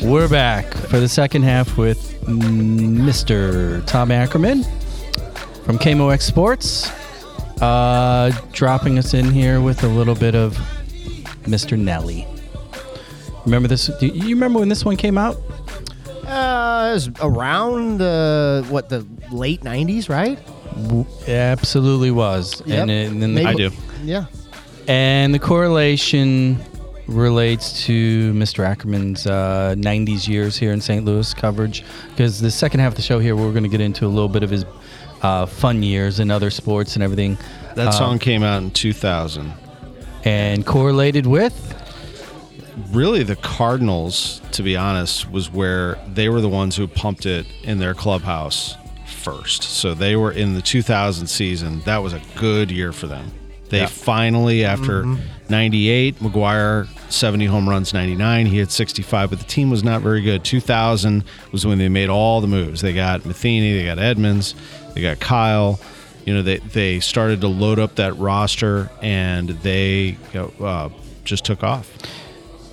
We're 0.09 0.27
back 0.27 0.73
for 0.73 0.99
the 0.99 1.07
second 1.07 1.43
half 1.43 1.77
with 1.77 2.12
Mr. 2.25 3.85
Tom 3.85 4.11
Ackerman 4.11 4.63
from 5.63 5.77
KMOX 5.77 6.21
Sports, 6.21 6.91
uh, 7.61 8.31
dropping 8.51 8.97
us 8.97 9.13
in 9.13 9.31
here 9.31 9.61
with 9.61 9.83
a 9.83 9.87
little 9.87 10.15
bit 10.15 10.35
of 10.35 10.57
Mr. 11.43 11.77
Nelly. 11.77 12.27
Remember 13.45 13.67
this? 13.67 13.87
Do 13.99 14.07
you 14.07 14.35
remember 14.35 14.59
when 14.59 14.69
this 14.69 14.85
one 14.85 14.97
came 14.97 15.17
out? 15.17 15.35
Uh, 16.25 16.89
it 16.89 16.93
was 16.93 17.09
around 17.21 17.97
the 17.97 18.65
what 18.69 18.89
the 18.89 19.05
late 19.31 19.61
'90s, 19.61 20.09
right? 20.09 20.39
Absolutely 21.27 22.11
was. 22.11 22.61
Yep. 22.65 22.79
And, 22.79 22.91
and 22.91 23.21
then 23.21 23.35
the, 23.35 23.45
I 23.45 23.53
do. 23.53 23.71
Yeah. 24.03 24.25
And 24.87 25.33
the 25.33 25.39
correlation 25.39 26.57
relates 27.07 27.85
to 27.85 28.33
Mr. 28.33 28.65
Ackerman's 28.65 29.27
uh, 29.27 29.75
90s 29.77 30.27
years 30.27 30.57
here 30.57 30.71
in 30.71 30.81
St. 30.81 31.03
Louis 31.05 31.33
coverage. 31.33 31.83
Because 32.09 32.39
the 32.39 32.51
second 32.51 32.79
half 32.79 32.93
of 32.93 32.95
the 32.95 33.01
show 33.01 33.19
here, 33.19 33.35
we're 33.35 33.51
going 33.51 33.63
to 33.63 33.69
get 33.69 33.81
into 33.81 34.05
a 34.05 34.07
little 34.07 34.29
bit 34.29 34.43
of 34.43 34.49
his 34.49 34.65
uh, 35.21 35.45
fun 35.45 35.83
years 35.83 36.19
and 36.19 36.31
other 36.31 36.49
sports 36.49 36.95
and 36.95 37.03
everything. 37.03 37.37
That 37.75 37.87
Uh, 37.89 37.91
song 37.91 38.19
came 38.19 38.43
out 38.43 38.61
in 38.63 38.71
2000. 38.71 39.53
And 40.25 40.65
correlated 40.65 41.25
with. 41.27 41.53
Really, 42.91 43.23
the 43.23 43.35
Cardinals, 43.35 44.41
to 44.53 44.63
be 44.63 44.75
honest, 44.77 45.29
was 45.29 45.51
where 45.51 45.97
they 46.13 46.29
were 46.29 46.41
the 46.41 46.49
ones 46.49 46.75
who 46.75 46.87
pumped 46.87 47.25
it 47.25 47.45
in 47.63 47.79
their 47.79 47.93
clubhouse 47.93 48.75
first. 49.05 49.63
So 49.63 49.93
they 49.93 50.15
were 50.15 50.31
in 50.31 50.53
the 50.55 50.61
2000 50.61 51.27
season. 51.27 51.81
That 51.81 51.97
was 51.97 52.13
a 52.13 52.21
good 52.37 52.71
year 52.71 52.91
for 52.91 53.07
them. 53.07 53.31
They 53.69 53.79
Yeah. 53.79 53.85
finally, 53.87 54.65
after 54.65 55.05
98, 55.53 56.15
McGwire 56.19 56.87
70 57.11 57.45
home 57.45 57.69
runs, 57.69 57.93
99, 57.93 58.47
he 58.47 58.57
had 58.57 58.71
65, 58.71 59.29
but 59.29 59.37
the 59.39 59.45
team 59.45 59.69
was 59.69 59.83
not 59.83 60.01
very 60.01 60.21
good. 60.23 60.43
2000 60.43 61.23
was 61.51 61.63
when 61.63 61.77
they 61.77 61.89
made 61.89 62.09
all 62.09 62.41
the 62.41 62.47
moves. 62.47 62.81
They 62.81 62.91
got 62.93 63.23
Matheny, 63.23 63.77
they 63.77 63.85
got 63.85 63.99
Edmonds, 63.99 64.55
they 64.95 65.01
got 65.03 65.19
Kile. 65.19 65.79
You 66.25 66.33
know, 66.33 66.41
they, 66.41 66.57
they 66.57 66.99
started 67.01 67.41
to 67.41 67.47
load 67.47 67.77
up 67.77 67.95
that 67.95 68.13
roster 68.17 68.89
and 69.01 69.49
they 69.49 70.17
uh, 70.59 70.89
just 71.23 71.45
took 71.45 71.63
off. 71.63 71.87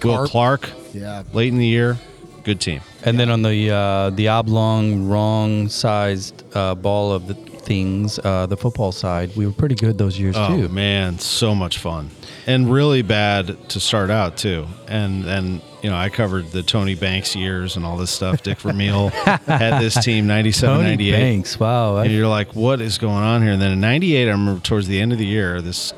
Will 0.02 0.26
Carp. 0.26 0.30
Clark, 0.30 0.70
Yeah. 0.94 1.24
late 1.34 1.52
in 1.52 1.58
the 1.58 1.66
year, 1.66 1.98
good 2.44 2.60
team. 2.60 2.80
And 3.04 3.20
then 3.20 3.28
on 3.30 3.42
the 3.42 3.70
uh, 3.70 4.10
the 4.10 4.28
oblong, 4.28 5.06
wrong 5.08 5.68
sized 5.68 6.44
uh, 6.56 6.74
ball 6.76 7.12
of 7.12 7.26
the 7.26 7.34
things, 7.34 8.18
uh, 8.24 8.46
the 8.46 8.56
football 8.56 8.92
side, 8.92 9.36
we 9.36 9.46
were 9.46 9.52
pretty 9.52 9.74
good 9.74 9.98
those 9.98 10.18
years 10.18 10.36
Oh 10.38 10.48
too. 10.48 10.68
man, 10.70 11.18
so 11.18 11.54
much 11.54 11.76
fun, 11.78 12.10
and 12.50 12.68
really 12.70 13.02
bad 13.02 13.68
to 13.70 13.78
start 13.78 14.10
out 14.10 14.36
too. 14.36 14.66
And 14.88 15.24
and 15.24 15.62
you 15.82 15.88
know, 15.88 15.96
I 15.96 16.08
covered 16.10 16.50
the 16.50 16.62
Tony 16.62 16.94
Banks 16.94 17.36
years 17.36 17.76
and 17.76 17.86
all 17.86 17.96
this 17.96 18.10
stuff. 18.10 18.42
Dick 18.42 18.58
Vermeil 18.58 19.08
had 19.46 19.80
this 19.80 20.02
team 20.04 20.26
97, 20.26 20.76
Tony 20.76 20.90
98. 20.90 21.12
Banks, 21.12 21.60
wow. 21.60 21.96
And 21.98 22.12
you're 22.12 22.28
like, 22.28 22.54
what 22.54 22.80
is 22.80 22.98
going 22.98 23.22
on 23.22 23.42
here? 23.42 23.52
And 23.52 23.62
then 23.62 23.72
in 23.72 23.80
'98, 23.80 24.26
I 24.26 24.30
remember 24.32 24.60
towards 24.60 24.88
the 24.88 25.00
end 25.00 25.12
of 25.12 25.18
the 25.18 25.26
year, 25.26 25.62
this 25.62 25.94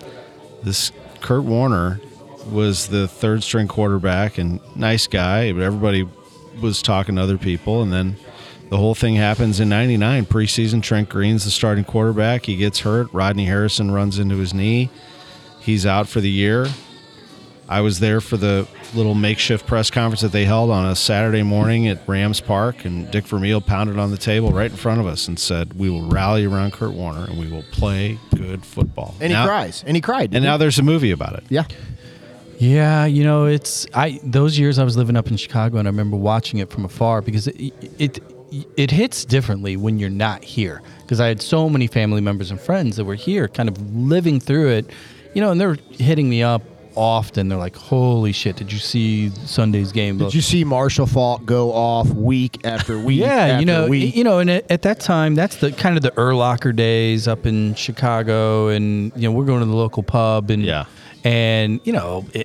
this 0.62 0.92
Kurt 1.20 1.44
Warner 1.44 2.00
was 2.50 2.88
the 2.88 3.08
third 3.08 3.42
string 3.42 3.68
quarterback 3.68 4.36
and 4.36 4.60
nice 4.76 5.06
guy, 5.06 5.52
but 5.52 5.62
everybody 5.62 6.06
was 6.60 6.82
talking 6.82 7.16
to 7.16 7.22
other 7.22 7.38
people, 7.38 7.82
and 7.82 7.92
then 7.92 8.16
the 8.68 8.76
whole 8.76 8.94
thing 8.94 9.14
happens 9.14 9.58
in 9.58 9.70
'99 9.70 10.26
preseason. 10.26 10.82
Trent 10.82 11.08
Green's 11.08 11.44
the 11.44 11.50
starting 11.50 11.84
quarterback. 11.84 12.44
He 12.44 12.56
gets 12.56 12.80
hurt. 12.80 13.08
Rodney 13.12 13.46
Harrison 13.46 13.90
runs 13.90 14.18
into 14.18 14.36
his 14.36 14.52
knee. 14.52 14.90
He's 15.62 15.86
out 15.86 16.08
for 16.08 16.20
the 16.20 16.30
year. 16.30 16.66
I 17.68 17.80
was 17.80 18.00
there 18.00 18.20
for 18.20 18.36
the 18.36 18.68
little 18.94 19.14
makeshift 19.14 19.66
press 19.66 19.90
conference 19.90 20.20
that 20.20 20.32
they 20.32 20.44
held 20.44 20.70
on 20.70 20.84
a 20.84 20.94
Saturday 20.94 21.42
morning 21.42 21.88
at 21.88 22.06
Rams 22.06 22.40
Park, 22.40 22.84
and 22.84 23.10
Dick 23.10 23.24
Vermeil 23.24 23.60
pounded 23.62 23.98
on 23.98 24.10
the 24.10 24.18
table 24.18 24.50
right 24.50 24.70
in 24.70 24.76
front 24.76 25.00
of 25.00 25.06
us 25.06 25.26
and 25.28 25.38
said, 25.38 25.72
"We 25.74 25.88
will 25.88 26.02
rally 26.02 26.44
around 26.44 26.72
Kurt 26.74 26.92
Warner 26.92 27.24
and 27.24 27.38
we 27.38 27.48
will 27.48 27.64
play 27.70 28.18
good 28.34 28.66
football." 28.66 29.14
And 29.20 29.32
he 29.32 29.38
cries. 29.42 29.84
And 29.86 29.96
he 29.96 30.00
cried. 30.02 30.24
And 30.24 30.32
didn't 30.32 30.44
now 30.44 30.56
there's 30.58 30.78
a 30.78 30.82
movie 30.82 31.12
about 31.12 31.34
it. 31.34 31.44
yeah. 31.48 31.64
Yeah, 32.58 33.06
you 33.06 33.24
know, 33.24 33.46
it's 33.46 33.86
I 33.94 34.20
those 34.22 34.58
years 34.58 34.78
I 34.78 34.84
was 34.84 34.96
living 34.96 35.16
up 35.16 35.28
in 35.28 35.36
Chicago 35.36 35.78
and 35.78 35.88
I 35.88 35.90
remember 35.90 36.16
watching 36.16 36.60
it 36.60 36.70
from 36.70 36.84
afar 36.84 37.20
because 37.22 37.48
it 37.48 37.72
it 37.98 38.20
it 38.76 38.90
hits 38.90 39.24
differently 39.24 39.76
when 39.76 39.98
you're 39.98 40.10
not 40.10 40.44
here 40.44 40.82
because 41.00 41.20
I 41.20 41.26
had 41.28 41.40
so 41.40 41.68
many 41.68 41.86
family 41.86 42.20
members 42.20 42.50
and 42.50 42.60
friends 42.60 42.96
that 42.96 43.04
were 43.04 43.14
here 43.14 43.48
kind 43.48 43.68
of 43.68 43.96
living 43.96 44.38
through 44.38 44.68
it, 44.68 44.90
you 45.34 45.40
know, 45.40 45.50
and 45.50 45.60
they're 45.60 45.76
hitting 45.92 46.28
me 46.28 46.42
up 46.42 46.62
often. 46.94 47.48
They're 47.48 47.58
like, 47.58 47.74
"Holy 47.76 48.32
shit, 48.32 48.56
did 48.56 48.70
you 48.72 48.78
see 48.78 49.30
Sunday's 49.46 49.92
game?" 49.92 50.18
Did 50.18 50.34
you 50.34 50.40
see 50.42 50.62
Marshall 50.64 51.06
Faulk 51.06 51.44
go 51.46 51.72
off 51.72 52.08
week 52.10 52.60
after 52.64 52.98
week? 53.08 53.20
Yeah, 53.20 53.26
after 53.34 53.60
you 53.60 53.66
know, 53.66 53.88
week? 53.88 54.14
you 54.14 54.24
know, 54.24 54.38
and 54.40 54.50
at, 54.50 54.70
at 54.70 54.82
that 54.82 55.00
time, 55.00 55.34
that's 55.34 55.56
the 55.56 55.72
kind 55.72 55.96
of 55.96 56.02
the 56.02 56.10
Urlacher 56.12 56.74
days 56.76 57.26
up 57.28 57.46
in 57.46 57.74
Chicago, 57.74 58.68
and 58.68 59.10
you 59.16 59.22
know, 59.28 59.32
we're 59.32 59.46
going 59.46 59.60
to 59.60 59.66
the 59.66 59.74
local 59.76 60.02
pub, 60.02 60.50
and 60.50 60.62
Yeah. 60.64 60.84
and 61.24 61.80
you 61.84 61.92
know, 61.92 62.26
i 62.34 62.44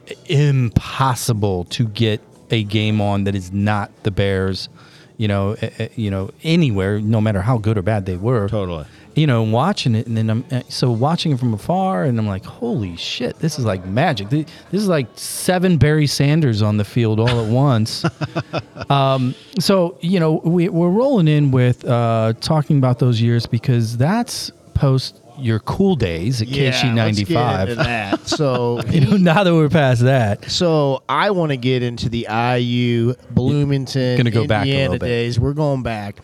impossible 0.72 1.66
to 1.66 1.88
get 1.90 2.22
a 2.52 2.64
game 2.64 3.02
on 3.02 3.26
that 3.26 3.36
is 3.36 3.52
not 3.52 3.92
the 4.04 4.12
Bears, 4.12 4.70
you 5.18 5.28
know, 5.28 5.56
eh, 5.62 5.90
you 5.96 6.10
know, 6.10 6.30
anywhere, 6.44 7.00
no 7.02 7.20
matter 7.20 7.42
how 7.42 7.58
good 7.58 7.78
or 7.78 7.82
bad 7.82 8.06
they 8.06 8.16
were. 8.18 8.48
Totally. 8.48 8.86
You 9.18 9.26
know, 9.26 9.42
watching 9.42 9.96
it, 9.96 10.06
and 10.06 10.16
then 10.16 10.30
I'm 10.30 10.46
uh, 10.52 10.62
so 10.70 10.92
watching 10.92 11.32
it 11.32 11.40
from 11.40 11.54
afar, 11.54 12.04
and 12.04 12.20
I'm 12.20 12.28
like, 12.28 12.46
holy 12.46 12.96
shit, 12.96 13.40
this 13.40 13.58
is 13.58 13.66
like 13.66 13.84
magic. 13.86 14.30
This 14.30 14.46
is 14.72 14.88
like 14.88 15.08
seven 15.16 15.78
Barry 15.78 16.06
Sanders 16.06 16.62
on 16.62 16.78
the 16.78 16.86
field 16.86 17.20
all 17.20 17.44
at 17.44 17.52
once. 17.52 18.06
um, 18.90 19.34
so 19.60 19.98
you 20.02 20.20
know, 20.20 20.34
we, 20.46 20.70
we're 20.70 20.90
rolling 20.92 21.28
in 21.28 21.50
with 21.50 21.84
uh, 21.84 22.34
talking 22.42 22.78
about 22.78 23.00
those 23.00 23.20
years 23.20 23.48
because 23.48 23.98
that's 23.98 24.52
post 24.76 25.20
your 25.40 25.60
cool 25.60 25.96
days 25.96 26.42
at 26.42 26.48
KC 26.48 26.96
let's 26.96 27.20
get 27.20 27.66
into 27.66 27.76
that. 27.76 28.20
So 28.28 28.82
You 28.88 29.02
know, 29.02 29.18
now 29.18 29.44
that 29.44 29.54
we're 29.54 29.70
past 29.70 30.02
that, 30.02 30.50
So 30.50 31.04
I 31.10 31.32
want 31.32 31.52
to 31.52 31.58
get 31.58 31.84
into 31.84 32.10
the 32.10 32.28
IU 32.30 33.14
Bloomington 33.32 34.18
Gonna 34.18 34.32
go 34.32 34.48
back 34.48 34.66
a 34.66 34.70
Indiana 34.70 34.92
little 34.92 35.00
bit. 35.00 35.08
days. 35.08 35.40
We're 35.40 35.54
going 35.54 35.84
back. 35.84 36.18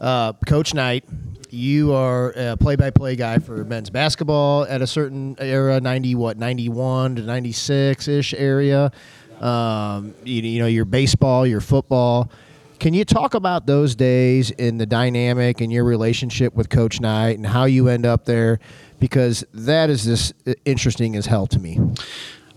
Uh, 0.00 0.32
Coach 0.46 0.74
Knight, 0.74 1.04
you 1.52 1.92
are 1.92 2.30
a 2.30 2.56
play-by-play 2.56 3.14
guy 3.16 3.38
for 3.38 3.64
men's 3.64 3.90
basketball 3.90 4.64
at 4.64 4.80
a 4.80 4.86
certain 4.86 5.36
era, 5.38 5.80
ninety 5.80 6.14
what, 6.14 6.38
ninety-one 6.38 7.16
to 7.16 7.22
ninety-six 7.22 8.08
ish 8.08 8.32
area. 8.34 8.90
Um, 9.40 10.14
you, 10.24 10.42
you 10.42 10.60
know 10.60 10.66
your 10.66 10.84
baseball, 10.84 11.46
your 11.46 11.60
football. 11.60 12.30
Can 12.78 12.94
you 12.94 13.04
talk 13.04 13.34
about 13.34 13.66
those 13.66 13.94
days 13.94 14.50
and 14.58 14.80
the 14.80 14.86
dynamic 14.86 15.60
and 15.60 15.72
your 15.72 15.84
relationship 15.84 16.54
with 16.54 16.68
Coach 16.68 17.00
Knight 17.00 17.36
and 17.36 17.46
how 17.46 17.64
you 17.64 17.86
end 17.88 18.06
up 18.06 18.24
there? 18.24 18.58
Because 18.98 19.44
that 19.54 19.88
is 19.90 20.04
just 20.04 20.32
interesting 20.64 21.14
as 21.16 21.26
hell 21.26 21.46
to 21.48 21.58
me. 21.60 21.78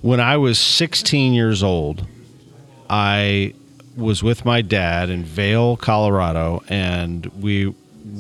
when 0.02 0.20
I 0.20 0.38
was 0.38 0.58
16 0.58 1.34
years 1.34 1.62
old, 1.64 2.08
I 2.90 3.54
was 3.96 4.24
with 4.24 4.46
my 4.46 4.62
dad 4.62 5.10
in 5.10 5.24
Vail, 5.24 5.78
Colorado, 5.78 6.64
and 6.70 7.26
we 7.40 7.74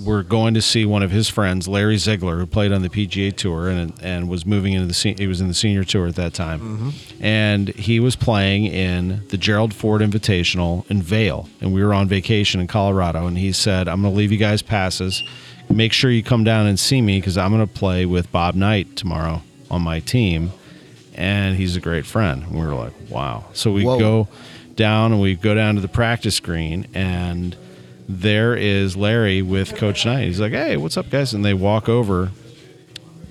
were 0.03 0.23
going 0.23 0.53
to 0.53 0.61
see 0.61 0.85
one 0.85 1.03
of 1.03 1.11
his 1.11 1.29
friends, 1.29 1.67
Larry 1.67 1.97
Ziegler, 1.97 2.37
who 2.37 2.45
played 2.45 2.71
on 2.71 2.81
the 2.81 2.89
PGA 2.89 3.35
Tour 3.35 3.69
and 3.69 3.93
and 4.01 4.29
was 4.29 4.45
moving 4.45 4.73
into 4.73 4.87
the 4.87 4.93
se- 4.93 5.15
he 5.17 5.27
was 5.27 5.41
in 5.41 5.47
the 5.47 5.53
senior 5.53 5.83
tour 5.83 6.07
at 6.07 6.15
that 6.15 6.33
time, 6.33 6.59
mm-hmm. 6.59 7.23
and 7.23 7.69
he 7.69 7.99
was 7.99 8.15
playing 8.15 8.65
in 8.65 9.21
the 9.29 9.37
Gerald 9.37 9.73
Ford 9.73 10.01
Invitational 10.01 10.89
in 10.89 11.01
Vail, 11.01 11.49
and 11.61 11.73
we 11.73 11.83
were 11.83 11.93
on 11.93 12.07
vacation 12.07 12.61
in 12.61 12.67
Colorado, 12.67 13.27
and 13.27 13.37
he 13.37 13.51
said, 13.51 13.87
"I'm 13.87 14.01
going 14.01 14.13
to 14.13 14.17
leave 14.17 14.31
you 14.31 14.37
guys 14.37 14.61
passes." 14.61 15.23
Make 15.67 15.93
sure 15.93 16.11
you 16.11 16.21
come 16.21 16.43
down 16.43 16.67
and 16.67 16.79
see 16.79 17.01
me 17.01 17.19
because 17.19 17.39
I'm 17.39 17.51
going 17.51 17.67
to 17.67 17.73
play 17.73 18.05
with 18.05 18.31
Bob 18.31 18.53
Knight 18.53 18.95
tomorrow 18.95 19.41
on 19.71 19.81
my 19.81 19.99
team 19.99 20.51
and 21.15 21.55
he's 21.55 21.75
a 21.75 21.79
great 21.79 22.05
friend. 22.05 22.43
And 22.43 22.51
we 22.53 22.65
were 22.65 22.75
like, 22.75 22.93
wow. 23.09 23.45
So 23.53 23.71
we 23.71 23.83
Whoa. 23.83 23.97
go 23.97 24.27
down 24.75 25.11
and 25.13 25.21
we 25.21 25.35
go 25.35 25.55
down 25.55 25.75
to 25.75 25.81
the 25.81 25.87
practice 25.87 26.39
green, 26.39 26.87
and 26.93 27.55
there 28.07 28.55
is 28.55 28.95
Larry 28.95 29.41
with 29.41 29.75
Coach 29.75 30.05
Knight. 30.05 30.25
He's 30.25 30.39
like, 30.39 30.51
hey, 30.51 30.77
what's 30.77 30.97
up, 30.97 31.09
guys? 31.09 31.33
And 31.33 31.43
they 31.43 31.53
walk 31.53 31.89
over, 31.89 32.31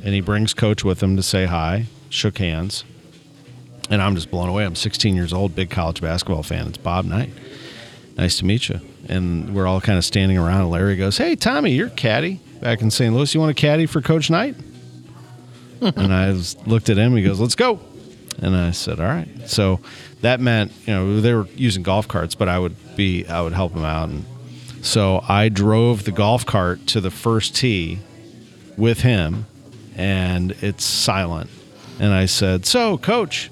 and 0.03 0.15
he 0.15 0.21
brings 0.21 0.55
Coach 0.55 0.85
with 0.85 1.03
him 1.03 1.17
to 1.17 1.23
say 1.23 1.47
hi, 1.47 1.87
shook 2.09 2.39
hands. 2.39 2.85
And 3.91 4.01
I'm 4.01 4.15
just 4.15 4.31
blown 4.31 4.49
away. 4.49 4.65
I'm 4.65 4.75
16 4.75 5.15
years 5.15 5.33
old, 5.33 5.55
big 5.55 5.71
college 5.71 6.01
basketball 6.01 6.43
fan. 6.43 6.69
It's 6.69 6.79
Bob 6.79 7.05
Knight. 7.05 7.31
Nice 8.17 8.39
to 8.39 8.45
meet 8.45 8.69
you. 8.69 8.81
And 9.09 9.55
we're 9.55 9.67
all 9.67 9.81
kind 9.81 9.99
of 9.99 10.05
standing 10.05 10.39
around. 10.39 10.63
And 10.63 10.71
Larry 10.71 10.97
goes, 10.97 11.19
Hey, 11.19 11.37
Tommy, 11.37 11.73
you're 11.73 11.91
caddy 11.91 12.41
back 12.61 12.81
in 12.81 12.91
St. 12.91 13.15
Louis. 13.15 13.35
You 13.35 13.41
want 13.41 13.51
a 13.51 13.55
caddy 13.55 13.85
for 13.85 14.01
Coach 14.01 14.31
Knight? 14.31 14.57
and 15.97 16.13
I 16.15 16.29
was, 16.29 16.57
looked 16.67 16.89
at 16.89 16.97
him. 16.97 17.15
He 17.17 17.23
goes, 17.23 17.41
"Let's 17.41 17.55
go." 17.55 17.81
And 18.41 18.57
I 18.57 18.71
said, 18.71 19.01
"All 19.01 19.07
right." 19.07 19.29
So 19.47 19.81
that 20.23 20.41
meant, 20.41 20.73
you 20.87 20.95
know, 20.95 21.21
they 21.21 21.35
were 21.35 21.47
using 21.55 21.83
golf 21.83 22.09
carts, 22.09 22.35
but 22.35 22.49
I 22.49 22.59
would 22.59 22.97
be, 22.97 23.27
I 23.27 23.43
would 23.43 23.53
help 23.53 23.75
them 23.75 23.85
out, 23.85 24.09
and 24.09 24.25
so 24.85 25.25
I 25.29 25.49
drove 25.49 26.05
the 26.05 26.13
golf 26.13 26.45
cart 26.45 26.87
to 26.89 27.01
the 27.01 27.11
first 27.11 27.57
tee 27.57 27.99
with 28.77 29.01
him, 29.01 29.47
and 29.97 30.53
it's 30.61 30.85
silent. 30.85 31.49
And 31.99 32.13
I 32.13 32.27
said, 32.27 32.67
"So, 32.67 32.99
coach, 32.99 33.51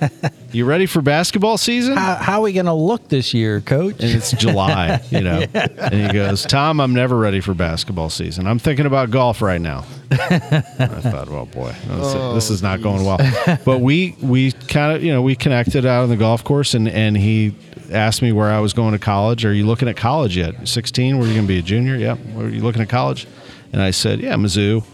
you 0.52 0.64
ready 0.64 0.86
for 0.86 1.02
basketball 1.02 1.58
season?" 1.58 1.96
how, 1.96 2.14
how 2.14 2.38
are 2.38 2.42
we 2.42 2.52
gonna 2.52 2.74
look 2.74 3.08
this 3.08 3.34
year, 3.34 3.60
Coach? 3.60 3.96
and 4.00 4.10
it's 4.14 4.30
July, 4.32 5.02
you 5.10 5.20
know. 5.20 5.44
And 5.54 6.06
he 6.06 6.12
goes, 6.12 6.44
Tom, 6.44 6.80
I'm 6.80 6.92
never 6.94 7.16
ready 7.16 7.40
for 7.40 7.54
basketball 7.54 8.10
season. 8.10 8.46
I'm 8.46 8.58
thinking 8.58 8.84
about 8.86 9.10
golf 9.10 9.40
right 9.40 9.60
now. 9.60 9.84
I 10.10 10.60
thought, 11.00 11.28
well, 11.28 11.46
boy, 11.46 11.70
this, 11.70 12.14
oh, 12.14 12.34
this 12.34 12.50
is 12.50 12.62
not 12.62 12.82
going 12.82 13.04
well. 13.04 13.18
But 13.64 13.80
we 13.80 14.16
we 14.22 14.52
kind 14.52 14.94
of 14.96 15.02
you 15.02 15.12
know 15.12 15.22
we 15.22 15.34
connected 15.34 15.86
out 15.86 16.04
on 16.04 16.08
the 16.08 16.16
golf 16.16 16.44
course, 16.44 16.74
and 16.74 16.88
and 16.88 17.16
he 17.16 17.54
asked 17.90 18.22
me 18.22 18.32
where 18.32 18.50
I 18.50 18.60
was 18.60 18.72
going 18.72 18.92
to 18.92 18.98
college. 18.98 19.44
Are 19.44 19.52
you 19.52 19.66
looking 19.66 19.88
at 19.88 19.96
college 19.96 20.36
yet? 20.36 20.68
16? 20.68 21.18
Were 21.18 21.26
you 21.26 21.34
going 21.34 21.46
to 21.46 21.48
be 21.48 21.58
a 21.58 21.62
junior? 21.62 21.96
Yeah. 21.96 22.16
Were 22.34 22.48
you 22.48 22.62
looking 22.62 22.82
at 22.82 22.88
college? 22.88 23.26
And 23.72 23.82
I 23.82 23.90
said, 23.90 24.20
yeah, 24.20 24.34
Mizzou. 24.34 24.84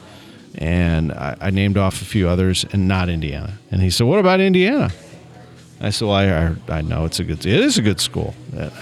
And 0.57 1.13
I, 1.13 1.37
I 1.41 1.51
named 1.51 1.77
off 1.77 2.01
a 2.01 2.05
few 2.05 2.29
others, 2.29 2.65
and 2.73 2.87
not 2.87 3.09
Indiana. 3.09 3.59
And 3.73 3.83
he 3.83 3.91
said, 3.91 4.07
what 4.07 4.21
about 4.21 4.41
Indiana? 4.41 4.93
I 5.81 5.91
said, 5.91 6.07
"Well, 6.09 6.17
I, 6.17 6.55
I 6.73 6.81
know 6.81 7.05
it's 7.05 7.21
a 7.21 7.25
good. 7.25 7.45
It 7.45 7.61
is 7.61 7.77
a 7.77 7.83
good 7.83 8.01
school. 8.01 8.35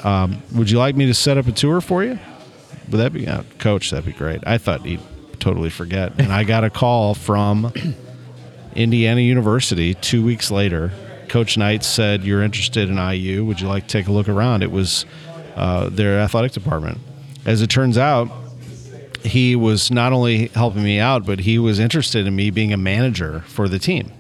Um, 0.05 0.41
would 0.55 0.71
you 0.71 0.79
like 0.79 0.95
me 0.95 1.07
to 1.07 1.15
set 1.15 1.37
up 1.37 1.49
a 1.49 1.53
tour 1.53 1.81
for 1.81 2.05
you? 2.05 2.19
Would 2.91 2.99
that 2.99 3.13
be, 3.13 3.27
uh, 3.27 3.43
Coach? 3.59 3.91
That'd 3.91 4.07
be 4.07 4.13
great. 4.13 4.47
I 4.47 4.59
thought 4.59 4.83
he'd 4.85 5.01
totally 5.41 5.71
forget. 5.71 6.13
And 6.19 6.33
I 6.33 6.45
got 6.45 6.63
a 6.63 6.71
call 6.71 7.15
from 7.15 7.73
Indiana 8.77 9.21
University 9.21 9.95
two 9.95 10.25
weeks 10.25 10.51
later. 10.51 10.93
Coach 11.33 11.57
Knight 11.57 11.83
said, 11.83 12.25
"You're 12.25 12.43
interested 12.43 12.91
in 12.91 12.99
IU. 12.99 13.45
Would 13.47 13.61
you 13.61 13.67
like 13.67 13.87
to 13.87 13.89
take 13.89 14.07
a 14.07 14.13
look 14.13 14.29
around?" 14.29 14.63
It 14.63 14.71
was 14.71 15.07
uh, 15.57 15.89
their 15.89 16.21
athletic 16.21 16.53
department. 16.53 16.99
As 17.47 17.63
it 17.63 17.69
turns 17.71 17.97
out, 17.97 18.31
he 19.25 19.57
was 19.57 19.91
not 19.91 20.13
only 20.13 20.49
helping 20.49 20.85
me 20.85 20.99
out, 20.99 21.25
but 21.25 21.41
he 21.41 21.59
was 21.59 21.79
interested 21.79 22.27
in 22.27 22.37
me 22.37 22.51
being 22.51 22.73
a 22.73 22.77
manager 22.77 23.41
for 23.47 23.67
the 23.67 23.79
team 23.79 24.13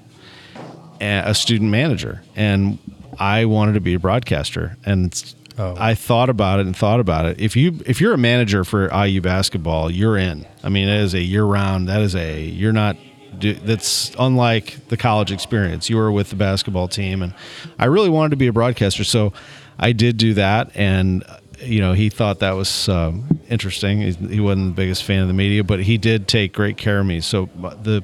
a 1.00 1.34
student 1.34 1.68
manager, 1.70 2.22
and 2.36 2.78
I 3.18 3.44
wanted 3.44 3.72
to 3.74 3.80
be 3.80 3.94
a 3.94 3.98
broadcaster. 3.98 4.76
And 4.86 5.12
Oh. 5.58 5.74
I 5.78 5.94
thought 5.94 6.30
about 6.30 6.60
it 6.60 6.66
and 6.66 6.74
thought 6.74 6.98
about 6.98 7.26
it. 7.26 7.38
If 7.38 7.56
you 7.56 7.78
if 7.84 8.00
you're 8.00 8.14
a 8.14 8.18
manager 8.18 8.64
for 8.64 8.88
IU 8.90 9.20
basketball, 9.20 9.90
you're 9.90 10.16
in. 10.16 10.46
I 10.64 10.70
mean, 10.70 10.88
it 10.88 11.00
is 11.02 11.12
a 11.12 11.20
year 11.20 11.44
round. 11.44 11.88
That 11.88 12.00
is 12.00 12.14
a 12.16 12.40
you're 12.42 12.72
not. 12.72 12.96
Do- 13.38 13.54
That's 13.54 14.12
unlike 14.18 14.88
the 14.88 14.96
college 14.96 15.32
experience. 15.32 15.88
You 15.90 15.96
were 15.96 16.12
with 16.12 16.30
the 16.30 16.36
basketball 16.36 16.88
team, 16.88 17.22
and 17.22 17.34
I 17.78 17.86
really 17.86 18.10
wanted 18.10 18.30
to 18.30 18.36
be 18.36 18.46
a 18.46 18.52
broadcaster, 18.52 19.04
so 19.04 19.32
I 19.78 19.92
did 19.92 20.16
do 20.16 20.34
that. 20.34 20.70
And 20.74 21.24
you 21.60 21.80
know, 21.80 21.92
he 21.92 22.08
thought 22.08 22.40
that 22.40 22.52
was 22.52 22.88
um, 22.88 23.40
interesting. 23.48 24.00
He, 24.00 24.12
he 24.12 24.40
wasn't 24.40 24.74
the 24.74 24.82
biggest 24.82 25.04
fan 25.04 25.22
of 25.22 25.28
the 25.28 25.34
media, 25.34 25.62
but 25.62 25.80
he 25.80 25.96
did 25.96 26.26
take 26.26 26.52
great 26.52 26.76
care 26.76 27.00
of 27.00 27.06
me. 27.06 27.20
So 27.20 27.48
the 27.82 28.02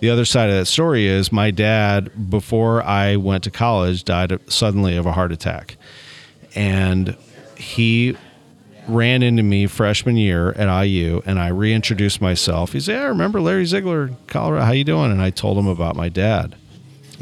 the 0.00 0.10
other 0.10 0.24
side 0.24 0.50
of 0.50 0.56
that 0.56 0.66
story 0.66 1.06
is 1.06 1.32
my 1.32 1.50
dad, 1.50 2.30
before 2.30 2.82
I 2.82 3.16
went 3.16 3.44
to 3.44 3.50
college, 3.50 4.04
died 4.04 4.38
suddenly 4.50 4.96
of 4.96 5.06
a 5.06 5.12
heart 5.12 5.32
attack. 5.32 5.76
And 6.54 7.16
he 7.56 8.16
ran 8.86 9.22
into 9.22 9.42
me 9.42 9.66
freshman 9.66 10.16
year 10.16 10.52
at 10.52 10.84
IU 10.84 11.22
and 11.24 11.38
I 11.38 11.48
reintroduced 11.48 12.20
myself. 12.20 12.72
He 12.72 12.80
said, 12.80 12.96
"Yeah, 12.96 13.02
I 13.02 13.06
remember 13.06 13.40
Larry 13.40 13.64
Ziegler, 13.64 14.10
Colorado. 14.26 14.64
How 14.64 14.72
you 14.72 14.84
doing? 14.84 15.10
And 15.10 15.20
I 15.22 15.30
told 15.30 15.58
him 15.58 15.66
about 15.66 15.96
my 15.96 16.08
dad. 16.08 16.56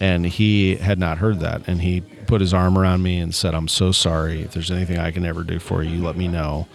And 0.00 0.26
he 0.26 0.76
had 0.76 0.98
not 0.98 1.18
heard 1.18 1.40
that. 1.40 1.68
And 1.68 1.82
he 1.82 2.00
put 2.00 2.40
his 2.40 2.52
arm 2.54 2.76
around 2.76 3.02
me 3.02 3.18
and 3.18 3.34
said, 3.34 3.54
I'm 3.54 3.68
so 3.68 3.92
sorry. 3.92 4.42
If 4.42 4.52
there's 4.52 4.70
anything 4.70 4.98
I 4.98 5.10
can 5.10 5.24
ever 5.24 5.44
do 5.44 5.58
for 5.58 5.82
you, 5.82 6.02
let 6.02 6.16
me 6.16 6.28
know. 6.28 6.66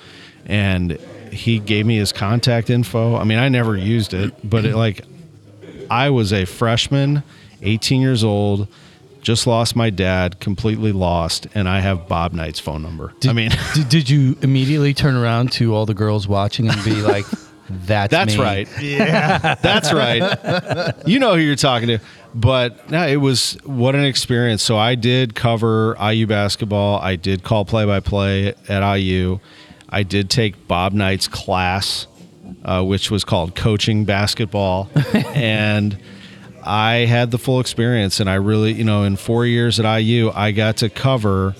And 0.45 0.91
he 1.31 1.59
gave 1.59 1.85
me 1.85 1.97
his 1.97 2.13
contact 2.13 2.69
info. 2.69 3.15
I 3.17 3.23
mean, 3.23 3.39
I 3.39 3.49
never 3.49 3.75
used 3.75 4.13
it, 4.13 4.33
but 4.47 4.65
it 4.65 4.75
like 4.75 5.03
I 5.89 6.09
was 6.09 6.31
a 6.31 6.45
freshman, 6.45 7.23
18 7.61 8.01
years 8.01 8.23
old, 8.23 8.67
just 9.27 9.45
lost 9.45 9.75
my 9.75 9.89
dad, 9.89 10.39
completely 10.39 10.93
lost, 10.93 11.47
and 11.53 11.67
I 11.67 11.81
have 11.81 12.07
Bob 12.07 12.31
Knight's 12.31 12.61
phone 12.61 12.81
number. 12.81 13.11
I 13.27 13.33
mean, 13.33 13.51
did, 13.73 13.89
did 13.89 14.09
you 14.09 14.37
immediately 14.41 14.93
turn 14.93 15.17
around 15.17 15.51
to 15.53 15.75
all 15.75 15.85
the 15.85 15.93
girls 15.93 16.29
watching 16.29 16.69
and 16.69 16.81
be 16.85 17.01
like, 17.01 17.25
"That's 17.69 18.09
that's 18.09 18.37
me." 18.37 18.41
right. 18.41 18.81
Yeah, 18.81 19.55
that's 19.61 19.91
right. 19.91 20.93
You 21.05 21.19
know 21.19 21.35
who 21.35 21.41
you're 21.41 21.57
talking 21.57 21.89
to. 21.89 21.99
But 22.35 22.89
no, 22.89 23.05
it 23.05 23.17
was 23.17 23.57
what 23.65 23.95
an 23.95 24.05
experience. 24.05 24.63
So 24.63 24.77
I 24.77 24.95
did 24.95 25.35
cover 25.35 25.97
IU 26.01 26.25
basketball. 26.25 27.01
I 27.01 27.17
did 27.17 27.43
call 27.43 27.65
play 27.65 27.83
by 27.83 27.99
play 27.99 28.53
at 28.69 28.95
IU. 28.95 29.39
I 29.89 30.03
did 30.03 30.29
take 30.29 30.69
Bob 30.69 30.93
Knight's 30.93 31.27
class, 31.27 32.07
uh, 32.63 32.81
which 32.81 33.11
was 33.11 33.25
called 33.25 33.55
coaching 33.55 34.05
basketball, 34.05 34.89
and 35.35 35.97
I 36.67 37.05
had 37.05 37.31
the 37.31 37.37
full 37.37 37.59
experience. 37.59 38.19
And 38.19 38.29
I 38.29 38.35
really, 38.35 38.73
you 38.73 38.83
know, 38.83 39.03
in 39.03 39.15
four 39.15 39.45
years 39.45 39.79
at 39.79 39.97
IU, 39.97 40.31
I 40.35 40.51
got 40.51 40.77
to 40.77 40.89
cover 40.89 41.55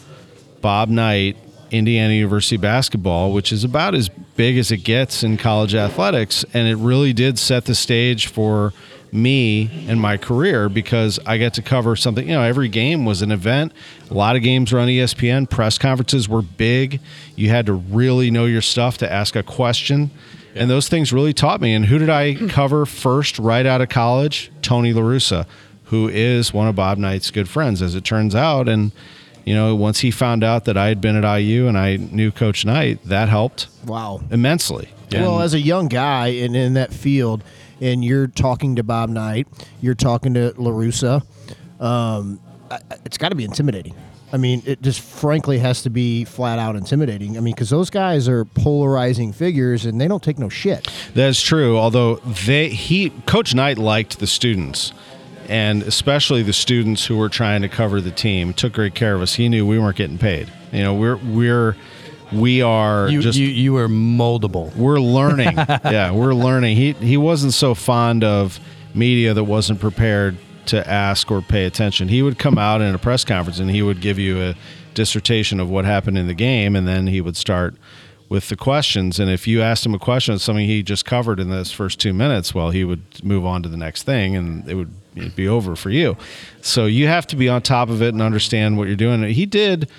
Bob 0.61 0.89
Knight, 0.89 1.37
Indiana 1.71 2.13
University 2.13 2.57
basketball, 2.57 3.31
which 3.31 3.51
is 3.51 3.63
about 3.63 3.95
as 3.95 4.09
big 4.09 4.57
as 4.57 4.71
it 4.71 4.77
gets 4.77 5.23
in 5.23 5.37
college 5.37 5.73
athletics. 5.73 6.45
And 6.53 6.67
it 6.67 6.75
really 6.75 7.13
did 7.13 7.39
set 7.39 7.65
the 7.65 7.75
stage 7.75 8.27
for 8.27 8.73
me 9.11 9.85
and 9.87 9.99
my 10.01 10.17
career 10.17 10.67
because 10.67 11.19
I 11.25 11.37
got 11.37 11.53
to 11.53 11.61
cover 11.61 11.95
something, 11.95 12.27
you 12.27 12.35
know, 12.35 12.43
every 12.43 12.67
game 12.67 13.05
was 13.05 13.21
an 13.21 13.31
event. 13.31 13.71
A 14.09 14.13
lot 14.13 14.35
of 14.35 14.43
games 14.43 14.73
were 14.73 14.79
on 14.79 14.89
ESPN. 14.89 15.49
Press 15.49 15.77
conferences 15.77 16.27
were 16.27 16.41
big. 16.41 16.99
You 17.35 17.49
had 17.49 17.65
to 17.67 17.73
really 17.73 18.29
know 18.31 18.45
your 18.45 18.61
stuff 18.61 18.97
to 18.99 19.11
ask 19.11 19.35
a 19.35 19.43
question. 19.43 20.11
And 20.57 20.69
those 20.69 20.87
things 20.89 21.13
really 21.13 21.33
taught 21.33 21.61
me. 21.61 21.73
And 21.73 21.85
who 21.85 21.97
did 21.97 22.09
I 22.09 22.33
cover 22.49 22.85
first 22.85 23.39
right 23.39 23.65
out 23.65 23.81
of 23.81 23.89
college? 23.89 24.51
Tony 24.61 24.93
LaRussa, 24.93 25.45
who 25.85 26.07
is 26.09 26.53
one 26.53 26.67
of 26.67 26.75
Bob 26.75 26.97
Knight's 26.97 27.31
good 27.31 27.47
friends, 27.47 27.81
as 27.81 27.95
it 27.95 28.03
turns 28.03 28.35
out. 28.35 28.67
And, 28.67 28.91
you 29.45 29.53
know, 29.55 29.75
once 29.75 29.99
he 29.99 30.11
found 30.11 30.43
out 30.43 30.65
that 30.65 30.75
I 30.77 30.87
had 30.87 30.99
been 31.01 31.15
at 31.15 31.39
IU 31.39 31.67
and 31.67 31.77
I 31.77 31.95
knew 31.97 32.31
Coach 32.31 32.65
Knight, 32.65 32.99
that 33.05 33.29
helped 33.29 33.67
Wow. 33.85 34.21
immensely. 34.31 34.89
Well, 35.11 35.39
as 35.41 35.53
a 35.53 35.59
young 35.61 35.87
guy 35.87 36.27
and 36.27 36.53
in 36.55 36.73
that 36.73 36.93
field, 36.93 37.41
and 37.79 38.03
you're 38.03 38.27
talking 38.27 38.75
to 38.75 38.83
Bob 38.83 39.09
Knight, 39.09 39.47
you're 39.79 39.95
talking 39.95 40.33
to 40.33 40.53
LaRussa, 40.57 41.21
um, 41.79 42.39
I- 42.69 42.75
I- 42.75 42.79
it's 43.05 43.17
got 43.17 43.29
to 43.29 43.35
be 43.35 43.45
intimidating. 43.45 43.93
I 44.31 44.37
mean, 44.37 44.61
it 44.65 44.81
just 44.81 44.99
frankly 44.99 45.59
has 45.59 45.83
to 45.83 45.89
be 45.89 46.25
flat 46.25 46.59
out 46.59 46.75
intimidating. 46.75 47.37
I 47.37 47.39
mean, 47.39 47.53
because 47.53 47.69
those 47.69 47.89
guys 47.89 48.27
are 48.27 48.43
polarizing 48.43 49.31
figures 49.31 49.85
and 49.85 50.01
they 50.01 50.07
don't 50.07 50.21
take 50.21 50.37
no 50.37 50.49
shit. 50.49 50.87
That's 51.13 51.41
true. 51.41 51.77
Although 51.77 52.15
they 52.45 52.69
he 52.69 53.11
Coach 53.25 53.55
Knight 53.55 53.77
liked 53.77 54.19
the 54.19 54.27
students, 54.27 54.91
and 55.47 55.81
especially 55.83 56.43
the 56.43 56.51
students 56.53 57.05
who 57.05 57.15
were 57.17 57.29
trying 57.29 57.61
to 57.61 57.69
cover 57.69 58.01
the 58.01 58.11
team. 58.11 58.53
Took 58.53 58.73
great 58.73 58.95
care 58.95 59.15
of 59.15 59.21
us. 59.21 59.35
He 59.35 59.47
knew 59.47 59.65
we 59.65 59.79
weren't 59.79 59.95
getting 59.95 60.17
paid. 60.17 60.51
You 60.73 60.83
know, 60.83 60.93
we're 60.93 61.15
we're 61.17 61.77
we 62.33 62.61
are 62.61 63.07
You, 63.07 63.21
just 63.21 63.39
you 63.39 63.47
you 63.47 63.71
were 63.73 63.87
moldable. 63.87 64.75
we're 64.75 64.99
learning. 64.99 65.55
yeah, 65.57 66.11
we're 66.11 66.33
learning. 66.33 66.75
He 66.75 66.91
he 66.91 67.15
wasn't 67.15 67.53
so 67.53 67.73
fond 67.73 68.25
of 68.25 68.59
media 68.93 69.33
that 69.33 69.45
wasn't 69.45 69.79
prepared 69.79 70.35
to 70.67 70.87
ask 70.89 71.31
or 71.31 71.41
pay 71.41 71.65
attention. 71.65 72.07
He 72.07 72.21
would 72.21 72.37
come 72.39 72.57
out 72.57 72.81
in 72.81 72.93
a 72.93 72.99
press 72.99 73.23
conference 73.23 73.59
and 73.59 73.69
he 73.69 73.81
would 73.81 74.01
give 74.01 74.19
you 74.19 74.41
a 74.41 74.55
dissertation 74.93 75.59
of 75.59 75.69
what 75.69 75.85
happened 75.85 76.17
in 76.17 76.27
the 76.27 76.33
game, 76.33 76.75
and 76.75 76.87
then 76.87 77.07
he 77.07 77.21
would 77.21 77.37
start 77.37 77.75
with 78.29 78.49
the 78.49 78.55
questions. 78.55 79.19
And 79.19 79.29
if 79.29 79.47
you 79.47 79.61
asked 79.61 79.85
him 79.85 79.93
a 79.93 79.99
question 79.99 80.33
on 80.33 80.39
something 80.39 80.65
he 80.65 80.83
just 80.83 81.05
covered 81.05 81.39
in 81.39 81.49
those 81.49 81.71
first 81.71 81.99
two 81.99 82.13
minutes, 82.13 82.53
well, 82.53 82.71
he 82.71 82.83
would 82.83 83.23
move 83.23 83.45
on 83.45 83.63
to 83.63 83.69
the 83.69 83.77
next 83.77 84.03
thing, 84.03 84.35
and 84.35 84.67
it 84.67 84.73
would 84.73 84.91
be 85.35 85.47
over 85.47 85.75
for 85.75 85.89
you. 85.89 86.17
So 86.61 86.85
you 86.87 87.07
have 87.07 87.27
to 87.27 87.35
be 87.35 87.47
on 87.47 87.61
top 87.61 87.89
of 87.89 88.01
it 88.01 88.09
and 88.09 88.21
understand 88.21 88.77
what 88.77 88.87
you're 88.87 88.97
doing. 88.97 89.23
He 89.23 89.45
did 89.45 89.89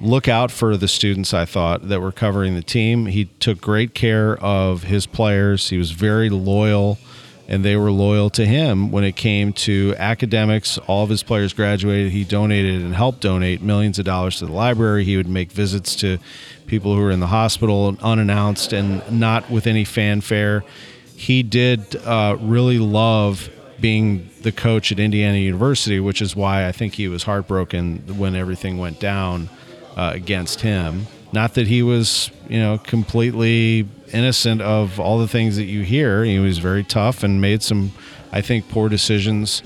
look 0.00 0.28
out 0.28 0.50
for 0.50 0.76
the 0.76 0.88
students 0.88 1.34
I 1.34 1.44
thought 1.44 1.88
that 1.88 2.00
were 2.00 2.12
covering 2.12 2.54
the 2.54 2.62
team. 2.62 3.06
He 3.06 3.26
took 3.40 3.60
great 3.60 3.94
care 3.94 4.36
of 4.36 4.84
his 4.84 5.06
players. 5.06 5.70
He 5.70 5.78
was 5.78 5.90
very 5.90 6.30
loyal 6.30 6.98
and 7.48 7.64
they 7.64 7.76
were 7.76 7.90
loyal 7.90 8.30
to 8.30 8.44
him 8.44 8.90
when 8.90 9.04
it 9.04 9.14
came 9.14 9.52
to 9.52 9.94
academics. 9.98 10.78
All 10.78 11.04
of 11.04 11.10
his 11.10 11.22
players 11.22 11.52
graduated. 11.52 12.12
He 12.12 12.24
donated 12.24 12.82
and 12.82 12.94
helped 12.94 13.20
donate 13.20 13.62
millions 13.62 13.98
of 13.98 14.04
dollars 14.04 14.38
to 14.38 14.46
the 14.46 14.52
library. 14.52 15.04
He 15.04 15.16
would 15.16 15.28
make 15.28 15.52
visits 15.52 15.94
to 15.96 16.18
people 16.66 16.94
who 16.94 17.00
were 17.00 17.10
in 17.10 17.20
the 17.20 17.28
hospital 17.28 17.96
unannounced 18.02 18.72
and 18.72 19.02
not 19.10 19.48
with 19.50 19.66
any 19.66 19.84
fanfare. 19.84 20.64
He 21.14 21.42
did 21.42 21.96
uh, 22.04 22.36
really 22.40 22.78
love 22.78 23.48
being 23.80 24.28
the 24.42 24.52
coach 24.52 24.90
at 24.90 24.98
Indiana 24.98 25.38
University, 25.38 26.00
which 26.00 26.20
is 26.20 26.34
why 26.34 26.66
I 26.66 26.72
think 26.72 26.94
he 26.94 27.08
was 27.08 27.22
heartbroken 27.22 28.18
when 28.18 28.34
everything 28.34 28.78
went 28.78 29.00
down 29.00 29.48
uh, 29.96 30.12
against 30.14 30.62
him. 30.62 31.06
Not 31.32 31.54
that 31.54 31.66
he 31.66 31.82
was, 31.82 32.30
you 32.48 32.58
know, 32.58 32.78
completely 32.78 33.86
innocent 34.12 34.62
of 34.62 35.00
all 35.00 35.18
the 35.18 35.28
things 35.28 35.56
that 35.56 35.64
you 35.64 35.82
hear. 35.82 36.24
He 36.24 36.38
was 36.38 36.58
very 36.58 36.84
tough 36.84 37.22
and 37.22 37.40
made 37.40 37.62
some, 37.62 37.92
I 38.32 38.40
think, 38.40 38.68
poor 38.68 38.88
decisions 38.88 39.62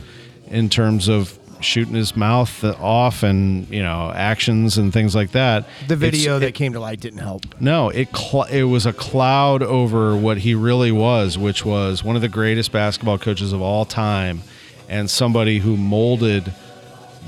in 0.48 0.68
terms 0.68 1.08
of 1.08 1.38
shooting 1.60 1.92
his 1.94 2.16
mouth 2.16 2.64
off 2.64 3.22
and 3.22 3.68
you 3.68 3.82
know 3.82 4.10
actions 4.14 4.78
and 4.78 4.94
things 4.94 5.14
like 5.14 5.32
that. 5.32 5.66
The 5.88 5.94
It's- 5.94 5.98
video 6.10 6.38
it- 6.38 6.40
that 6.40 6.54
came 6.54 6.72
to 6.72 6.80
light 6.80 7.00
didn't 7.00 7.18
help. 7.18 7.44
no, 7.60 7.90
it 7.90 8.08
cl- 8.16 8.44
it 8.44 8.62
was 8.62 8.86
a 8.86 8.94
cloud 8.94 9.62
over 9.62 10.16
what 10.16 10.38
he 10.38 10.54
really 10.54 10.90
was, 10.90 11.36
which 11.36 11.62
was 11.62 12.02
one 12.02 12.16
of 12.16 12.22
the 12.22 12.28
greatest 12.30 12.72
basketball 12.72 13.18
coaches 13.18 13.52
of 13.52 13.60
all 13.60 13.84
time, 13.84 14.40
and 14.88 15.10
somebody 15.10 15.58
who 15.58 15.76
molded 15.76 16.50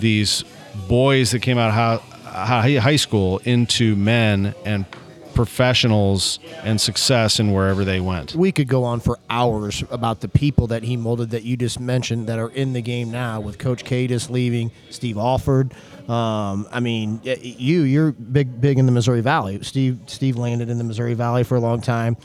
these 0.00 0.44
boys 0.88 1.32
that 1.32 1.40
came 1.42 1.58
out 1.58 1.68
of 1.68 1.74
high, 2.32 2.96
school 2.96 3.38
into 3.44 3.94
men 3.96 4.54
and 4.64 4.86
professionals 5.34 6.38
and 6.62 6.80
success 6.80 7.40
in 7.40 7.52
wherever 7.52 7.84
they 7.84 8.00
went. 8.00 8.34
We 8.34 8.52
could 8.52 8.68
go 8.68 8.84
on 8.84 9.00
for 9.00 9.18
hours 9.30 9.82
about 9.90 10.20
the 10.20 10.28
people 10.28 10.66
that 10.68 10.82
he 10.82 10.96
molded 10.96 11.30
that 11.30 11.42
you 11.42 11.56
just 11.56 11.80
mentioned 11.80 12.26
that 12.26 12.38
are 12.38 12.50
in 12.50 12.74
the 12.74 12.82
game 12.82 13.10
now 13.10 13.40
with 13.40 13.58
Coach 13.58 13.84
Cadis 13.84 14.30
leaving, 14.30 14.70
Steve 14.90 15.16
Alford. 15.16 15.72
Um, 16.08 16.66
I 16.70 16.80
mean, 16.80 17.20
you 17.24 17.82
you're 17.82 18.12
big 18.12 18.60
big 18.60 18.78
in 18.78 18.86
the 18.86 18.92
Missouri 18.92 19.20
Valley. 19.20 19.62
Steve 19.62 20.00
Steve 20.06 20.36
landed 20.36 20.68
in 20.68 20.78
the 20.78 20.84
Missouri 20.84 21.14
Valley 21.14 21.44
for 21.44 21.56
a 21.56 21.60
long 21.60 21.80
time. 21.80 22.16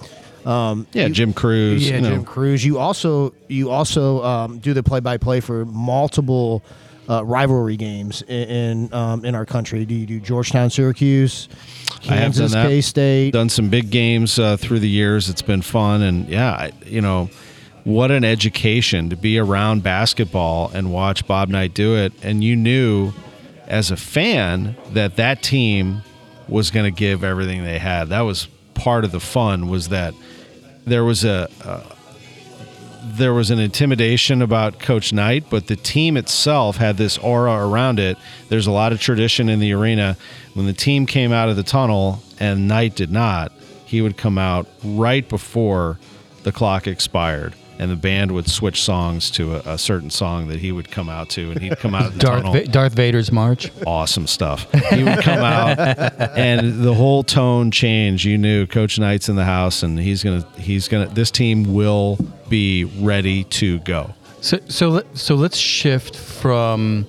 Um, 0.46 0.88
Yeah, 0.94 1.10
Jim 1.10 1.34
Crews. 1.34 1.88
yeah, 1.88 1.96
you 1.98 2.02
know. 2.02 2.10
Jim 2.10 2.26
Crews. 2.26 2.66
You 2.66 2.80
also 2.80 3.34
you 3.48 3.70
also 3.70 4.24
um, 4.24 4.60
do 4.60 4.74
the 4.74 4.84
play 4.84 5.00
by 5.00 5.18
play 5.18 5.40
for 5.42 5.66
multiple 5.66 6.64
uh, 7.10 7.24
rivalry 7.24 7.78
games 7.78 8.22
in 8.24 8.50
in, 8.50 8.94
um, 8.94 9.26
in 9.26 9.36
our 9.36 9.46
country. 9.46 9.86
Do 9.86 9.94
you 9.94 10.06
do 10.06 10.20
Georgetown, 10.20 10.70
Syracuse, 10.70 11.48
done 12.02 12.02
Kansas. 12.02 12.54
K 12.54 12.82
State? 12.82 13.32
done 13.32 13.50
some 13.50 13.70
big 13.70 13.90
games 13.90 14.40
uh, 14.40 14.58
through 14.58 14.80
the 14.80 14.90
years. 14.90 15.30
It's 15.30 15.42
been 15.42 15.62
fun, 15.62 16.02
and 16.02 16.28
yeah, 16.28 16.52
I, 16.52 16.72
you 16.86 17.02
know, 17.02 17.30
what 17.84 18.12
an 18.12 18.24
education 18.24 19.10
to 19.10 19.16
be 19.16 19.40
around 19.40 19.84
basketball 19.84 20.70
and 20.74 20.92
watch 20.92 21.26
Bob 21.28 21.50
Knight 21.50 21.74
do 21.74 21.96
it. 21.96 22.14
And 22.24 22.44
you 22.44 22.56
knew, 22.56 23.14
as 23.68 23.92
a 23.92 23.98
fan, 23.98 24.76
that 24.92 25.16
that 25.16 25.42
team 25.42 26.02
was 26.48 26.72
going 26.72 26.86
to 26.86 26.98
give 26.98 27.24
everything 27.24 27.64
they 27.64 27.80
had. 27.80 28.10
That 28.10 28.22
was 28.22 28.48
part 28.74 29.06
of 29.06 29.12
the 29.12 29.20
fun. 29.20 29.70
Was 29.70 29.90
that 29.90 30.14
there 30.86 31.04
was 31.04 31.24
a. 31.24 31.50
Uh, 31.64 31.84
there 33.16 33.34
was 33.34 33.52
an 33.52 33.60
intimidation 33.60 34.42
about 34.42 34.80
Coach 34.80 35.14
Knight, 35.14 35.46
but 35.50 35.68
the 35.68 35.76
team 35.76 36.18
itself 36.18 36.78
had 36.78 36.98
this 36.98 37.18
aura 37.18 37.68
around 37.68 38.00
it. 38.00 38.18
There's 38.50 38.68
a 38.68 38.72
lot 38.72 38.92
of 38.92 39.00
tradition 39.00 39.50
in 39.50 39.60
the 39.60 39.74
arena. 39.74 40.18
When 40.54 40.66
the 40.66 40.74
team 40.74 41.06
came 41.06 41.32
out 41.32 41.50
of 41.50 41.56
the 41.56 41.64
tunnel 41.64 42.22
and 42.40 42.68
Knight 42.68 42.96
did 42.96 43.12
not, 43.12 43.52
he 43.86 44.02
would 44.02 44.18
come 44.18 44.38
out 44.38 44.68
right 44.84 45.28
before 45.28 45.98
the 46.44 46.52
clock 46.52 46.88
expired, 46.88 47.54
and 47.80 47.92
the 47.92 47.96
band 47.96 48.32
would 48.32 48.50
switch 48.50 48.82
songs 48.82 49.30
to 49.32 49.56
a, 49.56 49.74
a 49.74 49.78
certain 49.78 50.10
song 50.10 50.48
that 50.48 50.60
he 50.60 50.72
would 50.72 50.90
come 50.92 51.10
out 51.10 51.30
to, 51.32 51.52
and 51.52 51.62
he'd 51.62 51.78
come 51.78 51.94
out 51.96 52.18
Darth 52.18 52.44
Va- 52.52 52.66
Darth 52.68 52.94
Vader's 52.94 53.32
march. 53.32 53.72
awesome 53.86 54.28
stuff. 54.28 54.72
He 54.92 55.04
would 55.04 55.20
come 55.22 55.40
out, 55.44 55.78
and 56.38 56.82
the 56.84 56.94
whole 56.94 57.24
tone 57.24 57.72
changed. 57.72 58.26
You 58.26 58.38
knew 58.38 58.66
Coach 58.68 58.98
Knight's 59.00 59.30
in 59.30 59.36
the 59.36 59.46
house, 59.46 59.84
and 59.84 60.00
he's 60.00 60.24
gonna 60.24 60.46
he's 60.58 60.88
gonna 60.88 61.08
this 61.08 61.32
team 61.32 61.74
will 61.74 62.18
be 62.50 62.86
ready 62.86 63.44
to 63.46 63.80
go. 63.80 64.14
So 64.42 64.60
so 64.68 65.04
so 65.14 65.36
let's 65.36 65.58
shift 65.58 66.16
from 66.16 67.06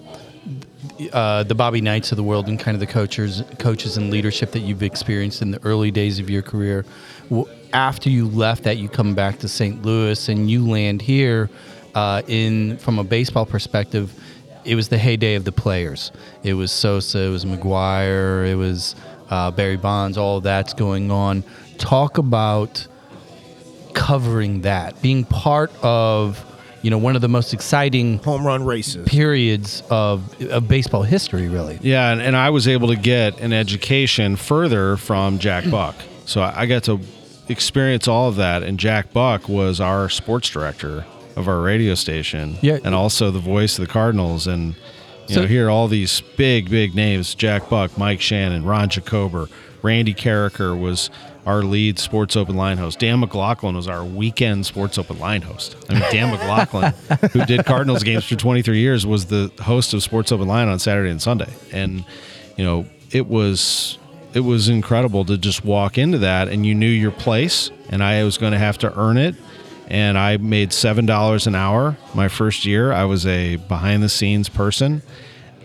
uh, 1.13 1.45
the 1.45 1.55
Bobby 1.55 1.81
Knights 1.81 2.11
of 2.13 2.17
the 2.17 2.23
world 2.25 2.49
and 2.49 2.59
kind 2.59 2.75
of 2.75 2.81
the 2.81 2.87
coaches 2.87 3.43
coaches 3.59 3.97
and 3.97 4.11
leadership 4.11 4.51
that 4.53 4.61
you've 4.61 4.83
experienced 4.83 5.43
in 5.43 5.51
the 5.51 5.63
early 5.65 5.91
days 5.91 6.19
of 6.19 6.29
your 6.29 6.43
career. 6.43 6.85
W- 7.31 7.49
After 7.73 8.09
you 8.09 8.29
left 8.29 8.65
that, 8.65 8.79
you 8.79 8.89
come 8.89 9.15
back 9.15 9.39
to 9.41 9.49
St. 9.49 9.83
Louis 9.83 10.29
and 10.29 10.51
you 10.51 10.67
land 10.67 11.03
here. 11.03 11.51
Uh, 11.95 12.23
in 12.29 12.77
from 12.79 12.99
a 12.99 13.05
baseball 13.05 13.47
perspective, 13.47 14.13
it 14.65 14.75
was 14.75 14.89
the 14.89 14.99
heyday 14.99 15.35
of 15.35 15.45
the 15.45 15.53
players. 15.53 16.13
It 16.43 16.55
was 16.55 16.71
Sosa, 16.71 17.19
it 17.21 17.31
was 17.31 17.45
McGwire, 17.45 18.49
it 18.49 18.55
was 18.55 18.95
uh, 19.31 19.51
Barry 19.51 19.77
Bonds. 19.77 20.19
All 20.19 20.41
that's 20.41 20.75
going 20.75 21.11
on. 21.11 21.43
Talk 21.79 22.19
about 22.19 22.87
covering 23.95 24.61
that, 24.63 25.01
being 25.03 25.25
part 25.25 25.73
of, 25.83 26.45
you 26.83 26.91
know, 26.91 26.99
one 26.99 27.17
of 27.17 27.23
the 27.23 27.29
most 27.29 27.53
exciting 27.53 28.19
home 28.19 28.47
run 28.47 28.65
races. 28.65 29.09
periods 29.09 29.83
of, 29.91 30.41
of 30.51 30.69
baseball 30.69 31.03
history, 31.03 31.49
really. 31.49 31.79
Yeah, 31.83 32.13
and, 32.13 32.21
and 32.21 32.37
I 32.37 32.51
was 32.51 32.69
able 32.69 32.89
to 32.89 32.97
get 32.97 33.41
an 33.41 33.53
education 33.53 34.37
further 34.37 34.97
from 34.97 35.39
Jack 35.39 35.69
Buck. 35.71 35.97
So 36.27 36.43
I 36.43 36.63
I 36.63 36.67
got 36.67 36.85
to 36.85 37.01
experience 37.49 38.07
all 38.09 38.29
of 38.29 38.37
that, 38.37 38.63
and 38.63 38.79
Jack 38.79 39.13
Buck 39.13 39.49
was 39.49 39.81
our 39.81 40.09
sports 40.09 40.51
director 40.51 41.05
of 41.37 41.49
our 41.49 41.61
radio 41.61 41.95
station, 41.95 42.57
Yeah. 42.61 42.79
and 42.85 42.95
also 42.95 43.31
the 43.31 43.39
voice 43.39 43.79
of 43.79 43.87
the 43.87 43.93
Cardinals, 43.93 44.47
and 44.47 44.75
you 45.29 45.35
So- 45.35 45.41
know, 45.43 45.47
hear 45.47 45.71
all 45.71 45.89
these 45.89 46.23
big, 46.37 46.69
big 46.71 46.95
names: 46.95 47.35
Jack 47.35 47.69
Buck, 47.69 47.97
Mike 47.99 48.21
Shannon, 48.21 48.65
Ron 48.65 48.89
Jacober, 48.89 49.49
Randy 49.83 50.15
Karraker 50.15 50.79
was 50.79 51.11
our 51.47 51.63
lead 51.63 51.99
sports 51.99 52.37
open 52.37 52.57
line 52.57 52.77
host. 52.79 52.99
Dan 52.99 53.21
McLaughlin 53.21 53.75
was 53.77 53.89
our 53.89 54.05
weekend 54.05 54.67
sports 54.67 54.99
open 54.99 55.19
line 55.19 55.43
host. 55.43 55.77
I 55.89 55.95
mean, 55.95 56.03
Dan 56.11 56.31
McLaughlin, 56.31 56.93
who 57.33 57.45
did 57.47 57.65
Cardinals 57.65 58.03
games 58.03 58.25
for 58.25 58.35
23 58.37 58.79
years, 58.81 59.07
was 59.07 59.27
the 59.27 59.51
host 59.63 59.95
of 59.95 60.03
Sports 60.03 60.31
Open 60.33 60.47
Line 60.49 60.69
on 60.69 60.79
Saturday 60.79 61.11
and 61.11 61.23
Sunday. 61.23 61.49
And 61.73 62.05
you 62.57 62.65
know, 62.65 62.87
it 63.13 63.29
was 63.29 63.98
it 64.35 64.41
was 64.41 64.69
incredible 64.69 65.25
to 65.25 65.39
just 65.39 65.65
walk 65.65 65.99
into 65.99 66.19
that 66.19 66.49
and 66.49 66.67
you 66.67 66.75
knew 66.75 66.89
your 66.89 67.11
place 67.11 67.71
and 67.89 68.03
I 68.03 68.23
was 68.25 68.39
going 68.39 68.53
to 68.53 68.59
have 68.59 68.79
to 68.79 68.99
earn 68.99 69.17
it. 69.17 69.35
And 69.91 70.19
I 70.19 70.37
made 70.37 70.75
seven 70.75 71.07
dollars 71.07 71.47
an 71.47 71.55
hour 71.55 71.97
my 72.15 72.29
first 72.29 72.67
year. 72.67 72.93
I 72.93 73.05
was 73.05 73.27
a 73.27 73.57
behind 73.57 74.03
the 74.03 74.11
scenes 74.11 74.51
person 74.51 75.03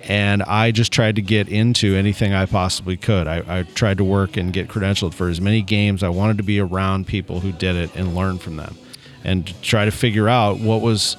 and 0.03 0.43
I 0.43 0.71
just 0.71 0.91
tried 0.91 1.15
to 1.15 1.21
get 1.21 1.47
into 1.47 1.95
anything 1.95 2.33
I 2.33 2.45
possibly 2.45 2.97
could. 2.97 3.27
I, 3.27 3.59
I 3.59 3.63
tried 3.63 3.97
to 3.97 4.03
work 4.03 4.37
and 4.37 4.51
get 4.51 4.67
credentialed 4.67 5.13
for 5.13 5.29
as 5.29 5.39
many 5.39 5.61
games. 5.61 6.03
I 6.03 6.09
wanted 6.09 6.37
to 6.37 6.43
be 6.43 6.59
around 6.59 7.07
people 7.07 7.39
who 7.39 7.51
did 7.51 7.75
it 7.75 7.95
and 7.95 8.13
learn 8.15 8.37
from 8.37 8.57
them, 8.57 8.75
and 9.23 9.53
try 9.61 9.85
to 9.85 9.91
figure 9.91 10.27
out 10.27 10.59
what 10.59 10.81
was 10.81 11.15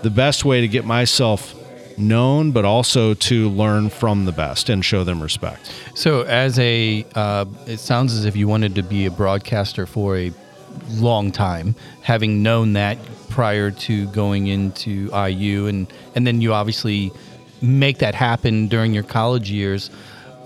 the 0.00 0.10
best 0.10 0.44
way 0.44 0.62
to 0.62 0.68
get 0.68 0.84
myself 0.86 1.54
known, 1.98 2.52
but 2.52 2.64
also 2.64 3.14
to 3.14 3.48
learn 3.48 3.90
from 3.90 4.24
the 4.24 4.32
best 4.32 4.68
and 4.68 4.84
show 4.84 5.04
them 5.04 5.22
respect. 5.22 5.72
So, 5.94 6.22
as 6.22 6.58
a, 6.58 7.04
uh, 7.14 7.46
it 7.66 7.78
sounds 7.78 8.14
as 8.14 8.24
if 8.24 8.36
you 8.36 8.48
wanted 8.48 8.74
to 8.76 8.82
be 8.82 9.06
a 9.06 9.10
broadcaster 9.10 9.86
for 9.86 10.16
a 10.16 10.32
long 10.90 11.32
time, 11.32 11.74
having 12.02 12.42
known 12.42 12.74
that 12.74 12.98
prior 13.28 13.70
to 13.70 14.06
going 14.08 14.46
into 14.46 15.10
IU, 15.14 15.66
and 15.66 15.92
and 16.14 16.26
then 16.26 16.40
you 16.40 16.52
obviously 16.52 17.12
make 17.60 17.98
that 17.98 18.14
happen 18.14 18.68
during 18.68 18.92
your 18.92 19.02
college 19.02 19.50
years. 19.50 19.90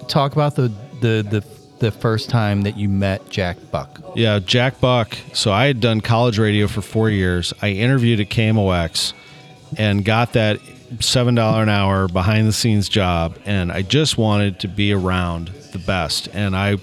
Talk 0.08 0.32
about 0.32 0.54
the 0.54 0.72
the 1.00 1.26
the, 1.28 1.44
the 1.78 1.90
first 1.90 2.30
time 2.30 2.62
that 2.62 2.76
you 2.76 2.88
met 2.88 3.28
Jack 3.28 3.56
Buck. 3.70 4.00
Yeah, 4.14 4.38
Jack 4.38 4.80
Buck. 4.80 5.16
So 5.32 5.52
I 5.52 5.66
had 5.66 5.80
done 5.80 6.00
college 6.00 6.38
radio 6.38 6.68
for 6.68 6.82
four 6.82 7.10
years. 7.10 7.52
I 7.60 7.70
interviewed 7.70 8.20
at 8.20 8.28
KMOX 8.28 9.12
and 9.76 10.04
got 10.04 10.32
that 10.34 10.60
seven 11.00 11.34
dollar 11.34 11.62
an 11.62 11.68
hour 11.68 12.08
behind 12.08 12.46
the 12.46 12.52
scenes 12.52 12.88
job, 12.88 13.38
and 13.44 13.72
I 13.72 13.82
just 13.82 14.18
wanted 14.18 14.60
to 14.60 14.68
be 14.68 14.92
around 14.92 15.48
the 15.72 15.78
best. 15.78 16.28
And 16.32 16.56
I, 16.56 16.76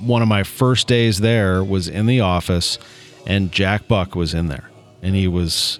one 0.00 0.22
of 0.22 0.28
my 0.28 0.42
first 0.42 0.86
days 0.86 1.18
there 1.18 1.62
was 1.62 1.88
in 1.88 2.06
the 2.06 2.20
office, 2.20 2.78
and 3.26 3.52
Jack 3.52 3.88
Buck 3.88 4.14
was 4.14 4.34
in 4.34 4.48
there, 4.48 4.70
and 5.02 5.14
he 5.14 5.28
was 5.28 5.78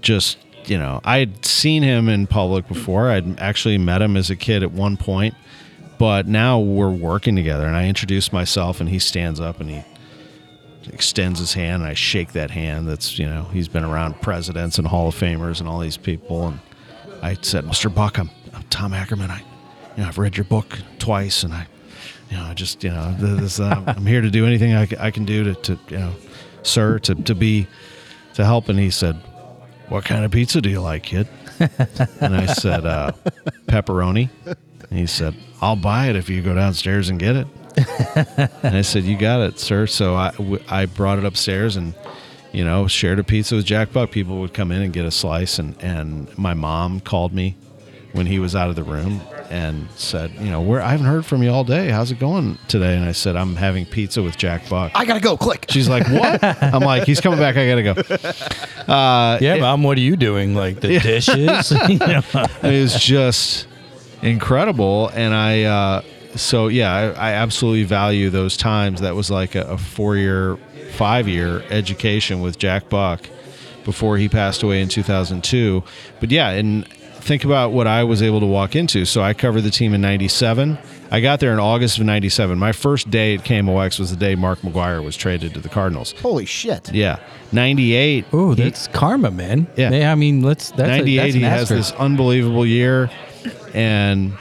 just 0.00 0.38
you 0.64 0.78
know 0.78 1.00
I 1.04 1.18
had 1.18 1.44
seen 1.44 1.82
him 1.82 2.08
in 2.08 2.26
public 2.26 2.68
before. 2.68 3.10
I'd 3.10 3.38
actually 3.38 3.78
met 3.78 4.02
him 4.02 4.16
as 4.16 4.30
a 4.30 4.36
kid 4.36 4.62
at 4.62 4.72
one 4.72 4.96
point, 4.96 5.34
but 5.98 6.26
now 6.26 6.58
we're 6.58 6.90
working 6.90 7.36
together, 7.36 7.66
and 7.66 7.76
I 7.76 7.88
introduce 7.88 8.32
myself, 8.32 8.80
and 8.80 8.88
he 8.88 8.98
stands 8.98 9.40
up 9.40 9.60
and 9.60 9.70
he 9.70 9.82
extends 10.88 11.38
his 11.38 11.54
hand 11.54 11.82
and 11.82 11.90
I 11.90 11.94
shake 11.94 12.32
that 12.32 12.50
hand. 12.50 12.88
That's 12.88 13.18
you 13.18 13.26
know 13.26 13.44
he's 13.52 13.68
been 13.68 13.84
around 13.84 14.20
presidents 14.20 14.78
and 14.78 14.86
Hall 14.86 15.08
of 15.08 15.14
Famers 15.14 15.60
and 15.60 15.68
all 15.68 15.78
these 15.78 15.96
people. 15.96 16.48
And 16.48 16.60
I 17.22 17.34
said, 17.40 17.64
Mr. 17.64 17.92
Buck, 17.92 18.18
I'm, 18.18 18.30
I'm 18.54 18.62
Tom 18.64 18.92
Ackerman. 18.92 19.30
I 19.30 19.38
you 19.96 20.02
know 20.02 20.08
I've 20.08 20.18
read 20.18 20.36
your 20.36 20.44
book 20.44 20.78
twice, 20.98 21.42
and 21.42 21.52
I 21.52 21.66
you 22.30 22.36
know 22.36 22.44
I 22.44 22.54
just 22.54 22.82
you 22.82 22.90
know 22.90 23.14
this, 23.18 23.60
uh, 23.60 23.82
I'm 23.86 24.06
here 24.06 24.20
to 24.20 24.30
do 24.30 24.46
anything 24.46 24.74
I, 24.74 24.88
I 24.98 25.10
can 25.10 25.24
do 25.24 25.44
to, 25.44 25.54
to 25.54 25.78
you 25.88 25.98
know 25.98 26.12
sir 26.62 26.98
to 27.00 27.14
to 27.14 27.34
be 27.34 27.66
to 28.34 28.44
help. 28.44 28.68
And 28.68 28.78
he 28.78 28.90
said, 28.90 29.16
What 29.88 30.04
kind 30.04 30.24
of 30.24 30.30
pizza 30.30 30.60
do 30.60 30.70
you 30.70 30.80
like, 30.80 31.04
kid? 31.04 31.28
and 32.20 32.34
I 32.34 32.46
said, 32.46 32.84
uh, 32.84 33.12
pepperoni. 33.66 34.30
And 34.44 34.98
he 34.98 35.06
said, 35.06 35.34
I'll 35.60 35.76
buy 35.76 36.08
it 36.08 36.16
if 36.16 36.28
you 36.28 36.42
go 36.42 36.54
downstairs 36.54 37.08
and 37.08 37.18
get 37.18 37.36
it. 37.36 37.46
And 38.62 38.76
I 38.76 38.82
said, 38.82 39.04
"You 39.04 39.16
got 39.16 39.40
it, 39.40 39.58
sir." 39.58 39.86
So 39.86 40.14
I, 40.14 40.30
w- 40.32 40.62
I 40.68 40.86
brought 40.86 41.18
it 41.18 41.24
upstairs 41.24 41.76
and 41.76 41.94
you 42.52 42.64
know 42.64 42.86
shared 42.86 43.18
a 43.18 43.24
pizza 43.24 43.56
with 43.56 43.64
Jack 43.64 43.92
Buck. 43.92 44.10
People 44.10 44.40
would 44.40 44.54
come 44.54 44.70
in 44.72 44.82
and 44.82 44.92
get 44.92 45.04
a 45.04 45.10
slice, 45.10 45.58
and 45.58 45.74
and 45.82 46.36
my 46.38 46.54
mom 46.54 47.00
called 47.00 47.32
me 47.32 47.56
when 48.12 48.26
he 48.26 48.38
was 48.38 48.54
out 48.54 48.68
of 48.68 48.76
the 48.76 48.84
room 48.84 49.20
and 49.50 49.88
said, 49.96 50.30
"You 50.40 50.50
know, 50.50 50.60
where 50.60 50.80
I 50.82 50.90
haven't 50.90 51.06
heard 51.06 51.24
from 51.26 51.42
you 51.42 51.50
all 51.50 51.64
day. 51.64 51.88
How's 51.88 52.10
it 52.10 52.18
going 52.18 52.58
today?" 52.68 52.94
And 52.96 53.04
I 53.04 53.12
said, 53.12 53.36
"I'm 53.36 53.56
having 53.56 53.86
pizza 53.86 54.22
with 54.22 54.36
Jack 54.36 54.68
Buck." 54.68 54.92
I 54.94 55.04
gotta 55.04 55.20
go. 55.20 55.36
Click. 55.36 55.66
She's 55.70 55.88
like, 55.88 56.06
"What?" 56.08 56.42
I'm 56.62 56.82
like, 56.82 57.04
"He's 57.04 57.20
coming 57.20 57.38
back. 57.38 57.56
I 57.56 57.66
gotta 57.68 57.82
go." 57.82 58.92
Uh, 58.92 59.38
Yeah, 59.40 59.56
mom, 59.58 59.82
what 59.82 59.96
are 59.98 60.02
you 60.02 60.16
doing? 60.16 60.54
Like 60.54 60.80
the 60.80 60.98
dishes? 61.00 61.70
You 61.88 61.98
know? 61.98 62.22
it 62.62 62.82
was 62.82 62.94
just 63.02 63.66
incredible 64.22 65.08
and 65.14 65.34
i 65.34 65.64
uh, 65.64 66.00
so 66.36 66.68
yeah 66.68 66.92
I, 67.16 67.30
I 67.30 67.32
absolutely 67.32 67.84
value 67.84 68.30
those 68.30 68.56
times 68.56 69.00
that 69.00 69.14
was 69.14 69.30
like 69.30 69.54
a, 69.54 69.62
a 69.62 69.78
four 69.78 70.16
year 70.16 70.56
five 70.92 71.28
year 71.28 71.62
education 71.70 72.40
with 72.40 72.58
jack 72.58 72.88
buck 72.88 73.28
before 73.84 74.16
he 74.18 74.28
passed 74.28 74.62
away 74.62 74.80
in 74.82 74.88
2002 74.88 75.82
but 76.20 76.30
yeah 76.30 76.50
and 76.50 76.86
think 76.88 77.44
about 77.44 77.72
what 77.72 77.86
i 77.86 78.02
was 78.04 78.22
able 78.22 78.40
to 78.40 78.46
walk 78.46 78.74
into 78.76 79.04
so 79.04 79.22
i 79.22 79.32
covered 79.34 79.60
the 79.62 79.70
team 79.70 79.92
in 79.94 80.00
97 80.00 80.78
i 81.10 81.20
got 81.20 81.38
there 81.40 81.52
in 81.52 81.58
august 81.58 81.98
of 81.98 82.04
97 82.04 82.58
my 82.58 82.72
first 82.72 83.10
day 83.10 83.34
at 83.36 83.44
kmox 83.44 83.98
was 83.98 84.10
the 84.10 84.16
day 84.16 84.34
mark 84.34 84.58
mcgwire 84.60 85.04
was 85.04 85.16
traded 85.16 85.52
to 85.54 85.60
the 85.60 85.68
cardinals 85.68 86.12
Holy 86.20 86.46
shit. 86.46 86.92
yeah 86.92 87.18
98 87.52 88.24
Oh, 88.32 88.54
he- 88.54 88.62
that's 88.64 88.88
karma, 88.88 89.30
man. 89.30 89.66
Yeah. 89.76 90.10
I 90.10 90.14
mean, 90.14 90.40
let's. 90.40 90.70
That's 90.70 90.88
a- 90.88 90.96
98 90.98 91.16
that's 91.22 91.34
he 91.34 91.40
has 91.42 91.68
this 91.68 91.92
unbelievable 91.92 92.64
year 92.64 93.10
and 93.74 94.32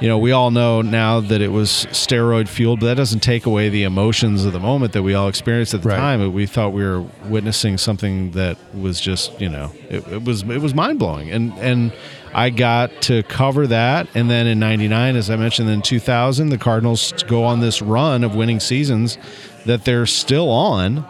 you 0.00 0.08
know 0.08 0.18
we 0.18 0.32
all 0.32 0.50
know 0.50 0.80
now 0.82 1.20
that 1.20 1.40
it 1.40 1.48
was 1.52 1.70
steroid 1.90 2.48
fueled 2.48 2.80
but 2.80 2.86
that 2.86 2.94
doesn't 2.96 3.20
take 3.20 3.44
away 3.46 3.68
the 3.68 3.82
emotions 3.82 4.44
of 4.44 4.52
the 4.52 4.60
moment 4.60 4.92
that 4.94 5.02
we 5.02 5.14
all 5.14 5.28
experienced 5.28 5.74
at 5.74 5.82
the 5.82 5.88
Right. 5.90 5.96
time. 5.96 6.32
We 6.32 6.46
thought 6.46 6.72
we 6.72 6.82
were 6.84 7.02
witnessing 7.26 7.76
something 7.78 8.30
that 8.32 8.56
was 8.74 9.00
just 9.00 9.38
you 9.40 9.48
know 9.48 9.72
it, 9.88 10.06
it 10.08 10.24
was 10.24 10.42
it 10.42 10.60
was 10.60 10.74
mind-blowing. 10.74 11.30
And 11.30 11.52
and 11.58 11.92
I 12.32 12.50
got 12.50 13.02
to 13.02 13.24
cover 13.24 13.66
that. 13.66 14.06
And 14.14 14.30
then 14.30 14.46
in 14.46 14.58
99 14.58 15.16
as 15.16 15.28
I 15.30 15.36
mentioned 15.36 15.68
in 15.68 15.82
2000 15.82 16.48
the 16.48 16.58
Cardinals 16.58 17.12
go 17.26 17.44
on 17.44 17.60
this 17.60 17.82
run 17.82 18.24
of 18.24 18.34
winning 18.34 18.60
seasons 18.60 19.18
that 19.66 19.84
they're 19.84 20.06
still 20.06 20.48
on 20.48 21.04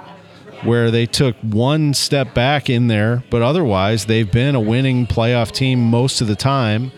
where 0.62 0.90
they 0.90 1.06
took 1.06 1.36
one 1.36 1.94
step 1.94 2.34
back 2.34 2.68
in 2.68 2.88
there, 2.88 3.22
but 3.30 3.40
otherwise 3.40 4.04
they've 4.06 4.30
been 4.30 4.54
a 4.54 4.60
winning 4.60 5.06
playoff 5.06 5.52
team 5.52 5.80
most 5.80 6.20
of 6.20 6.26
the 6.26 6.36
time 6.36 6.92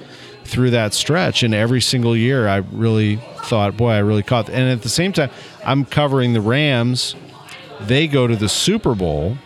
through 0.52 0.70
that 0.70 0.92
stretch. 0.94 1.42
And 1.42 1.54
every 1.54 1.80
single 1.80 2.16
year, 2.16 2.46
I 2.46 2.58
really 2.58 3.16
thought, 3.44 3.76
boy, 3.76 3.90
I 3.90 3.98
really 3.98 4.22
caught. 4.22 4.48
And 4.48 4.68
at 4.70 4.82
the 4.82 4.88
same 4.88 5.12
time, 5.12 5.30
I'm 5.64 5.84
covering 5.84 6.32
the 6.34 6.40
Rams. 6.40 7.16
They 7.80 8.06
go 8.06 8.26
to 8.26 8.36
the 8.36 8.48
Super 8.48 8.94
Bowl. 8.94 9.36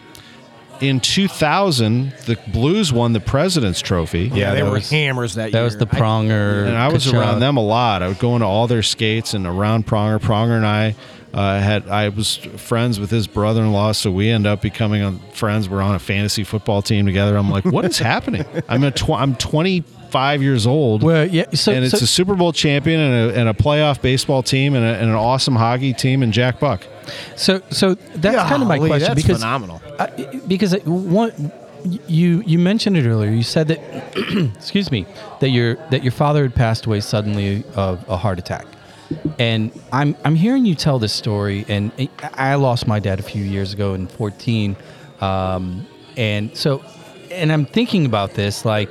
In 0.81 1.01
2000, 1.01 2.11
the 2.27 2.39
Blues 2.53 2.93
won 2.93 3.15
the 3.15 3.21
President's 3.21 3.81
Trophy. 3.81 4.31
Yeah, 4.35 4.53
they 4.53 4.63
were 4.63 4.73
was- 4.73 4.91
hammers 4.91 5.35
that, 5.37 5.45
That 5.45 5.53
year. 5.53 5.61
That 5.61 5.65
was 5.65 5.77
the 5.79 5.87
Pronger. 5.87 6.67
and 6.67 6.77
I 6.77 6.89
was 6.93 7.07
Tkachuk. 7.07 7.15
around 7.19 7.41
them 7.41 7.57
a 7.57 7.63
lot. 7.65 8.03
I 8.03 8.09
would 8.09 8.19
go 8.19 8.35
into 8.37 8.47
all 8.47 8.67
their 8.67 8.83
skates 8.83 9.33
and 9.33 9.47
around 9.47 9.87
Pronger. 9.87 10.19
Pronger 10.19 10.55
and 10.57 10.67
I 10.67 10.95
uh, 11.33 11.61
had 11.61 11.89
I 11.89 12.11
was 12.11 12.37
friends 12.37 13.01
with 13.01 13.11
his 13.11 13.27
brother-in-law, 13.27 13.93
so 13.93 14.11
we 14.11 14.29
end 14.31 14.47
up 14.47 14.61
becoming 14.61 15.01
uh, 15.03 15.13
friends. 15.33 15.67
We're 15.67 15.81
on 15.81 15.95
a 15.95 15.99
fantasy 15.99 16.45
football 16.45 16.83
team 16.83 17.07
together. 17.07 17.37
I'm 17.39 17.51
like, 17.51 17.65
what 17.65 17.87
is 17.87 17.99
happening? 17.99 18.45
I'm 18.69 18.85
a 18.85 18.91
tw- 18.91 19.11
I'm 19.11 19.35
25 20.11 20.43
years 20.43 20.67
old. 20.67 21.03
Well, 21.03 21.27
yeah. 21.27 21.51
So, 21.53 21.73
and 21.73 21.85
it's 21.85 21.99
so- 21.99 22.05
a 22.05 22.07
Super 22.07 22.35
Bowl 22.35 22.53
champion 22.53 23.01
and 23.01 23.31
a, 23.31 23.41
and 23.41 23.49
a 23.49 23.53
playoff 23.55 24.01
baseball 24.01 24.43
team 24.43 24.75
and, 24.75 24.85
a, 24.85 24.95
and 24.99 25.09
an 25.11 25.15
awesome 25.17 25.57
hockey 25.57 25.93
team 25.93 26.23
and 26.23 26.33
Jack 26.33 26.61
Buck. 26.61 26.87
So, 27.37 27.61
so 27.71 27.95
that's 27.95 28.49
kind 28.49 28.63
of 28.63 28.69
my 28.69 28.79
Golly, 28.79 28.91
question 28.91 29.09
that's 29.09 29.23
because 29.23 29.39
phenomenal. 29.39 29.81
I, 29.99 30.07
because 30.47 30.73
it- 30.73 30.87
one, 30.87 31.53
you 32.09 32.43
you 32.45 32.59
mentioned 32.59 32.97
it 32.97 33.07
earlier. 33.07 33.31
You 33.31 33.45
said 33.45 33.69
that, 33.69 33.81
excuse 34.57 34.91
me, 34.91 35.07
that 35.41 35.51
your 35.51 35.77
that 35.91 36.03
your 36.03 36.13
father 36.13 36.43
had 36.43 36.55
passed 36.55 36.87
away 36.87 36.99
suddenly 37.01 37.63
of 37.77 38.05
a 38.09 38.17
heart 38.17 38.41
attack, 38.41 38.67
and 39.39 39.71
I'm 39.93 40.17
I'm 40.25 40.35
hearing 40.35 40.67
you 40.67 40.75
tell 40.75 40.99
this 40.99 41.13
story. 41.13 41.65
And 41.69 41.93
I 42.35 42.57
lost 42.57 42.89
my 42.89 42.99
dad 42.99 43.21
a 43.21 43.23
few 43.23 43.45
years 43.45 43.73
ago 43.73 43.95
in 43.95 44.09
14, 44.09 44.75
um, 45.21 45.87
and 46.17 46.57
so, 46.57 46.83
and 47.31 47.53
I'm 47.53 47.67
thinking 47.67 48.05
about 48.05 48.33
this 48.35 48.65
like, 48.65 48.91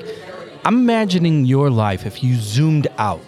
I'm 0.66 0.80
imagining 0.80 1.45
your 1.45 1.70
life 1.70 2.05
if 2.05 2.24
you 2.24 2.36
zoomed 2.36 2.88
out 2.97 3.22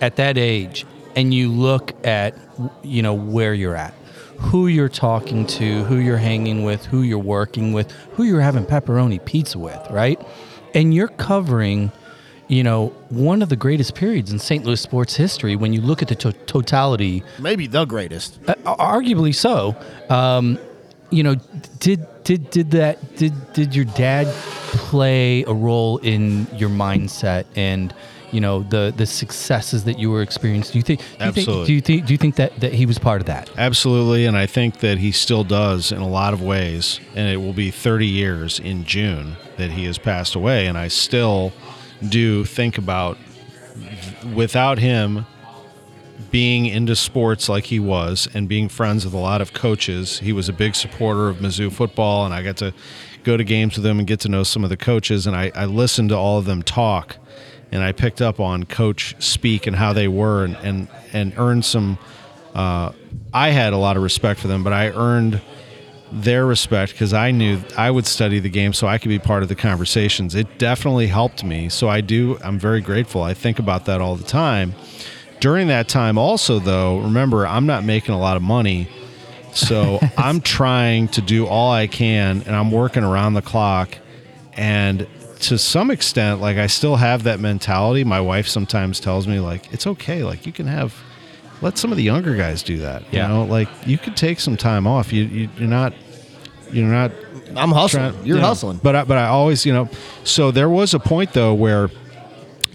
at 0.00 0.16
that 0.16 0.36
age 0.38 0.84
and 1.16 1.32
you 1.34 1.50
look 1.50 1.92
at 2.06 2.36
you 2.82 3.02
know 3.02 3.14
where 3.14 3.54
you're 3.54 3.74
at 3.76 3.94
who 4.38 4.66
you're 4.68 4.88
talking 4.88 5.46
to 5.46 5.82
who 5.84 5.96
you're 5.96 6.16
hanging 6.18 6.62
with 6.62 6.84
who 6.86 7.02
you're 7.02 7.18
working 7.18 7.72
with 7.72 7.90
who 8.12 8.22
you're 8.24 8.40
having 8.40 8.64
pepperoni 8.64 9.24
pizza 9.24 9.58
with 9.58 9.80
right 9.90 10.20
and 10.74 10.94
you're 10.94 11.08
covering 11.08 11.90
you 12.46 12.62
know 12.62 12.88
one 13.08 13.42
of 13.42 13.48
the 13.48 13.56
greatest 13.56 13.94
periods 13.96 14.30
in 14.30 14.38
st 14.38 14.64
louis 14.64 14.80
sports 14.80 15.16
history 15.16 15.56
when 15.56 15.72
you 15.72 15.80
look 15.80 16.02
at 16.02 16.08
the 16.08 16.14
to- 16.14 16.32
totality 16.46 17.22
Maybe 17.40 17.66
the 17.66 17.84
greatest. 17.84 18.38
uh, 18.46 18.54
arguably 18.76 19.34
so. 19.34 19.74
Um, 20.08 20.58
you 21.10 21.22
know, 21.22 21.36
did 21.78 22.06
did 22.24 22.50
did 22.50 22.70
that 22.72 23.16
did 23.16 23.32
did 23.52 23.74
your 23.74 23.84
dad 23.86 24.26
play 24.72 25.44
a 25.44 25.52
role 25.52 25.98
in 25.98 26.46
your 26.54 26.68
mindset 26.68 27.46
and 27.56 27.94
you 28.32 28.40
know 28.40 28.62
the 28.64 28.92
the 28.94 29.06
successes 29.06 29.84
that 29.84 29.98
you 29.98 30.10
were 30.10 30.22
experiencing? 30.22 30.72
Do 30.72 30.78
you 30.78 30.82
think? 30.82 31.00
Do 31.00 31.06
you 31.06 31.16
Absolutely. 31.20 31.54
Think, 31.54 31.66
do 31.66 31.72
you 31.74 31.80
think? 31.80 32.06
Do 32.06 32.12
you 32.12 32.18
think 32.18 32.36
that 32.36 32.60
that 32.60 32.74
he 32.74 32.86
was 32.86 32.98
part 32.98 33.20
of 33.20 33.26
that? 33.26 33.50
Absolutely, 33.56 34.26
and 34.26 34.36
I 34.36 34.46
think 34.46 34.80
that 34.80 34.98
he 34.98 35.12
still 35.12 35.44
does 35.44 35.92
in 35.92 36.00
a 36.00 36.08
lot 36.08 36.34
of 36.34 36.42
ways. 36.42 37.00
And 37.14 37.28
it 37.28 37.38
will 37.38 37.54
be 37.54 37.70
30 37.70 38.06
years 38.06 38.60
in 38.60 38.84
June 38.84 39.36
that 39.56 39.70
he 39.70 39.84
has 39.84 39.98
passed 39.98 40.34
away, 40.34 40.66
and 40.66 40.76
I 40.76 40.88
still 40.88 41.52
do 42.06 42.44
think 42.44 42.78
about 42.78 43.18
without 44.34 44.78
him 44.78 45.26
being 46.30 46.66
into 46.66 46.96
sports 46.96 47.48
like 47.48 47.64
he 47.64 47.78
was 47.78 48.28
and 48.34 48.48
being 48.48 48.68
friends 48.68 49.04
with 49.04 49.14
a 49.14 49.18
lot 49.18 49.40
of 49.40 49.52
coaches. 49.52 50.18
He 50.18 50.32
was 50.32 50.48
a 50.48 50.52
big 50.52 50.74
supporter 50.74 51.28
of 51.28 51.36
Mizzou 51.36 51.72
football, 51.72 52.24
and 52.24 52.34
I 52.34 52.42
got 52.42 52.56
to 52.58 52.74
go 53.24 53.36
to 53.36 53.44
games 53.44 53.76
with 53.76 53.86
him 53.86 53.98
and 53.98 54.06
get 54.06 54.20
to 54.20 54.28
know 54.28 54.42
some 54.42 54.64
of 54.64 54.70
the 54.70 54.76
coaches. 54.76 55.26
And 55.26 55.36
I, 55.36 55.52
I 55.54 55.64
listened 55.66 56.08
to 56.10 56.16
all 56.16 56.38
of 56.38 56.44
them 56.44 56.62
talk, 56.62 57.16
and 57.70 57.82
I 57.82 57.92
picked 57.92 58.20
up 58.20 58.40
on 58.40 58.64
coach 58.64 59.14
speak 59.18 59.66
and 59.66 59.76
how 59.76 59.92
they 59.92 60.08
were 60.08 60.44
and 60.44 60.56
and, 60.56 60.88
and 61.12 61.34
earned 61.36 61.64
some 61.64 61.98
uh, 62.54 62.92
I 63.32 63.50
had 63.50 63.72
a 63.72 63.76
lot 63.76 63.96
of 63.96 64.02
respect 64.02 64.40
for 64.40 64.48
them, 64.48 64.64
but 64.64 64.72
I 64.72 64.88
earned 64.90 65.40
their 66.10 66.46
respect 66.46 66.92
because 66.92 67.12
I 67.12 67.30
knew 67.30 67.60
I 67.76 67.90
would 67.90 68.06
study 68.06 68.40
the 68.40 68.48
game 68.48 68.72
so 68.72 68.86
I 68.86 68.98
could 68.98 69.10
be 69.10 69.18
part 69.18 69.42
of 69.42 69.48
the 69.48 69.54
conversations. 69.54 70.34
It 70.34 70.58
definitely 70.58 71.06
helped 71.06 71.44
me. 71.44 71.68
So 71.68 71.88
I 71.88 72.00
do, 72.00 72.38
I'm 72.42 72.58
very 72.58 72.80
grateful. 72.80 73.22
I 73.22 73.34
think 73.34 73.58
about 73.58 73.84
that 73.84 74.00
all 74.00 74.16
the 74.16 74.24
time. 74.24 74.74
During 75.40 75.68
that 75.68 75.88
time, 75.88 76.18
also, 76.18 76.58
though, 76.58 76.98
remember, 77.00 77.46
I'm 77.46 77.66
not 77.66 77.84
making 77.84 78.14
a 78.14 78.18
lot 78.18 78.36
of 78.36 78.42
money. 78.42 78.88
So 79.52 79.98
I'm 80.18 80.40
trying 80.40 81.08
to 81.08 81.20
do 81.20 81.46
all 81.46 81.70
I 81.72 81.86
can 81.86 82.42
and 82.46 82.54
I'm 82.54 82.70
working 82.70 83.04
around 83.04 83.34
the 83.34 83.42
clock. 83.42 83.96
And 84.54 85.06
to 85.40 85.56
some 85.58 85.90
extent, 85.90 86.40
like 86.40 86.56
I 86.56 86.66
still 86.66 86.96
have 86.96 87.22
that 87.24 87.38
mentality. 87.40 88.02
My 88.04 88.20
wife 88.20 88.48
sometimes 88.48 88.98
tells 89.00 89.26
me, 89.28 89.38
like, 89.38 89.72
it's 89.72 89.86
okay. 89.86 90.24
Like, 90.24 90.46
you 90.46 90.52
can 90.52 90.66
have 90.66 90.94
let 91.60 91.78
some 91.78 91.90
of 91.90 91.96
the 91.96 92.04
younger 92.04 92.36
guys 92.36 92.62
do 92.62 92.78
that. 92.78 93.02
You 93.12 93.18
Yeah. 93.18 93.28
know, 93.28 93.44
like 93.44 93.68
you 93.86 93.98
could 93.98 94.16
take 94.16 94.38
some 94.40 94.56
time 94.56 94.86
off. 94.86 95.12
You, 95.12 95.24
you 95.24 95.48
you're 95.58 95.68
not 95.68 95.92
you're 96.72 96.86
not 96.86 97.10
I'm 97.56 97.70
hustling. 97.72 98.12
trying- 98.12 98.26
You're 98.26 98.36
you 98.36 98.42
know, 98.42 98.48
hustling. 98.48 98.78
But 98.82 98.94
I, 98.94 99.04
but 99.04 99.16
I 99.18 99.26
always 99.28 99.64
you 99.66 99.72
know. 99.72 99.88
So 100.24 100.50
there 100.52 100.68
was 100.68 100.94
a 100.94 101.00
point 101.00 101.32
though 101.32 101.54
where 101.54 101.88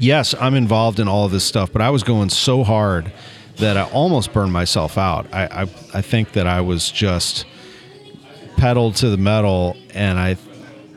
yes, 0.03 0.35
I'm 0.39 0.53
involved 0.53 0.99
in 0.99 1.07
all 1.07 1.25
of 1.25 1.31
this 1.31 1.43
stuff, 1.43 1.71
but 1.71 1.81
I 1.81 1.89
was 1.89 2.03
going 2.03 2.29
so 2.29 2.63
hard 2.63 3.11
that 3.57 3.77
I 3.77 3.83
almost 3.91 4.33
burned 4.33 4.51
myself 4.51 4.97
out. 4.97 5.27
I 5.33 5.45
I, 5.45 5.61
I 5.93 6.01
think 6.01 6.33
that 6.33 6.45
I 6.45 6.61
was 6.61 6.91
just 6.91 7.45
pedal 8.57 8.91
to 8.93 9.09
the 9.09 9.17
metal, 9.17 9.77
and 9.93 10.19
I 10.19 10.37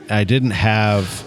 I 0.09 0.23
didn't 0.23 0.51
have 0.51 1.23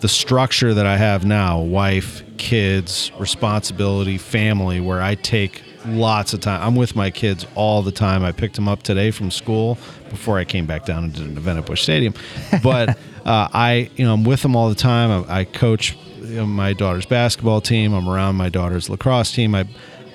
the 0.00 0.08
structure 0.08 0.74
that 0.74 0.86
I 0.86 0.96
have 0.96 1.24
now 1.24 1.60
wife, 1.60 2.22
kids, 2.38 3.12
responsibility, 3.18 4.18
family, 4.18 4.80
where 4.80 5.00
I 5.00 5.14
take 5.14 5.62
lots 5.86 6.32
of 6.34 6.40
time. 6.40 6.62
I'm 6.62 6.76
with 6.76 6.96
my 6.96 7.10
kids 7.10 7.46
all 7.54 7.82
the 7.82 7.92
time. 7.92 8.24
I 8.24 8.32
picked 8.32 8.56
them 8.56 8.68
up 8.68 8.82
today 8.82 9.10
from 9.10 9.30
school 9.30 9.78
before 10.08 10.38
I 10.38 10.44
came 10.44 10.66
back 10.66 10.84
down 10.84 11.04
and 11.04 11.12
did 11.12 11.26
an 11.26 11.36
event 11.36 11.58
at 11.58 11.66
Busch 11.66 11.82
Stadium. 11.82 12.14
But 12.62 12.90
uh, 13.24 13.48
I, 13.52 13.90
you 13.96 14.04
know, 14.04 14.14
I'm 14.14 14.24
with 14.24 14.42
them 14.42 14.56
all 14.56 14.68
the 14.68 14.74
time. 14.74 15.24
I, 15.28 15.40
I 15.40 15.44
coach 15.44 15.96
you 16.30 16.36
know, 16.36 16.46
my 16.46 16.72
daughter's 16.72 17.06
basketball 17.06 17.60
team. 17.60 17.92
I'm 17.92 18.08
around 18.08 18.36
my 18.36 18.48
daughter's 18.48 18.88
lacrosse 18.88 19.32
team. 19.32 19.54
I, 19.54 19.66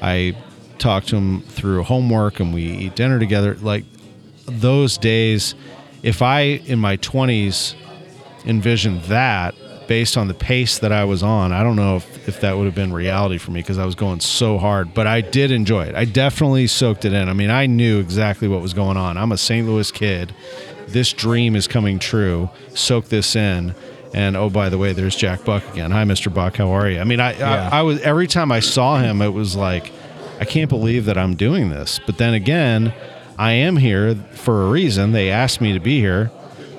I 0.02 0.36
talk 0.78 1.06
to 1.06 1.16
them 1.16 1.42
through 1.42 1.84
homework 1.84 2.40
and 2.40 2.54
we 2.54 2.64
eat 2.64 2.96
dinner 2.96 3.20
together. 3.20 3.56
Like 3.56 3.86
those 4.46 4.98
days, 4.98 5.56
if 6.04 6.22
I 6.22 6.42
in 6.42 6.80
my 6.80 6.98
20s 6.98 7.76
envisioned 8.46 9.02
that 9.04 9.56
based 9.88 10.18
on 10.18 10.28
the 10.28 10.34
pace 10.34 10.80
that 10.80 10.92
I 10.92 11.04
was 11.04 11.22
on, 11.22 11.52
I 11.52 11.64
don't 11.64 11.76
know 11.76 11.98
if, 11.98 12.28
if 12.28 12.42
that 12.42 12.58
would 12.58 12.66
have 12.66 12.76
been 12.76 12.94
reality 12.94 13.38
for 13.38 13.52
me 13.52 13.62
because 13.62 13.78
I 13.78 13.86
was 13.86 13.96
going 13.96 14.20
so 14.20 14.58
hard, 14.58 14.94
but 14.94 15.08
I 15.08 15.22
did 15.22 15.52
enjoy 15.52 15.86
it. 15.86 15.96
I 15.96 16.06
definitely 16.06 16.68
soaked 16.68 17.06
it 17.06 17.14
in. 17.14 17.30
I 17.30 17.34
mean, 17.34 17.50
I 17.50 17.66
knew 17.66 18.00
exactly 18.00 18.48
what 18.48 18.62
was 18.62 18.74
going 18.74 18.98
on. 18.98 19.18
I'm 19.18 19.32
a 19.32 19.38
St. 19.38 19.68
Louis 19.68 19.92
kid. 19.92 20.34
This 20.88 21.14
dream 21.14 21.56
is 21.56 21.68
coming 21.68 22.00
true. 22.00 22.50
Soak 22.74 23.06
this 23.06 23.36
in. 23.36 23.76
And 24.16 24.38
oh, 24.38 24.50
by 24.50 24.70
the 24.70 24.78
way, 24.78 24.94
there's 24.94 25.14
Jack 25.14 25.44
Buck 25.44 25.62
again. 25.74 25.92
Hi, 25.92 26.06
Mr. 26.06 26.34
Buck. 26.34 26.56
How 26.56 26.70
are 26.72 26.90
you? 26.90 27.02
I 27.02 27.04
mean, 27.04 27.20
I, 27.20 27.38
Yeah. 27.38 27.70
I, 27.70 27.80
I 27.80 27.82
was 27.82 28.00
every 28.00 28.28
time 28.28 28.50
I 28.50 28.62
saw 28.62 28.98
him, 28.98 29.22
it 29.22 29.34
was 29.34 29.58
like, 29.58 29.92
I 30.40 30.46
can't 30.46 30.70
believe 30.70 31.04
that 31.06 31.18
I'm 31.18 31.36
doing 31.36 31.68
this. 31.70 32.00
But 32.06 32.18
then 32.18 32.34
again, 32.34 32.94
I 33.38 33.52
am 33.52 33.76
here 33.76 34.16
for 34.32 34.68
a 34.68 34.70
reason. 34.70 35.12
They 35.12 35.32
asked 35.32 35.60
me 35.60 35.74
to 35.74 35.82
be 35.82 36.00
here, 36.00 36.32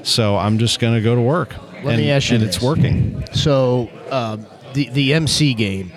so 0.03 0.39
I'm 0.39 0.57
just 0.57 0.81
going 0.81 0.95
to 0.95 1.03
go 1.03 1.15
to 1.15 1.21
work. 1.21 1.55
Let 1.85 1.97
and, 1.97 1.97
me 1.99 2.11
ask 2.11 2.31
you 2.31 2.37
and 2.37 2.45
this. 2.45 2.57
it's 2.57 2.65
working. 2.65 3.23
So 3.35 3.91
uh, 4.11 4.39
the 4.73 4.89
the 4.89 5.13
MC 5.13 5.53
game, 5.53 5.93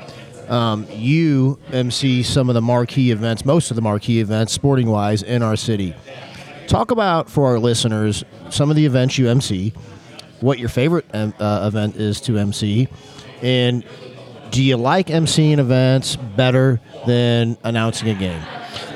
um, 0.49 0.87
you 0.91 1.57
MC 1.71 2.21
some 2.21 2.49
of 2.49 2.53
the 2.53 2.61
marquee 2.61 3.11
events, 3.11 3.45
most 3.45 3.71
of 3.71 3.75
the 3.75 3.81
marquee 3.81 4.19
events, 4.19 4.51
sporting 4.51 4.89
wise, 4.89 5.23
in 5.23 5.41
our 5.41 5.55
city. 5.55 5.95
Talk 6.67 6.91
about 6.91 7.29
for 7.29 7.47
our 7.47 7.59
listeners 7.59 8.25
some 8.49 8.69
of 8.69 8.75
the 8.75 8.85
events 8.85 9.17
you 9.17 9.29
MC, 9.29 9.73
what 10.41 10.59
your 10.59 10.69
favorite 10.69 11.05
uh, 11.13 11.31
event 11.67 11.95
is 11.95 12.21
to 12.21 12.37
MC, 12.37 12.87
and 13.41 13.83
do 14.51 14.63
you 14.63 14.77
like 14.77 15.07
MCing 15.07 15.59
events 15.59 16.15
better 16.15 16.81
than 17.05 17.57
announcing 17.63 18.09
a 18.09 18.15
game? 18.15 18.41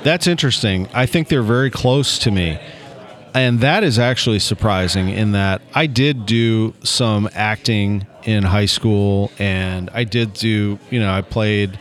That's 0.04 0.28
interesting. 0.28 0.88
I 0.94 1.06
think 1.06 1.28
they're 1.28 1.44
very 1.44 1.70
close 1.70 2.18
to 2.20 2.32
me. 2.32 2.60
And 3.34 3.62
that 3.62 3.84
is 3.84 3.98
actually 3.98 4.40
surprising 4.40 5.10
in 5.10 5.32
that 5.32 5.62
I 5.74 5.88
did 5.88 6.26
do 6.26 6.74
some 6.84 7.30
acting 7.34 8.06
in 8.24 8.44
high 8.44 8.68
school 8.68 9.32
and 9.40 9.90
I 9.92 10.04
did 10.04 10.34
do, 10.34 10.78
you 10.92 11.00
know, 11.00 11.12
I 11.12 11.22
played 11.22 11.80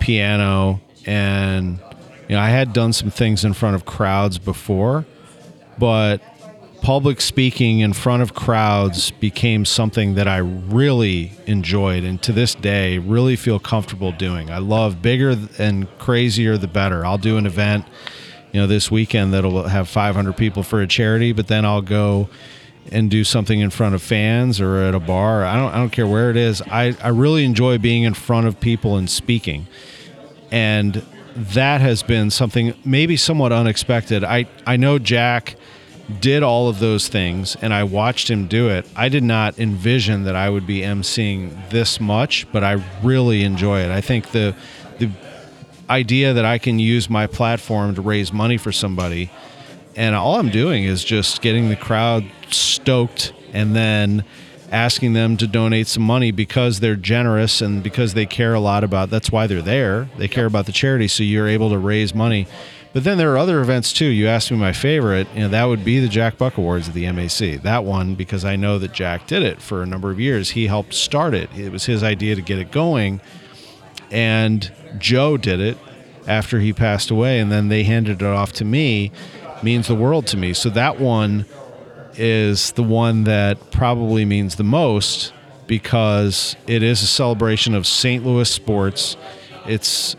piano 0.00 0.80
and 1.04 1.78
you 2.28 2.36
know, 2.36 2.40
I 2.40 2.48
had 2.48 2.72
done 2.72 2.94
some 2.94 3.10
things 3.10 3.44
in 3.44 3.52
front 3.52 3.76
of 3.76 3.84
crowds 3.84 4.38
before, 4.38 5.04
but 5.78 6.22
public 6.84 7.18
speaking 7.18 7.80
in 7.80 7.94
front 7.94 8.22
of 8.22 8.34
crowds 8.34 9.10
became 9.12 9.64
something 9.64 10.16
that 10.16 10.28
I 10.28 10.36
really 10.36 11.32
enjoyed 11.46 12.04
and 12.04 12.20
to 12.24 12.30
this 12.30 12.54
day 12.54 12.98
really 12.98 13.36
feel 13.36 13.58
comfortable 13.58 14.12
doing. 14.12 14.50
I 14.50 14.58
love 14.58 15.00
bigger 15.00 15.34
and 15.58 15.88
crazier 15.98 16.58
the 16.58 16.68
better. 16.68 17.06
I'll 17.06 17.16
do 17.16 17.38
an 17.38 17.46
event, 17.46 17.86
you 18.52 18.60
know, 18.60 18.66
this 18.66 18.90
weekend 18.90 19.32
that'll 19.32 19.62
have 19.62 19.88
500 19.88 20.36
people 20.36 20.62
for 20.62 20.82
a 20.82 20.86
charity, 20.86 21.32
but 21.32 21.46
then 21.46 21.64
I'll 21.64 21.80
go 21.80 22.28
and 22.92 23.10
do 23.10 23.24
something 23.24 23.60
in 23.60 23.70
front 23.70 23.94
of 23.94 24.02
fans 24.02 24.60
or 24.60 24.76
at 24.76 24.94
a 24.94 25.00
bar. 25.00 25.42
I 25.42 25.56
don't 25.56 25.72
I 25.72 25.76
don't 25.76 25.90
care 25.90 26.06
where 26.06 26.28
it 26.28 26.36
is. 26.36 26.60
I 26.60 26.94
I 27.02 27.08
really 27.08 27.46
enjoy 27.46 27.78
being 27.78 28.02
in 28.02 28.12
front 28.12 28.46
of 28.46 28.60
people 28.60 28.98
and 28.98 29.08
speaking. 29.08 29.68
And 30.50 31.02
that 31.34 31.80
has 31.80 32.02
been 32.02 32.30
something 32.30 32.74
maybe 32.84 33.16
somewhat 33.16 33.52
unexpected. 33.52 34.22
I 34.22 34.44
I 34.66 34.76
know 34.76 34.98
Jack 34.98 35.56
did 36.20 36.42
all 36.42 36.68
of 36.68 36.78
those 36.78 37.08
things 37.08 37.56
and 37.56 37.72
I 37.72 37.84
watched 37.84 38.30
him 38.30 38.46
do 38.46 38.68
it. 38.68 38.86
I 38.94 39.08
did 39.08 39.22
not 39.22 39.58
envision 39.58 40.24
that 40.24 40.36
I 40.36 40.50
would 40.50 40.66
be 40.66 40.80
emceeing 40.80 41.70
this 41.70 42.00
much, 42.00 42.46
but 42.52 42.62
I 42.62 42.82
really 43.02 43.42
enjoy 43.42 43.80
it. 43.80 43.90
I 43.90 44.00
think 44.00 44.32
the 44.32 44.54
the 44.98 45.10
idea 45.90 46.32
that 46.32 46.44
I 46.44 46.58
can 46.58 46.78
use 46.78 47.10
my 47.10 47.26
platform 47.26 47.94
to 47.94 48.00
raise 48.00 48.32
money 48.32 48.56
for 48.56 48.72
somebody 48.72 49.30
and 49.96 50.14
all 50.14 50.36
I'm 50.36 50.50
doing 50.50 50.84
is 50.84 51.04
just 51.04 51.40
getting 51.42 51.68
the 51.68 51.76
crowd 51.76 52.24
stoked 52.50 53.32
and 53.52 53.74
then 53.74 54.24
asking 54.72 55.12
them 55.12 55.36
to 55.36 55.46
donate 55.46 55.86
some 55.86 56.02
money 56.02 56.32
because 56.32 56.80
they're 56.80 56.96
generous 56.96 57.60
and 57.60 57.82
because 57.82 58.14
they 58.14 58.26
care 58.26 58.54
a 58.54 58.60
lot 58.60 58.82
about 58.82 59.10
that's 59.10 59.30
why 59.30 59.46
they're 59.46 59.62
there. 59.62 60.08
They 60.18 60.26
care 60.26 60.46
about 60.46 60.66
the 60.66 60.72
charity 60.72 61.06
so 61.08 61.22
you're 61.22 61.48
able 61.48 61.70
to 61.70 61.78
raise 61.78 62.14
money. 62.14 62.46
But 62.94 63.04
then 63.04 63.18
there 63.18 63.32
are 63.32 63.38
other 63.38 63.60
events 63.60 63.92
too. 63.92 64.06
You 64.06 64.28
asked 64.28 64.50
me 64.50 64.56
my 64.56 64.72
favorite, 64.72 65.26
know, 65.34 65.48
that 65.48 65.64
would 65.64 65.84
be 65.84 66.00
the 66.00 66.08
Jack 66.08 66.38
Buck 66.38 66.56
Awards 66.56 66.88
at 66.88 66.94
the 66.94 67.10
MAC. 67.10 67.60
That 67.62 67.84
one 67.84 68.14
because 68.14 68.44
I 68.44 68.56
know 68.56 68.78
that 68.78 68.92
Jack 68.92 69.26
did 69.26 69.42
it 69.42 69.60
for 69.60 69.82
a 69.82 69.86
number 69.86 70.10
of 70.10 70.18
years. 70.18 70.50
He 70.50 70.68
helped 70.68 70.94
start 70.94 71.34
it. 71.34 71.50
It 71.54 71.72
was 71.72 71.84
his 71.84 72.02
idea 72.02 72.36
to 72.36 72.40
get 72.40 72.58
it 72.58 72.70
going 72.70 73.20
and 74.14 74.72
Joe 74.96 75.36
did 75.36 75.60
it 75.60 75.76
after 76.26 76.60
he 76.60 76.72
passed 76.72 77.10
away, 77.10 77.40
and 77.40 77.50
then 77.50 77.68
they 77.68 77.82
handed 77.82 78.22
it 78.22 78.26
off 78.26 78.52
to 78.54 78.64
me. 78.64 79.10
Means 79.62 79.88
the 79.88 79.94
world 79.94 80.26
to 80.28 80.36
me. 80.36 80.52
So 80.52 80.70
that 80.70 81.00
one 81.00 81.46
is 82.14 82.72
the 82.72 82.82
one 82.82 83.24
that 83.24 83.72
probably 83.72 84.24
means 84.24 84.56
the 84.56 84.64
most 84.64 85.32
because 85.66 86.54
it 86.66 86.82
is 86.82 87.02
a 87.02 87.06
celebration 87.06 87.74
of 87.74 87.86
St. 87.86 88.24
Louis 88.24 88.48
sports. 88.48 89.16
It's 89.66 90.14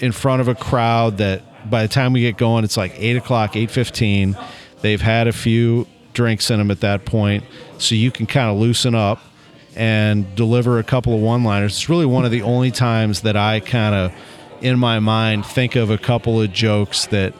in 0.00 0.12
front 0.12 0.42
of 0.42 0.48
a 0.48 0.54
crowd 0.54 1.18
that 1.18 1.42
by 1.68 1.82
the 1.82 1.88
time 1.88 2.12
we 2.12 2.20
get 2.20 2.36
going, 2.36 2.64
it's 2.64 2.76
like 2.76 2.94
eight 2.96 3.16
o'clock, 3.16 3.56
eight 3.56 3.70
fifteen. 3.70 4.36
They've 4.80 5.00
had 5.00 5.28
a 5.28 5.32
few 5.32 5.86
drinks 6.12 6.50
in 6.50 6.58
them 6.58 6.70
at 6.70 6.80
that 6.80 7.04
point, 7.04 7.44
so 7.78 7.94
you 7.94 8.10
can 8.10 8.26
kind 8.26 8.50
of 8.50 8.58
loosen 8.58 8.94
up 8.94 9.20
and 9.74 10.34
deliver 10.34 10.78
a 10.78 10.84
couple 10.84 11.14
of 11.14 11.20
one-liners. 11.20 11.72
It's 11.72 11.88
really 11.88 12.04
one 12.04 12.24
of 12.24 12.30
the 12.30 12.42
only 12.42 12.70
times 12.70 13.22
that 13.22 13.36
I 13.36 13.60
kind 13.60 13.94
of, 13.94 14.12
in 14.60 14.78
my 14.78 14.98
mind, 14.98 15.46
think 15.46 15.76
of 15.76 15.88
a 15.88 15.96
couple 15.96 16.40
of 16.42 16.52
jokes 16.52 17.06
that 17.06 17.32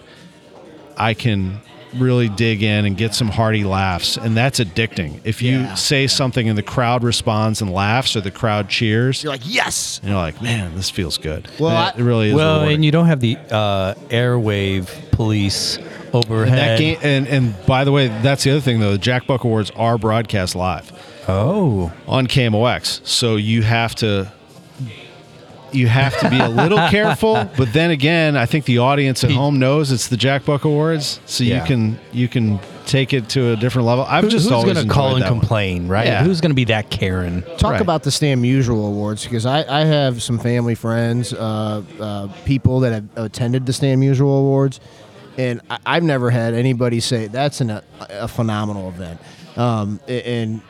I 0.96 1.12
can 1.14 1.60
really 1.94 2.28
dig 2.28 2.62
in 2.62 2.84
and 2.84 2.96
get 2.96 3.14
some 3.14 3.28
hearty 3.28 3.64
laughs, 3.64 4.16
and 4.16 4.36
that's 4.36 4.60
addicting. 4.60 5.20
If 5.24 5.42
you 5.42 5.60
Yeah. 5.60 5.74
say 5.74 6.06
something 6.06 6.48
and 6.48 6.56
the 6.56 6.62
crowd 6.62 7.02
responds 7.04 7.60
and 7.60 7.70
laughs, 7.72 8.16
or 8.16 8.20
the 8.20 8.30
crowd 8.30 8.68
cheers, 8.68 9.22
You're 9.22 9.32
like, 9.32 9.42
yes. 9.44 9.98
and 10.02 10.10
you're 10.12 10.18
like, 10.20 10.40
man, 10.42 10.74
this 10.76 10.90
feels 10.90 11.18
good. 11.18 11.48
Well, 11.58 11.70
And 11.70 11.78
I- 11.78 11.90
it 11.98 12.02
really 12.02 12.28
is. 12.30 12.34
well, 12.34 12.54
rewarding. 12.54 12.74
and 12.76 12.84
you 12.84 12.90
don't 12.90 13.06
have 13.06 13.20
the 13.20 13.36
uh, 13.50 13.94
airwave 14.08 14.88
police 15.12 15.78
overhead. 16.12 16.58
that 16.58 16.78
game, 16.78 16.98
and 17.02 17.26
and 17.26 17.66
by 17.66 17.84
the 17.84 17.92
way, 17.92 18.08
that's 18.22 18.44
the 18.44 18.50
other 18.52 18.60
thing 18.60 18.80
though. 18.80 18.92
The 18.92 18.98
Jack 18.98 19.26
Buck 19.26 19.44
Awards 19.44 19.70
are 19.76 19.98
broadcast 19.98 20.54
live 20.54 20.90
oh, 21.28 21.92
on 22.06 22.26
KMOX, 22.26 23.00
so 23.06 23.36
you 23.36 23.62
have 23.62 23.94
to 23.96 24.30
you 25.74 25.86
have 25.88 26.18
to 26.20 26.30
be 26.30 26.38
a 26.38 26.48
little 26.48 26.78
careful. 26.90 27.34
But 27.56 27.72
then 27.72 27.90
again, 27.90 28.36
I 28.36 28.46
think 28.46 28.64
the 28.64 28.78
audience 28.78 29.24
at 29.24 29.30
home 29.30 29.58
knows 29.58 29.90
it's 29.92 30.08
the 30.08 30.16
Jack 30.16 30.44
Buck 30.44 30.64
Awards, 30.64 31.20
so 31.26 31.44
Yeah. 31.44 31.60
you 31.60 31.66
can 31.66 31.98
you 32.12 32.28
can 32.28 32.60
take 32.86 33.12
it 33.12 33.28
to 33.30 33.52
a 33.52 33.56
different 33.56 33.86
level. 33.86 34.04
I've 34.08 34.24
Who- 34.24 34.30
just 34.30 34.44
who's 34.46 34.52
always 34.52 34.74
going 34.74 34.86
to 34.88 34.92
call 34.92 35.14
and 35.14 35.22
that 35.22 35.30
one. 35.30 35.40
complain, 35.40 35.86
right? 35.88 36.06
Yeah. 36.06 36.24
Who's 36.24 36.40
going 36.40 36.50
to 36.50 36.54
be 36.56 36.64
that 36.64 36.90
Karen? 36.90 37.42
Talk 37.56 37.72
Right. 37.72 37.80
about 37.80 38.02
the 38.02 38.10
Stan 38.10 38.42
Musial 38.42 38.86
Awards 38.86 39.22
because 39.24 39.46
I, 39.46 39.64
I 39.82 39.84
have 39.84 40.20
some 40.22 40.38
family 40.38 40.74
friends, 40.74 41.32
uh, 41.32 41.82
uh, 42.00 42.26
people 42.44 42.80
that 42.80 42.92
have 42.92 43.04
attended 43.16 43.66
the 43.66 43.72
Stan 43.72 44.00
Musial 44.00 44.36
Awards, 44.38 44.80
and 45.38 45.60
I, 45.70 45.78
I've 45.86 46.02
never 46.02 46.28
had 46.30 46.54
anybody 46.54 46.98
say 47.00 47.28
that's 47.28 47.60
an, 47.60 47.70
a, 47.70 47.82
a 48.10 48.28
phenomenal 48.28 48.88
event. 48.88 49.20
Um, 49.56 50.00
a- 50.08 50.26
and 50.28 50.60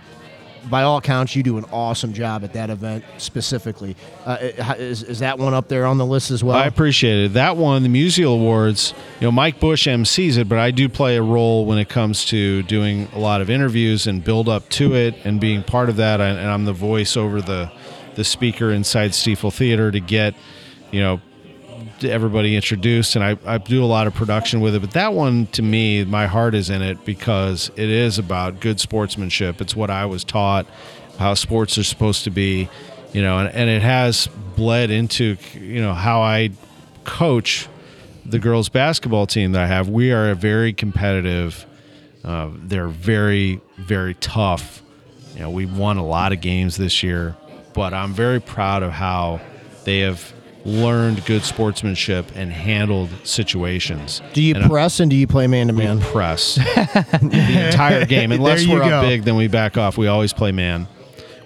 by 0.70 0.82
all 0.82 0.98
accounts, 0.98 1.34
you 1.34 1.42
do 1.42 1.58
an 1.58 1.64
awesome 1.72 2.12
job 2.12 2.44
at 2.44 2.52
that 2.52 2.70
event 2.70 3.04
specifically. 3.18 3.96
Uh, 4.24 4.38
is, 4.78 5.02
is 5.02 5.18
that 5.20 5.38
one 5.38 5.54
up 5.54 5.68
there 5.68 5.86
on 5.86 5.98
the 5.98 6.06
list 6.06 6.30
as 6.30 6.42
well? 6.42 6.56
I 6.56 6.66
appreciate 6.66 7.24
it. 7.24 7.32
That 7.34 7.56
one, 7.56 7.82
the 7.82 7.88
Musial 7.88 8.34
Awards, 8.34 8.94
you 9.20 9.26
know, 9.26 9.32
Mike 9.32 9.60
Bush 9.60 9.86
MCs 9.86 10.38
it, 10.38 10.48
but 10.48 10.58
I 10.58 10.70
do 10.70 10.88
play 10.88 11.16
a 11.16 11.22
role 11.22 11.66
when 11.66 11.78
it 11.78 11.88
comes 11.88 12.24
to 12.26 12.62
doing 12.64 13.08
a 13.12 13.18
lot 13.18 13.40
of 13.40 13.50
interviews 13.50 14.06
and 14.06 14.22
build 14.22 14.48
up 14.48 14.68
to 14.70 14.94
it 14.94 15.14
and 15.24 15.40
being 15.40 15.62
part 15.62 15.88
of 15.88 15.96
that. 15.96 16.20
And 16.20 16.38
I'm 16.38 16.64
the 16.64 16.72
voice 16.72 17.16
over 17.16 17.40
the, 17.40 17.70
the 18.14 18.24
speaker 18.24 18.70
inside 18.70 19.10
Stifel 19.10 19.52
Theater 19.52 19.90
to 19.90 20.00
get, 20.00 20.34
you 20.90 21.00
know, 21.00 21.20
everybody 22.04 22.56
introduced 22.56 23.16
and 23.16 23.24
I, 23.24 23.36
I 23.44 23.58
do 23.58 23.84
a 23.84 23.86
lot 23.86 24.06
of 24.06 24.14
production 24.14 24.60
with 24.60 24.74
it 24.74 24.80
but 24.80 24.92
that 24.92 25.12
one 25.12 25.46
to 25.48 25.62
me 25.62 26.04
my 26.04 26.26
heart 26.26 26.54
is 26.54 26.70
in 26.70 26.82
it 26.82 27.04
because 27.04 27.70
it 27.76 27.90
is 27.90 28.18
about 28.18 28.60
good 28.60 28.80
sportsmanship. 28.80 29.60
It's 29.60 29.76
what 29.76 29.90
i 29.90 30.06
was 30.06 30.24
taught 30.24 30.66
how 31.18 31.34
sports 31.34 31.78
are 31.78 31.84
supposed 31.84 32.24
to 32.24 32.30
be 32.30 32.68
you 33.12 33.22
know 33.22 33.38
and, 33.38 33.48
and 33.54 33.70
it 33.70 33.82
has 33.82 34.28
bled 34.56 34.90
into 34.90 35.36
you 35.54 35.80
know 35.80 35.94
how 35.94 36.22
i 36.22 36.50
coach 37.04 37.68
the 38.24 38.38
girls 38.38 38.68
basketball 38.68 39.26
team 39.26 39.52
that 39.52 39.62
i 39.62 39.66
have. 39.66 39.88
We 39.88 40.12
are 40.12 40.30
a 40.30 40.34
very 40.34 40.72
competitive 40.72 41.66
uh, 42.24 42.50
they're 42.54 42.86
very 42.86 43.60
very 43.76 44.14
tough. 44.14 44.82
You 45.34 45.40
know 45.40 45.50
we 45.50 45.66
won 45.66 45.96
a 45.96 46.06
lot 46.06 46.32
of 46.32 46.40
games 46.40 46.76
this 46.76 47.02
year 47.02 47.36
but 47.74 47.94
i'm 47.94 48.12
very 48.12 48.40
proud 48.40 48.82
of 48.82 48.92
how 48.92 49.40
they 49.84 50.00
have 50.00 50.32
learned 50.64 51.24
good 51.26 51.42
sportsmanship 51.42 52.30
and 52.36 52.52
handled 52.52 53.10
situations. 53.24 54.22
Do 54.32 54.42
you 54.42 54.54
And 54.54 54.64
I- 54.64 54.68
press 54.68 55.00
and 55.00 55.10
do 55.10 55.16
you 55.16 55.26
play 55.26 55.46
man 55.46 55.66
to 55.66 55.72
man? 55.72 56.00
press 56.00 56.54
the 56.54 57.66
entire 57.66 58.04
game. 58.06 58.30
Unless 58.32 58.66
we're 58.66 58.82
up 58.82 59.02
big 59.04 59.24
then 59.24 59.36
we 59.36 59.48
back 59.48 59.76
off. 59.76 59.98
We 59.98 60.06
always 60.06 60.32
play 60.32 60.52
man. 60.52 60.86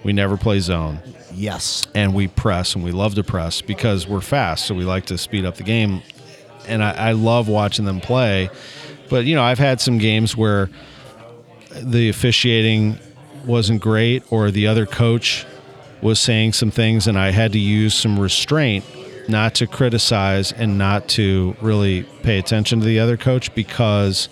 We 0.03 0.13
never 0.13 0.37
play 0.37 0.59
zone. 0.59 0.99
Yes. 1.33 1.85
and 1.93 2.13
we 2.15 2.27
press 2.27 2.73
and 2.75 2.83
we 2.83 2.91
love 2.91 3.13
to 3.15 3.23
press 3.23 3.61
because 3.61 4.07
we're 4.07 4.21
fast 4.21 4.65
so 4.65 4.73
we 4.73 4.85
like 4.85 5.05
to 5.07 5.17
speed 5.17 5.45
up 5.45 5.55
the 5.57 5.63
game. 5.63 6.01
And 6.67 6.83
I, 6.83 6.91
I 7.09 7.11
love 7.11 7.47
watching 7.47 7.85
them 7.85 7.99
play. 8.01 8.49
But 9.09 9.25
you 9.25 9.35
know 9.35 9.43
i've 9.43 9.59
had 9.59 9.79
some 9.79 9.99
games 9.99 10.35
where 10.35 10.69
the 11.71 12.09
officiating 12.09 12.97
wasn't 13.45 13.81
great 13.81 14.23
or 14.31 14.51
the 14.51 14.67
other 14.67 14.85
coach 14.85 15.45
was 16.01 16.19
saying 16.19 16.53
some 16.53 16.71
things 16.71 17.07
and 17.07 17.17
i 17.17 17.31
had 17.31 17.53
to 17.53 17.59
use 17.59 17.93
some 17.93 18.19
restraint 18.19 18.83
not 19.29 19.55
to 19.55 19.67
criticize 19.67 20.51
and 20.51 20.77
not 20.77 21.07
to 21.09 21.55
really 21.61 22.03
pay 22.23 22.37
attention 22.39 22.79
to 22.79 22.85
the 22.85 22.99
other 22.99 23.17
coach 23.17 23.53
because 23.55 24.29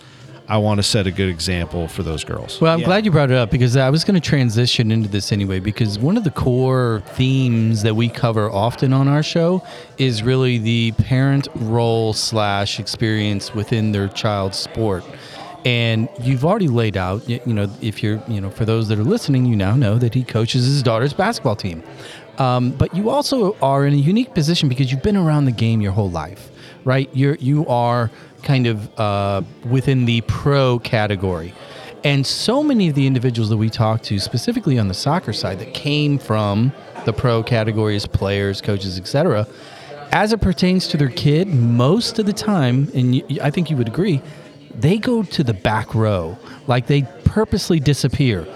i 0.47 0.57
want 0.57 0.77
to 0.77 0.83
set 0.83 1.07
a 1.07 1.11
good 1.11 1.27
example 1.29 1.87
for 1.87 2.03
those 2.03 2.23
girls 2.23 2.61
Well, 2.61 2.71
I'm 2.73 2.79
Yeah. 2.81 2.85
glad 2.85 3.05
you 3.05 3.11
brought 3.11 3.31
it 3.31 3.37
up 3.37 3.49
because 3.49 3.75
I 3.75 3.89
was 3.89 4.03
going 4.03 4.13
to 4.13 4.27
transition 4.29 4.91
into 4.91 5.09
this 5.09 5.31
anyway. 5.31 5.59
Because 5.59 5.97
one 5.97 6.17
of 6.17 6.23
the 6.23 6.29
core 6.29 7.01
themes 7.13 7.81
that 7.81 7.95
we 7.95 8.09
cover 8.09 8.51
often 8.51 8.93
on 8.93 9.07
our 9.07 9.23
show 9.23 9.63
is 9.97 10.21
really 10.21 10.59
the 10.59 10.91
parent 10.99 11.47
role 11.55 12.13
slash 12.13 12.79
experience 12.79 13.55
within 13.55 13.91
their 13.91 14.07
child's 14.07 14.57
sport. 14.59 15.03
And 15.65 16.07
you've 16.21 16.45
already 16.45 16.67
laid 16.67 16.95
out, 16.95 17.27
you 17.27 17.41
know, 17.47 17.67
if 17.81 18.03
you're, 18.03 18.21
you 18.27 18.39
know, 18.39 18.51
for 18.51 18.65
those 18.65 18.87
that 18.89 18.99
are 18.99 19.03
listening, 19.03 19.47
you 19.47 19.55
now 19.55 19.75
know 19.75 19.97
that 19.97 20.13
he 20.13 20.23
coaches 20.23 20.63
his 20.65 20.83
daughter's 20.83 21.11
basketball 21.13 21.55
team. 21.55 21.81
Um, 22.37 22.71
but 22.71 22.95
you 22.95 23.09
also 23.09 23.55
are 23.61 23.85
in 23.85 23.93
a 23.93 23.97
unique 23.97 24.33
position 24.33 24.69
because 24.69 24.91
you've 24.91 25.03
been 25.03 25.17
around 25.17 25.45
the 25.45 25.51
game 25.51 25.81
your 25.81 25.93
whole 25.93 26.09
life, 26.09 26.49
right? 26.83 27.09
You're 27.13 27.35
you 27.35 27.65
are 27.67 28.11
kind 28.43 28.67
of 28.67 28.99
uh, 28.99 29.41
within 29.69 30.05
the 30.05 30.21
pro 30.21 30.79
category. 30.79 31.53
And 32.03 32.25
so 32.25 32.61
many 32.61 32.87
of 32.87 32.93
the 32.93 33.07
individuals 33.07 33.49
that 33.49 33.57
we 33.57 33.69
talk 33.69 34.03
to, 34.03 34.19
specifically 34.19 34.77
on 34.77 34.87
the 34.87 34.93
soccer 34.93 35.33
side, 35.33 35.57
that 35.59 35.73
came 35.73 36.19
from 36.19 36.71
the 37.03 37.13
pro 37.13 37.41
categories, 37.41 38.05
players, 38.05 38.61
coaches, 38.61 38.99
etc., 38.99 39.47
as 40.11 40.31
it 40.31 40.39
pertains 40.39 40.87
to 40.89 40.97
their 40.97 41.09
kid, 41.09 41.47
most 41.47 42.19
of 42.19 42.25
the 42.25 42.31
time, 42.31 42.89
and 42.93 43.21
I 43.41 43.49
think 43.49 43.69
you 43.69 43.75
would 43.75 43.87
agree, 43.87 44.21
they 44.73 44.97
go 44.97 45.23
to 45.23 45.43
the 45.43 45.53
back 45.53 45.95
row, 45.95 46.37
like 46.67 46.87
they 46.87 47.01
purposely 47.25 47.79
disappear. 47.79 48.47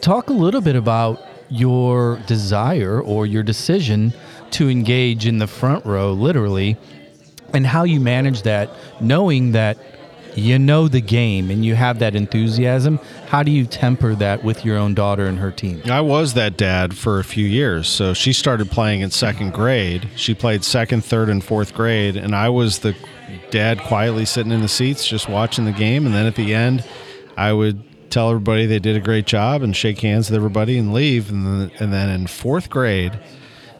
Talk 0.00 0.28
a 0.28 0.32
little 0.32 0.60
bit 0.60 0.76
about 0.76 1.20
your 1.52 2.18
desire 2.26 3.00
or 3.00 3.26
your 3.26 3.42
decision 3.42 4.12
to 4.52 4.68
engage 4.68 5.26
in 5.26 5.38
the 5.38 5.46
front 5.46 5.84
row, 5.84 6.12
literally, 6.12 6.76
and 7.52 7.66
how 7.66 7.84
you 7.84 8.00
manage 8.00 8.42
that, 8.42 8.70
knowing 9.00 9.52
that 9.52 9.78
you 10.34 10.58
know 10.58 10.88
the 10.88 11.00
game 11.00 11.50
and 11.50 11.64
you 11.64 11.74
have 11.74 11.98
that 11.98 12.14
enthusiasm. 12.14 12.98
How 13.26 13.42
do 13.42 13.50
you 13.50 13.66
temper 13.66 14.14
that 14.14 14.42
with 14.42 14.64
your 14.64 14.76
own 14.78 14.94
daughter 14.94 15.26
and 15.26 15.38
her 15.38 15.50
team? 15.50 15.82
I 15.86 16.00
was 16.00 16.34
that 16.34 16.56
dad 16.56 16.96
for 16.96 17.18
a 17.18 17.24
few 17.24 17.44
years. 17.44 17.88
So 17.88 18.14
she 18.14 18.32
started 18.32 18.70
playing 18.70 19.00
in 19.00 19.10
second 19.10 19.52
grade. 19.52 20.08
She 20.16 20.34
played 20.34 20.64
second, 20.64 21.04
third, 21.04 21.28
and 21.28 21.44
fourth 21.44 21.74
grade. 21.74 22.16
And 22.16 22.34
I 22.34 22.48
was 22.48 22.78
the 22.78 22.96
dad 23.50 23.80
quietly 23.80 24.24
sitting 24.24 24.52
in 24.52 24.62
the 24.62 24.68
seats 24.68 25.06
just 25.06 25.28
watching 25.28 25.64
the 25.64 25.72
game. 25.72 26.06
And 26.06 26.14
then 26.14 26.26
at 26.26 26.34
the 26.34 26.54
end, 26.54 26.84
I 27.36 27.52
would 27.52 27.82
tell 28.12 28.28
everybody 28.28 28.66
they 28.66 28.78
did 28.78 28.94
a 28.94 29.00
great 29.00 29.26
job 29.26 29.62
and 29.62 29.74
shake 29.74 30.00
hands 30.00 30.30
with 30.30 30.36
everybody 30.36 30.78
and 30.78 30.92
leave. 30.92 31.30
And 31.30 31.46
then, 31.46 31.70
and 31.80 31.92
then 31.92 32.08
in 32.10 32.26
fourth 32.26 32.70
grade, 32.70 33.18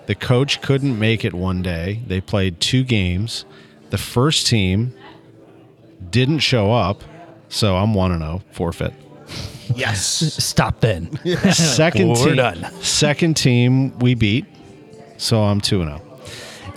the 0.07 0.15
coach 0.15 0.63
couldn't 0.63 0.99
make 0.99 1.25
it 1.25 1.35
one 1.35 1.63
day. 1.63 2.01
They 2.07 2.21
played 2.21 2.59
two 2.59 2.83
games. 2.83 3.45
The 3.91 3.99
first 3.99 4.47
team 4.47 4.95
didn't 6.11 6.41
show 6.41 6.73
up. 6.73 7.05
So 7.49 7.77
I'm 7.77 7.93
1 7.93 8.19
0, 8.19 8.43
forfeit. 8.51 8.95
Yes. 9.75 10.01
Stop 10.45 10.81
then. 10.81 11.13
second 11.53 12.09
We're 12.09 12.27
team, 12.27 12.37
done. 12.37 12.73
second 12.81 13.37
team 13.37 13.99
we 13.99 14.15
beat, 14.15 14.47
so 15.19 15.43
I'm 15.43 15.61
two 15.61 15.83
and 15.83 15.91
zero, 15.91 16.19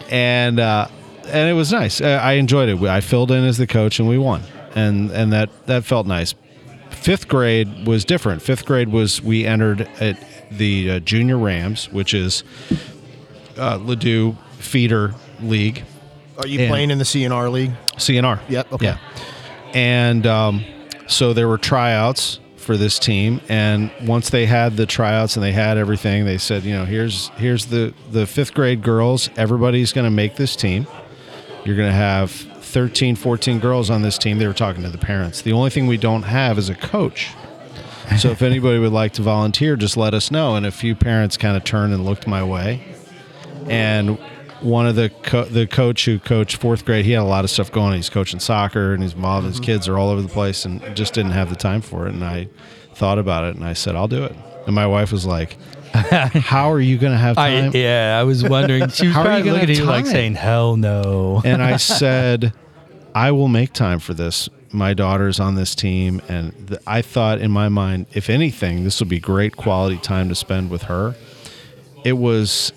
and 0.10 0.60
uh, 0.60 0.90
and 1.28 1.50
it 1.50 1.54
was 1.54 1.72
nice. 1.72 2.02
Uh, 2.02 2.20
I 2.22 2.34
enjoyed 2.34 2.68
it. 2.68 2.82
I 2.84 3.00
filled 3.00 3.32
in 3.32 3.46
as 3.46 3.58
the 3.58 3.68
coach, 3.68 4.00
and 4.00 4.10
we 4.10 4.18
won, 4.18 4.44
and 4.76 5.12
and 5.12 5.32
that 5.32 5.50
that 5.68 5.86
felt 5.86 6.08
nice. 6.08 6.36
Fifth 6.96 7.28
grade 7.28 7.86
was 7.86 8.04
different. 8.06 8.42
Fifth 8.42 8.66
grade 8.66 8.90
was 8.90 9.22
we 9.22 9.46
entered 9.46 9.82
at 10.00 10.18
the 10.52 10.92
uh, 10.92 11.00
junior 11.00 11.38
Rams, 11.38 11.92
which 11.92 12.14
is 12.14 12.44
uh, 13.58 13.78
Ladue 13.80 14.36
feeder 14.58 15.14
league, 15.42 15.84
Are 16.38 16.48
you 16.48 16.60
And- 16.62 16.70
playing 16.70 16.92
in 16.92 16.98
the 16.98 17.04
CNR 17.04 17.52
league? 17.52 17.72
CNR. 17.98 18.40
Yep, 18.50 18.74
okay. 18.74 18.86
Yeah. 18.86 18.98
And 19.74 20.26
um, 20.26 20.64
so 21.08 21.34
there 21.34 21.48
were 21.48 21.58
tryouts 21.58 22.40
for 22.58 22.78
this 22.78 22.98
team, 22.98 23.42
and 23.48 23.92
once 24.02 24.30
they 24.32 24.46
had 24.48 24.76
the 24.76 24.86
tryouts 24.88 25.36
and 25.36 25.44
they 25.44 25.52
had 25.52 25.78
everything, 25.78 26.26
they 26.26 26.38
said, 26.40 26.64
you 26.64 26.74
know, 26.74 26.84
here's 26.86 27.28
here's 27.38 27.68
the 27.68 27.94
the 28.12 28.26
fifth 28.26 28.54
grade 28.56 28.82
girls. 28.82 29.30
Everybody's 29.38 29.94
going 29.94 30.06
to 30.06 30.12
make 30.12 30.36
this 30.36 30.56
team. 30.56 30.88
You're 31.64 31.76
going 31.76 31.90
to 31.90 31.96
have 31.96 32.32
13, 32.76 33.16
14 33.16 33.60
girls 33.60 33.90
on 33.90 34.02
this 34.04 34.18
team. 34.18 34.38
They 34.38 34.48
were 34.48 34.54
talking 34.54 34.84
to 34.84 34.90
the 34.90 34.98
parents. 34.98 35.42
The 35.42 35.54
only 35.54 35.70
thing 35.70 35.88
we 35.88 35.98
don't 35.98 36.24
have 36.24 36.58
is 36.58 36.70
a 36.70 36.76
coach. 36.76 37.32
So 38.20 38.30
if 38.30 38.44
anybody 38.44 38.78
would 38.78 38.92
like 38.92 39.14
to 39.14 39.24
volunteer, 39.24 39.76
just 39.76 39.98
let 39.98 40.14
us 40.14 40.30
know. 40.30 40.56
And 40.56 40.66
a 40.66 40.72
few 40.72 40.94
parents 40.94 41.38
kind 41.38 41.58
of 41.58 41.64
turned 41.64 41.94
and 41.94 42.06
looked 42.06 42.28
my 42.28 42.44
way 42.44 42.96
and 43.68 44.18
one 44.62 44.88
of 44.88 44.96
the 44.96 45.10
co- 45.24 45.46
the 45.46 45.68
coach 45.68 46.06
who 46.06 46.20
coached 46.20 46.58
fourth 46.58 46.86
grade, 46.86 47.06
he 47.06 47.12
had 47.12 47.22
a 47.22 47.24
lot 47.24 47.44
of 47.44 47.50
stuff 47.50 47.72
going. 47.72 47.92
on. 47.92 47.96
He's 47.96 48.10
coaching 48.10 48.40
soccer 48.40 48.94
and 48.94 49.04
he's 49.04 49.14
involved. 49.14 49.46
His 49.46 49.56
mm-hmm. 49.56 49.66
kids 49.66 49.88
are 49.88 49.98
all 49.98 50.10
over 50.10 50.22
the 50.22 50.30
place, 50.30 50.66
and 50.66 50.82
just 50.96 51.14
didn't 51.14 51.32
have 51.32 51.50
the 51.50 51.56
time 51.56 51.82
for 51.82 52.08
it. 52.08 52.14
And 52.14 52.24
I 52.24 52.48
thought 52.94 53.20
about 53.20 53.44
it, 53.46 53.56
and 53.56 53.66
I 53.66 53.74
said, 53.74 53.96
"I'll 53.96 54.08
do 54.08 54.24
it." 54.24 54.36
And 54.66 54.74
my 54.74 54.88
wife 54.88 55.12
was 55.12 55.26
like, 55.26 55.58
"How 55.94 56.72
are 56.72 56.80
you 56.80 56.98
going 56.98 57.14
to 57.14 57.20
have 57.20 57.38
I, 57.38 57.62
time?" 57.62 57.72
yeah, 57.74 58.18
I 58.20 58.24
was 58.24 58.44
wondering. 58.44 58.90
She 58.90 59.08
was 59.08 59.16
How 59.16 59.28
are 59.28 59.40
you 59.40 59.52
looking 59.52 59.70
at 59.70 59.78
you 59.78 59.86
like 59.86 60.06
saying, 60.06 60.36
"Hell 60.36 60.78
no." 60.78 61.42
and 61.44 61.62
I 61.62 61.78
said, 61.78 62.54
I 63.16 63.32
will 63.32 63.48
make 63.48 63.72
time 63.72 64.00
for 64.00 64.14
this. 64.14 64.50
My 64.74 64.94
daughter's 64.94 65.40
on 65.40 65.56
this 65.56 65.74
team, 65.74 66.22
and 66.28 66.68
th- 66.68 66.82
I 66.86 67.02
thought 67.02 67.40
in 67.40 67.50
my 67.50 67.70
mind, 67.70 68.08
if 68.12 68.30
anything, 68.30 68.84
this 68.84 69.00
would 69.00 69.08
be 69.08 69.22
great 69.22 69.56
quality 69.56 69.98
time 69.98 70.28
to 70.28 70.36
spend 70.36 70.70
with 70.70 70.84
her. 70.84 71.16
It 72.04 72.18
was 72.18 72.74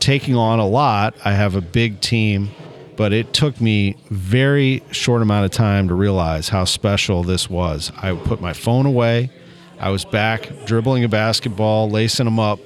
taking 0.00 0.34
on 0.34 0.58
a 0.58 0.66
lot. 0.66 1.14
I 1.24 1.34
have 1.34 1.54
a 1.54 1.60
big 1.60 2.00
team, 2.00 2.50
but 2.96 3.12
it 3.12 3.32
took 3.32 3.60
me 3.60 3.96
very 4.10 4.82
short 4.90 5.22
amount 5.22 5.44
of 5.44 5.52
time 5.52 5.86
to 5.86 5.94
realize 5.94 6.48
how 6.48 6.64
special 6.64 7.22
this 7.22 7.48
was. 7.48 7.92
I 7.96 8.12
put 8.16 8.40
my 8.40 8.52
phone 8.52 8.86
away. 8.86 9.30
I 9.78 9.90
was 9.90 10.04
back 10.04 10.50
dribbling 10.66 11.04
a 11.04 11.08
basketball, 11.08 11.88
lacing 11.88 12.24
them 12.24 12.40
up. 12.40 12.58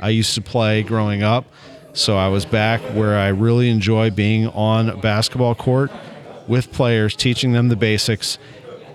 I 0.00 0.10
used 0.10 0.36
to 0.36 0.40
play 0.40 0.84
growing 0.84 1.24
up, 1.24 1.46
so 1.94 2.16
I 2.16 2.28
was 2.28 2.44
back 2.44 2.80
where 2.94 3.18
I 3.18 3.28
really 3.28 3.70
enjoy 3.70 4.12
being 4.12 4.46
on 4.46 4.88
a 4.88 4.96
basketball 4.96 5.56
court 5.56 5.90
with 6.48 6.72
players, 6.72 7.16
teaching 7.16 7.52
them 7.52 7.68
the 7.68 7.76
basics. 7.76 8.38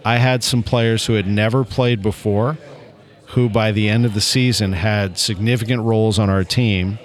I 0.06 0.18
had 0.18 0.44
some 0.44 0.64
players 0.64 1.06
who 1.06 1.14
had 1.14 1.28
never 1.28 1.64
played 1.64 2.02
before, 2.02 2.58
who 3.28 3.50
by 3.50 3.72
the 3.72 3.90
end 3.90 4.06
of 4.06 4.14
the 4.14 4.22
season 4.22 4.74
had 4.74 5.18
significant 5.18 5.84
roles 5.84 6.18
on 6.20 6.30
our 6.30 6.44
team, 6.44 7.00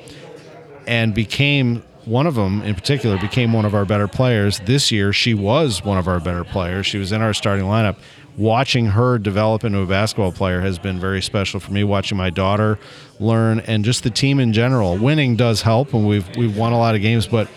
and 0.86 1.14
became 1.14 1.82
one 2.04 2.26
of 2.26 2.34
them 2.34 2.62
in 2.62 2.74
particular 2.74 3.18
became 3.18 3.52
one 3.52 3.64
of 3.64 3.74
our 3.74 3.84
better 3.84 4.08
players 4.08 4.60
this 4.60 4.92
year. 4.92 5.12
She 5.12 5.34
was 5.34 5.84
one 5.84 5.98
of 5.98 6.06
our 6.06 6.20
better 6.20 6.44
players. 6.44 6.86
She 6.86 6.98
was 6.98 7.12
in 7.12 7.22
our 7.22 7.32
starting 7.34 7.64
lineup. 7.64 7.96
Watching 8.36 8.86
her 8.86 9.16
develop 9.18 9.64
into 9.64 9.78
a 9.78 9.86
basketball 9.86 10.32
player 10.32 10.60
has 10.60 10.78
been 10.78 10.98
very 10.98 11.22
special 11.22 11.60
for 11.60 11.72
me. 11.72 11.84
Watching 11.84 12.18
my 12.18 12.30
daughter 12.30 12.78
learn 13.20 13.60
and 13.60 13.84
just 13.84 14.02
the 14.02 14.10
team 14.10 14.40
in 14.40 14.52
general. 14.52 14.98
Winning 14.98 15.36
does 15.36 15.62
help, 15.62 15.94
and 15.94 16.06
we've 16.06 16.28
we've 16.36 16.56
won 16.56 16.72
a 16.72 16.78
lot 16.78 16.96
of 16.96 17.00
games, 17.00 17.26
but 17.28 17.48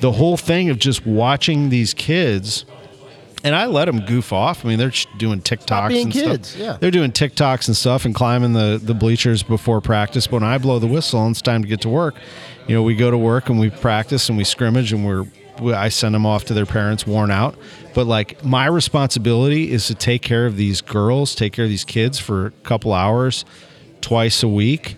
the 0.00 0.12
whole 0.12 0.36
thing 0.36 0.70
of 0.70 0.78
just 0.78 1.06
watching 1.06 1.68
these 1.68 1.94
kids. 1.94 2.64
And 3.42 3.54
I 3.54 3.66
let 3.66 3.86
them 3.86 4.04
goof 4.04 4.34
off. 4.34 4.66
I 4.66 4.68
mean, 4.68 4.78
they're 4.78 4.92
doing 5.16 5.40
TikToks 5.40 6.02
and 6.02 6.12
kids, 6.12 6.48
stuff. 6.50 6.60
yeah. 6.60 6.76
They're 6.78 6.90
doing 6.90 7.10
TikToks 7.10 7.68
and 7.68 7.76
stuff 7.76 8.04
and 8.04 8.14
climbing 8.14 8.52
the, 8.52 8.78
the 8.82 8.92
bleachers 8.92 9.42
before 9.42 9.80
practice. 9.80 10.26
But 10.26 10.42
when 10.42 10.44
I 10.44 10.58
blow 10.58 10.78
the 10.78 10.86
whistle 10.86 11.24
and 11.24 11.30
it's 11.32 11.40
time 11.40 11.62
to 11.62 11.68
get 11.68 11.80
to 11.82 11.88
work, 11.88 12.16
you 12.68 12.74
know, 12.74 12.82
we 12.82 12.94
go 12.94 13.10
to 13.10 13.16
work 13.16 13.48
and 13.48 13.58
we 13.58 13.70
practice 13.70 14.28
and 14.28 14.36
we 14.36 14.44
scrimmage 14.44 14.92
and 14.92 15.06
we're 15.06 15.24
we- 15.58 15.72
I 15.72 15.88
send 15.88 16.14
them 16.14 16.26
off 16.26 16.44
to 16.46 16.54
their 16.54 16.66
parents 16.66 17.06
worn 17.06 17.30
out. 17.30 17.54
But 17.94 18.06
like 18.06 18.44
my 18.44 18.66
responsibility 18.66 19.70
is 19.72 19.86
to 19.86 19.94
take 19.94 20.20
care 20.20 20.44
of 20.44 20.56
these 20.56 20.82
girls, 20.82 21.34
take 21.34 21.54
care 21.54 21.64
of 21.64 21.70
these 21.70 21.84
kids 21.84 22.18
for 22.18 22.46
a 22.46 22.50
couple 22.50 22.92
hours 22.92 23.46
twice 24.02 24.42
a 24.42 24.48
week. 24.48 24.96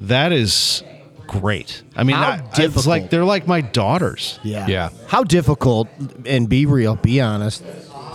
That 0.00 0.30
is 0.32 0.84
great. 1.26 1.82
I 1.96 2.02
mean, 2.04 2.16
How 2.16 2.30
I, 2.32 2.36
it's 2.36 2.56
difficult. 2.56 2.86
like 2.86 3.10
they're 3.10 3.24
like 3.24 3.46
my 3.46 3.60
daughters. 3.60 4.38
Yeah. 4.42 4.66
Yeah. 4.66 4.88
How 5.08 5.24
difficult, 5.24 5.88
and 6.26 6.48
be 6.48 6.66
real, 6.66 6.96
be 6.96 7.20
honest. 7.20 7.62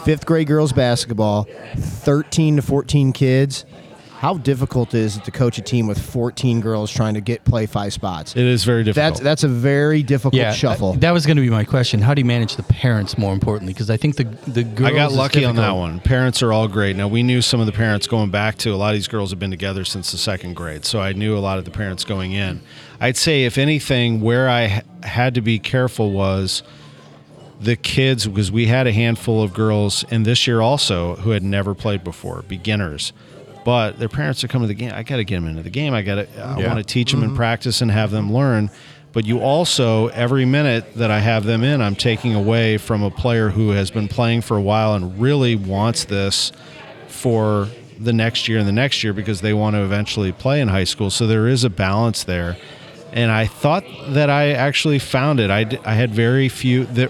Fifth 0.06 0.26
grade 0.26 0.48
girls 0.48 0.72
basketball, 0.72 1.48
13 1.76 2.58
to 2.58 2.62
14 2.62 3.12
kids. 3.14 3.66
How 4.20 4.34
difficult 4.40 4.96
is 4.96 5.16
it 5.18 5.26
to 5.26 5.32
coach 5.32 5.60
a 5.60 5.62
team 5.62 5.86
with 5.86 6.00
14 6.02 6.60
girls 6.60 6.92
trying 6.92 7.14
to 7.14 7.22
get 7.22 7.44
play 7.46 7.68
five 7.68 7.94
spots? 7.94 8.36
It 8.36 8.46
is 8.46 8.64
very 8.64 8.84
difficult. 8.84 9.12
That's 9.14 9.20
that's 9.20 9.44
a 9.44 9.48
very 9.48 10.02
difficult 10.02 10.34
Yeah, 10.34 10.54
shuffle. 10.54 10.94
uh, 10.94 10.96
That 10.98 11.12
was 11.12 11.28
going 11.28 11.38
to 11.38 11.42
be 11.44 11.52
my 11.52 11.64
question. 11.64 12.02
How 12.02 12.16
do 12.16 12.22
you 12.22 12.26
manage 12.26 12.56
the 12.56 12.64
parents 12.64 13.16
more 13.16 13.32
importantly? 13.32 13.74
Because 13.74 13.92
I 13.92 13.98
think 13.98 14.16
the 14.16 14.24
the 14.48 14.64
girls 14.64 14.90
I 14.92 14.94
got 14.96 15.12
lucky 15.12 15.46
on 15.46 15.56
that 15.58 15.70
one. 15.72 16.00
Parents 16.00 16.42
are 16.42 16.52
all 16.52 16.68
great. 16.68 16.96
Now 16.96 17.08
we 17.08 17.22
knew 17.22 17.44
some 17.44 17.60
of 17.60 17.68
the 17.68 17.72
parents 17.72 18.08
going 18.08 18.32
back 18.32 18.58
to 18.60 18.72
a 18.72 18.76
lot 18.76 18.90
of 18.90 18.96
these 18.96 19.08
girls 19.08 19.30
have 19.30 19.38
been 19.40 19.52
together 19.52 19.86
since 19.86 20.12
the 20.12 20.18
second 20.18 20.56
grade, 20.56 20.84
so 20.84 21.00
I 21.00 21.14
knew 21.14 21.38
a 21.38 21.40
lot 21.40 21.60
of 21.60 21.66
the 21.66 21.72
parents 21.72 22.04
going 22.04 22.32
in. 22.32 22.62
I'd 23.00 23.18
say 23.18 23.44
if 23.46 23.60
anything, 23.60 24.22
where 24.22 24.50
I 24.50 24.64
h- 24.64 24.84
had 25.04 25.36
to 25.36 25.42
be 25.42 25.60
careful 25.60 26.12
was 26.12 26.64
the 27.62 27.76
kids 27.76 28.26
because 28.28 28.52
we 28.52 28.66
had 28.66 28.88
a 28.88 28.92
handful 28.92 29.44
of 29.44 29.54
girls 29.54 30.04
in 30.10 30.24
this 30.24 30.48
year 30.48 30.60
also 30.62 31.16
who 31.18 31.32
had 31.32 31.44
never 31.44 31.76
played 31.76 32.04
before, 32.04 32.42
beginners. 32.48 33.14
But 33.68 34.00
their 34.00 34.08
parents 34.08 34.46
are 34.46 34.48
coming 34.48 34.70
to 34.70 34.74
the 34.74 34.80
game. 34.80 34.94
I 34.96 35.04
got 35.04 35.18
to 35.18 35.26
get 35.26 35.36
them 35.36 35.46
into 35.46 35.62
the 35.62 35.70
game. 35.70 35.94
I 35.94 36.02
got 36.02 36.16
to. 36.16 36.28
I 36.42 36.58
Yeah. 36.58 36.68
want 36.68 36.78
to 36.78 36.86
teach 36.86 37.12
them 37.12 37.20
and 37.22 37.32
mm-hmm. 37.32 37.36
practice 37.36 37.82
and 37.82 37.92
have 37.92 38.12
them 38.12 38.32
learn. 38.32 38.72
But 39.12 39.26
you 39.26 39.42
also 39.42 40.08
every 40.08 40.46
minute 40.46 40.94
that 40.96 41.12
I 41.12 41.20
have 41.20 41.44
them 41.44 41.66
in, 41.66 41.82
I'm 41.82 41.98
taking 41.98 42.34
away 42.34 42.78
from 42.78 43.04
a 43.04 43.12
player 43.12 43.50
who 43.50 43.72
has 43.72 43.92
been 43.92 44.08
playing 44.08 44.40
for 44.44 44.56
a 44.56 44.62
while 44.62 44.94
and 44.94 45.20
really 45.20 45.58
wants 45.58 46.06
this 46.06 46.54
for 47.10 47.68
the 48.00 48.14
next 48.14 48.48
year 48.48 48.58
and 48.58 48.66
the 48.66 48.72
next 48.72 49.04
year 49.04 49.12
because 49.12 49.42
they 49.42 49.54
want 49.54 49.76
to 49.76 49.84
eventually 49.84 50.32
play 50.32 50.62
in 50.62 50.70
high 50.70 50.86
school. 50.86 51.10
So 51.10 51.28
there 51.28 51.50
is 51.50 51.66
a 51.66 51.70
balance 51.70 52.24
there. 52.24 52.56
And 53.12 53.32
I 53.32 53.48
thought 53.48 53.84
that 54.14 54.30
I 54.30 54.52
actually 54.52 55.00
found 55.00 55.42
it. 55.42 55.52
I, 55.52 55.66
d- 55.66 55.80
I 55.84 55.96
had 55.96 56.14
very 56.14 56.48
few. 56.48 56.86
There, 56.86 57.10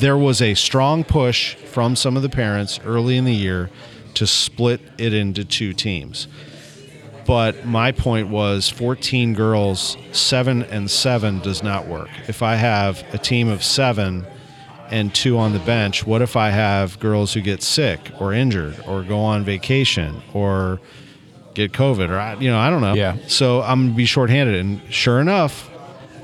there 0.00 0.18
was 0.18 0.42
a 0.42 0.54
strong 0.54 1.04
push 1.04 1.54
from 1.54 1.94
some 1.94 2.16
of 2.16 2.24
the 2.24 2.28
parents 2.28 2.80
early 2.84 3.16
in 3.16 3.24
the 3.24 3.32
year 3.32 3.70
to 4.14 4.26
split 4.26 4.80
it 4.98 5.12
into 5.14 5.44
two 5.44 5.72
teams. 5.72 6.28
But 7.26 7.64
my 7.64 7.90
point 7.92 8.28
was 8.28 8.68
14 8.68 9.32
girls, 9.34 9.96
seven 10.12 10.62
and 10.64 10.90
seven 10.90 11.38
does 11.40 11.62
not 11.62 11.86
work. 11.86 12.10
If 12.28 12.42
I 12.42 12.56
have 12.56 13.02
a 13.14 13.18
team 13.18 13.48
of 13.48 13.64
seven 13.64 14.26
and 14.90 15.14
two 15.14 15.38
on 15.38 15.54
the 15.54 15.58
bench, 15.60 16.06
what 16.06 16.20
if 16.20 16.36
I 16.36 16.50
have 16.50 17.00
girls 17.00 17.32
who 17.32 17.40
get 17.40 17.62
sick 17.62 17.98
or 18.20 18.34
injured 18.34 18.78
or 18.86 19.02
go 19.02 19.20
on 19.20 19.42
vacation 19.42 20.20
or 20.34 20.80
get 21.54 21.72
COVID 21.72 22.10
or, 22.10 22.18
I- 22.18 22.34
you 22.34 22.50
know, 22.50 22.58
I 22.58 22.68
don't 22.68 22.82
know. 22.82 22.92
Yeah. 22.94 23.16
So 23.26 23.62
I'm 23.62 23.80
going 23.84 23.90
to 23.92 23.96
be 23.96 24.04
shorthanded. 24.04 24.56
And 24.56 24.82
sure 24.92 25.18
enough, 25.18 25.70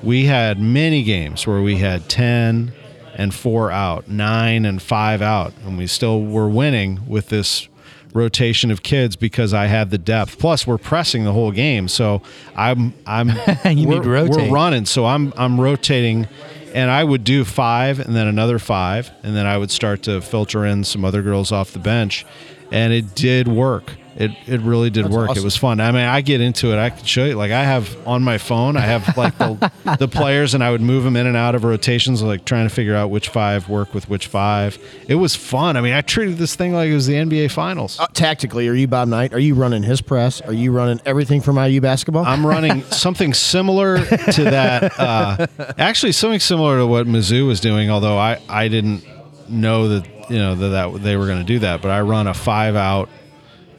we 0.02 0.26
had 0.26 0.60
many 0.60 1.02
games 1.02 1.46
where 1.46 1.62
we 1.62 1.76
had 1.76 2.10
10 2.10 2.72
and 3.14 3.34
four 3.34 3.70
out, 3.70 4.06
nine 4.08 4.66
and 4.66 4.82
five 4.82 5.22
out, 5.22 5.54
and 5.64 5.78
we 5.78 5.86
still 5.86 6.22
were 6.22 6.48
winning 6.48 7.00
with 7.06 7.30
this 7.30 7.68
rotation 8.12 8.70
of 8.70 8.82
kids 8.82 9.16
because 9.16 9.55
I 9.55 9.66
had 9.66 9.91
the 9.91 9.99
depth. 9.99 10.39
Plus, 10.39 10.66
we're 10.66 10.78
pressing 10.78 11.24
the 11.24 11.32
whole 11.32 11.53
game, 11.53 11.89
so 11.89 12.23
I'm 12.57 12.93
I'm 13.07 13.28
You 13.65 13.89
we're, 13.89 13.95
need 13.95 14.03
to 14.03 14.11
rotate. 14.11 14.51
we're 14.51 14.55
running, 14.55 14.87
so 14.87 15.07
I'm 15.07 15.32
I'm 15.37 15.61
rotating, 15.61 16.27
and 16.74 16.91
I 16.91 17.05
would 17.05 17.24
do 17.24 17.45
five 17.45 18.01
and 18.01 18.15
then 18.15 18.27
another 18.27 18.59
five, 18.59 19.11
and 19.23 19.37
then 19.37 19.47
I 19.47 19.59
would 19.59 19.70
start 19.70 20.03
to 20.05 20.20
filter 20.20 20.65
in 20.65 20.85
some 20.85 21.05
other 21.05 21.23
girls 21.23 21.53
off 21.53 21.73
the 21.73 21.78
bench, 21.78 22.27
and 22.70 22.93
it 22.93 23.15
did 23.15 23.49
work. 23.49 23.93
It, 24.20 24.32
it 24.47 24.60
really 24.60 24.90
did 24.90 25.09
work. 25.09 25.34
It 25.34 25.42
was 25.42 25.56
fun. 25.56 25.80
I 25.80 25.90
mean, 25.92 26.02
I 26.02 26.20
get 26.20 26.42
into 26.42 26.74
it. 26.74 26.78
I 26.78 26.90
can 26.90 27.06
show 27.06 27.24
you. 27.24 27.36
Like 27.36 27.52
I 27.52 27.64
have 27.64 28.06
on 28.06 28.22
my 28.22 28.36
phone, 28.36 28.76
I 28.76 28.80
have 28.80 29.16
like 29.16 29.38
the, 29.38 29.72
the 29.98 30.09
players, 30.09 30.52
and 30.52 30.62
I 30.62 30.70
would 30.70 30.82
move 30.82 31.05
them 31.05 31.16
in 31.16 31.26
and 31.26 31.38
out 31.38 31.55
of 31.55 31.64
rotations, 31.64 32.22
like 32.22 32.44
trying 32.44 32.68
to 32.68 32.74
figure 32.74 32.94
out 32.94 33.09
which 33.09 33.30
five 33.30 33.70
work 33.70 33.94
with 33.94 34.10
which 34.10 34.26
five. 34.26 34.78
It 35.09 35.14
was 35.14 35.34
fun. 35.34 35.78
I 35.78 35.80
mean, 35.80 35.94
I 35.94 36.02
treated 36.02 36.36
this 36.36 36.55
thing 36.55 36.74
like 36.74 36.90
it 36.90 36.94
was 36.94 37.06
the 37.06 37.14
NBA 37.14 37.51
Finals. 37.51 37.98
Uh, 37.98 38.09
tactically, 38.09 38.68
are 38.68 38.74
you 38.74 38.86
Bob 38.86 39.09
Knight? 39.09 39.32
Are 39.32 39.38
you 39.38 39.55
running 39.55 39.82
his 39.82 40.02
press? 40.02 40.42
Are 40.42 40.52
you 40.52 40.70
running 40.70 41.01
everything 41.06 41.40
from 41.40 41.56
IU 41.56 41.80
basketball? 41.80 42.26
I'm 42.26 42.47
running 42.47 42.82
something 42.90 43.32
similar 43.32 44.05
to 44.05 44.44
that. 44.44 45.01
Uh, 45.01 45.47
actually, 45.78 46.12
something 46.12 46.40
similar 46.40 46.76
to 46.76 46.86
what 46.86 47.06
Mizzou 47.06 47.47
was 47.47 47.59
doing. 47.59 47.88
Although 47.88 48.18
I, 48.18 48.38
I 48.51 48.68
didn't 48.68 49.02
know 49.48 49.88
that 49.88 50.30
you 50.30 50.36
know 50.36 50.55
that, 50.56 50.68
that 50.68 51.02
they 51.02 51.16
were 51.16 51.24
going 51.24 51.38
to 51.38 51.44
do 51.44 51.60
that. 51.60 51.80
But 51.80 51.90
I 51.90 52.02
run 52.02 52.26
a 52.26 52.34
five 52.34 52.76
out 52.76 53.09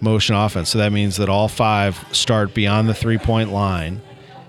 motion 0.02 0.36
offense. 0.36 0.70
So 0.70 0.80
that 0.80 0.92
means 0.92 1.18
that 1.18 1.30
all 1.30 1.48
five 1.48 2.04
start 2.12 2.54
beyond 2.54 2.90
the 2.90 2.94
three 2.94 3.18
point 3.18 3.52
line, 3.52 4.02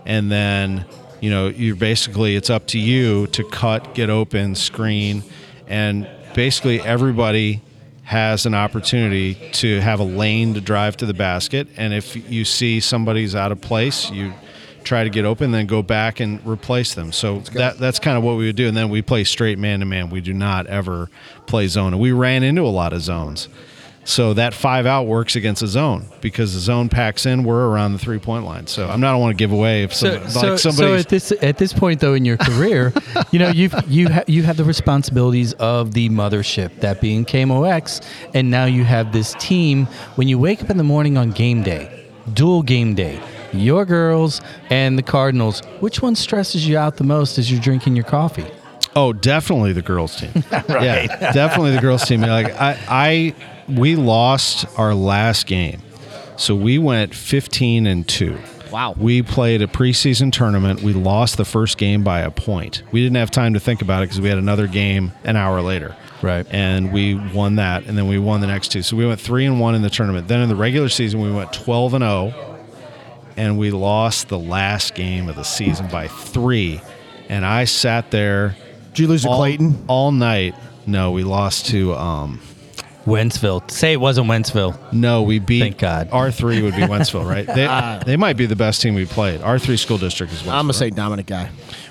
and 0.05 0.31
then 0.31 0.85
you 1.20 1.31
know 1.31 1.49
you're 1.49 1.77
basically 1.77 2.37
it's 2.37 2.51
up 2.51 2.66
to 2.69 2.79
you 2.79 3.27
to 3.29 3.45
cut, 3.45 3.95
get 3.95 4.11
open, 4.11 4.55
screen, 4.55 5.23
and 5.66 6.09
basically 6.35 6.81
everybody 6.81 7.62
has 8.05 8.47
an 8.47 8.55
opportunity 8.55 9.35
to 9.53 9.81
have 9.81 10.01
a 10.01 10.05
lane 10.05 10.55
to 10.55 10.61
drive 10.61 10.97
to 10.99 11.07
the 11.07 11.15
basket. 11.15 11.69
And 11.77 11.95
if 11.95 12.31
you 12.31 12.45
see 12.45 12.81
somebody's 12.81 13.35
out 13.35 13.53
of 13.53 13.61
place, 13.61 14.11
you 14.11 14.35
try 14.83 15.05
to 15.05 15.11
get 15.11 15.24
open, 15.24 15.53
then 15.53 15.66
go 15.66 15.83
back 15.83 16.20
and 16.20 16.45
replace 16.47 16.95
them. 16.95 17.12
So 17.12 17.39
that 17.55 17.79
that's 17.79 17.99
kind 17.99 18.19
of 18.19 18.24
what 18.24 18.37
we 18.37 18.47
would 18.47 18.57
do. 18.57 18.69
And 18.69 18.77
then 18.77 18.91
we 18.91 19.03
play 19.03 19.24
straight 19.24 19.59
man 19.59 19.81
to 19.81 19.87
man. 19.87 20.11
We 20.11 20.20
do 20.20 20.35
not 20.35 20.66
ever 20.66 21.09
play 21.47 21.69
zone. 21.69 21.93
And 21.93 22.03
we 22.03 22.12
ran 22.12 22.43
into 22.43 22.62
a 22.62 22.69
lot 22.69 22.93
of 22.93 23.03
zones. 23.03 23.49
So 24.05 24.35
that 24.35 24.53
five 24.53 24.85
out 24.85 25.07
works 25.07 25.37
against 25.37 25.62
a 25.62 25.69
zone 25.69 26.07
because 26.20 26.55
the 26.55 26.59
zone 26.61 26.89
packs 26.89 27.24
in. 27.24 27.45
We're 27.45 27.69
around 27.69 27.93
the 27.93 27.99
three 28.01 28.19
point 28.19 28.45
line. 28.45 28.66
So 28.66 28.89
I'm 28.89 29.01
not 29.01 29.16
want 29.20 29.31
to 29.37 29.41
give 29.41 29.53
away 29.53 29.85
if 29.85 29.95
So, 29.95 30.19
some, 30.23 30.31
so, 30.31 30.41
like 30.51 30.59
so 30.59 30.70
somebody. 30.73 31.01
at 31.01 31.09
this 31.09 31.33
at 31.41 31.59
this 31.59 31.73
point 31.73 32.01
though 32.01 32.15
in 32.15 32.24
your 32.24 32.37
career, 32.37 32.93
you 33.31 33.39
know 33.39 33.51
you've 33.51 33.74
you 33.87 34.09
ha- 34.09 34.24
you 34.27 34.43
have 34.43 34.57
the 34.57 34.65
responsibilities 34.65 35.53
of 35.55 35.95
the 35.95 36.09
mothership, 36.09 36.81
that 36.81 37.01
being 37.01 37.24
KMOX, 37.24 38.05
and 38.35 38.51
now 38.51 38.65
you 38.65 38.83
have 38.85 39.12
this 39.12 39.35
team. 39.39 39.87
When 40.16 40.27
you 40.27 40.37
wake 40.39 40.62
up 40.65 40.70
in 40.70 40.79
the 40.79 40.85
morning 40.85 41.16
on 41.16 41.31
game 41.31 41.62
day, 41.62 42.07
dual 42.35 42.62
game 42.65 42.95
day, 42.97 43.20
your 43.53 43.85
girls 43.85 44.41
and 44.70 44.99
the 44.99 45.03
Cardinals, 45.05 45.61
which 45.79 46.03
one 46.03 46.16
stresses 46.16 46.66
you 46.66 46.77
out 46.77 46.97
the 46.97 47.05
most 47.05 47.39
as 47.39 47.53
you're 47.53 47.61
drinking 47.61 47.95
your 47.95 48.05
coffee? 48.05 48.47
Oh, 48.95 49.12
definitely 49.12 49.73
the 49.73 49.81
girls 49.83 50.16
team. 50.20 50.31
Yeah, 50.69 51.31
definitely 51.33 51.70
the 51.77 51.81
girls 51.81 52.05
team. 52.05 52.20
Like 52.20 52.49
I, 52.61 52.77
I, 52.89 53.35
we 53.68 53.97
lost 53.97 54.66
our 54.78 54.94
last 54.94 55.47
game, 55.47 55.82
so 56.36 56.55
we 56.55 56.78
went 56.78 57.14
15 57.14 57.86
and 57.86 58.06
two. 58.09 58.39
Wow. 58.70 58.94
We 58.97 59.22
played 59.22 59.60
a 59.60 59.66
preseason 59.66 60.32
tournament. 60.32 60.82
We 60.82 60.94
lost 60.94 61.36
the 61.36 61.44
first 61.44 61.76
game 61.76 62.02
by 62.02 62.20
a 62.20 62.30
point. 62.30 62.82
We 62.90 63.02
didn't 63.02 63.16
have 63.16 63.30
time 63.30 63.52
to 63.52 63.60
think 63.60 63.82
about 63.82 64.02
it 64.02 64.06
because 64.06 64.20
we 64.22 64.30
had 64.30 64.39
another 64.39 64.66
game 64.66 65.12
an 65.24 65.36
hour 65.36 65.60
later. 65.60 65.94
Right. 66.22 66.47
And 66.51 66.90
we 66.90 67.14
won 67.14 67.56
that, 67.56 67.84
and 67.84 67.98
then 67.98 68.09
we 68.09 68.18
won 68.18 68.40
the 68.40 68.47
next 68.47 68.68
two. 68.68 68.80
So 68.82 68.97
we 68.97 69.06
went 69.06 69.20
three 69.20 69.44
and 69.44 69.60
one 69.60 69.74
in 69.74 69.82
the 69.82 69.90
tournament. 69.90 70.26
Then 70.26 70.40
in 70.40 70.48
the 70.48 70.56
regular 70.56 70.89
season, 70.89 71.20
we 71.20 71.30
went 71.30 71.52
12 71.52 71.94
and 71.94 72.02
0 72.02 72.52
and 73.36 73.59
we 73.59 73.70
lost 73.70 74.28
the 74.28 74.39
last 74.39 74.94
game 74.94 75.28
of 75.28 75.36
the 75.36 75.43
season 75.43 75.89
by 75.89 76.09
three. 76.09 76.80
And 77.28 77.44
I 77.44 77.64
sat 77.64 78.10
there 78.10 78.56
Did 78.90 78.98
you 79.01 79.09
lose 79.09 79.22
to 79.22 79.28
Clayton? 79.28 79.84
all 79.89 80.12
night. 80.12 80.55
No, 80.86 81.12
we 81.12 81.24
lost 81.24 81.66
to. 81.66 81.94
Um, 81.94 82.40
Wentzville. 83.05 83.69
Say 83.70 83.93
it 83.93 84.01
wasn't 84.01 84.29
Wentzville. 84.29 84.93
no, 84.93 85.23
we 85.23 85.39
beat. 85.39 85.61
Thank 85.61 85.79
God. 85.79 86.09
R 86.12 86.31
three 86.31 86.62
would 86.62 86.74
be 86.74 86.83
Wentzville, 86.83 87.29
right? 87.29 87.47
They, 87.47 87.66
ah. 87.70 88.01
they 88.05 88.16
might 88.16 88.37
be 88.37 88.47
the 88.47 88.57
best 88.57 88.81
team 88.83 88.95
we 88.95 89.07
played. 89.07 89.41
R 89.43 89.59
three 89.59 89.77
school 89.77 89.99
district 89.99 90.33
is 90.33 90.43
Wentzville. 90.43 90.53
I'm 90.53 90.65
gonna 90.65 90.74
say 90.74 90.91
Dominic 90.91 91.27
guy. 91.27 91.51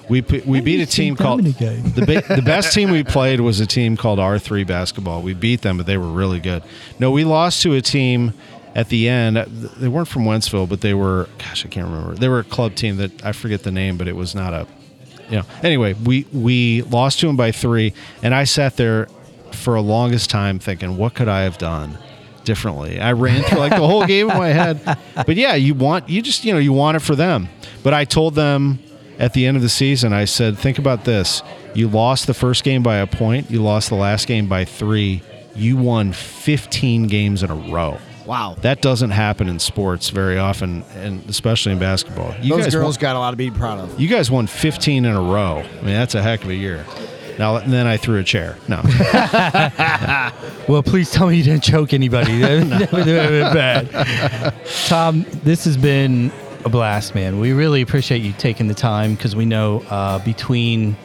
We 0.10 0.22
p- 0.22 0.42
we 0.42 0.62
beat 0.62 0.82
a 0.82 0.86
team 0.86 1.16
called 1.16 1.44
Dominique. 1.44 1.58
the 1.96 2.06
ba- 2.06 2.36
the 2.36 2.42
best 2.42 2.74
team 2.76 2.92
we 2.92 3.04
played 3.04 3.40
was 3.40 3.60
a 3.60 3.66
team 3.66 3.98
called 3.98 4.20
R 4.20 4.40
three 4.40 4.64
basketball. 4.64 5.22
We 5.22 5.34
beat 5.34 5.62
them, 5.62 5.78
but 5.78 5.86
they 5.86 5.98
were 5.98 6.08
really 6.08 6.40
good. 6.40 6.64
No, 7.00 7.12
we 7.12 7.24
lost 7.24 7.62
to 7.64 7.74
a 7.74 7.82
team 7.82 8.34
at 8.76 8.90
the 8.90 9.10
end. 9.10 9.38
They 9.38 9.88
weren't 9.88 10.08
from 10.08 10.24
Wentzville, 10.26 10.70
but 10.70 10.82
they 10.82 10.94
were. 10.94 11.28
Gosh, 11.38 11.66
I 11.66 11.70
can't 11.70 11.88
remember. 11.88 12.16
They 12.16 12.28
were 12.30 12.40
a 12.40 12.44
club 12.44 12.76
team 12.76 12.98
that 12.98 13.26
I 13.26 13.32
forget 13.32 13.64
the 13.64 13.72
name, 13.72 13.98
but 13.98 14.08
it 14.08 14.16
was 14.16 14.34
not 14.36 14.54
a. 14.54 14.68
You 15.30 15.38
know. 15.38 15.44
Anyway, 15.64 15.94
we 15.94 16.26
we 16.34 16.82
lost 16.84 17.20
to 17.22 17.28
them 17.28 17.38
by 17.38 17.52
three, 17.52 17.94
and 18.22 18.36
I 18.36 18.44
sat 18.44 18.76
there 18.78 19.08
for 19.56 19.76
a 19.76 19.82
longest 19.82 20.30
time 20.30 20.60
thinking, 20.60 20.98
what 20.98 21.14
could 21.14 21.28
I 21.28 21.41
have 21.41 21.57
done? 21.57 21.98
differently. 22.44 22.99
I 22.99 23.11
ran 23.11 23.44
through 23.44 23.60
like 23.60 23.72
the 23.72 23.88
whole 23.88 24.06
game 24.07 24.30
in 24.32 24.38
my 24.38 24.49
head. 24.49 24.98
But 25.15 25.36
yeah, 25.36 25.53
you 25.53 25.76
want 25.76 26.10
you 26.10 26.23
just 26.23 26.44
you 26.44 26.52
know 26.52 26.57
you 26.60 26.73
want 26.73 26.98
it 26.98 27.02
for 27.02 27.15
them. 27.15 27.49
But 27.84 27.94
I 27.94 28.03
told 28.03 28.34
them 28.34 28.80
at 29.19 29.34
the 29.34 29.45
end 29.45 29.57
of 29.57 29.61
the 29.64 29.69
season, 29.69 30.11
I 30.11 30.26
said, 30.26 30.57
think 30.57 30.80
about 30.80 31.06
this: 31.06 31.44
you 31.76 31.88
lost 31.88 32.26
the 32.26 32.34
first 32.34 32.64
game 32.64 32.82
by 32.82 32.98
a 32.98 33.06
point, 33.07 33.52
you 33.52 33.61
lost 33.61 33.90
the 33.90 33.95
last 33.95 34.28
game 34.28 34.48
by 34.48 34.65
three, 34.65 35.22
you 35.56 35.78
won 35.78 36.14
15 36.14 37.07
games 37.07 37.44
in 37.44 37.52
a 37.52 37.56
row. 37.56 37.99
Wow. 38.26 38.56
That 38.61 38.82
doesn't 38.82 39.11
happen 39.11 39.49
in 39.49 39.60
sports 39.60 40.10
very 40.10 40.38
often, 40.38 40.84
and 40.95 41.28
especially 41.30 41.73
in 41.73 41.80
basketball. 41.80 42.34
You 42.41 42.56
Those 42.56 42.65
guys 42.65 42.76
girls 42.76 42.98
won, 42.98 43.02
got 43.02 43.15
a 43.15 43.19
lot 43.19 43.32
to 43.32 43.38
be 43.38 43.52
proud 43.52 43.80
of. 43.80 43.99
you 43.99 44.07
guys 44.07 44.32
won 44.32 44.48
15 44.48 45.06
in 45.06 45.11
a 45.11 45.22
row. 45.22 45.57
I 45.60 45.76
mean, 45.76 45.94
that's 45.94 46.15
a 46.15 46.22
heck 46.22 46.44
of 46.44 46.49
a 46.49 46.56
year. 46.56 46.86
Now, 47.42 47.56
and 47.56 47.74
then 47.74 47.88
I 47.88 47.98
threw 47.98 48.20
a 48.20 48.24
chair. 48.24 48.56
No, 48.68 48.84
Well, 50.68 50.84
please 50.84 51.10
tell 51.10 51.28
me 51.28 51.38
you 51.38 51.44
didn't 51.44 51.64
choke 51.64 51.92
anybody. 51.92 52.38
That 52.38 52.92
would 52.92 53.08
have 53.08 53.30
been 53.32 53.52
bad. 53.52 54.54
Tom, 54.86 55.26
this 55.44 55.66
has 55.66 55.76
been 55.76 56.32
a 56.66 56.70
blast, 56.70 57.16
man. 57.16 57.40
We 57.40 57.54
really 57.54 57.82
appreciate 57.82 58.22
you 58.22 58.32
taking 58.34 58.68
the 58.68 58.76
time 58.76 59.16
because 59.16 59.36
we 59.36 59.46
know 59.46 59.84
uh, 59.90 60.24
between 60.24 60.96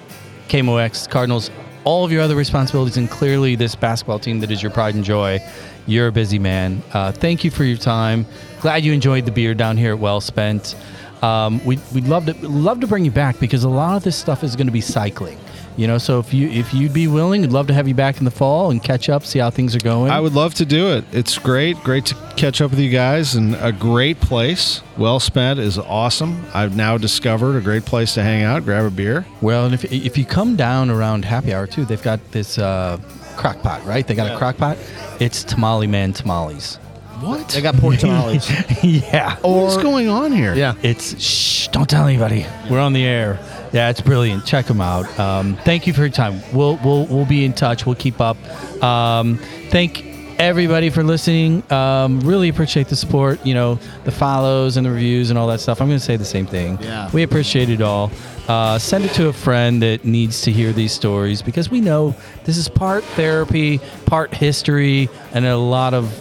KMOX, 0.48 1.08
Cardinals, 1.08 1.50
all 1.84 2.04
of 2.04 2.12
your 2.12 2.20
other 2.20 2.36
responsibilities, 2.36 2.98
and 2.98 3.10
clearly 3.10 3.54
this 3.56 3.74
basketball 3.74 4.18
team 4.18 4.40
that 4.40 4.50
is 4.50 4.62
your 4.62 4.72
pride 4.72 4.94
and 4.94 5.04
joy, 5.04 5.40
you're 5.86 6.08
a 6.08 6.12
busy 6.12 6.38
man. 6.38 6.82
Uh, 6.92 7.12
thank 7.12 7.44
you 7.44 7.50
for 7.50 7.64
your 7.64 7.78
time. 7.78 8.26
Glad 8.60 8.84
you 8.84 8.92
enjoyed 8.92 9.24
the 9.24 9.32
beer 9.32 9.54
down 9.54 9.78
here 9.78 9.92
at 9.92 9.98
Well 9.98 10.20
Spent. 10.20 10.76
Um, 11.22 11.64
we'd, 11.64 11.80
we'd 11.94 12.04
love 12.04 12.26
to 12.26 12.34
love 12.46 12.80
to 12.80 12.86
bring 12.86 13.06
you 13.06 13.10
back 13.10 13.40
because 13.40 13.64
a 13.64 13.70
lot 13.70 13.96
of 13.96 14.04
this 14.04 14.16
stuff 14.16 14.44
is 14.44 14.54
going 14.54 14.66
to 14.66 14.72
be 14.72 14.82
cycling. 14.82 15.38
You 15.76 15.86
know, 15.86 15.98
so 15.98 16.18
if 16.18 16.32
you 16.32 16.48
if 16.48 16.72
you'd 16.72 16.94
be 16.94 17.06
willing, 17.06 17.42
we'd 17.42 17.52
love 17.52 17.66
to 17.66 17.74
have 17.74 17.86
you 17.86 17.94
back 17.94 18.18
in 18.18 18.24
the 18.24 18.30
fall 18.30 18.70
and 18.70 18.82
catch 18.82 19.10
up, 19.10 19.24
see 19.24 19.38
how 19.38 19.50
things 19.50 19.76
are 19.76 19.80
going. 19.80 20.10
I 20.10 20.20
would 20.20 20.32
love 20.32 20.54
to 20.54 20.64
do 20.64 20.92
it. 20.92 21.04
It's 21.12 21.36
great. 21.38 21.76
Great 21.84 22.06
to 22.06 22.14
catch 22.36 22.62
up 22.62 22.70
with 22.70 22.80
you 22.80 22.90
guys 22.90 23.34
and 23.34 23.54
a 23.56 23.72
great 23.72 24.18
place. 24.20 24.80
Well 24.96 25.20
spent 25.20 25.60
is 25.60 25.78
awesome. 25.78 26.44
I've 26.54 26.74
now 26.74 26.96
discovered 26.96 27.56
a 27.56 27.60
great 27.60 27.84
place 27.84 28.14
to 28.14 28.22
hang 28.22 28.42
out, 28.42 28.64
grab 28.64 28.86
a 28.86 28.90
beer. 28.90 29.26
Well, 29.42 29.66
and 29.66 29.74
if, 29.74 29.84
if 29.92 30.16
you 30.16 30.24
come 30.24 30.56
down 30.56 30.88
around 30.88 31.26
happy 31.26 31.52
hour 31.52 31.66
too, 31.66 31.84
they've 31.84 32.02
got 32.02 32.20
this 32.32 32.58
uh, 32.58 32.98
crock 33.36 33.60
pot, 33.60 33.84
right? 33.84 34.06
They 34.06 34.14
got 34.14 34.32
a 34.32 34.38
crock 34.38 34.56
pot. 34.56 34.78
It's 35.20 35.44
Tamale 35.44 35.86
Man 35.86 36.14
tamales. 36.14 36.78
What? 37.20 37.48
They 37.48 37.60
got 37.62 37.76
pork 37.76 37.96
tamales. 37.98 38.50
yeah. 38.82 39.36
What's 39.42 39.76
going 39.78 40.08
on 40.08 40.32
here? 40.32 40.54
yeah. 40.54 40.74
It's 40.82 41.20
shh, 41.22 41.68
don't 41.68 41.88
tell 41.88 42.06
anybody. 42.06 42.46
We're 42.70 42.80
on 42.80 42.92
the 42.92 43.04
air. 43.04 43.38
Yeah, 43.72 43.90
it's 43.90 44.00
brilliant. 44.00 44.44
Check 44.46 44.66
them 44.66 44.80
out. 44.80 45.06
Um, 45.18 45.56
thank 45.64 45.86
you 45.86 45.92
for 45.92 46.00
your 46.00 46.10
time. 46.10 46.40
We'll 46.52 46.78
we'll 46.84 47.06
we'll 47.06 47.26
be 47.26 47.44
in 47.44 47.52
touch. 47.52 47.84
We'll 47.86 47.94
keep 47.96 48.20
up. 48.20 48.36
Um, 48.82 49.38
thank 49.70 50.04
everybody 50.38 50.90
for 50.90 51.02
listening. 51.02 51.62
Um, 51.72 52.20
really 52.20 52.48
appreciate 52.48 52.88
the 52.88 52.96
support. 52.96 53.44
You 53.44 53.54
know, 53.54 53.78
the 54.04 54.12
follows 54.12 54.76
and 54.76 54.86
the 54.86 54.90
reviews 54.90 55.30
and 55.30 55.38
all 55.38 55.46
that 55.48 55.60
stuff. 55.60 55.80
I'm 55.80 55.88
going 55.88 55.98
to 55.98 56.04
say 56.04 56.16
the 56.16 56.24
same 56.24 56.46
thing. 56.46 56.78
Yeah. 56.80 57.10
we 57.12 57.22
appreciate 57.22 57.70
it 57.70 57.80
all. 57.80 58.10
Uh, 58.46 58.78
send 58.78 59.04
it 59.04 59.12
to 59.14 59.28
a 59.28 59.32
friend 59.32 59.82
that 59.82 60.04
needs 60.04 60.42
to 60.42 60.52
hear 60.52 60.72
these 60.72 60.92
stories 60.92 61.42
because 61.42 61.68
we 61.70 61.80
know 61.80 62.14
this 62.44 62.56
is 62.58 62.68
part 62.68 63.02
therapy, 63.02 63.78
part 64.04 64.32
history, 64.32 65.08
and 65.32 65.44
a 65.46 65.56
lot 65.56 65.94
of 65.94 66.12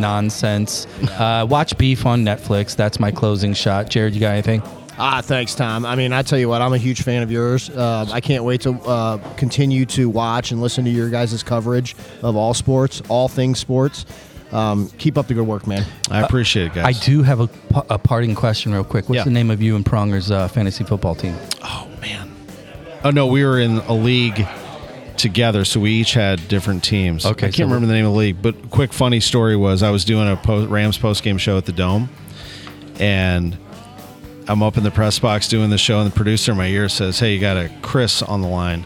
nonsense. 0.00 0.86
Uh, 1.18 1.46
watch 1.48 1.76
Beef 1.78 2.06
on 2.06 2.24
Netflix. 2.24 2.76
That's 2.76 2.98
my 3.00 3.10
closing 3.10 3.54
shot. 3.54 3.90
Jared, 3.90 4.14
you 4.14 4.20
got 4.20 4.32
anything? 4.32 4.62
Ah, 4.96 5.20
thanks, 5.22 5.54
Tom. 5.56 5.84
I 5.84 5.96
mean, 5.96 6.12
I 6.12 6.22
tell 6.22 6.38
you 6.38 6.48
what, 6.48 6.62
I'm 6.62 6.72
a 6.72 6.78
huge 6.78 7.02
fan 7.02 7.22
of 7.24 7.30
yours. 7.32 7.68
Uh, 7.68 8.06
I 8.12 8.20
can't 8.20 8.44
wait 8.44 8.60
to 8.60 8.70
uh, 8.82 9.16
continue 9.36 9.84
to 9.86 10.08
watch 10.08 10.52
and 10.52 10.60
listen 10.62 10.84
to 10.84 10.90
your 10.90 11.10
guys' 11.10 11.42
coverage 11.42 11.96
of 12.22 12.36
all 12.36 12.54
sports, 12.54 13.02
all 13.08 13.26
things 13.28 13.58
sports. 13.58 14.06
Um, 14.52 14.88
keep 14.98 15.18
up 15.18 15.26
the 15.26 15.34
good 15.34 15.48
work, 15.48 15.66
man. 15.66 15.84
I 16.12 16.20
appreciate 16.20 16.66
it, 16.66 16.74
guys. 16.74 16.84
I 16.96 17.04
do 17.04 17.22
have 17.24 17.40
a, 17.40 17.48
a 17.90 17.98
parting 17.98 18.36
question, 18.36 18.72
real 18.72 18.84
quick. 18.84 19.08
What's 19.08 19.16
Yeah. 19.16 19.24
the 19.24 19.30
name 19.30 19.50
of 19.50 19.60
you 19.60 19.74
and 19.74 19.84
Pronger's 19.84 20.30
uh, 20.30 20.46
fantasy 20.46 20.84
football 20.84 21.16
team? 21.16 21.34
Oh 21.64 21.88
man. 22.00 22.32
Oh 23.02 23.10
no, 23.10 23.26
we 23.26 23.44
were 23.44 23.58
in 23.58 23.78
a 23.78 23.92
league 23.92 24.46
together, 25.18 25.64
so 25.64 25.80
we 25.80 25.90
each 25.92 26.14
had 26.14 26.46
different 26.48 26.82
teams. 26.84 27.24
Okay, 27.26 27.46
I 27.46 27.50
can't 27.50 27.56
so- 27.56 27.64
remember 27.64 27.86
the 27.86 27.92
name 27.94 28.06
of 28.06 28.12
the 28.12 28.18
league, 28.18 28.42
but 28.42 28.70
quick 28.70 28.92
funny 28.92 29.20
story 29.20 29.56
was 29.56 29.82
I 29.82 29.90
was 29.90 30.04
doing 30.04 30.28
a 30.30 30.36
post, 30.36 30.70
Rams 30.70 30.98
post 30.98 31.22
game 31.22 31.38
show 31.38 31.56
at 31.58 31.64
the 31.66 31.72
Dome, 31.72 32.08
and 32.98 33.56
I'm 34.48 34.62
up 34.62 34.76
in 34.76 34.84
the 34.84 34.90
press 34.90 35.18
box 35.18 35.48
doing 35.48 35.70
the 35.70 35.78
show, 35.78 36.00
and 36.00 36.10
the 36.10 36.14
producer 36.14 36.52
in 36.52 36.58
my 36.58 36.66
ear 36.66 36.88
says, 36.88 37.18
"Hey, 37.18 37.34
you 37.34 37.40
got 37.40 37.56
a 37.56 37.70
Chris 37.82 38.22
on 38.22 38.42
the 38.42 38.48
line." 38.48 38.84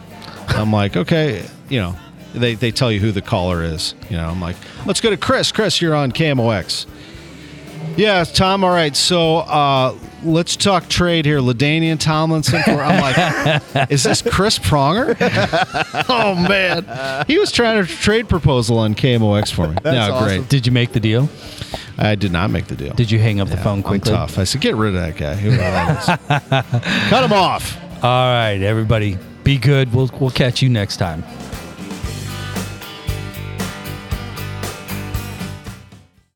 I'm 0.48 0.72
like, 0.72 0.96
"Okay," 0.96 1.44
you 1.68 1.80
know. 1.80 1.96
They, 2.34 2.54
they 2.54 2.70
tell 2.70 2.92
you 2.92 3.00
who 3.00 3.10
the 3.10 3.22
caller 3.22 3.62
is. 3.62 3.94
You 4.10 4.18
know, 4.18 4.28
I'm 4.28 4.38
like, 4.38 4.54
let's 4.84 5.00
go 5.00 5.08
to 5.08 5.16
Chris. 5.16 5.50
Chris, 5.50 5.80
you're 5.80 5.94
on 5.94 6.12
KMOX. 6.12 6.84
Yeah, 7.96 8.22
Tom. 8.24 8.62
All 8.64 8.70
right, 8.70 8.94
so 8.94 9.38
uh, 9.38 9.96
let's 10.22 10.56
talk 10.56 10.88
trade 10.88 11.24
here. 11.24 11.38
LaDainian 11.40 11.98
Tomlinson. 11.98 12.62
For, 12.62 12.80
I'm 12.80 13.00
like, 13.00 13.90
is 13.90 14.02
this 14.02 14.22
Chris 14.22 14.58
Pronger? 14.58 15.16
oh 16.08 16.34
man, 16.34 17.24
he 17.26 17.38
was 17.38 17.52
trying 17.52 17.84
to 17.84 17.90
trade 17.90 18.28
proposal 18.28 18.78
on 18.78 18.94
KMOX 18.94 19.52
for 19.52 19.68
me. 19.68 19.76
That's 19.82 19.94
yeah, 19.94 20.10
awesome. 20.10 20.28
great. 20.38 20.48
Did 20.48 20.66
you 20.66 20.72
make 20.72 20.92
the 20.92 21.00
deal? 21.00 21.28
I 21.98 22.14
did 22.14 22.32
not 22.32 22.50
make 22.50 22.66
the 22.66 22.76
deal. 22.76 22.94
Did 22.94 23.10
you 23.10 23.18
hang 23.18 23.40
up 23.40 23.48
the 23.48 23.56
Yeah, 23.56 23.62
phone 23.64 23.78
I'm 23.78 23.82
quickly? 23.82 24.12
tough. 24.12 24.38
I 24.38 24.44
said, 24.44 24.60
get 24.60 24.76
rid 24.76 24.94
of 24.94 25.00
that 25.00 25.16
guy. 25.16 25.34
Whoever 25.34 25.56
that 25.58 26.70
is. 26.70 27.08
Cut 27.10 27.24
him 27.24 27.32
off. 27.32 27.76
All 28.04 28.32
right, 28.32 28.60
everybody, 28.62 29.18
be 29.42 29.58
good. 29.58 29.92
We'll 29.92 30.10
we'll 30.20 30.30
catch 30.30 30.62
you 30.62 30.68
next 30.68 30.98
time. 30.98 31.24